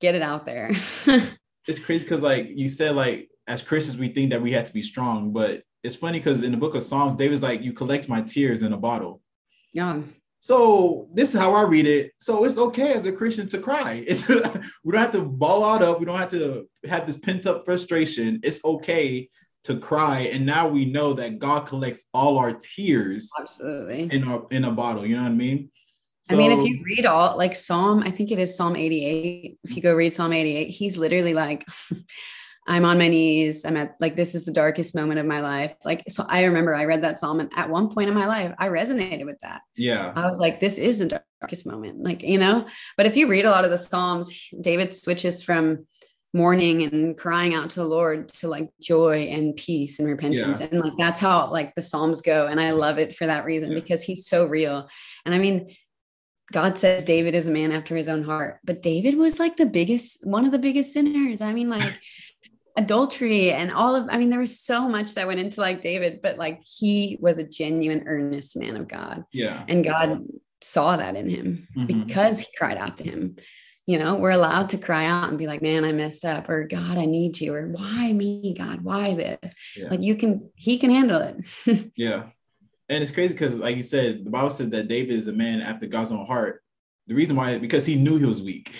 get 0.00 0.14
it 0.14 0.22
out 0.22 0.46
there. 0.46 0.70
it's 1.66 1.78
crazy 1.78 2.04
because 2.04 2.22
like 2.22 2.48
you 2.54 2.68
said, 2.68 2.96
like 2.96 3.28
as 3.46 3.62
Christians, 3.62 3.98
we 3.98 4.08
think 4.08 4.30
that 4.30 4.42
we 4.42 4.52
have 4.52 4.64
to 4.64 4.72
be 4.72 4.82
strong, 4.82 5.32
but 5.32 5.62
it's 5.84 5.96
funny 5.96 6.18
because 6.18 6.42
in 6.42 6.50
the 6.50 6.56
book 6.56 6.74
of 6.74 6.82
Psalms, 6.82 7.14
David's 7.14 7.42
like, 7.42 7.62
you 7.62 7.72
collect 7.72 8.08
my 8.08 8.22
tears 8.22 8.62
in 8.62 8.72
a 8.72 8.76
bottle. 8.76 9.20
Yeah. 9.72 10.00
So 10.40 11.08
this 11.14 11.34
is 11.34 11.40
how 11.40 11.54
I 11.54 11.62
read 11.62 11.86
it. 11.86 12.12
So 12.18 12.44
it's 12.44 12.58
okay 12.58 12.92
as 12.92 13.06
a 13.06 13.12
Christian 13.12 13.48
to 13.48 13.58
cry. 13.58 14.04
It's 14.08 14.28
we 14.28 14.92
don't 14.92 15.00
have 15.00 15.12
to 15.12 15.22
ball 15.22 15.64
out 15.64 15.82
up. 15.82 15.98
We 15.98 16.06
don't 16.06 16.18
have 16.18 16.30
to 16.30 16.68
have 16.88 17.06
this 17.06 17.16
pent 17.16 17.46
up 17.46 17.64
frustration. 17.64 18.40
It's 18.42 18.64
okay 18.64 19.28
to 19.64 19.78
cry. 19.78 20.20
And 20.32 20.46
now 20.46 20.68
we 20.68 20.84
know 20.84 21.12
that 21.14 21.38
God 21.38 21.66
collects 21.66 22.04
all 22.14 22.38
our 22.38 22.54
tears 22.54 23.30
absolutely 23.38 24.08
in 24.12 24.22
a 24.22 24.46
in 24.48 24.64
a 24.64 24.70
bottle. 24.70 25.04
You 25.04 25.16
know 25.16 25.22
what 25.22 25.32
I 25.32 25.34
mean? 25.34 25.70
So, 26.22 26.34
I 26.34 26.38
mean, 26.38 26.50
if 26.50 26.66
you 26.66 26.82
read 26.84 27.06
all 27.06 27.36
like 27.36 27.54
Psalm, 27.54 28.02
I 28.02 28.10
think 28.10 28.32
it 28.32 28.38
is 28.40 28.56
Psalm 28.56 28.74
88. 28.74 29.58
If 29.62 29.76
you 29.76 29.82
go 29.82 29.94
read 29.94 30.12
Psalm 30.12 30.32
88, 30.32 30.68
he's 30.70 30.96
literally 30.96 31.34
like, 31.34 31.64
I'm 32.68 32.84
on 32.84 32.98
my 32.98 33.08
knees. 33.08 33.64
I'm 33.64 33.76
at 33.76 33.96
like, 34.00 34.16
this 34.16 34.34
is 34.34 34.44
the 34.44 34.52
darkest 34.52 34.94
moment 34.94 35.20
of 35.20 35.26
my 35.26 35.40
life. 35.40 35.74
Like, 35.84 36.02
so 36.08 36.24
I 36.28 36.44
remember 36.44 36.74
I 36.74 36.84
read 36.84 37.04
that 37.04 37.18
Psalm 37.18 37.38
and 37.38 37.50
at 37.54 37.70
one 37.70 37.90
point 37.90 38.08
in 38.08 38.14
my 38.14 38.26
life, 38.26 38.54
I 38.58 38.68
resonated 38.68 39.24
with 39.24 39.36
that. 39.42 39.62
Yeah. 39.76 40.12
I 40.16 40.28
was 40.28 40.40
like, 40.40 40.58
this 40.58 40.76
is 40.76 40.98
the 40.98 41.22
darkest 41.40 41.66
moment. 41.66 42.02
Like, 42.02 42.22
you 42.22 42.38
know, 42.38 42.66
but 42.96 43.06
if 43.06 43.16
you 43.16 43.28
read 43.28 43.44
a 43.44 43.50
lot 43.50 43.64
of 43.64 43.70
the 43.70 43.78
Psalms, 43.78 44.50
David 44.60 44.92
switches 44.92 45.42
from 45.42 45.86
mourning 46.34 46.82
and 46.82 47.16
crying 47.16 47.54
out 47.54 47.70
to 47.70 47.80
the 47.80 47.86
Lord 47.86 48.28
to 48.28 48.48
like 48.48 48.68
joy 48.80 49.28
and 49.30 49.54
peace 49.56 50.00
and 50.00 50.08
repentance. 50.08 50.60
Yeah. 50.60 50.66
And 50.70 50.80
like, 50.80 50.92
that's 50.98 51.20
how 51.20 51.50
like 51.50 51.74
the 51.76 51.82
Psalms 51.82 52.20
go. 52.20 52.46
And 52.46 52.60
I 52.60 52.72
love 52.72 52.98
it 52.98 53.14
for 53.14 53.26
that 53.26 53.44
reason 53.44 53.70
yeah. 53.70 53.76
because 53.76 54.02
he's 54.02 54.26
so 54.26 54.44
real. 54.44 54.88
And 55.24 55.34
I 55.34 55.38
mean, 55.38 55.74
God 56.52 56.78
says 56.78 57.04
David 57.04 57.34
is 57.34 57.46
a 57.46 57.52
man 57.52 57.72
after 57.72 57.96
his 57.96 58.08
own 58.08 58.22
heart, 58.22 58.60
but 58.64 58.82
David 58.82 59.16
was 59.16 59.40
like 59.40 59.56
the 59.56 59.66
biggest, 59.66 60.24
one 60.24 60.44
of 60.44 60.52
the 60.52 60.58
biggest 60.58 60.92
sinners. 60.92 61.40
I 61.40 61.52
mean, 61.52 61.68
like 61.68 61.92
adultery 62.76 63.52
and 63.52 63.72
all 63.72 63.94
of, 63.96 64.06
I 64.10 64.18
mean, 64.18 64.30
there 64.30 64.40
was 64.40 64.60
so 64.60 64.88
much 64.88 65.14
that 65.14 65.26
went 65.26 65.40
into 65.40 65.60
like 65.60 65.80
David, 65.80 66.20
but 66.22 66.36
like 66.36 66.62
he 66.62 67.18
was 67.20 67.38
a 67.38 67.44
genuine, 67.44 68.04
earnest 68.06 68.56
man 68.56 68.76
of 68.76 68.88
God. 68.88 69.24
Yeah. 69.32 69.64
And 69.68 69.84
God 69.84 70.24
saw 70.60 70.96
that 70.96 71.16
in 71.16 71.28
him 71.28 71.68
mm-hmm. 71.76 72.04
because 72.04 72.40
he 72.40 72.46
cried 72.56 72.76
out 72.76 72.98
to 72.98 73.04
him. 73.04 73.36
You 73.86 74.00
know, 74.00 74.16
we're 74.16 74.30
allowed 74.30 74.70
to 74.70 74.78
cry 74.78 75.04
out 75.06 75.28
and 75.28 75.38
be 75.38 75.46
like, 75.46 75.62
man, 75.62 75.84
I 75.84 75.92
messed 75.92 76.24
up, 76.24 76.48
or 76.48 76.66
God, 76.66 76.98
I 76.98 77.06
need 77.06 77.40
you, 77.40 77.54
or 77.54 77.68
why 77.68 78.12
me, 78.12 78.52
God, 78.58 78.82
why 78.82 79.14
this? 79.14 79.54
Yeah. 79.76 79.90
Like 79.90 80.02
you 80.02 80.16
can, 80.16 80.50
he 80.56 80.76
can 80.78 80.90
handle 80.90 81.22
it. 81.22 81.92
yeah. 81.96 82.24
And 82.88 83.02
it's 83.02 83.12
crazy 83.12 83.34
because, 83.34 83.54
like 83.54 83.76
you 83.76 83.82
said, 83.82 84.24
the 84.24 84.30
Bible 84.30 84.50
says 84.50 84.70
that 84.70 84.88
David 84.88 85.16
is 85.16 85.28
a 85.28 85.32
man 85.32 85.60
after 85.60 85.86
God's 85.86 86.10
own 86.10 86.26
heart. 86.26 86.64
The 87.06 87.14
reason 87.14 87.36
why, 87.36 87.58
because 87.58 87.86
he 87.86 87.94
knew 87.94 88.18
he 88.18 88.24
was 88.24 88.42
weak. 88.42 88.72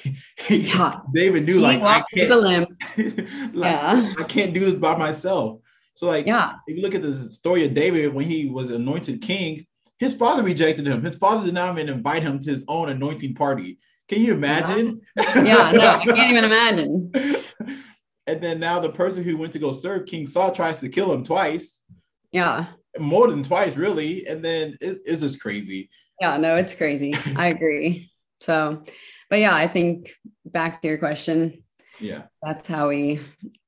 yeah. 0.51 0.99
David 1.12 1.47
knew, 1.47 1.61
like, 1.61 1.81
I 1.83 2.03
can't, 2.12 2.31
like, 3.55 3.72
yeah. 3.72 4.14
I 4.18 4.24
can't 4.24 4.53
do 4.53 4.61
this 4.61 4.74
by 4.74 4.97
myself. 4.97 5.61
So, 5.95 6.09
like, 6.09 6.27
yeah. 6.27 6.55
if 6.66 6.77
you 6.77 6.83
look 6.83 6.95
at 6.95 7.03
the 7.03 7.31
story 7.31 7.64
of 7.64 7.74
David 7.74 8.12
when 8.12 8.27
he 8.27 8.47
was 8.47 8.70
anointed 8.70 9.22
king, 9.22 9.64
his 9.99 10.12
father 10.12 10.43
rejected 10.43 10.87
him. 10.87 11.03
His 11.03 11.16
father 11.16 11.47
did 11.47 11.55
not 11.55 11.79
even 11.79 11.89
invite 11.89 12.22
him 12.22 12.39
to 12.41 12.51
his 12.51 12.64
own 12.68 12.89
anointing 12.89 13.35
party. 13.35 13.79
Can 14.09 14.20
you 14.22 14.35
imagine? 14.35 15.01
Yeah, 15.16 15.43
yeah 15.43 15.70
no, 15.72 15.81
I 15.81 16.05
can't 16.05 16.31
even 16.31 16.45
imagine. 16.45 17.12
and 18.27 18.41
then 18.41 18.61
now 18.61 18.79
the 18.79 18.91
person 18.91 19.24
who 19.24 19.37
went 19.37 19.53
to 19.55 19.59
go 19.59 19.72
serve 19.72 20.07
King 20.07 20.27
Saul 20.27 20.53
tries 20.53 20.79
to 20.81 20.89
kill 20.89 21.12
him 21.12 21.24
twice. 21.24 21.83
Yeah. 22.31 22.66
More 22.99 23.29
than 23.29 23.43
twice, 23.43 23.77
really. 23.77 24.27
And 24.27 24.45
then 24.45 24.77
it's, 24.81 25.01
it's 25.05 25.22
just 25.22 25.41
crazy. 25.41 25.89
Yeah, 26.20 26.37
no, 26.37 26.57
it's 26.57 26.74
crazy. 26.74 27.14
I 27.37 27.49
agree. 27.49 28.11
So, 28.41 28.82
but 29.30 29.39
yeah, 29.39 29.55
I 29.55 29.68
think 29.68 30.11
back 30.45 30.82
to 30.82 30.89
your 30.89 30.99
question. 30.99 31.64
Yeah. 32.01 32.24
That's 32.43 32.68
how 32.68 32.89
we 32.89 33.20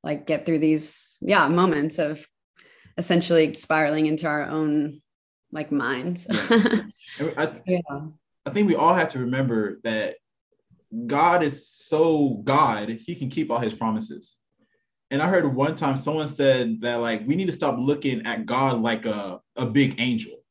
like 0.02 0.26
get 0.26 0.46
through 0.46 0.58
these, 0.58 1.16
yeah, 1.20 1.48
moments 1.48 1.98
of 1.98 2.24
essentially 2.96 3.54
spiraling 3.54 4.06
into 4.06 4.26
our 4.26 4.44
own 4.44 5.00
like 5.52 5.72
minds. 5.72 6.26
yeah. 6.30 6.82
I, 7.36 7.52
yeah. 7.66 7.80
I 8.46 8.50
think 8.50 8.68
we 8.68 8.76
all 8.76 8.94
have 8.94 9.08
to 9.10 9.20
remember 9.20 9.80
that 9.84 10.16
God 11.06 11.42
is 11.42 11.68
so 11.68 12.40
God, 12.44 12.88
he 12.88 13.14
can 13.14 13.28
keep 13.28 13.50
all 13.50 13.58
his 13.58 13.74
promises. 13.74 14.36
And 15.10 15.22
I 15.22 15.28
heard 15.28 15.54
one 15.54 15.74
time 15.74 15.96
someone 15.96 16.28
said 16.28 16.80
that 16.82 16.96
like 16.96 17.22
we 17.26 17.34
need 17.34 17.46
to 17.46 17.52
stop 17.52 17.76
looking 17.78 18.26
at 18.26 18.46
God 18.46 18.80
like 18.80 19.06
a, 19.06 19.40
a 19.56 19.66
big 19.66 19.96
angel. 19.98 20.42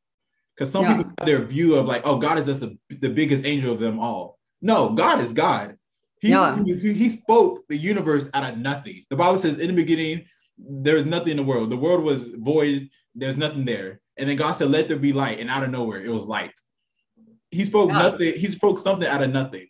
Because 0.58 0.72
some 0.72 0.84
yeah. 0.84 0.98
people 0.98 1.12
have 1.20 1.28
their 1.28 1.46
view 1.46 1.76
of 1.76 1.86
like, 1.86 2.02
oh, 2.04 2.18
God 2.18 2.40
is 2.40 2.48
just 2.48 2.62
the, 2.62 2.78
the 2.90 3.10
biggest 3.10 3.46
angel 3.46 3.72
of 3.72 3.80
them 3.80 4.00
all. 4.00 4.40
No, 4.62 4.90
God 4.90 5.22
is 5.22 5.34
God. 5.34 5.78
He's, 6.20 6.32
yeah. 6.32 6.64
he, 6.64 6.94
he 6.94 7.10
spoke 7.10 7.62
the 7.70 7.78
universe 7.78 8.28
out 8.34 8.52
of 8.52 8.58
nothing. 8.58 9.04
The 9.12 9.16
Bible 9.16 9.38
says 9.38 9.60
in 9.60 9.68
the 9.68 9.74
beginning, 9.74 10.26
there 10.58 10.96
was 10.96 11.06
nothing 11.06 11.32
in 11.32 11.38
the 11.38 11.44
world. 11.44 11.70
The 11.70 11.78
world 11.78 12.04
was 12.04 12.30
void. 12.30 12.90
There's 13.14 13.38
nothing 13.38 13.66
there. 13.66 14.00
And 14.18 14.28
then 14.28 14.36
God 14.36 14.54
said, 14.54 14.72
let 14.72 14.88
there 14.88 14.98
be 14.98 15.14
light. 15.14 15.40
And 15.40 15.48
out 15.48 15.64
of 15.64 15.70
nowhere, 15.70 16.04
it 16.04 16.10
was 16.10 16.26
light. 16.26 16.54
He 17.52 17.64
spoke 17.64 17.92
yeah. 17.92 18.00
nothing. 18.00 18.34
He 18.36 18.48
spoke 18.48 18.80
something 18.80 19.08
out 19.08 19.22
of 19.22 19.30
nothing. 19.30 19.68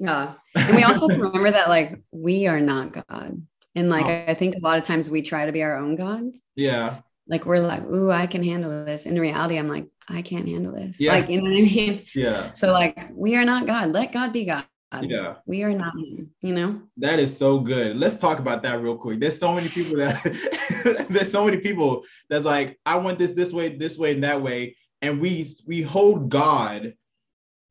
Yeah. 0.00 0.34
And 0.56 0.76
we 0.76 0.82
also 0.82 1.06
remember 1.06 1.52
that 1.52 1.68
like 1.68 2.02
we 2.10 2.48
are 2.48 2.60
not 2.60 2.92
God. 2.92 3.40
And 3.76 3.88
like 3.88 4.06
oh. 4.06 4.24
I 4.26 4.34
think 4.34 4.56
a 4.56 4.60
lot 4.60 4.78
of 4.78 4.84
times 4.84 5.08
we 5.08 5.22
try 5.22 5.46
to 5.46 5.52
be 5.52 5.62
our 5.62 5.76
own 5.76 5.94
gods. 5.94 6.42
Yeah. 6.56 6.98
Like 7.28 7.46
we're 7.46 7.60
like, 7.60 7.84
ooh, 7.84 8.10
I 8.10 8.26
can 8.26 8.42
handle 8.42 8.84
this. 8.84 9.06
In 9.06 9.18
reality, 9.18 9.56
I'm 9.56 9.68
like, 9.68 9.86
I 10.08 10.22
can't 10.22 10.46
handle 10.46 10.72
this. 10.72 11.00
Yeah. 11.00 11.12
Like, 11.12 11.30
you 11.30 11.38
know 11.38 11.50
what 11.50 11.58
I 11.58 11.62
mean? 11.62 12.04
Yeah. 12.14 12.52
So 12.52 12.72
like 12.72 13.10
we 13.12 13.36
are 13.36 13.44
not 13.44 13.66
God. 13.66 13.92
Let 13.92 14.12
God 14.12 14.32
be 14.32 14.44
God. 14.44 14.64
Yeah. 15.02 15.36
We 15.46 15.62
are 15.64 15.72
not 15.72 15.94
you 16.40 16.54
know? 16.54 16.80
That 16.98 17.18
is 17.18 17.36
so 17.36 17.58
good. 17.58 17.96
Let's 17.96 18.18
talk 18.18 18.38
about 18.38 18.62
that 18.62 18.80
real 18.82 18.96
quick. 18.96 19.18
There's 19.18 19.38
so 19.38 19.54
many 19.54 19.68
people 19.68 19.96
that 19.96 21.06
there's 21.10 21.32
so 21.32 21.44
many 21.44 21.56
people 21.56 22.04
that's 22.28 22.44
like, 22.44 22.78
I 22.86 22.96
want 22.96 23.18
this 23.18 23.32
this 23.32 23.52
way, 23.52 23.76
this 23.76 23.98
way, 23.98 24.12
and 24.12 24.24
that 24.24 24.42
way. 24.42 24.76
And 25.02 25.20
we 25.20 25.46
we 25.66 25.82
hold 25.82 26.28
God 26.28 26.94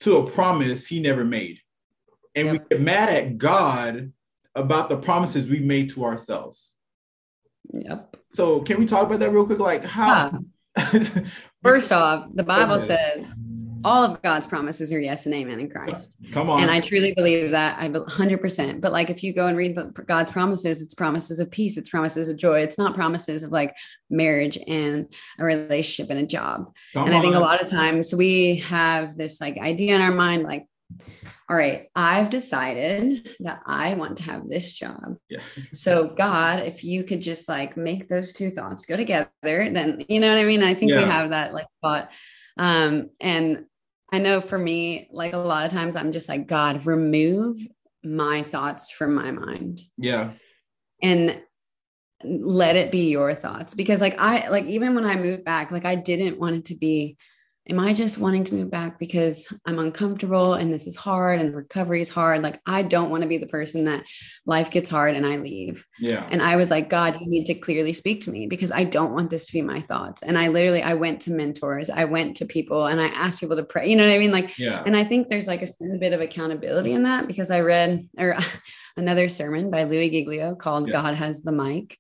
to 0.02 0.18
a 0.18 0.30
promise 0.30 0.86
he 0.86 1.00
never 1.00 1.24
made. 1.24 1.60
And 2.36 2.48
yep. 2.48 2.54
we 2.54 2.76
get 2.76 2.82
mad 2.82 3.10
at 3.10 3.38
God 3.38 4.12
about 4.56 4.90
the 4.90 4.98
promises 4.98 5.48
we 5.48 5.60
made 5.60 5.90
to 5.92 6.04
ourselves. 6.04 6.76
Yep. 7.72 8.18
So 8.32 8.62
can 8.62 8.80
we 8.80 8.86
talk 8.86 9.06
about 9.06 9.20
that 9.20 9.32
real 9.32 9.46
quick? 9.46 9.60
Like 9.60 9.86
how 9.86 10.40
yeah. 10.78 11.00
First 11.64 11.92
off, 11.92 12.28
the 12.34 12.44
Bible 12.44 12.78
says 12.80 13.34
all 13.86 14.04
of 14.04 14.22
God's 14.22 14.48
promises 14.48 14.94
are 14.94 15.00
yes 15.00 15.26
and 15.26 15.36
amen 15.36 15.60
in 15.60 15.70
Christ. 15.70 16.18
Come 16.32 16.50
on. 16.50 16.62
And 16.62 16.72
I 16.72 16.80
truly 16.80 17.14
believe 17.14 17.52
that 17.52 17.78
I 17.80 17.90
100%. 17.90 18.82
But 18.82 18.92
like 18.92 19.10
if 19.10 19.24
you 19.24 19.34
go 19.34 19.48
and 19.48 19.58
read 19.58 19.76
the, 19.76 19.86
God's 20.08 20.32
promises, 20.32 20.82
it's 20.82 20.94
promises 20.94 21.40
of 21.40 21.52
peace, 21.52 21.78
it's 21.78 21.90
promises 21.90 22.30
of 22.30 22.38
joy. 22.38 22.62
It's 22.62 22.78
not 22.78 22.96
promises 22.96 23.44
of 23.44 23.52
like 23.52 23.76
marriage 24.10 24.58
and 24.68 25.14
a 25.40 25.44
relationship 25.44 26.10
and 26.12 26.20
a 26.20 26.26
job. 26.26 26.72
Come 26.94 27.08
and 27.08 27.16
I 27.16 27.22
think 27.22 27.36
a 27.36 27.40
lot 27.40 27.62
of 27.62 27.70
times 27.70 28.14
we 28.14 28.58
have 28.58 29.18
this 29.18 29.42
like 29.42 29.58
idea 29.58 29.96
in 29.96 30.02
our 30.02 30.14
mind 30.14 30.44
like 30.44 30.66
all 31.50 31.56
right, 31.56 31.88
I've 31.96 32.30
decided 32.30 33.30
that 33.42 33.62
I 33.66 33.96
want 33.96 34.18
to 34.18 34.24
have 34.24 34.48
this 34.48 34.74
job. 34.74 35.18
Yeah. 35.30 35.42
So, 35.74 36.08
God, 36.08 36.60
if 36.60 36.84
you 36.84 37.04
could 37.04 37.22
just 37.22 37.50
like 37.50 37.76
make 37.76 38.08
those 38.08 38.34
two 38.34 38.50
thoughts 38.50 38.86
go 38.86 38.96
together, 38.96 39.30
then 39.44 40.06
you 40.08 40.20
know 40.20 40.30
what 40.30 40.40
I 40.40 40.46
mean? 40.46 40.64
I 40.64 40.74
think 40.74 40.92
yeah. 40.92 41.00
we 41.00 41.04
have 41.04 41.32
that 41.32 41.54
like 41.54 41.68
thought. 41.82 42.10
Um, 42.58 43.10
and 43.20 43.66
I 44.12 44.20
know 44.20 44.42
for 44.42 44.58
me, 44.58 45.10
like 45.12 45.34
a 45.34 45.38
lot 45.38 45.66
of 45.66 45.72
times 45.72 45.96
I'm 45.96 46.12
just 46.12 46.30
like, 46.30 46.48
God, 46.48 46.86
remove 46.86 47.58
my 48.04 48.44
thoughts 48.44 48.92
from 48.92 49.14
my 49.14 49.32
mind. 49.32 49.82
Yeah. 49.98 50.34
And 51.02 51.42
let 52.24 52.78
it 52.78 52.92
be 52.92 53.12
your 53.12 53.34
thoughts 53.34 53.74
because 53.74 54.00
like 54.00 54.18
I 54.18 54.48
like 54.48 54.66
even 54.66 54.96
when 54.96 55.06
I 55.06 55.16
moved 55.16 55.44
back, 55.44 55.72
like 55.72 55.84
I 55.84 55.96
didn't 55.96 56.40
want 56.40 56.56
it 56.56 56.66
to 56.66 56.76
be 56.76 57.18
am 57.70 57.80
I 57.80 57.94
just 57.94 58.18
wanting 58.18 58.44
to 58.46 58.56
move 58.56 58.70
back 58.70 59.00
because 59.00 59.52
I'm 59.66 59.80
uncomfortable 59.80 60.54
and 60.54 60.74
this 60.74 60.86
is 60.86 60.98
hard 60.98 61.40
and 61.40 61.56
recovery 61.56 62.02
is 62.02 62.10
hard? 62.10 62.44
Like, 62.44 62.60
I 62.66 62.84
don't 62.84 63.10
want 63.10 63.24
to 63.24 63.30
be 63.30 63.38
the 63.38 63.48
person 63.48 63.86
that 63.86 64.04
life 64.46 64.70
gets 64.70 64.90
hard 64.90 65.16
and 65.16 65.26
I 65.26 65.38
leave. 65.38 65.86
Yeah. 65.98 66.28
And 66.30 66.42
I 66.42 66.58
was 66.58 66.70
like, 66.70 66.90
God, 66.90 67.20
you 67.22 67.28
need 67.28 67.46
to 67.46 67.54
clearly 67.54 67.94
speak 67.94 68.22
to 68.22 68.32
me 68.32 68.48
because 68.48 68.72
I 68.72 68.84
don't 68.84 69.14
want 69.14 69.30
this 69.30 69.48
to 69.48 69.54
be 69.54 69.62
my 69.62 69.80
thoughts. 69.80 70.24
And 70.24 70.38
I 70.38 70.50
literally, 70.50 70.84
I 70.84 70.96
went 70.96 71.22
to 71.22 71.32
mentors, 71.32 71.90
I 71.90 72.04
went 72.04 72.38
to 72.38 72.46
people 72.46 72.86
and 72.86 73.00
I 73.00 73.08
asked 73.08 73.40
people 73.40 73.56
to 73.56 73.64
pray. 73.64 73.90
You 73.90 73.96
know 73.96 74.06
what 74.06 74.14
I 74.14 74.20
mean? 74.20 74.32
Like, 74.32 74.58
yeah. 74.60 74.84
And 74.86 74.98
I 74.98 75.06
think 75.06 75.30
there's 75.30 75.48
like 75.48 75.62
a 75.62 75.68
certain 75.68 76.00
bit 76.00 76.12
of 76.12 76.20
accountability 76.20 76.92
in 76.92 77.04
that 77.04 77.28
because 77.28 77.50
I 77.50 77.62
read 77.62 78.08
or 78.18 78.38
another 78.98 79.30
sermon 79.30 79.72
by 79.72 79.86
Louie 79.86 80.10
Giglio 80.10 80.56
called 80.56 80.88
yeah. 80.88 80.94
God 80.94 81.16
Has 81.16 81.42
the 81.42 81.54
Mic. 81.54 81.98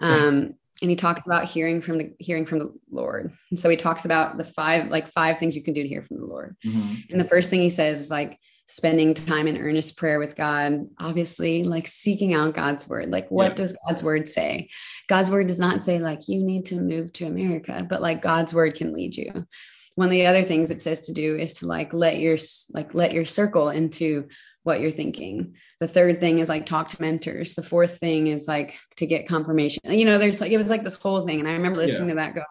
Um, 0.00 0.54
and 0.82 0.90
he 0.90 0.96
talks 0.96 1.26
about 1.26 1.46
hearing 1.46 1.80
from 1.80 1.98
the 1.98 2.12
hearing 2.18 2.46
from 2.46 2.58
the 2.58 2.72
lord. 2.90 3.32
And 3.50 3.58
so 3.58 3.68
he 3.68 3.76
talks 3.76 4.04
about 4.04 4.36
the 4.36 4.44
five 4.44 4.90
like 4.90 5.08
five 5.08 5.38
things 5.38 5.56
you 5.56 5.62
can 5.62 5.74
do 5.74 5.82
to 5.82 5.88
hear 5.88 6.02
from 6.02 6.18
the 6.18 6.26
lord. 6.26 6.56
Mm-hmm. 6.64 6.94
and 7.10 7.20
the 7.20 7.28
first 7.28 7.50
thing 7.50 7.60
he 7.60 7.70
says 7.70 8.00
is 8.00 8.10
like 8.10 8.38
spending 8.68 9.14
time 9.14 9.46
in 9.46 9.58
earnest 9.58 9.96
prayer 9.96 10.18
with 10.18 10.34
god 10.34 10.88
obviously 10.98 11.62
like 11.62 11.86
seeking 11.86 12.34
out 12.34 12.54
god's 12.54 12.88
word. 12.88 13.10
Like 13.10 13.30
what 13.30 13.50
yeah. 13.50 13.54
does 13.54 13.78
god's 13.86 14.02
word 14.02 14.28
say? 14.28 14.68
God's 15.08 15.30
word 15.30 15.46
does 15.46 15.60
not 15.60 15.84
say 15.84 15.98
like 15.98 16.28
you 16.28 16.42
need 16.42 16.66
to 16.66 16.80
move 16.80 17.12
to 17.14 17.26
america 17.26 17.86
but 17.88 18.02
like 18.02 18.22
god's 18.22 18.52
word 18.52 18.74
can 18.74 18.92
lead 18.92 19.16
you. 19.16 19.46
One 19.94 20.08
of 20.08 20.12
the 20.12 20.26
other 20.26 20.42
things 20.42 20.70
it 20.70 20.82
says 20.82 21.02
to 21.02 21.12
do 21.12 21.36
is 21.36 21.54
to 21.54 21.66
like 21.66 21.94
let 21.94 22.18
your 22.18 22.36
like 22.74 22.94
let 22.94 23.12
your 23.12 23.24
circle 23.24 23.70
into 23.70 24.28
what 24.62 24.80
you're 24.80 24.90
thinking 24.90 25.54
the 25.78 25.88
third 25.88 26.20
thing 26.20 26.38
is 26.38 26.48
like 26.48 26.64
talk 26.64 26.88
to 26.88 27.02
mentors. 27.02 27.54
The 27.54 27.62
fourth 27.62 27.98
thing 27.98 28.28
is 28.28 28.48
like 28.48 28.74
to 28.96 29.06
get 29.06 29.28
confirmation. 29.28 29.82
You 29.84 30.04
know 30.04 30.18
there's 30.18 30.40
like 30.40 30.52
it 30.52 30.56
was 30.56 30.70
like 30.70 30.84
this 30.84 30.94
whole 30.94 31.26
thing 31.26 31.40
and 31.40 31.48
i 31.48 31.52
remember 31.52 31.78
listening 31.78 32.08
yeah. 32.08 32.14
to 32.14 32.20
that 32.20 32.34
going 32.34 32.46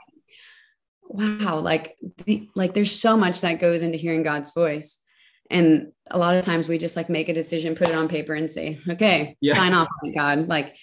wow 1.07 1.59
like 1.59 1.95
the, 2.25 2.49
like 2.55 2.73
there's 2.73 2.91
so 2.91 3.15
much 3.15 3.41
that 3.41 3.59
goes 3.59 3.81
into 3.81 3.97
hearing 3.97 4.23
god's 4.23 4.51
voice. 4.51 5.01
And 5.51 5.91
a 6.09 6.17
lot 6.17 6.33
of 6.33 6.43
times 6.43 6.67
we 6.67 6.79
just 6.79 6.95
like 6.95 7.07
make 7.07 7.29
a 7.29 7.33
decision 7.33 7.75
put 7.75 7.89
it 7.89 7.95
on 7.95 8.07
paper 8.07 8.33
and 8.33 8.49
say 8.49 8.79
okay 8.89 9.37
yeah. 9.41 9.55
sign 9.55 9.73
off 9.73 9.87
on 10.03 10.13
god. 10.13 10.47
Like 10.47 10.75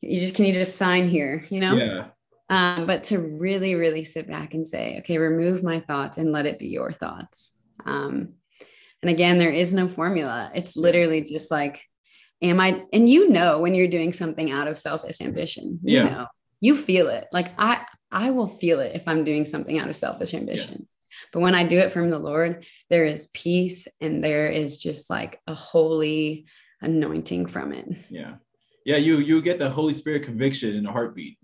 you 0.00 0.20
just 0.20 0.34
can 0.34 0.44
you 0.44 0.52
just 0.52 0.76
sign 0.76 1.08
here? 1.08 1.46
You 1.50 1.60
know? 1.60 1.76
Yeah. 1.76 2.06
Um, 2.48 2.86
but 2.86 3.04
to 3.04 3.18
really 3.20 3.76
really 3.76 4.02
sit 4.02 4.26
back 4.26 4.54
and 4.54 4.66
say 4.66 4.98
okay 5.00 5.18
remove 5.18 5.62
my 5.62 5.80
thoughts 5.80 6.18
and 6.18 6.32
let 6.32 6.46
it 6.46 6.58
be 6.58 6.68
your 6.68 6.92
thoughts. 6.92 7.52
Um, 7.84 8.34
and 9.02 9.10
again, 9.10 9.38
there 9.38 9.50
is 9.50 9.72
no 9.72 9.88
formula. 9.88 10.50
It's 10.54 10.76
literally 10.76 11.22
just 11.22 11.50
like, 11.50 11.82
am 12.42 12.60
I, 12.60 12.84
and 12.92 13.08
you 13.08 13.30
know, 13.30 13.58
when 13.58 13.74
you're 13.74 13.88
doing 13.88 14.12
something 14.12 14.50
out 14.50 14.68
of 14.68 14.78
selfish 14.78 15.20
ambition, 15.20 15.80
you 15.82 15.98
yeah. 15.98 16.08
know, 16.08 16.26
you 16.60 16.76
feel 16.76 17.08
it. 17.08 17.26
Like 17.32 17.52
I, 17.58 17.84
I 18.10 18.30
will 18.30 18.46
feel 18.46 18.80
it 18.80 18.94
if 18.94 19.04
I'm 19.06 19.24
doing 19.24 19.44
something 19.44 19.78
out 19.78 19.88
of 19.88 19.96
selfish 19.96 20.34
ambition. 20.34 20.74
Yeah. 20.80 21.26
But 21.32 21.40
when 21.40 21.54
I 21.54 21.64
do 21.64 21.78
it 21.78 21.92
from 21.92 22.10
the 22.10 22.18
Lord, 22.18 22.64
there 22.88 23.04
is 23.04 23.28
peace 23.28 23.88
and 24.00 24.22
there 24.22 24.48
is 24.48 24.78
just 24.78 25.10
like 25.10 25.40
a 25.46 25.54
holy 25.54 26.46
anointing 26.80 27.46
from 27.46 27.72
it. 27.72 27.88
Yeah 28.10 28.34
yeah, 28.90 28.96
you 28.96 29.18
you 29.18 29.40
get 29.40 29.60
the 29.60 29.70
Holy 29.70 29.94
Spirit 29.94 30.24
conviction 30.24 30.74
in 30.74 30.84
a 30.84 30.90
heartbeat. 30.90 31.38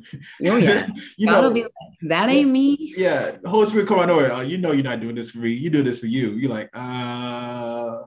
Oh 0.45 0.57
yeah, 0.57 0.89
you 1.17 1.27
know 1.27 1.49
like, 1.49 1.69
that 2.03 2.29
ain't 2.29 2.51
me. 2.51 2.93
Yeah, 2.97 3.37
Holy 3.47 3.67
Spirit 3.67 3.87
come 3.87 4.01
on 4.01 4.11
over. 4.11 4.33
Oh, 4.33 4.41
you 4.41 4.59
know 4.59 4.73
you're 4.73 4.83
not 4.83 5.01
doing 5.01 5.15
this 5.15 5.31
for 5.31 5.39
me. 5.39 5.53
You 5.53 5.71
do 5.71 5.85
this 5.85 6.01
for 6.01 6.07
you. 6.07 6.33
You're 6.33 6.51
like, 6.51 6.71
uh, 6.75 8.03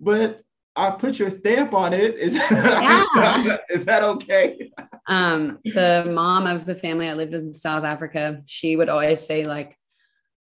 but 0.00 0.40
I 0.74 0.90
put 0.92 1.18
your 1.18 1.28
stamp 1.28 1.74
on 1.74 1.92
it. 1.92 2.14
Is 2.14 2.34
yeah. 2.50 3.58
is 3.68 3.84
that 3.84 4.02
okay? 4.02 4.70
Um, 5.06 5.58
the 5.64 6.10
mom 6.10 6.46
of 6.46 6.64
the 6.64 6.74
family 6.74 7.10
I 7.10 7.12
lived 7.12 7.34
in 7.34 7.52
South 7.52 7.84
Africa, 7.84 8.42
she 8.46 8.74
would 8.74 8.88
always 8.88 9.20
say 9.20 9.44
like, 9.44 9.76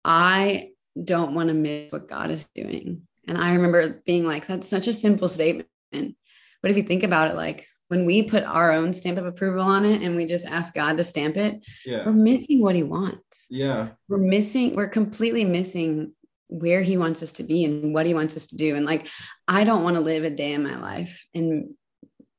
I 0.05 0.69
don't 1.03 1.35
want 1.35 1.49
to 1.49 1.55
miss 1.55 1.91
what 1.91 2.07
God 2.07 2.31
is 2.31 2.47
doing. 2.55 3.01
And 3.27 3.37
I 3.37 3.53
remember 3.55 4.01
being 4.05 4.25
like, 4.25 4.47
that's 4.47 4.67
such 4.67 4.87
a 4.87 4.93
simple 4.93 5.27
statement. 5.27 5.67
But 5.91 6.71
if 6.71 6.77
you 6.77 6.83
think 6.83 7.03
about 7.03 7.29
it, 7.29 7.35
like 7.35 7.67
when 7.89 8.05
we 8.05 8.23
put 8.23 8.43
our 8.43 8.71
own 8.71 8.93
stamp 8.93 9.17
of 9.17 9.25
approval 9.25 9.61
on 9.61 9.83
it 9.83 10.01
and 10.01 10.15
we 10.15 10.25
just 10.25 10.45
ask 10.45 10.73
God 10.73 10.97
to 10.97 11.03
stamp 11.03 11.37
it, 11.37 11.59
Yeah. 11.85 12.05
we're 12.05 12.13
missing 12.13 12.61
what 12.61 12.75
he 12.75 12.83
wants. 12.83 13.47
Yeah. 13.49 13.89
We're 14.07 14.19
missing, 14.19 14.75
we're 14.75 14.87
completely 14.87 15.43
missing 15.43 16.13
where 16.47 16.81
he 16.81 16.97
wants 16.97 17.21
us 17.23 17.33
to 17.33 17.43
be 17.43 17.65
and 17.65 17.93
what 17.93 18.05
he 18.05 18.13
wants 18.13 18.37
us 18.37 18.47
to 18.47 18.57
do. 18.57 18.75
And 18.75 18.85
like, 18.85 19.07
I 19.47 19.63
don't 19.63 19.83
want 19.83 19.95
to 19.95 20.01
live 20.01 20.23
a 20.23 20.29
day 20.29 20.53
in 20.53 20.63
my 20.63 20.77
life 20.79 21.25
and 21.33 21.71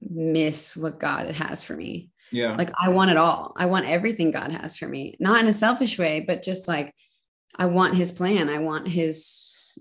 miss 0.01 0.76
what 0.76 0.98
God 1.01 1.30
has 1.32 1.62
for 1.62 1.74
me. 1.76 2.11
Yeah. 2.32 2.55
Like, 2.55 2.70
I 2.80 2.90
want 2.90 3.11
it 3.11 3.16
all. 3.16 3.53
I 3.57 3.66
want 3.66 3.88
everything 3.88 4.30
God 4.30 4.53
has 4.53 4.76
for 4.76 4.86
me, 4.86 5.16
not 5.18 5.40
in 5.40 5.48
a 5.48 5.53
selfish 5.53 5.98
way, 5.98 6.20
but 6.20 6.42
just 6.42 6.68
like, 6.68 6.94
I 7.57 7.66
want 7.66 7.96
his 7.96 8.12
plan. 8.12 8.48
I 8.48 8.59
want 8.59 8.86
his 8.86 9.26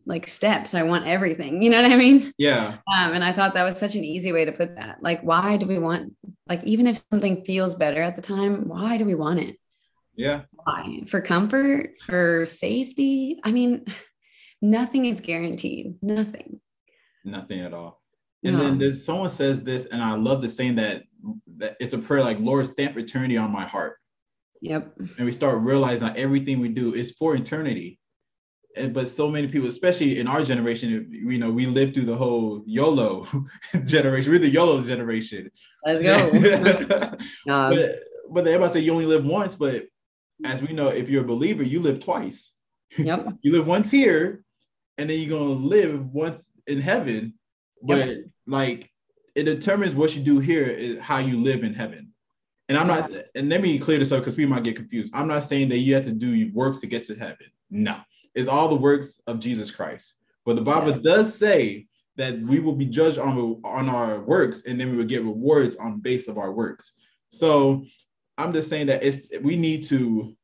like 0.06 0.28
steps. 0.28 0.74
I 0.74 0.84
want 0.84 1.08
everything. 1.08 1.62
You 1.62 1.70
know 1.70 1.82
what 1.82 1.92
I 1.92 1.96
mean? 1.96 2.24
Yeah. 2.38 2.78
Um, 2.94 3.14
and 3.14 3.24
I 3.24 3.32
thought 3.32 3.54
that 3.54 3.64
was 3.64 3.78
such 3.78 3.96
an 3.96 4.04
easy 4.04 4.32
way 4.32 4.46
to 4.46 4.52
put 4.52 4.76
that. 4.78 5.02
Like, 5.02 5.22
why 5.22 5.58
do 5.58 5.66
we 5.66 5.80
want, 5.80 6.14
like, 6.48 6.64
even 6.64 6.88
if 6.88 7.02
something 7.12 7.44
feels 7.46 7.76
better 7.76 8.02
at 8.02 8.16
the 8.16 8.22
time, 8.22 8.68
why 8.68 8.98
do 8.98 9.06
we 9.06 9.16
want 9.16 9.40
it? 9.40 9.58
Yeah. 10.16 10.42
Why? 10.52 11.04
For 11.08 11.22
comfort, 11.22 11.98
for 11.98 12.46
safety? 12.46 13.40
I 13.44 13.52
mean, 13.52 13.86
nothing 14.62 15.06
is 15.06 15.22
guaranteed. 15.22 15.96
Nothing. 16.02 16.60
Nothing 17.24 17.62
at 17.62 17.74
all. 17.74 18.02
And 18.44 18.56
No. 18.58 18.64
then 18.64 18.78
there's 18.78 19.04
someone 19.06 19.30
says 19.30 19.62
this, 19.62 19.86
and 19.86 20.02
I 20.02 20.16
love 20.16 20.42
the 20.42 20.50
saying 20.50 20.76
that 20.76 21.04
that 21.58 21.76
it's 21.82 21.92
a 21.94 21.98
prayer 21.98 22.22
like 22.24 22.40
Lord 22.40 22.66
stamp 22.68 22.98
eternity 22.98 23.36
on 23.36 23.52
my 23.52 23.66
heart. 23.66 23.98
Yep. 24.62 24.94
And 25.18 25.26
we 25.26 25.32
start 25.34 25.60
realizing 25.62 26.08
that 26.08 26.18
everything 26.18 26.60
we 26.60 26.70
do 26.70 26.94
is 26.94 27.12
for 27.12 27.36
eternity. 27.36 27.99
And, 28.76 28.93
but 28.93 29.07
so 29.07 29.30
many 29.30 29.47
people, 29.47 29.67
especially 29.67 30.20
in 30.20 30.28
our 30.28 30.43
generation, 30.43 31.09
you 31.11 31.39
know, 31.39 31.49
we 31.49 31.65
lived 31.65 31.95
through 31.95 32.05
the 32.05 32.15
whole 32.15 32.63
YOLO 32.65 33.28
generation. 33.86 34.32
We're 34.32 34.39
the 34.39 34.49
YOLO 34.49 34.84
generation. 34.84 35.51
Let's 35.86 36.01
go. 36.01 37.17
Um, 37.49 37.74
but 37.74 37.99
but 38.32 38.47
everybody 38.47 38.74
say 38.74 38.80
you 38.82 38.91
only 38.91 39.07
live 39.07 39.26
once, 39.26 39.55
but 39.55 39.88
as 40.45 40.61
we 40.61 40.74
know, 40.74 40.89
if 40.89 41.09
you're 41.09 41.24
a 41.24 41.28
believer, 41.28 41.63
you 41.63 41.80
live 41.80 41.99
twice. 41.99 42.53
yep. 42.97 43.28
You 43.41 43.51
live 43.53 43.67
once 43.67 43.89
here, 43.89 44.43
and 44.97 45.09
then 45.09 45.20
you're 45.20 45.38
gonna 45.38 45.51
live 45.51 46.13
once 46.13 46.51
in 46.67 46.80
heaven. 46.80 47.34
But 47.82 48.09
like 48.45 48.89
it 49.36 49.43
determines 49.43 49.95
what 49.95 50.15
you 50.15 50.22
do 50.22 50.39
here 50.39 50.65
is 50.65 50.99
how 50.99 51.17
you 51.17 51.39
live 51.39 51.63
in 51.63 51.74
heaven. 51.74 52.13
And 52.67 52.78
I'm 52.78 52.88
not, 52.88 53.09
and 53.34 53.49
let 53.49 53.61
me 53.61 53.80
clear 53.80 53.97
this 53.97 54.11
up 54.11 54.20
because 54.20 54.36
people 54.36 54.53
might 54.53 54.63
get 54.63 54.76
confused. 54.76 55.11
I'm 55.15 55.28
not 55.28 55.43
saying 55.43 55.70
that 55.70 55.80
you 55.80 55.95
have 55.95 56.03
to 56.03 56.11
do 56.11 56.51
works 56.53 56.80
to 56.80 56.88
get 56.88 57.03
to 57.05 57.15
heaven. 57.15 57.47
No, 57.72 57.97
it's 58.36 58.48
all 58.48 58.68
the 58.70 58.76
works 58.76 59.22
of 59.28 59.40
Jesus 59.40 59.72
Christ. 59.72 60.16
But 60.46 60.56
the 60.56 60.62
Bible 60.62 60.92
Yeah. 60.92 61.00
does 61.02 61.34
say 61.34 61.88
that 62.18 62.40
we 62.42 62.60
will 62.60 62.76
be 62.76 62.86
judged 62.86 63.18
on 63.18 63.62
on 63.64 63.90
our 63.90 64.20
works, 64.22 64.64
and 64.66 64.80
then 64.80 64.92
we 64.92 64.98
will 64.98 65.06
get 65.06 65.24
rewards 65.24 65.76
on 65.78 66.00
base 66.00 66.28
of 66.28 66.38
our 66.38 66.52
works. 66.52 66.94
So 67.30 67.86
I'm 68.38 68.54
just 68.54 68.70
saying 68.70 68.88
that 68.88 69.04
it's 69.04 69.28
we 69.42 69.56
need 69.56 69.84
to 69.86 70.36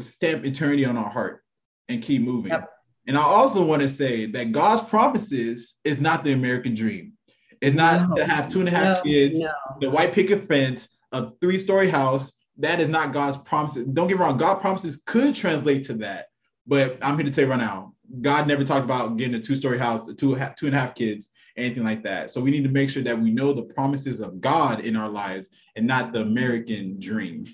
stamp 0.00 0.44
eternity 0.44 0.84
on 0.84 0.96
our 0.96 1.10
heart 1.10 1.42
and 1.88 2.02
keep 2.02 2.22
moving. 2.22 2.52
Yep. 2.52 2.70
And 3.06 3.18
I 3.18 3.22
also 3.22 3.64
want 3.64 3.82
to 3.82 3.88
say 3.88 4.26
that 4.26 4.52
God's 4.52 4.80
promises 4.80 5.76
is 5.84 6.00
not 6.00 6.24
the 6.24 6.32
American 6.32 6.74
dream. 6.74 7.12
It's 7.60 7.76
not 7.76 8.08
No. 8.08 8.16
to 8.16 8.24
have 8.24 8.48
two 8.48 8.60
and 8.60 8.68
a 8.68 8.72
half 8.72 8.98
No, 8.98 9.02
kids, 9.02 9.40
no. 9.40 9.50
the 9.80 9.90
white 9.90 10.12
picket 10.12 10.48
fence, 10.48 10.88
a 11.12 11.30
three-story 11.40 11.88
house. 11.90 12.32
That 12.58 12.80
is 12.80 12.88
not 12.88 13.12
God's 13.12 13.36
promises. 13.36 13.84
Don't 13.92 14.06
get 14.06 14.16
me 14.18 14.22
wrong, 14.24 14.38
God 14.38 14.56
promises 14.60 14.96
could 15.06 15.34
translate 15.34 15.82
to 15.84 15.94
that. 15.94 16.26
But 16.66 16.98
I'm 17.02 17.16
here 17.16 17.24
to 17.24 17.30
tell 17.30 17.44
you 17.44 17.50
right 17.50 17.60
now, 17.60 17.94
God 18.20 18.46
never 18.46 18.64
talked 18.64 18.84
about 18.84 19.16
getting 19.16 19.34
a 19.34 19.40
two-story 19.40 19.78
house, 19.78 20.06
two, 20.06 20.14
two 20.14 20.66
and 20.66 20.74
a 20.74 20.78
half 20.78 20.94
kids, 20.94 21.30
anything 21.56 21.84
like 21.84 22.02
that. 22.04 22.30
So 22.30 22.40
we 22.40 22.50
need 22.50 22.64
to 22.64 22.70
make 22.70 22.90
sure 22.90 23.02
that 23.02 23.20
we 23.20 23.30
know 23.30 23.52
the 23.52 23.62
promises 23.62 24.20
of 24.20 24.40
God 24.40 24.80
in 24.80 24.96
our 24.96 25.08
lives 25.08 25.48
and 25.76 25.86
not 25.86 26.12
the 26.12 26.20
American 26.20 26.98
dream. 26.98 27.46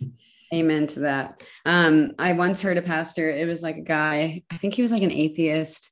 Amen 0.53 0.87
to 0.89 1.01
that. 1.01 1.43
Um, 1.65 2.13
I 2.19 2.33
once 2.33 2.61
heard 2.61 2.77
a 2.77 2.83
pastor, 2.83 3.31
it 3.31 3.47
was 3.47 3.63
like 3.63 3.77
a 3.77 3.83
guy, 3.83 4.43
I 4.51 4.57
think 4.57 4.75
he 4.75 4.83
was 4.83 4.91
like 4.91 5.03
an 5.03 5.13
atheist 5.13 5.91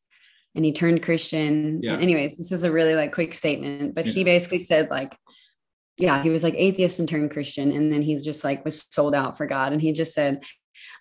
and 0.54 0.64
he 0.64 0.72
turned 0.72 1.02
Christian. 1.02 1.80
Yeah. 1.82 1.96
Anyways, 1.96 2.36
this 2.36 2.50
is 2.50 2.64
a 2.64 2.72
really 2.72 2.96
like 2.96 3.12
quick 3.12 3.34
statement, 3.34 3.94
but 3.94 4.06
he 4.06 4.24
basically 4.24 4.58
said 4.58 4.90
like, 4.90 5.16
yeah, 5.96 6.22
he 6.22 6.30
was 6.30 6.42
like 6.42 6.54
atheist 6.56 6.98
and 6.98 7.08
turned 7.08 7.30
Christian. 7.30 7.70
And 7.72 7.92
then 7.92 8.02
he's 8.02 8.24
just 8.24 8.42
like 8.42 8.64
was 8.64 8.86
sold 8.90 9.14
out 9.14 9.36
for 9.36 9.46
God. 9.46 9.72
And 9.72 9.80
he 9.80 9.92
just 9.92 10.14
said, 10.14 10.42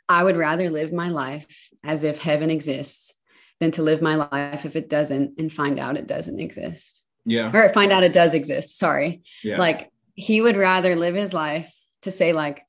I 0.09 0.23
would 0.23 0.37
rather 0.37 0.69
live 0.69 0.93
my 0.93 1.09
life 1.09 1.47
as 1.87 2.03
if 2.03 2.19
heaven 2.21 2.49
exists 2.51 3.15
than 3.59 3.71
to 3.71 3.81
live 3.81 4.01
my 4.01 4.15
life 4.15 4.65
if 4.65 4.75
it 4.75 4.87
doesn't 4.89 5.39
and 5.39 5.51
find 5.51 5.79
out 5.79 5.97
it 5.97 6.05
doesn't 6.05 6.39
exist 6.39 7.01
Yeah. 7.25 7.49
or 7.53 7.69
find 7.69 7.91
out 7.91 8.03
it 8.03 8.13
does 8.13 8.33
exist. 8.35 8.77
Sorry 8.77 9.23
Yeah. 9.43 9.57
like 9.57 9.89
he 10.13 10.41
would 10.41 10.57
rather 10.57 10.95
live 10.95 11.15
his 11.15 11.33
life 11.33 11.73
to 12.03 12.11
say 12.11 12.33
like 12.33 12.63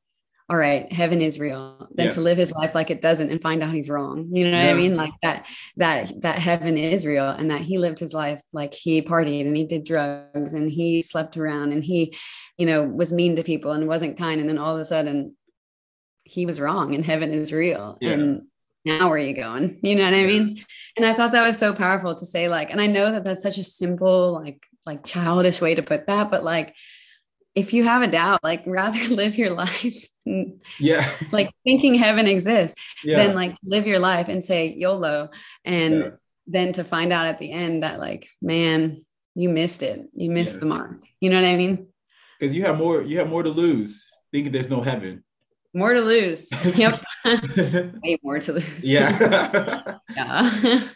all 0.51 0.57
right 0.57 0.91
heaven 0.91 1.21
is 1.21 1.39
real 1.39 1.89
than 1.95 2.07
Yeah. 2.07 2.12
to 2.12 2.21
live 2.23 2.39
his 2.39 2.53
life 2.53 2.75
like 2.75 2.91
it 2.91 3.03
doesn't 3.03 3.31
and 3.31 3.43
find 3.43 3.62
out 3.62 3.75
he's 3.75 3.91
wrong 3.91 4.29
you 4.33 4.45
know 4.51 4.57
what 4.57 4.64
Yeah. 4.64 4.71
i 4.71 4.75
mean 4.75 4.95
like 4.97 5.12
that 5.23 5.45
that 5.77 6.11
that 6.23 6.39
heaven 6.39 6.79
is 6.79 7.05
real 7.05 7.29
and 7.29 7.51
that 7.51 7.61
he 7.61 7.77
lived 7.77 7.99
his 7.99 8.14
life 8.14 8.41
like 8.55 8.73
he 8.73 9.03
partied 9.03 9.47
and 9.47 9.55
he 9.57 9.64
did 9.64 9.85
drugs 9.85 10.55
and 10.55 10.71
he 10.71 11.03
slept 11.03 11.37
around 11.37 11.73
and 11.73 11.85
he 11.85 12.14
you 12.57 12.64
know 12.64 12.83
was 12.83 13.12
mean 13.12 13.37
to 13.37 13.43
people 13.43 13.73
and 13.73 13.87
wasn't 13.87 14.16
kind 14.16 14.41
and 14.41 14.49
then 14.49 14.57
all 14.57 14.75
of 14.75 14.81
a 14.81 14.87
sudden 14.87 15.37
he 16.25 16.47
was 16.47 16.61
wrong 16.61 16.95
and 16.95 17.05
heaven 17.05 17.31
is 17.33 17.53
real 17.53 17.99
Yeah. 18.01 18.12
and 18.12 18.43
now 18.89 19.09
where 19.09 19.16
are 19.16 19.28
you 19.30 19.34
going 19.34 19.78
you 19.82 19.95
know 19.95 20.05
what 20.05 20.14
i 20.14 20.24
mean 20.24 20.64
and 20.97 21.07
i 21.07 21.12
thought 21.14 21.32
that 21.32 21.47
was 21.47 21.59
so 21.59 21.72
powerful 21.72 22.14
to 22.14 22.26
say 22.26 22.49
like 22.49 22.70
and 22.72 22.80
i 22.80 22.86
know 22.86 23.12
that 23.12 23.24
that's 23.24 23.43
such 23.43 23.59
a 23.59 23.62
simple 23.62 24.32
like 24.32 24.62
like 24.86 25.05
childish 25.05 25.61
way 25.61 25.74
to 25.74 25.82
put 25.82 26.07
that 26.07 26.30
but 26.30 26.43
like 26.43 26.74
if 27.55 27.72
you 27.72 27.84
have 27.84 28.03
a 28.03 28.07
doubt 28.07 28.41
like 28.43 28.62
rather 28.66 29.03
live 29.09 29.36
your 29.36 29.51
life 29.51 30.05
yeah. 30.78 31.11
like 31.32 31.51
thinking 31.64 31.95
heaven 31.95 32.26
exists 32.26 32.76
Yeah. 33.05 33.18
than 33.26 33.34
like 33.34 33.55
live 33.62 33.86
your 33.86 33.99
life 33.99 34.28
and 34.28 34.43
say 34.45 34.68
yolo 34.74 35.30
and 35.64 35.95
Yeah. 35.95 36.11
then 36.47 36.72
to 36.74 36.84
find 36.84 37.12
out 37.12 37.26
at 37.26 37.39
the 37.39 37.51
end 37.51 37.82
that 37.82 37.99
like 37.99 38.28
man 38.43 39.05
you 39.34 39.49
missed 39.49 39.82
it 39.82 40.07
you 40.14 40.30
missed 40.30 40.55
Yeah. 40.55 40.61
the 40.61 40.66
mark 40.66 41.03
you 41.20 41.30
know 41.30 41.41
what 41.41 41.49
i 41.49 41.57
mean 41.57 41.86
Because 42.39 42.55
you 42.55 42.62
have 42.66 42.76
more, 42.78 43.03
you 43.03 43.18
have 43.18 43.28
more 43.28 43.43
to 43.43 43.51
lose 43.51 43.93
thinking 44.32 44.53
there's 44.53 44.68
no 44.70 44.82
heaven. 44.82 45.24
More 45.75 45.93
to 45.93 46.01
lose 46.01 46.51
yep 46.77 47.03
way 47.25 48.19
more 48.23 48.39
to 48.39 48.55
lose 48.55 48.85
yeah. 48.85 49.99
yeah 50.16 50.89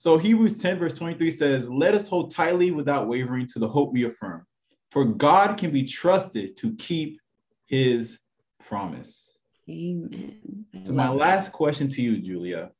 so 0.00 0.16
Hebrews 0.16 0.56
10, 0.56 0.78
verse 0.78 0.94
23 0.94 1.30
says, 1.30 1.68
Let 1.68 1.92
us 1.92 2.08
hold 2.08 2.30
tightly 2.30 2.70
without 2.70 3.06
wavering 3.06 3.46
to 3.48 3.58
the 3.58 3.68
hope 3.68 3.92
we 3.92 4.04
affirm. 4.04 4.46
For 4.92 5.04
God 5.04 5.58
can 5.58 5.72
be 5.72 5.84
trusted 5.84 6.56
to 6.56 6.74
keep 6.76 7.20
his 7.66 8.18
promise. 8.66 9.40
amen 9.68 10.64
I 10.74 10.80
So 10.80 10.94
my 10.94 11.10
last 11.10 11.52
question 11.52 11.86
to 11.90 12.00
you, 12.00 12.16
Julia, 12.16 12.70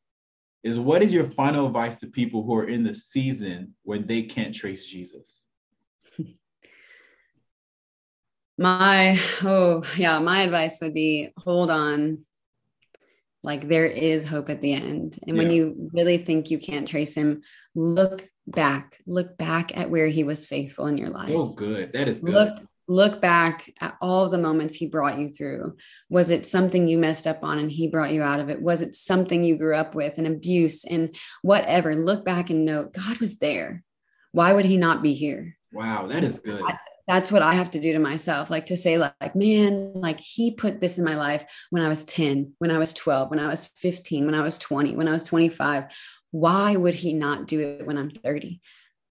is 0.62 0.78
what 0.78 1.02
is 1.02 1.12
your 1.12 1.26
final 1.26 1.66
advice 1.66 2.00
to 2.00 2.06
people 2.06 2.42
who 2.42 2.54
are 2.54 2.68
in 2.68 2.82
the 2.82 2.94
season 2.94 3.74
where 3.82 3.98
they 3.98 4.22
can't 4.22 4.54
trace 4.54 4.86
Jesus? 4.86 5.46
My 8.60 9.18
oh 9.42 9.82
yeah 9.96 10.18
my 10.18 10.42
advice 10.42 10.80
would 10.82 10.92
be 10.94 11.30
hold 11.38 11.70
on. 11.70 12.26
Like 13.42 13.66
there 13.66 13.86
is 13.86 14.26
hope 14.26 14.50
at 14.50 14.60
the 14.60 14.74
end. 14.74 15.18
And 15.26 15.38
when 15.38 15.50
you 15.50 15.88
really 15.94 16.18
think 16.18 16.50
you 16.50 16.58
can't 16.58 16.86
trace 16.86 17.14
him 17.14 17.40
look 17.74 18.28
back. 18.46 18.98
Look 19.06 19.38
back 19.38 19.76
at 19.76 19.88
where 19.88 20.08
he 20.08 20.24
was 20.24 20.44
faithful 20.44 20.86
in 20.86 20.98
your 20.98 21.08
life. 21.08 21.30
Oh, 21.32 21.46
good. 21.46 21.94
That 21.94 22.06
is 22.06 22.20
good. 22.20 22.34
look 22.34 22.58
look 22.86 23.20
back 23.22 23.72
at 23.80 23.96
all 24.00 24.28
the 24.28 24.36
moments 24.36 24.74
he 24.74 24.86
brought 24.86 25.18
you 25.18 25.28
through. 25.28 25.76
Was 26.10 26.28
it 26.28 26.44
something 26.44 26.86
you 26.86 26.98
messed 26.98 27.26
up 27.26 27.42
on 27.42 27.58
and 27.60 27.70
he 27.70 27.88
brought 27.88 28.12
you 28.12 28.20
out 28.20 28.40
of 28.40 28.50
it? 28.50 28.60
Was 28.60 28.82
it 28.82 28.94
something 28.94 29.42
you 29.42 29.56
grew 29.56 29.76
up 29.76 29.94
with 29.94 30.18
an 30.18 30.26
abuse 30.26 30.84
and 30.84 31.14
whatever? 31.40 31.94
Look 31.94 32.26
back 32.26 32.50
and 32.50 32.66
note 32.66 32.92
god 32.92 33.20
was 33.20 33.38
there. 33.38 33.84
Why 34.32 34.52
would 34.52 34.66
he 34.66 34.76
not 34.76 35.02
be 35.02 35.14
here? 35.14 35.56
Wow, 35.72 36.08
that 36.08 36.24
is 36.24 36.40
good. 36.40 36.62
That's 37.10 37.32
what 37.32 37.42
I 37.42 37.54
have 37.54 37.72
to 37.72 37.80
do 37.80 37.92
to 37.92 37.98
myself. 37.98 38.50
Like 38.50 38.66
to 38.66 38.76
say, 38.76 38.96
like, 38.96 39.14
like, 39.20 39.34
man, 39.34 39.94
like 39.94 40.20
he 40.20 40.52
put 40.52 40.80
this 40.80 40.96
in 40.96 41.04
my 41.04 41.16
life 41.16 41.44
when 41.70 41.82
I 41.82 41.88
was 41.88 42.04
10, 42.04 42.52
when 42.58 42.70
I 42.70 42.78
was 42.78 42.94
12, 42.94 43.30
when 43.30 43.40
I 43.40 43.48
was 43.48 43.66
15, 43.78 44.26
when 44.26 44.34
I 44.36 44.42
was 44.42 44.58
20, 44.58 44.94
when 44.94 45.08
I 45.08 45.12
was 45.12 45.24
25. 45.24 45.86
Why 46.30 46.76
would 46.76 46.94
he 46.94 47.12
not 47.12 47.48
do 47.48 47.58
it 47.58 47.84
when 47.84 47.98
I'm 47.98 48.10
30? 48.10 48.60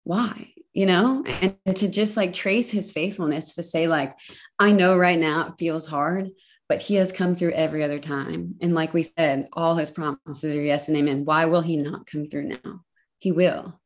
Why? 0.06 0.54
You 0.72 0.86
know, 0.86 1.26
and, 1.26 1.58
and 1.66 1.76
to 1.76 1.90
just 1.90 2.16
like 2.16 2.32
trace 2.32 2.72
his 2.72 2.90
faithfulness 2.90 3.56
to 3.56 3.64
say, 3.64 3.88
like, 3.88 4.16
I 4.60 4.72
know 4.72 4.98
right 4.98 5.20
now 5.20 5.48
it 5.48 5.56
feels 5.60 5.86
hard, 5.86 6.30
but 6.70 6.80
he 6.80 6.96
has 6.96 7.12
come 7.12 7.36
through 7.36 7.52
every 7.52 7.84
other 7.84 8.00
time. 8.00 8.56
And 8.62 8.74
like 8.74 8.94
we 8.94 9.04
said, 9.04 9.50
all 9.52 9.76
his 9.76 9.92
promises 9.92 10.56
are 10.56 10.62
yes 10.62 10.88
and 10.88 10.96
amen. 10.96 11.26
Why 11.26 11.46
will 11.46 11.62
he 11.62 11.76
not 11.76 12.06
come 12.06 12.30
through 12.30 12.48
now? 12.64 12.86
He 13.18 13.34
will. 13.34 13.79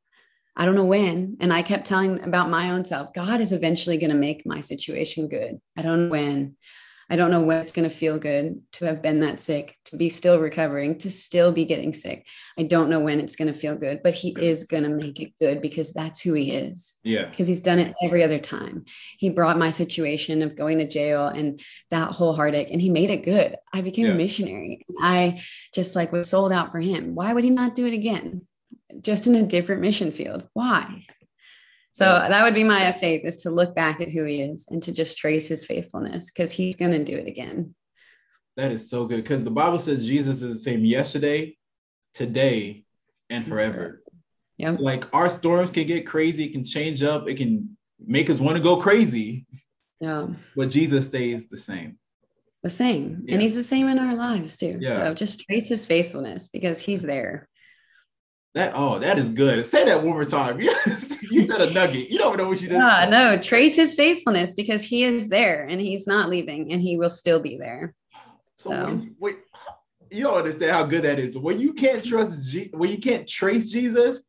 I 0.56 0.66
don't 0.66 0.76
know 0.76 0.86
when. 0.86 1.38
And 1.40 1.52
I 1.52 1.62
kept 1.64 1.86
telling 1.86 2.24
about 2.24 2.50
my 2.50 2.72
own 2.72 2.86
self, 2.86 3.14
God 3.14 3.42
is 3.42 3.52
eventually 3.52 3.98
going 3.98 4.12
to 4.12 4.18
make 4.18 4.46
my 4.46 4.60
situation 4.60 5.28
good. 5.28 5.60
I 5.76 5.82
don't 5.82 6.06
know 6.06 6.12
when. 6.12 6.56
I 7.10 7.16
don't 7.16 7.32
know 7.32 7.42
when 7.42 7.60
it's 7.60 7.74
going 7.74 7.88
to 7.88 7.96
feel 7.96 8.18
good 8.18 8.62
to 8.74 8.86
have 8.86 9.02
been 9.02 9.20
that 9.20 9.40
sick, 9.40 9.78
to 9.86 9.98
be 9.98 10.10
still 10.10 10.40
recovering, 10.40 10.98
to 11.00 11.12
still 11.12 11.52
be 11.52 11.66
getting 11.66 11.94
sick. 11.94 12.26
I 12.58 12.64
don't 12.64 12.90
know 12.90 13.02
when 13.02 13.20
it's 13.20 13.36
going 13.36 13.52
to 13.52 13.60
feel 13.60 13.76
good, 13.76 14.02
but 14.04 14.14
he 14.14 14.36
is 14.40 14.64
going 14.64 14.84
to 14.84 14.90
make 14.90 15.20
it 15.20 15.38
good 15.38 15.62
because 15.62 15.94
that's 15.94 16.22
who 16.22 16.34
he 16.34 16.52
is. 16.52 16.98
Yeah. 17.04 17.26
Because 17.26 17.48
he's 17.48 17.62
done 17.62 17.80
it 17.80 17.94
every 18.02 18.24
other 18.24 18.40
time. 18.40 18.86
He 19.18 19.30
brought 19.30 19.60
my 19.60 19.70
situation 19.70 20.42
of 20.42 20.56
going 20.56 20.78
to 20.80 20.88
jail 20.88 21.28
and 21.28 21.62
that 21.90 22.12
whole 22.12 22.34
heartache 22.34 22.72
and 22.72 22.82
he 22.82 22.90
made 22.90 23.12
it 23.12 23.26
good. 23.26 23.58
I 23.72 23.82
became 23.82 24.08
yeah. 24.08 24.14
a 24.14 24.16
missionary. 24.16 24.86
I 25.00 25.42
just 25.76 25.96
like 25.96 26.12
was 26.12 26.30
sold 26.30 26.54
out 26.54 26.72
for 26.72 26.80
him. 26.80 27.16
Why 27.16 27.34
would 27.34 27.44
he 27.44 27.50
not 27.50 27.76
do 27.76 27.86
it 27.86 27.94
again? 27.94 28.48
Just 29.02 29.28
in 29.28 29.36
a 29.36 29.44
different 29.44 29.82
mission 29.82 30.12
field. 30.12 30.48
Why? 30.54 31.06
So 31.92 32.06
that 32.06 32.44
would 32.44 32.56
be 32.56 32.64
my 32.64 32.92
faith 32.92 33.24
is 33.24 33.38
to 33.44 33.52
look 33.52 33.76
back 33.76 34.02
at 34.02 34.10
who 34.10 34.24
he 34.24 34.42
is 34.42 34.68
and 34.70 34.82
to 34.84 34.92
just 34.92 35.18
trace 35.18 35.48
his 35.48 35.64
faithfulness 35.64 36.32
because 36.32 36.52
he's 36.52 36.76
going 36.76 36.92
to 36.92 37.04
do 37.04 37.16
it 37.16 37.28
again. 37.28 37.76
That 38.58 38.72
is 38.72 38.90
so 38.90 39.06
good 39.06 39.18
because 39.18 39.44
the 39.44 39.52
Bible 39.52 39.78
says 39.78 40.06
Jesus 40.06 40.42
is 40.42 40.54
the 40.54 40.60
same 40.60 40.84
yesterday, 40.86 41.56
today, 42.14 42.86
and 43.30 43.48
forever. 43.48 44.02
Yeah. 44.58 44.72
So 44.72 44.82
like 44.82 45.06
our 45.14 45.30
storms 45.30 45.70
can 45.70 45.86
get 45.86 46.08
crazy, 46.08 46.46
it 46.46 46.52
can 46.52 46.64
change 46.64 47.04
up, 47.04 47.28
it 47.28 47.36
can 47.36 47.78
make 48.04 48.30
us 48.30 48.40
want 48.40 48.58
to 48.58 48.64
go 48.64 48.78
crazy. 48.78 49.46
Yeah. 50.00 50.28
But 50.56 50.70
Jesus 50.70 51.06
stays 51.06 51.48
the 51.48 51.58
same. 51.58 51.98
The 52.64 52.70
same. 52.70 53.24
Yeah. 53.26 53.34
And 53.34 53.42
he's 53.42 53.56
the 53.56 53.64
same 53.64 53.88
in 53.88 54.00
our 54.00 54.16
lives 54.16 54.58
too. 54.58 54.78
Yeah. 54.82 54.96
So 54.96 55.14
just 55.14 55.42
trace 55.42 55.70
his 55.70 55.86
faithfulness 55.86 56.48
because 56.48 56.80
he's 56.80 57.02
there. 57.02 57.50
That 58.54 58.74
oh, 58.76 59.00
that 59.00 59.18
is 59.18 59.30
good. 59.30 59.66
Say 59.66 59.84
that 59.86 60.04
one 60.04 60.14
more 60.14 60.26
time. 60.26 60.62
Yes, 60.62 61.24
you 61.32 61.42
said 61.42 61.62
a 61.62 61.72
nugget. 61.72 62.10
You 62.10 62.20
don't 62.20 62.38
know 62.38 62.50
what 62.50 62.62
you 62.62 62.68
just. 62.68 62.80
Yeah, 62.80 63.08
no. 63.10 63.42
Trace 63.42 63.76
his 63.76 63.96
faithfulness 63.96 64.54
because 64.54 64.84
he 64.84 65.04
is 65.04 65.28
there 65.30 65.66
and 65.66 65.82
he's 65.82 66.06
not 66.06 66.30
leaving 66.30 66.72
and 66.72 66.80
he 66.80 66.98
will 66.98 67.10
still 67.10 67.40
be 67.40 67.58
there. 67.58 67.96
So, 68.58 68.70
so. 68.70 68.86
When, 68.86 69.16
wait, 69.20 69.38
you 70.12 70.24
don't 70.24 70.38
understand 70.38 70.72
how 70.72 70.84
good 70.84 71.04
that 71.04 71.18
is. 71.18 71.36
When 71.36 71.60
you 71.60 71.74
can't 71.74 72.06
trust, 72.06 72.52
G, 72.52 72.70
when 72.74 72.92
you 72.92 73.00
can't 73.00 73.28
trace 73.28 73.72
Jesus, 73.72 74.22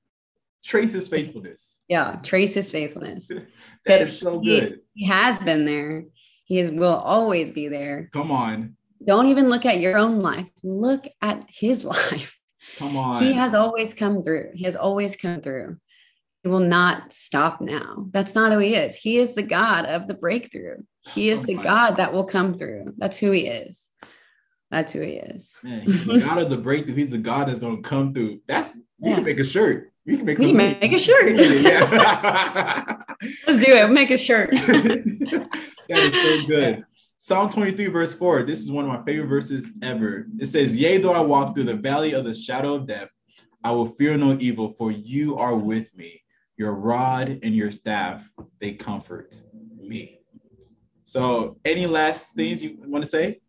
trace 0.64 0.94
his 0.94 1.06
faithfulness. 1.06 1.80
Yeah, 1.88 2.18
trace 2.22 2.54
his 2.54 2.70
faithfulness. 2.70 3.30
that 3.86 4.00
is 4.00 4.18
so 4.18 4.40
good. 4.40 4.80
He, 4.94 5.04
he 5.04 5.06
has 5.06 5.38
been 5.38 5.66
there. 5.66 6.04
He 6.44 6.58
is 6.58 6.70
will 6.70 6.94
always 6.94 7.50
be 7.50 7.68
there. 7.68 8.08
Come 8.12 8.30
on. 8.30 8.76
Don't 9.06 9.26
even 9.26 9.50
look 9.50 9.66
at 9.66 9.80
your 9.80 9.98
own 9.98 10.20
life. 10.20 10.48
Look 10.62 11.06
at 11.20 11.44
his 11.48 11.84
life. 11.84 12.40
Come 12.76 12.96
on. 12.96 13.22
He 13.22 13.32
has 13.32 13.54
always 13.54 13.94
come 13.94 14.22
through. 14.22 14.50
He 14.54 14.64
has 14.64 14.76
always 14.76 15.16
come 15.16 15.40
through. 15.40 15.76
He 16.42 16.48
will 16.48 16.60
not 16.60 17.12
stop 17.12 17.60
now. 17.60 18.06
That's 18.10 18.34
not 18.34 18.52
who 18.52 18.58
he 18.58 18.74
is. 18.74 18.94
He 18.94 19.18
is 19.18 19.32
the 19.32 19.42
God 19.42 19.86
of 19.86 20.06
the 20.06 20.14
breakthrough. 20.14 20.76
He 21.00 21.30
is 21.30 21.42
oh 21.42 21.46
the 21.46 21.54
God, 21.54 21.64
God 21.64 21.96
that 21.96 22.12
will 22.12 22.24
come 22.24 22.54
through. 22.56 22.94
That's 22.98 23.16
who 23.16 23.30
he 23.30 23.46
is. 23.46 23.90
That's 24.70 24.92
who 24.92 25.00
he 25.00 25.14
is. 25.14 25.56
Man, 25.62 25.82
he's 25.82 26.04
the 26.04 26.18
God 26.18 26.38
of 26.38 26.50
the 26.50 26.58
breakthrough. 26.58 26.96
He's 26.96 27.10
the 27.10 27.18
God 27.18 27.48
that's 27.48 27.60
going 27.60 27.82
to 27.82 27.88
come 27.88 28.12
through. 28.12 28.40
That's 28.46 28.68
we 28.98 29.10
yeah. 29.10 29.16
can 29.16 29.24
make 29.24 29.38
a 29.38 29.44
shirt. 29.44 29.92
We 30.06 30.16
can 30.16 30.26
make, 30.26 30.38
we 30.38 30.46
can 30.46 30.56
make 30.56 30.92
a 30.92 30.98
shirt. 30.98 31.36
Yeah. 31.36 32.96
Let's 33.46 33.64
do 33.64 33.72
it. 33.72 33.90
Make 33.90 34.10
a 34.10 34.18
shirt. 34.18 34.50
that 34.50 35.48
is 35.90 36.12
so 36.12 36.46
good. 36.46 36.84
Psalm 37.26 37.48
23, 37.48 37.86
verse 37.86 38.12
4. 38.12 38.42
This 38.42 38.60
is 38.60 38.70
one 38.70 38.84
of 38.84 38.90
my 38.90 39.02
favorite 39.02 39.28
verses 39.28 39.70
ever. 39.80 40.26
It 40.38 40.44
says, 40.44 40.76
Yea, 40.76 40.98
though 40.98 41.14
I 41.14 41.22
walk 41.22 41.54
through 41.54 41.64
the 41.64 41.74
valley 41.74 42.12
of 42.12 42.26
the 42.26 42.34
shadow 42.34 42.74
of 42.74 42.86
death, 42.86 43.08
I 43.64 43.72
will 43.72 43.86
fear 43.86 44.18
no 44.18 44.36
evil, 44.40 44.74
for 44.76 44.92
you 44.92 45.38
are 45.38 45.56
with 45.56 45.96
me. 45.96 46.22
Your 46.58 46.74
rod 46.74 47.40
and 47.42 47.56
your 47.56 47.70
staff, 47.70 48.28
they 48.60 48.74
comfort 48.74 49.40
me. 49.80 50.20
So, 51.04 51.56
any 51.64 51.86
last 51.86 52.34
things 52.34 52.62
you 52.62 52.76
want 52.84 53.02
to 53.04 53.10
say? 53.10 53.40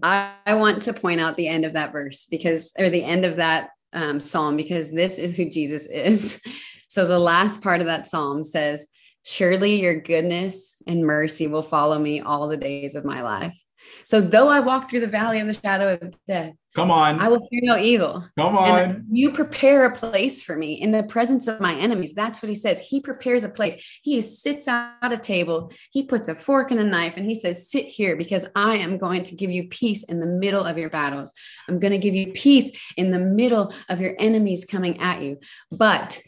I, 0.00 0.34
want 0.46 0.80
to 0.82 0.92
point 0.92 1.20
out 1.20 1.36
the 1.36 1.48
end 1.48 1.64
of 1.64 1.72
that 1.72 1.90
verse 1.90 2.26
because, 2.30 2.72
or 2.78 2.88
the 2.88 3.02
end 3.02 3.24
of 3.24 3.34
that 3.34 3.70
um, 3.92 4.20
psalm, 4.20 4.56
because 4.56 4.92
this 4.92 5.18
is 5.18 5.36
who 5.36 5.50
Jesus 5.50 5.86
is. 5.86 6.40
So, 6.86 7.06
the 7.06 7.18
last 7.18 7.62
part 7.62 7.80
of 7.80 7.86
that 7.86 8.06
psalm 8.06 8.44
says, 8.44 8.86
Surely 9.24 9.80
your 9.80 10.00
goodness 10.00 10.82
and 10.86 11.04
mercy 11.04 11.46
will 11.46 11.62
follow 11.62 11.98
me 11.98 12.20
all 12.20 12.48
the 12.48 12.56
days 12.56 12.94
of 12.94 13.04
my 13.04 13.22
life. 13.22 13.60
So 14.04 14.20
though 14.20 14.48
I 14.48 14.60
walk 14.60 14.88
through 14.88 15.00
the 15.00 15.06
valley 15.06 15.40
of 15.40 15.46
the 15.46 15.54
shadow 15.54 15.98
of 16.00 16.14
death, 16.26 16.54
come 16.74 16.90
on, 16.90 17.20
I 17.20 17.28
will 17.28 17.46
fear 17.48 17.60
no 17.62 17.78
evil. 17.78 18.26
Come 18.38 18.56
on. 18.56 19.04
you 19.10 19.32
prepare 19.32 19.84
a 19.84 19.94
place 19.94 20.42
for 20.42 20.56
me 20.56 20.74
in 20.74 20.92
the 20.92 21.02
presence 21.02 21.46
of 21.46 21.60
my 21.60 21.74
enemies. 21.74 22.14
That's 22.14 22.42
what 22.42 22.48
he 22.48 22.54
says. 22.54 22.80
He 22.80 23.00
prepares 23.00 23.42
a 23.42 23.48
place. 23.48 23.84
He 24.02 24.22
sits 24.22 24.68
at 24.68 25.12
a 25.12 25.18
table, 25.18 25.72
he 25.90 26.04
puts 26.04 26.28
a 26.28 26.34
fork 26.34 26.70
and 26.70 26.80
a 26.80 26.84
knife, 26.84 27.16
and 27.16 27.26
he 27.26 27.34
says, 27.34 27.70
Sit 27.70 27.86
here 27.86 28.16
because 28.16 28.46
I 28.54 28.76
am 28.76 28.98
going 28.98 29.22
to 29.24 29.36
give 29.36 29.50
you 29.50 29.68
peace 29.68 30.02
in 30.04 30.20
the 30.20 30.26
middle 30.26 30.64
of 30.64 30.78
your 30.78 30.90
battles. 30.90 31.32
I'm 31.68 31.78
going 31.78 31.92
to 31.92 31.98
give 31.98 32.14
you 32.14 32.32
peace 32.32 32.70
in 32.96 33.10
the 33.10 33.20
middle 33.20 33.72
of 33.88 34.00
your 34.00 34.14
enemies 34.18 34.64
coming 34.64 35.00
at 35.00 35.22
you. 35.22 35.38
But 35.70 36.20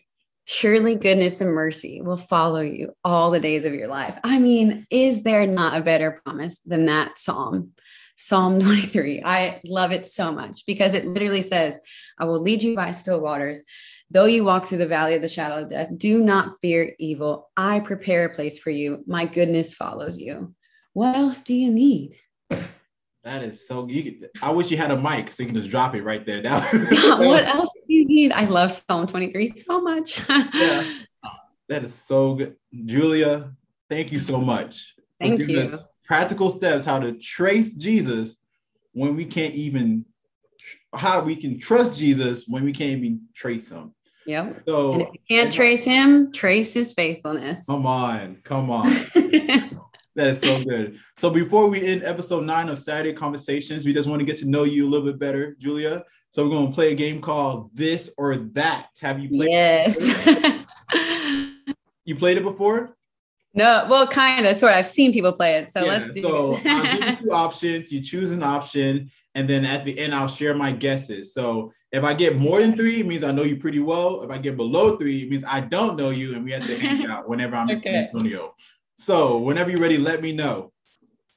Surely 0.46 0.94
goodness 0.94 1.40
and 1.40 1.50
mercy 1.50 2.02
will 2.02 2.18
follow 2.18 2.60
you 2.60 2.92
all 3.02 3.30
the 3.30 3.40
days 3.40 3.64
of 3.64 3.74
your 3.74 3.88
life. 3.88 4.18
I 4.22 4.38
mean, 4.38 4.86
is 4.90 5.22
there 5.22 5.46
not 5.46 5.78
a 5.78 5.82
better 5.82 6.20
promise 6.24 6.58
than 6.60 6.84
that 6.86 7.18
psalm? 7.18 7.72
Psalm 8.16 8.60
23. 8.60 9.22
I 9.24 9.60
love 9.64 9.90
it 9.90 10.06
so 10.06 10.32
much 10.32 10.64
because 10.66 10.94
it 10.94 11.06
literally 11.06 11.42
says, 11.42 11.80
I 12.18 12.26
will 12.26 12.42
lead 12.42 12.62
you 12.62 12.76
by 12.76 12.90
still 12.92 13.20
waters. 13.20 13.62
Though 14.10 14.26
you 14.26 14.44
walk 14.44 14.66
through 14.66 14.78
the 14.78 14.86
valley 14.86 15.14
of 15.14 15.22
the 15.22 15.28
shadow 15.28 15.62
of 15.62 15.70
death, 15.70 15.88
do 15.96 16.22
not 16.22 16.60
fear 16.60 16.94
evil. 16.98 17.50
I 17.56 17.80
prepare 17.80 18.26
a 18.26 18.34
place 18.34 18.58
for 18.58 18.70
you. 18.70 19.02
My 19.06 19.24
goodness 19.24 19.72
follows 19.72 20.18
you. 20.18 20.54
What 20.92 21.16
else 21.16 21.40
do 21.40 21.54
you 21.54 21.72
need? 21.72 22.16
That 23.24 23.42
is 23.42 23.66
so. 23.66 23.88
You, 23.88 24.28
I 24.42 24.50
wish 24.50 24.70
you 24.70 24.76
had 24.76 24.90
a 24.90 25.00
mic 25.00 25.32
so 25.32 25.42
you 25.42 25.46
can 25.46 25.56
just 25.56 25.70
drop 25.70 25.94
it 25.94 26.02
right 26.02 26.24
there. 26.26 26.42
That, 26.44 26.70
that 26.72 27.18
what 27.20 27.44
else 27.44 27.70
do 27.88 27.94
you 27.94 28.04
need? 28.06 28.32
I 28.32 28.44
love 28.44 28.70
Psalm 28.70 29.06
23 29.06 29.46
so 29.46 29.80
much. 29.80 30.20
yeah, 30.28 30.84
that 31.68 31.84
is 31.84 31.94
so 31.94 32.34
good, 32.34 32.56
Julia. 32.84 33.50
Thank 33.88 34.12
you 34.12 34.18
so 34.18 34.40
much. 34.40 34.94
Thank 35.18 35.40
you. 35.48 35.72
Practical 36.04 36.50
steps 36.50 36.84
how 36.84 36.98
to 36.98 37.12
trace 37.14 37.74
Jesus 37.74 38.42
when 38.92 39.16
we 39.16 39.24
can't 39.24 39.54
even 39.54 40.04
how 40.94 41.22
we 41.22 41.34
can 41.34 41.58
trust 41.58 41.98
Jesus 41.98 42.44
when 42.46 42.62
we 42.62 42.72
can't 42.72 42.98
even 42.98 43.22
trace 43.34 43.70
him. 43.70 43.94
Yep. 44.26 44.64
So 44.68 44.92
and 44.92 45.02
if 45.02 45.08
you 45.14 45.20
can't 45.28 45.52
trace 45.52 45.84
him, 45.84 46.30
trace 46.30 46.74
his 46.74 46.92
faithfulness. 46.92 47.66
Come 47.66 47.86
on, 47.86 48.36
come 48.44 48.70
on. 48.70 48.86
That 50.16 50.28
is 50.28 50.40
so 50.40 50.62
good. 50.62 50.98
So 51.16 51.28
before 51.28 51.68
we 51.68 51.84
end 51.84 52.04
episode 52.04 52.44
nine 52.44 52.68
of 52.68 52.78
Saturday 52.78 53.12
Conversations, 53.12 53.84
we 53.84 53.92
just 53.92 54.08
want 54.08 54.20
to 54.20 54.26
get 54.26 54.36
to 54.38 54.48
know 54.48 54.62
you 54.62 54.86
a 54.86 54.88
little 54.88 55.06
bit 55.06 55.18
better, 55.18 55.56
Julia. 55.58 56.04
So 56.30 56.44
we're 56.44 56.50
going 56.50 56.68
to 56.68 56.74
play 56.74 56.92
a 56.92 56.94
game 56.94 57.20
called 57.20 57.70
This 57.74 58.10
or 58.16 58.36
That. 58.36 58.88
Have 59.02 59.18
you 59.18 59.28
played? 59.28 59.50
Yes. 59.50 59.98
you 62.04 62.16
played 62.16 62.36
it 62.36 62.44
before? 62.44 62.96
No, 63.54 63.86
well, 63.88 64.06
kind 64.06 64.46
of, 64.46 64.56
sort 64.56 64.72
of. 64.72 64.78
I've 64.78 64.86
seen 64.86 65.12
people 65.12 65.32
play 65.32 65.54
it, 65.54 65.70
so 65.70 65.84
yeah, 65.84 65.90
let's 65.90 66.10
do 66.10 66.22
so 66.22 66.54
it. 66.56 66.66
I'll 66.66 66.98
give 66.98 67.08
you 67.08 67.16
two 67.26 67.32
options. 67.32 67.92
You 67.92 68.00
choose 68.00 68.32
an 68.32 68.42
option, 68.42 69.10
and 69.36 69.48
then 69.48 69.64
at 69.64 69.84
the 69.84 69.96
end, 69.96 70.12
I'll 70.12 70.26
share 70.26 70.54
my 70.54 70.72
guesses. 70.72 71.32
So 71.32 71.72
if 71.92 72.02
I 72.02 72.14
get 72.14 72.36
more 72.36 72.60
than 72.60 72.76
three, 72.76 73.00
it 73.00 73.06
means 73.06 73.22
I 73.22 73.30
know 73.30 73.44
you 73.44 73.56
pretty 73.56 73.78
well. 73.78 74.22
If 74.22 74.30
I 74.30 74.38
get 74.38 74.56
below 74.56 74.96
three, 74.96 75.22
it 75.22 75.30
means 75.30 75.44
I 75.46 75.60
don't 75.60 75.96
know 75.96 76.10
you, 76.10 76.34
and 76.34 76.44
we 76.44 76.50
have 76.50 76.64
to 76.64 76.76
hang 76.76 77.06
out 77.10 77.28
whenever 77.28 77.54
I'm 77.54 77.70
in 77.70 77.78
San 77.78 77.94
Antonio. 77.94 78.56
So 78.96 79.38
whenever 79.38 79.70
you're 79.70 79.80
ready, 79.80 79.98
let 79.98 80.22
me 80.22 80.32
know. 80.32 80.72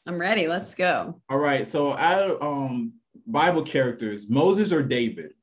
I'm 0.06 0.18
ready. 0.18 0.48
Let's 0.48 0.74
go. 0.76 1.22
All 1.30 1.40
right. 1.40 1.66
So 1.68 1.94
out 1.94 2.22
of 2.22 2.42
um 2.42 2.94
Bible 3.26 3.64
characters, 3.64 4.30
Moses 4.30 4.72
or 4.72 4.84
David? 4.84 5.34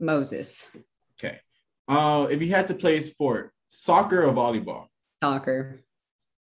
Moses. 0.00 0.68
Okay. 1.18 1.38
Uh, 1.88 2.26
if 2.30 2.42
you 2.42 2.50
had 2.50 2.66
to 2.68 2.74
play 2.74 2.96
a 2.96 3.02
sport, 3.02 3.52
soccer 3.68 4.24
or 4.24 4.32
volleyball? 4.32 4.86
Soccer. 5.22 5.80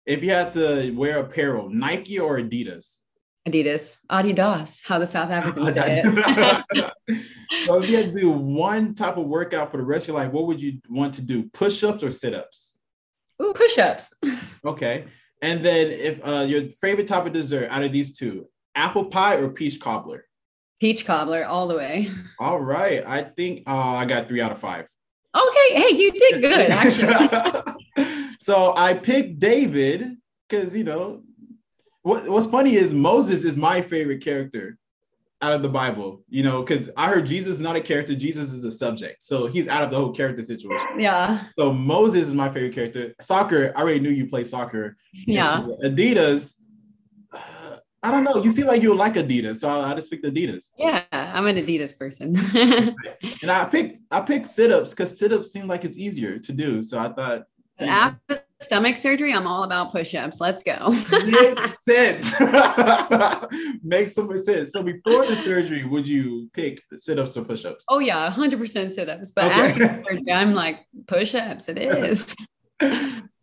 If 0.06 0.22
you 0.22 0.30
had 0.30 0.52
to 0.54 0.90
wear 0.92 1.18
apparel, 1.18 1.68
Nike 1.68 2.18
or 2.18 2.38
Adidas? 2.38 3.00
Adidas. 3.48 3.98
Adidas, 4.10 4.86
how 4.86 4.98
the 4.98 5.06
South 5.06 5.30
Africans 5.30 5.74
say 5.74 6.02
it. 6.04 6.92
so 7.64 7.78
if 7.82 7.90
you 7.90 7.96
had 7.96 8.12
to 8.12 8.20
do 8.20 8.30
one 8.30 8.94
type 8.94 9.16
of 9.16 9.26
workout 9.26 9.70
for 9.70 9.78
the 9.78 9.82
rest 9.82 10.04
of 10.04 10.14
your 10.14 10.22
life, 10.22 10.32
what 10.32 10.46
would 10.46 10.60
you 10.60 10.80
want 10.88 11.14
to 11.14 11.22
do? 11.22 11.44
Push-ups 11.52 12.02
or 12.02 12.10
sit-ups? 12.10 12.74
Ooh, 13.40 13.52
push-ups. 13.52 14.14
okay. 14.64 15.04
And 15.42 15.64
then 15.64 15.88
if 15.88 16.20
uh, 16.26 16.40
your 16.40 16.68
favorite 16.80 17.06
type 17.06 17.26
of 17.26 17.32
dessert 17.32 17.68
out 17.70 17.82
of 17.82 17.92
these 17.92 18.16
two, 18.16 18.46
apple 18.74 19.06
pie 19.06 19.36
or 19.36 19.48
peach 19.48 19.80
cobbler? 19.80 20.26
Peach 20.80 21.04
cobbler 21.04 21.44
all 21.44 21.68
the 21.68 21.76
way. 21.76 22.08
All 22.38 22.58
right. 22.58 23.04
I 23.06 23.22
think 23.22 23.64
uh, 23.66 23.76
I 23.76 24.06
got 24.06 24.28
three 24.28 24.40
out 24.40 24.50
of 24.50 24.58
five. 24.58 24.86
Okay. 25.36 25.74
Hey, 25.74 25.94
you 25.94 26.12
did 26.12 26.40
good, 26.40 26.70
actually. 26.70 28.06
so 28.40 28.72
I 28.76 28.94
picked 28.94 29.38
David 29.38 30.16
because, 30.48 30.74
you 30.74 30.84
know, 30.84 31.22
what, 32.02 32.26
what's 32.28 32.46
funny 32.46 32.76
is 32.76 32.90
Moses 32.90 33.44
is 33.44 33.58
my 33.58 33.82
favorite 33.82 34.24
character 34.24 34.78
out 35.42 35.52
of 35.52 35.62
the 35.62 35.68
Bible, 35.68 36.22
you 36.28 36.42
know, 36.42 36.62
because 36.62 36.90
I 36.96 37.08
heard 37.08 37.26
Jesus 37.26 37.54
is 37.54 37.60
not 37.60 37.76
a 37.76 37.80
character, 37.80 38.14
Jesus 38.14 38.52
is 38.52 38.64
a 38.64 38.70
subject. 38.70 39.22
So 39.22 39.46
he's 39.46 39.68
out 39.68 39.82
of 39.82 39.90
the 39.90 39.96
whole 39.96 40.12
character 40.12 40.42
situation. 40.42 40.88
Yeah. 40.98 41.44
So 41.56 41.72
Moses 41.72 42.28
is 42.28 42.34
my 42.34 42.50
favorite 42.50 42.74
character. 42.74 43.14
Soccer, 43.20 43.72
I 43.74 43.80
already 43.80 44.00
knew 44.00 44.10
you 44.10 44.28
play 44.28 44.44
soccer. 44.44 44.96
Yeah. 45.12 45.66
Adidas, 45.82 46.56
uh, 47.32 47.76
I 48.02 48.10
don't 48.10 48.24
know. 48.24 48.42
You 48.42 48.50
seem 48.50 48.66
like 48.66 48.82
you 48.82 48.94
like 48.94 49.14
Adidas, 49.14 49.56
so 49.56 49.68
I, 49.68 49.90
I 49.90 49.94
just 49.94 50.10
picked 50.10 50.24
Adidas. 50.24 50.72
Yeah, 50.78 51.04
I'm 51.12 51.46
an 51.46 51.56
Adidas 51.56 51.98
person. 51.98 52.34
and 53.42 53.50
I 53.50 53.66
picked 53.66 54.00
I 54.10 54.20
picked 54.20 54.46
sit-ups 54.46 54.90
because 54.90 55.18
sit-ups 55.18 55.52
seem 55.52 55.66
like 55.66 55.84
it's 55.84 55.98
easier 55.98 56.38
to 56.38 56.52
do. 56.52 56.82
So 56.82 56.98
I 56.98 57.12
thought 57.12 57.42
after 57.82 58.38
stomach 58.60 58.96
surgery, 58.96 59.32
I'm 59.32 59.46
all 59.46 59.64
about 59.64 59.92
push-ups. 59.92 60.40
Let's 60.40 60.62
go. 60.62 60.90
Makes 61.10 61.76
sense. 61.84 62.40
Makes 63.82 64.14
so 64.14 64.24
much 64.24 64.40
sense. 64.40 64.72
So 64.72 64.82
before 64.82 65.26
the 65.26 65.36
surgery, 65.36 65.84
would 65.84 66.06
you 66.06 66.50
pick 66.52 66.82
sit-ups 66.94 67.36
or 67.36 67.44
push-ups? 67.44 67.84
Oh 67.88 67.98
yeah, 67.98 68.30
100% 68.30 68.90
sit-ups. 68.90 69.32
But 69.32 69.44
okay. 69.46 69.54
after 69.54 70.02
surgery, 70.02 70.32
I'm 70.32 70.54
like 70.54 70.86
push-ups. 71.06 71.68
It 71.68 71.78
is. 71.78 72.34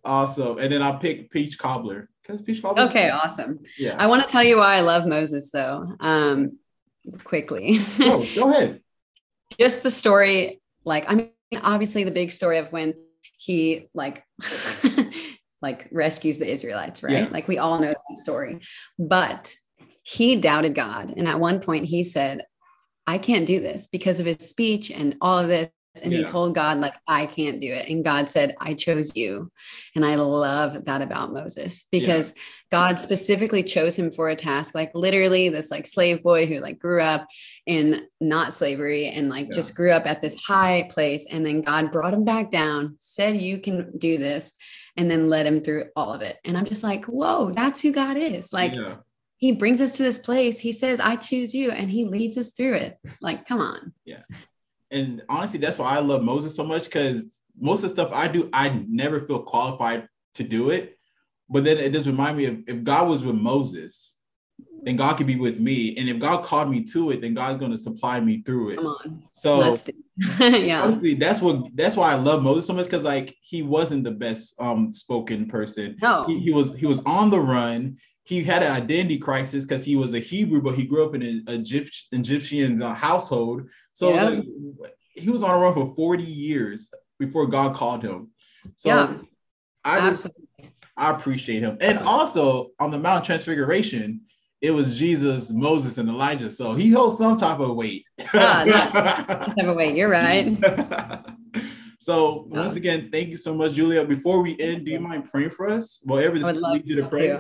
awesome. 0.03 0.59
And 0.59 0.72
then 0.72 0.81
I 0.81 0.93
pick 0.93 1.31
peach 1.31 1.57
cobbler 1.57 2.09
because 2.22 2.41
peach 2.41 2.61
cobbler. 2.61 2.84
Okay, 2.84 3.09
awesome. 3.09 3.59
Yeah. 3.77 3.95
I 3.97 4.07
want 4.07 4.26
to 4.26 4.31
tell 4.31 4.43
you 4.43 4.57
why 4.57 4.76
I 4.76 4.81
love 4.81 5.05
Moses 5.05 5.49
though. 5.51 5.85
Um, 5.99 6.59
quickly. 7.23 7.80
oh, 8.01 8.27
go 8.35 8.49
ahead. 8.49 8.81
Just 9.59 9.84
the 9.84 9.91
story, 9.91 10.61
like 10.84 11.09
I 11.09 11.15
mean, 11.15 11.31
obviously 11.64 12.03
the 12.03 12.11
big 12.11 12.31
story 12.31 12.57
of 12.57 12.72
when 12.72 12.93
he 13.38 13.89
like 13.93 14.23
like 15.61 15.88
rescues 15.91 16.39
the 16.39 16.49
Israelites, 16.49 17.01
right? 17.03 17.26
Yeah. 17.26 17.30
Like 17.30 17.47
we 17.47 17.57
all 17.57 17.80
know 17.80 17.93
that 17.93 18.18
story. 18.18 18.59
But 18.99 19.55
he 20.03 20.35
doubted 20.35 20.76
God. 20.76 21.14
And 21.15 21.27
at 21.27 21.39
one 21.39 21.59
point 21.59 21.85
he 21.85 22.03
said, 22.03 22.45
I 23.05 23.18
can't 23.18 23.47
do 23.47 23.59
this 23.59 23.88
because 23.88 24.19
of 24.19 24.26
his 24.26 24.38
speech 24.38 24.91
and 24.91 25.15
all 25.22 25.39
of 25.39 25.47
this. 25.47 25.69
And 26.01 26.11
yeah. 26.11 26.19
he 26.19 26.23
told 26.23 26.55
God, 26.55 26.79
like, 26.79 26.95
I 27.07 27.25
can't 27.25 27.59
do 27.59 27.71
it. 27.71 27.89
And 27.89 28.03
God 28.03 28.29
said, 28.29 28.55
I 28.59 28.73
chose 28.73 29.15
you. 29.15 29.51
And 29.95 30.05
I 30.05 30.15
love 30.15 30.85
that 30.85 31.01
about 31.01 31.33
Moses 31.33 31.87
because 31.91 32.33
yeah. 32.35 32.41
God 32.69 33.01
specifically 33.01 33.63
chose 33.63 33.97
him 33.97 34.11
for 34.11 34.29
a 34.29 34.35
task, 34.35 34.75
like 34.75 34.91
literally 34.93 35.49
this 35.49 35.71
like 35.71 35.87
slave 35.87 36.21
boy 36.21 36.45
who 36.45 36.59
like 36.59 36.79
grew 36.79 37.01
up 37.01 37.27
in 37.65 38.05
not 38.19 38.55
slavery 38.55 39.07
and 39.07 39.29
like 39.29 39.47
yeah. 39.47 39.55
just 39.55 39.75
grew 39.75 39.91
up 39.91 40.05
at 40.05 40.21
this 40.21 40.39
high 40.39 40.89
place. 40.91 41.25
And 41.29 41.45
then 41.45 41.61
God 41.61 41.91
brought 41.91 42.13
him 42.13 42.25
back 42.25 42.51
down, 42.51 42.95
said, 42.97 43.41
You 43.41 43.59
can 43.59 43.97
do 43.97 44.17
this, 44.17 44.55
and 44.95 45.09
then 45.09 45.29
led 45.29 45.45
him 45.45 45.61
through 45.61 45.85
all 45.95 46.13
of 46.13 46.21
it. 46.21 46.37
And 46.43 46.57
I'm 46.57 46.65
just 46.65 46.83
like, 46.83 47.05
Whoa, 47.05 47.51
that's 47.51 47.81
who 47.81 47.91
God 47.91 48.17
is. 48.17 48.51
Like, 48.51 48.73
he 49.37 49.51
brings 49.51 49.81
us 49.81 49.91
to 49.93 50.03
this 50.03 50.17
place. 50.17 50.57
He 50.57 50.71
says, 50.71 50.99
I 50.99 51.15
choose 51.15 51.53
you, 51.53 51.71
and 51.71 51.91
he 51.91 52.05
leads 52.05 52.37
us 52.37 52.51
through 52.51 52.73
it. 52.73 52.97
Like, 53.21 53.47
come 53.47 53.61
on. 53.61 53.93
Yeah 54.03 54.23
and 54.91 55.22
honestly, 55.30 55.59
that's 55.59 55.80
why 55.80 55.95
I 55.95 55.99
love 55.99 56.23
Moses 56.23 56.55
so 56.55 56.64
much 56.64 56.85
because 56.85 57.41
most 57.59 57.80
of 57.80 57.84
the 57.84 57.89
stuff 57.89 58.09
I 58.14 58.27
do, 58.27 58.49
I 58.53 58.84
never 58.88 59.22
feel 59.22 59.39
qualified 59.39 60.07
to 60.35 60.43
do 60.43 60.69
it. 60.69 60.97
But 61.49 61.64
then 61.64 61.77
it 61.77 61.91
does 61.91 62.07
remind 62.07 62.38
me 62.38 62.45
of 62.45 62.59
if 62.68 62.84
God 62.84 63.07
was 63.07 63.23
with 63.23 63.35
Moses, 63.35 64.18
then 64.84 64.95
God 64.95 65.15
could 65.18 65.27
be 65.27 65.38
with 65.38 65.59
me. 65.59 65.95
And 65.97 66.09
if 66.09 66.19
God 66.19 66.43
called 66.43 66.69
me 66.69 66.84
to 66.85 67.11
it, 67.11 67.22
then 67.22 67.34
God's 67.34 67.57
going 67.57 67.72
to 67.72 67.77
supply 67.77 68.19
me 68.19 68.41
through 68.41 68.72
it. 68.72 68.76
Come 68.77 68.88
on. 68.88 69.23
So 69.31 69.76
yeah, 70.39 70.81
honestly, 70.81 71.14
that's 71.14 71.41
what 71.41 71.64
that's 71.76 71.95
why 71.95 72.11
I 72.11 72.15
love 72.15 72.41
Moses 72.41 72.65
so 72.65 72.73
much 72.73 72.85
because 72.85 73.05
like 73.05 73.35
he 73.41 73.61
wasn't 73.61 74.03
the 74.03 74.11
best 74.11 74.55
um 74.59 74.91
spoken 74.93 75.47
person. 75.47 75.97
No, 76.01 76.26
he, 76.26 76.39
he 76.39 76.51
was 76.51 76.76
he 76.76 76.85
was 76.85 77.01
on 77.05 77.30
the 77.30 77.39
run 77.39 77.97
he 78.27 78.43
had 78.43 78.61
an 78.61 78.73
identity 78.73 79.17
crisis 79.17 79.63
because 79.63 79.85
he 79.85 79.95
was 79.95 80.13
a 80.13 80.19
Hebrew, 80.19 80.61
but 80.61 80.75
he 80.75 80.83
grew 80.83 81.05
up 81.05 81.15
in 81.15 81.21
an 81.21 81.45
Egypt, 81.47 82.07
Egyptian 82.11 82.81
uh, 82.81 82.93
household. 82.93 83.61
So 83.93 84.13
yeah. 84.13 84.29
was 84.29 84.39
like, 84.79 84.93
he 85.13 85.29
was 85.29 85.43
on 85.43 85.55
a 85.55 85.57
run 85.57 85.73
for 85.73 85.95
40 85.95 86.23
years 86.23 86.91
before 87.19 87.47
God 87.47 87.73
called 87.73 88.03
him. 88.03 88.31
So 88.75 88.89
yeah, 88.89 89.17
I, 89.85 90.13
I 90.97 91.11
appreciate 91.11 91.63
him. 91.63 91.77
And 91.79 91.99
also 91.99 92.71
on 92.81 92.91
the 92.91 92.99
Mount 92.99 93.23
Transfiguration, 93.23 94.19
it 94.59 94.71
was 94.71 94.99
Jesus, 94.99 95.49
Moses, 95.49 95.97
and 95.97 96.09
Elijah. 96.09 96.49
So 96.49 96.73
he 96.73 96.91
holds 96.91 97.17
some 97.17 97.37
type 97.37 97.61
of 97.61 97.77
weight. 97.77 98.03
ah, 98.33 99.53
type 99.55 99.67
of 99.67 99.75
weight. 99.77 99.95
You're 99.95 100.09
right. 100.09 100.57
so 101.99 102.45
once 102.49 102.75
again, 102.75 103.07
thank 103.09 103.29
you 103.29 103.37
so 103.37 103.55
much, 103.55 103.71
Julia. 103.71 104.03
Before 104.03 104.41
we 104.41 104.59
end, 104.59 104.85
do 104.85 104.91
you 104.91 104.99
mind 104.99 105.31
praying 105.31 105.51
for 105.51 105.69
us? 105.69 106.01
Well, 106.03 106.19
every 106.19 106.41
just 106.41 106.59
lead 106.59 106.83
you 106.85 106.97
to 106.97 107.07
pray. 107.07 107.39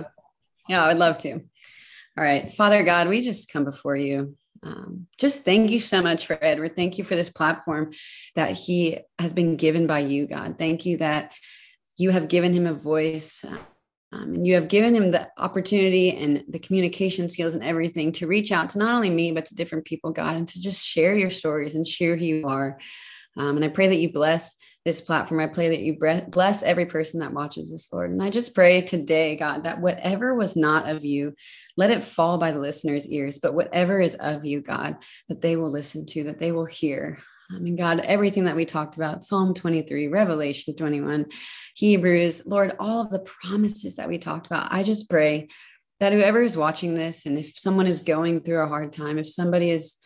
Yeah, 0.67 0.83
I 0.83 0.89
would 0.89 0.99
love 0.99 1.17
to. 1.19 1.33
All 1.33 2.23
right. 2.23 2.51
Father 2.51 2.83
God, 2.83 3.09
we 3.09 3.21
just 3.21 3.51
come 3.51 3.63
before 3.63 3.95
you. 3.95 4.35
Um, 4.63 5.07
just 5.17 5.45
thank 5.45 5.69
you 5.69 5.79
so 5.79 6.01
much 6.01 6.25
for 6.25 6.37
Edward. 6.41 6.75
Thank 6.75 6.97
you 6.97 7.03
for 7.03 7.15
this 7.15 7.29
platform 7.29 7.91
that 8.35 8.51
he 8.51 8.99
has 9.19 9.33
been 9.33 9.55
given 9.55 9.85
by 9.87 9.99
you, 9.99 10.27
God. 10.27 10.57
Thank 10.57 10.85
you 10.85 10.97
that 10.97 11.31
you 11.97 12.09
have 12.09 12.27
given 12.27 12.53
him 12.53 12.65
a 12.65 12.73
voice. 12.73 13.45
Um, 14.13 14.35
and 14.35 14.47
you 14.47 14.55
have 14.55 14.67
given 14.67 14.95
him 14.95 15.11
the 15.11 15.29
opportunity 15.37 16.11
and 16.15 16.43
the 16.47 16.59
communication 16.59 17.27
skills 17.27 17.53
and 17.53 17.63
everything 17.63 18.11
to 18.13 18.27
reach 18.27 18.51
out 18.51 18.69
to 18.69 18.79
not 18.79 18.93
only 18.93 19.09
me, 19.09 19.31
but 19.31 19.45
to 19.45 19.55
different 19.55 19.85
people, 19.85 20.11
God, 20.11 20.37
and 20.37 20.47
to 20.47 20.61
just 20.61 20.85
share 20.85 21.15
your 21.15 21.29
stories 21.29 21.75
and 21.75 21.85
share 21.85 22.15
who 22.15 22.25
you 22.25 22.47
are. 22.47 22.79
Um, 23.37 23.55
and 23.55 23.65
I 23.65 23.69
pray 23.69 23.87
that 23.87 23.97
you 23.97 24.11
bless 24.11 24.55
this 24.85 25.01
platform. 25.01 25.41
I 25.41 25.47
pray 25.47 25.69
that 25.69 25.79
you 25.79 25.97
bless 26.29 26.63
every 26.63 26.85
person 26.85 27.19
that 27.19 27.33
watches 27.33 27.71
this, 27.71 27.91
Lord. 27.91 28.09
And 28.09 28.23
I 28.23 28.29
just 28.29 28.55
pray 28.55 28.81
today, 28.81 29.35
God, 29.35 29.65
that 29.65 29.81
whatever 29.81 30.33
was 30.33 30.55
not 30.55 30.89
of 30.89 31.03
you, 31.03 31.33
let 31.75 31.91
it 31.91 32.03
fall 32.03 32.37
by 32.37 32.51
the 32.51 32.59
listener's 32.59 33.07
ears. 33.07 33.39
But 33.39 33.53
whatever 33.53 33.99
is 33.99 34.15
of 34.15 34.45
you, 34.45 34.61
God, 34.61 34.95
that 35.27 35.41
they 35.41 35.57
will 35.57 35.69
listen 35.69 36.05
to, 36.07 36.23
that 36.25 36.39
they 36.39 36.53
will 36.53 36.65
hear. 36.65 37.19
I 37.53 37.59
mean, 37.59 37.75
God, 37.75 37.99
everything 37.99 38.45
that 38.45 38.55
we 38.55 38.65
talked 38.65 38.95
about, 38.95 39.23
Psalm 39.23 39.53
23, 39.53 40.07
Revelation 40.07 40.75
21, 40.75 41.27
Hebrews, 41.75 42.45
Lord, 42.45 42.75
all 42.79 43.01
of 43.01 43.09
the 43.09 43.19
promises 43.19 43.95
that 43.95 44.09
we 44.09 44.17
talked 44.17 44.47
about, 44.47 44.71
I 44.71 44.83
just 44.83 45.09
pray 45.09 45.49
that 45.99 46.13
whoever 46.13 46.41
is 46.41 46.57
watching 46.57 46.93
this, 46.93 47.25
and 47.25 47.37
if 47.37 47.57
someone 47.57 47.87
is 47.87 48.01
going 48.01 48.41
through 48.41 48.61
a 48.61 48.67
hard 48.67 48.93
time, 48.93 49.17
if 49.17 49.27
somebody 49.29 49.69
is 49.69 49.97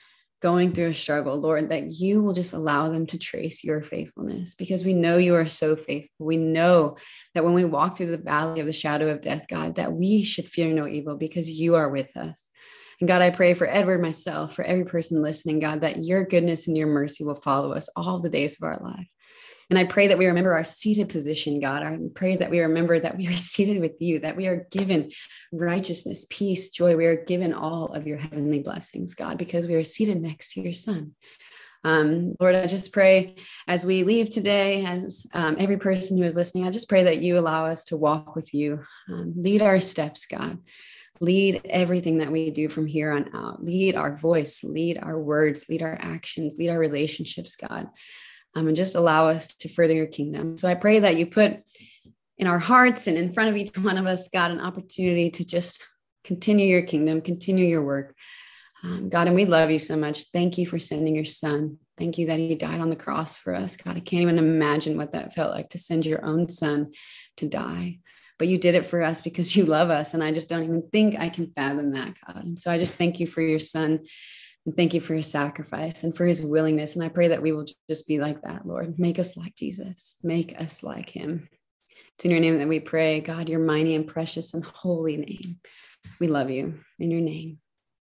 going 0.41 0.73
through 0.73 0.88
a 0.88 0.93
struggle, 0.93 1.39
Lord, 1.39 1.69
that 1.69 1.91
you 1.91 2.23
will 2.23 2.34
just 2.34 2.53
allow 2.53 2.89
them 2.89 3.05
to 3.07 3.18
trace 3.18 3.63
your 3.63 3.81
faithfulness 3.81 4.55
because 4.55 4.84
we 4.84 4.93
know 4.93 5.18
you 5.18 5.35
are 5.35 5.47
so 5.47 5.76
faithful. 5.76 6.26
We 6.26 6.38
know 6.38 6.97
that 7.35 7.45
when 7.45 7.53
we 7.53 7.63
walk 7.63 7.95
through 7.95 8.11
the 8.11 8.18
valley 8.18 8.59
of 8.59 8.65
the 8.65 8.73
shadow 8.73 9.09
of 9.09 9.22
death, 9.22 9.45
God, 9.47 9.76
that 9.76 9.93
we 9.93 10.23
should 10.23 10.47
fear 10.47 10.73
no 10.73 10.88
evil 10.88 11.15
because 11.15 11.49
you 11.49 11.76
are 11.76 11.89
with 11.89 12.18
us. 12.18 12.47
And 12.99 13.07
God, 13.07 13.22
I 13.22 13.30
pray 13.30 13.53
for 13.53 13.68
Edward, 13.68 14.01
myself, 14.01 14.55
for 14.55 14.63
every 14.63 14.85
person 14.85 15.22
listening, 15.22 15.59
God, 15.59 15.81
that 15.81 16.03
your 16.03 16.26
goodness 16.26 16.68
and 16.68 16.76
your 16.76 16.88
mercy 16.88 17.23
will 17.23 17.41
follow 17.41 17.73
us 17.73 17.89
all 17.95 18.19
the 18.19 18.30
days 18.30 18.57
of 18.59 18.68
our 18.68 18.80
life. 18.84 19.07
And 19.72 19.80
I 19.80 19.85
pray 19.85 20.07
that 20.07 20.18
we 20.18 20.26
remember 20.26 20.52
our 20.52 20.65
seated 20.65 21.07
position, 21.07 21.61
God. 21.61 21.81
I 21.81 21.98
pray 22.14 22.35
that 22.35 22.52
we 22.52 22.60
remember 22.60 22.99
that 22.99 23.15
we 23.15 23.30
are 23.30 23.38
seated 23.38 23.80
with 23.80 24.02
you, 24.02 24.19
that 24.19 24.35
we 24.35 24.48
are 24.48 24.68
given 24.69 25.11
righteousness, 25.53 26.26
peace, 26.30 26.69
joy. 26.72 26.98
We 26.98 27.06
are 27.06 27.23
given 27.23 27.53
all 27.53 27.85
of 27.93 28.06
your 28.06 28.18
heavenly 28.18 28.60
blessings, 28.60 29.14
God, 29.14 29.38
because 29.38 29.68
we 29.68 29.76
are 29.76 29.85
seated 29.85 30.22
next 30.22 30.53
to 30.53 30.61
your 30.61 30.73
Son. 30.73 31.14
Um, 31.85 32.35
Lord, 32.38 32.53
I 32.53 32.68
just 32.68 32.91
pray 32.91 33.38
as 33.65 33.85
we 33.85 34.03
leave 34.03 34.30
today, 34.30 34.84
as 34.84 35.26
um, 35.34 35.56
every 35.57 35.77
person 35.77 36.18
who 36.18 36.26
is 36.26 36.35
listening, 36.35 36.68
I 36.68 36.72
just 36.72 36.89
pray 36.89 37.06
that 37.06 37.22
you 37.22 37.39
allow 37.39 37.65
us 37.65 37.85
to 37.85 37.98
walk 37.98 38.35
with 38.35 38.53
you, 38.53 38.84
um, 39.07 39.34
lead 39.38 39.61
our 39.61 39.80
steps, 39.80 40.26
God. 40.26 40.60
Lead 41.22 41.61
everything 41.69 42.18
that 42.18 42.31
we 42.31 42.49
do 42.49 42.68
from 42.68 42.88
here 42.88 43.11
on 43.11 43.34
out. 43.34 43.64
Lead 43.64 43.95
our 43.95 44.15
voice, 44.15 44.64
lead 44.64 44.99
our 45.02 45.18
words, 45.18 45.69
lead 45.69 45.81
our 45.81 45.98
actions, 46.02 46.56
lead 46.57 46.69
our 46.69 46.80
relationships, 46.80 47.56
God 47.56 47.88
um, 48.55 48.67
and 48.67 48.75
just 48.75 48.95
allow 48.95 49.29
us 49.29 49.47
to 49.47 49.69
further 49.69 49.93
your 49.93 50.07
kingdom. 50.07 50.57
So 50.57 50.67
I 50.67 50.75
pray 50.75 50.99
that 50.99 51.15
you 51.15 51.25
put 51.25 51.61
in 52.37 52.47
our 52.47 52.59
hearts 52.59 53.07
and 53.07 53.17
in 53.17 53.33
front 53.33 53.49
of 53.49 53.55
each 53.55 53.77
one 53.77 53.97
of 53.97 54.05
us, 54.05 54.29
God, 54.29 54.51
an 54.51 54.61
opportunity 54.61 55.29
to 55.31 55.45
just 55.45 55.85
continue 56.23 56.67
your 56.67 56.83
kingdom, 56.83 57.21
continue 57.21 57.65
your 57.65 57.83
work. 57.83 58.15
Um, 58.83 59.09
God, 59.09 59.27
and 59.27 59.35
we 59.35 59.45
love 59.45 59.69
you 59.69 59.79
so 59.79 59.95
much. 59.95 60.23
Thank 60.33 60.57
you 60.57 60.65
for 60.65 60.79
sending 60.79 61.15
your 61.15 61.25
son. 61.25 61.77
Thank 61.97 62.17
you 62.17 62.27
that 62.27 62.39
he 62.39 62.55
died 62.55 62.81
on 62.81 62.89
the 62.89 62.95
cross 62.95 63.37
for 63.37 63.53
us. 63.53 63.77
God, 63.77 63.95
I 63.95 63.99
can't 63.99 64.23
even 64.23 64.39
imagine 64.39 64.97
what 64.97 65.13
that 65.13 65.35
felt 65.35 65.51
like 65.51 65.69
to 65.69 65.77
send 65.77 66.05
your 66.05 66.25
own 66.25 66.49
son 66.49 66.91
to 67.37 67.47
die. 67.47 67.99
But 68.39 68.47
you 68.47 68.57
did 68.57 68.73
it 68.73 68.87
for 68.87 69.03
us 69.03 69.21
because 69.21 69.55
you 69.55 69.65
love 69.65 69.91
us. 69.91 70.15
And 70.15 70.23
I 70.23 70.31
just 70.31 70.49
don't 70.49 70.63
even 70.63 70.89
think 70.91 71.15
I 71.19 71.29
can 71.29 71.51
fathom 71.55 71.91
that, 71.91 72.15
God. 72.25 72.43
And 72.43 72.59
so 72.59 72.71
I 72.71 72.79
just 72.79 72.97
thank 72.97 73.19
you 73.19 73.27
for 73.27 73.41
your 73.41 73.59
son 73.59 73.99
and 74.65 74.75
thank 74.75 74.93
you 74.93 75.01
for 75.01 75.13
his 75.13 75.27
sacrifice 75.27 76.03
and 76.03 76.15
for 76.15 76.25
his 76.25 76.41
willingness. 76.41 76.95
And 76.95 77.03
I 77.03 77.09
pray 77.09 77.29
that 77.29 77.41
we 77.41 77.51
will 77.51 77.65
just 77.89 78.07
be 78.07 78.19
like 78.19 78.41
that, 78.43 78.65
Lord. 78.65 78.99
Make 78.99 79.19
us 79.19 79.35
like 79.35 79.55
Jesus, 79.55 80.17
make 80.23 80.59
us 80.59 80.83
like 80.83 81.09
him. 81.09 81.49
It's 82.15 82.25
in 82.25 82.31
your 82.31 82.39
name 82.39 82.59
that 82.59 82.67
we 82.67 82.79
pray, 82.79 83.21
God, 83.21 83.49
your 83.49 83.59
mighty 83.59 83.95
and 83.95 84.07
precious 84.07 84.53
and 84.53 84.63
holy 84.63 85.17
name. 85.17 85.59
We 86.19 86.27
love 86.27 86.49
you. 86.49 86.79
In 86.99 87.11
your 87.11 87.21
name, 87.21 87.59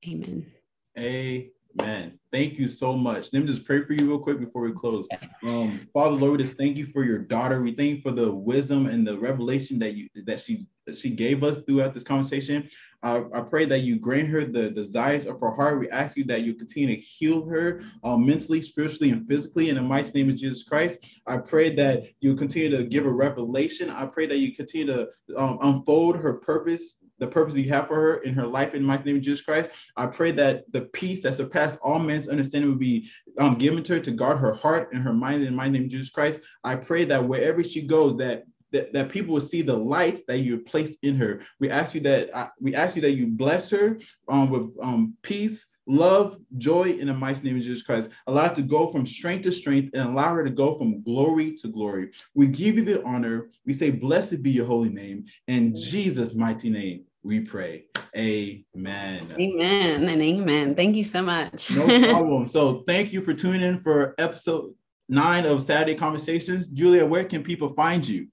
amen. 0.08 0.52
Amen. 0.98 1.52
Man, 1.80 2.18
thank 2.32 2.58
you 2.58 2.68
so 2.68 2.98
much. 2.98 3.32
Let 3.32 3.42
me 3.42 3.46
just 3.46 3.66
pray 3.66 3.84
for 3.84 3.94
you 3.94 4.08
real 4.08 4.20
quick 4.20 4.40
before 4.40 4.64
we 4.64 4.72
close. 4.72 5.08
Um, 5.44 5.88
Father 5.94 6.16
Lord, 6.16 6.34
we 6.34 6.44
just 6.44 6.58
thank 6.58 6.76
you 6.76 6.88
for 6.88 7.04
your 7.04 7.20
daughter. 7.20 7.62
We 7.62 7.72
thank 7.72 7.98
you 7.98 8.02
for 8.02 8.12
the 8.12 8.32
wisdom 8.32 8.88
and 8.88 9.06
the 9.06 9.18
revelation 9.18 9.78
that 9.80 9.94
you 9.94 10.08
that 10.26 10.42
she 10.42 10.66
she 10.94 11.10
gave 11.10 11.44
us 11.44 11.58
throughout 11.68 11.94
this 11.94 12.04
conversation. 12.04 12.70
I, 13.04 13.24
I 13.34 13.42
pray 13.42 13.66
that 13.66 13.82
you 13.82 14.00
grant 14.00 14.30
her 14.30 14.46
the 14.46 14.72
desires 14.72 15.26
of 15.26 15.40
her 15.42 15.52
heart. 15.52 15.80
We 15.80 15.90
ask 15.90 16.18
you 16.18 16.24
that 16.26 16.42
you 16.42 16.56
continue 16.56 16.96
to 16.96 17.02
heal 17.02 17.46
her 17.46 17.82
uh, 18.04 18.18
mentally, 18.18 18.62
spiritually, 18.62 19.12
and 19.12 19.28
physically 19.28 19.70
in 19.70 19.76
the 19.76 19.82
mighty 19.82 20.12
name 20.14 20.30
of 20.30 20.38
Jesus 20.38 20.64
Christ. 20.64 21.00
I 21.28 21.38
pray 21.38 21.76
that 21.76 22.06
you 22.22 22.36
continue 22.36 22.76
to 22.76 22.84
give 22.86 23.04
her 23.04 23.12
revelation. 23.12 23.90
I 23.90 24.06
pray 24.06 24.26
that 24.28 24.38
you 24.40 24.56
continue 24.56 24.88
to 24.88 25.10
um, 25.38 25.60
unfold 25.62 26.18
her 26.18 26.34
purpose 26.34 26.98
the 27.20 27.28
purpose 27.28 27.56
you 27.56 27.70
have 27.70 27.88
for 27.88 27.96
her 27.96 28.16
in 28.18 28.34
her 28.34 28.48
life 28.48 28.74
in 28.74 28.84
my 28.84 28.98
name 28.98 29.18
of 29.18 29.22
Jesus 29.22 29.42
Christ. 29.42 29.70
I 29.96 30.06
pray 30.08 30.32
that 30.32 30.72
the 30.72 30.82
peace 30.82 31.22
that 31.22 31.34
surpasses 31.34 31.80
all 31.82 32.00
men's 32.00 32.28
understanding 32.28 32.70
will 32.70 32.78
be 32.78 33.10
um, 33.38 33.56
given 33.56 33.84
to 33.84 33.94
her 33.94 34.00
to 34.00 34.12
guard 34.12 34.38
her 34.40 34.54
heart 34.54 34.90
and 34.94 35.04
her 35.04 35.14
mind 35.14 35.44
in 35.44 35.56
my 35.56 35.70
name 35.70 35.84
of 35.84 35.90
Jesus 35.90 36.10
Christ. 36.10 36.42
I 36.64 36.76
pray 36.76 37.06
that 37.06 37.28
wherever 37.28 37.64
she 37.64 37.82
goes, 37.82 38.18
that 38.18 38.44
that, 38.72 38.94
that 38.94 39.10
people 39.10 39.34
will 39.34 39.42
see 39.42 39.62
the 39.62 39.76
light 39.76 40.20
that 40.28 40.40
you 40.40 40.54
have 40.54 40.66
placed 40.66 41.00
in 41.02 41.16
her. 41.16 41.42
We 41.60 41.70
ask 41.70 41.96
you 41.96 42.02
that 42.02 42.36
uh, 42.36 42.50
we 42.60 42.76
ask 42.76 42.96
you 42.96 43.02
that 43.04 43.12
you 43.12 43.28
bless 43.28 43.70
her 43.72 44.00
um, 44.28 44.50
with 44.50 44.74
um, 44.82 45.14
peace, 45.22 45.66
love, 45.86 46.38
joy 46.58 46.90
in 46.92 47.08
the 47.08 47.14
mighty 47.14 47.48
name 47.48 47.58
of 47.58 47.64
Jesus 47.64 47.82
Christ. 47.82 48.12
Allow 48.28 48.50
her 48.50 48.56
to 48.56 48.62
go 48.62 48.88
from 48.88 49.06
strength 49.06 49.44
to 49.44 49.52
strength 49.52 49.92
and 49.94 50.10
allow 50.10 50.34
her 50.36 50.44
to 50.44 50.50
go 50.50 50.78
from 50.78 51.02
glory 51.04 51.56
to 51.56 51.68
glory. 51.70 52.12
We 52.34 52.48
give 52.48 52.78
you 52.78 52.84
the 52.84 53.04
honor. 53.04 53.50
We 53.66 53.74
say, 53.74 53.92
Blessed 53.92 54.44
be 54.44 54.52
your 54.52 54.66
holy 54.66 54.90
name. 54.90 55.26
In 55.48 55.76
Jesus' 55.76 56.36
mighty 56.36 56.70
name, 56.70 57.06
we 57.24 57.42
pray. 57.42 57.86
Amen. 58.16 59.36
Amen 59.40 60.10
and 60.10 60.22
amen. 60.22 60.76
Thank 60.76 60.96
you 60.96 61.04
so 61.04 61.22
much. 61.22 61.70
no 61.72 61.86
problem. 62.12 62.48
So 62.48 62.84
thank 62.88 63.14
you 63.14 63.22
for 63.22 63.34
tuning 63.34 63.62
in 63.62 63.82
for 63.82 64.16
episode 64.18 64.74
nine 65.10 65.46
of 65.46 65.62
Saturday 65.62 65.96
Conversations. 65.96 66.68
Julia, 66.68 67.06
where 67.06 67.26
can 67.26 67.44
people 67.44 67.74
find 67.74 68.08
you? 68.08 68.28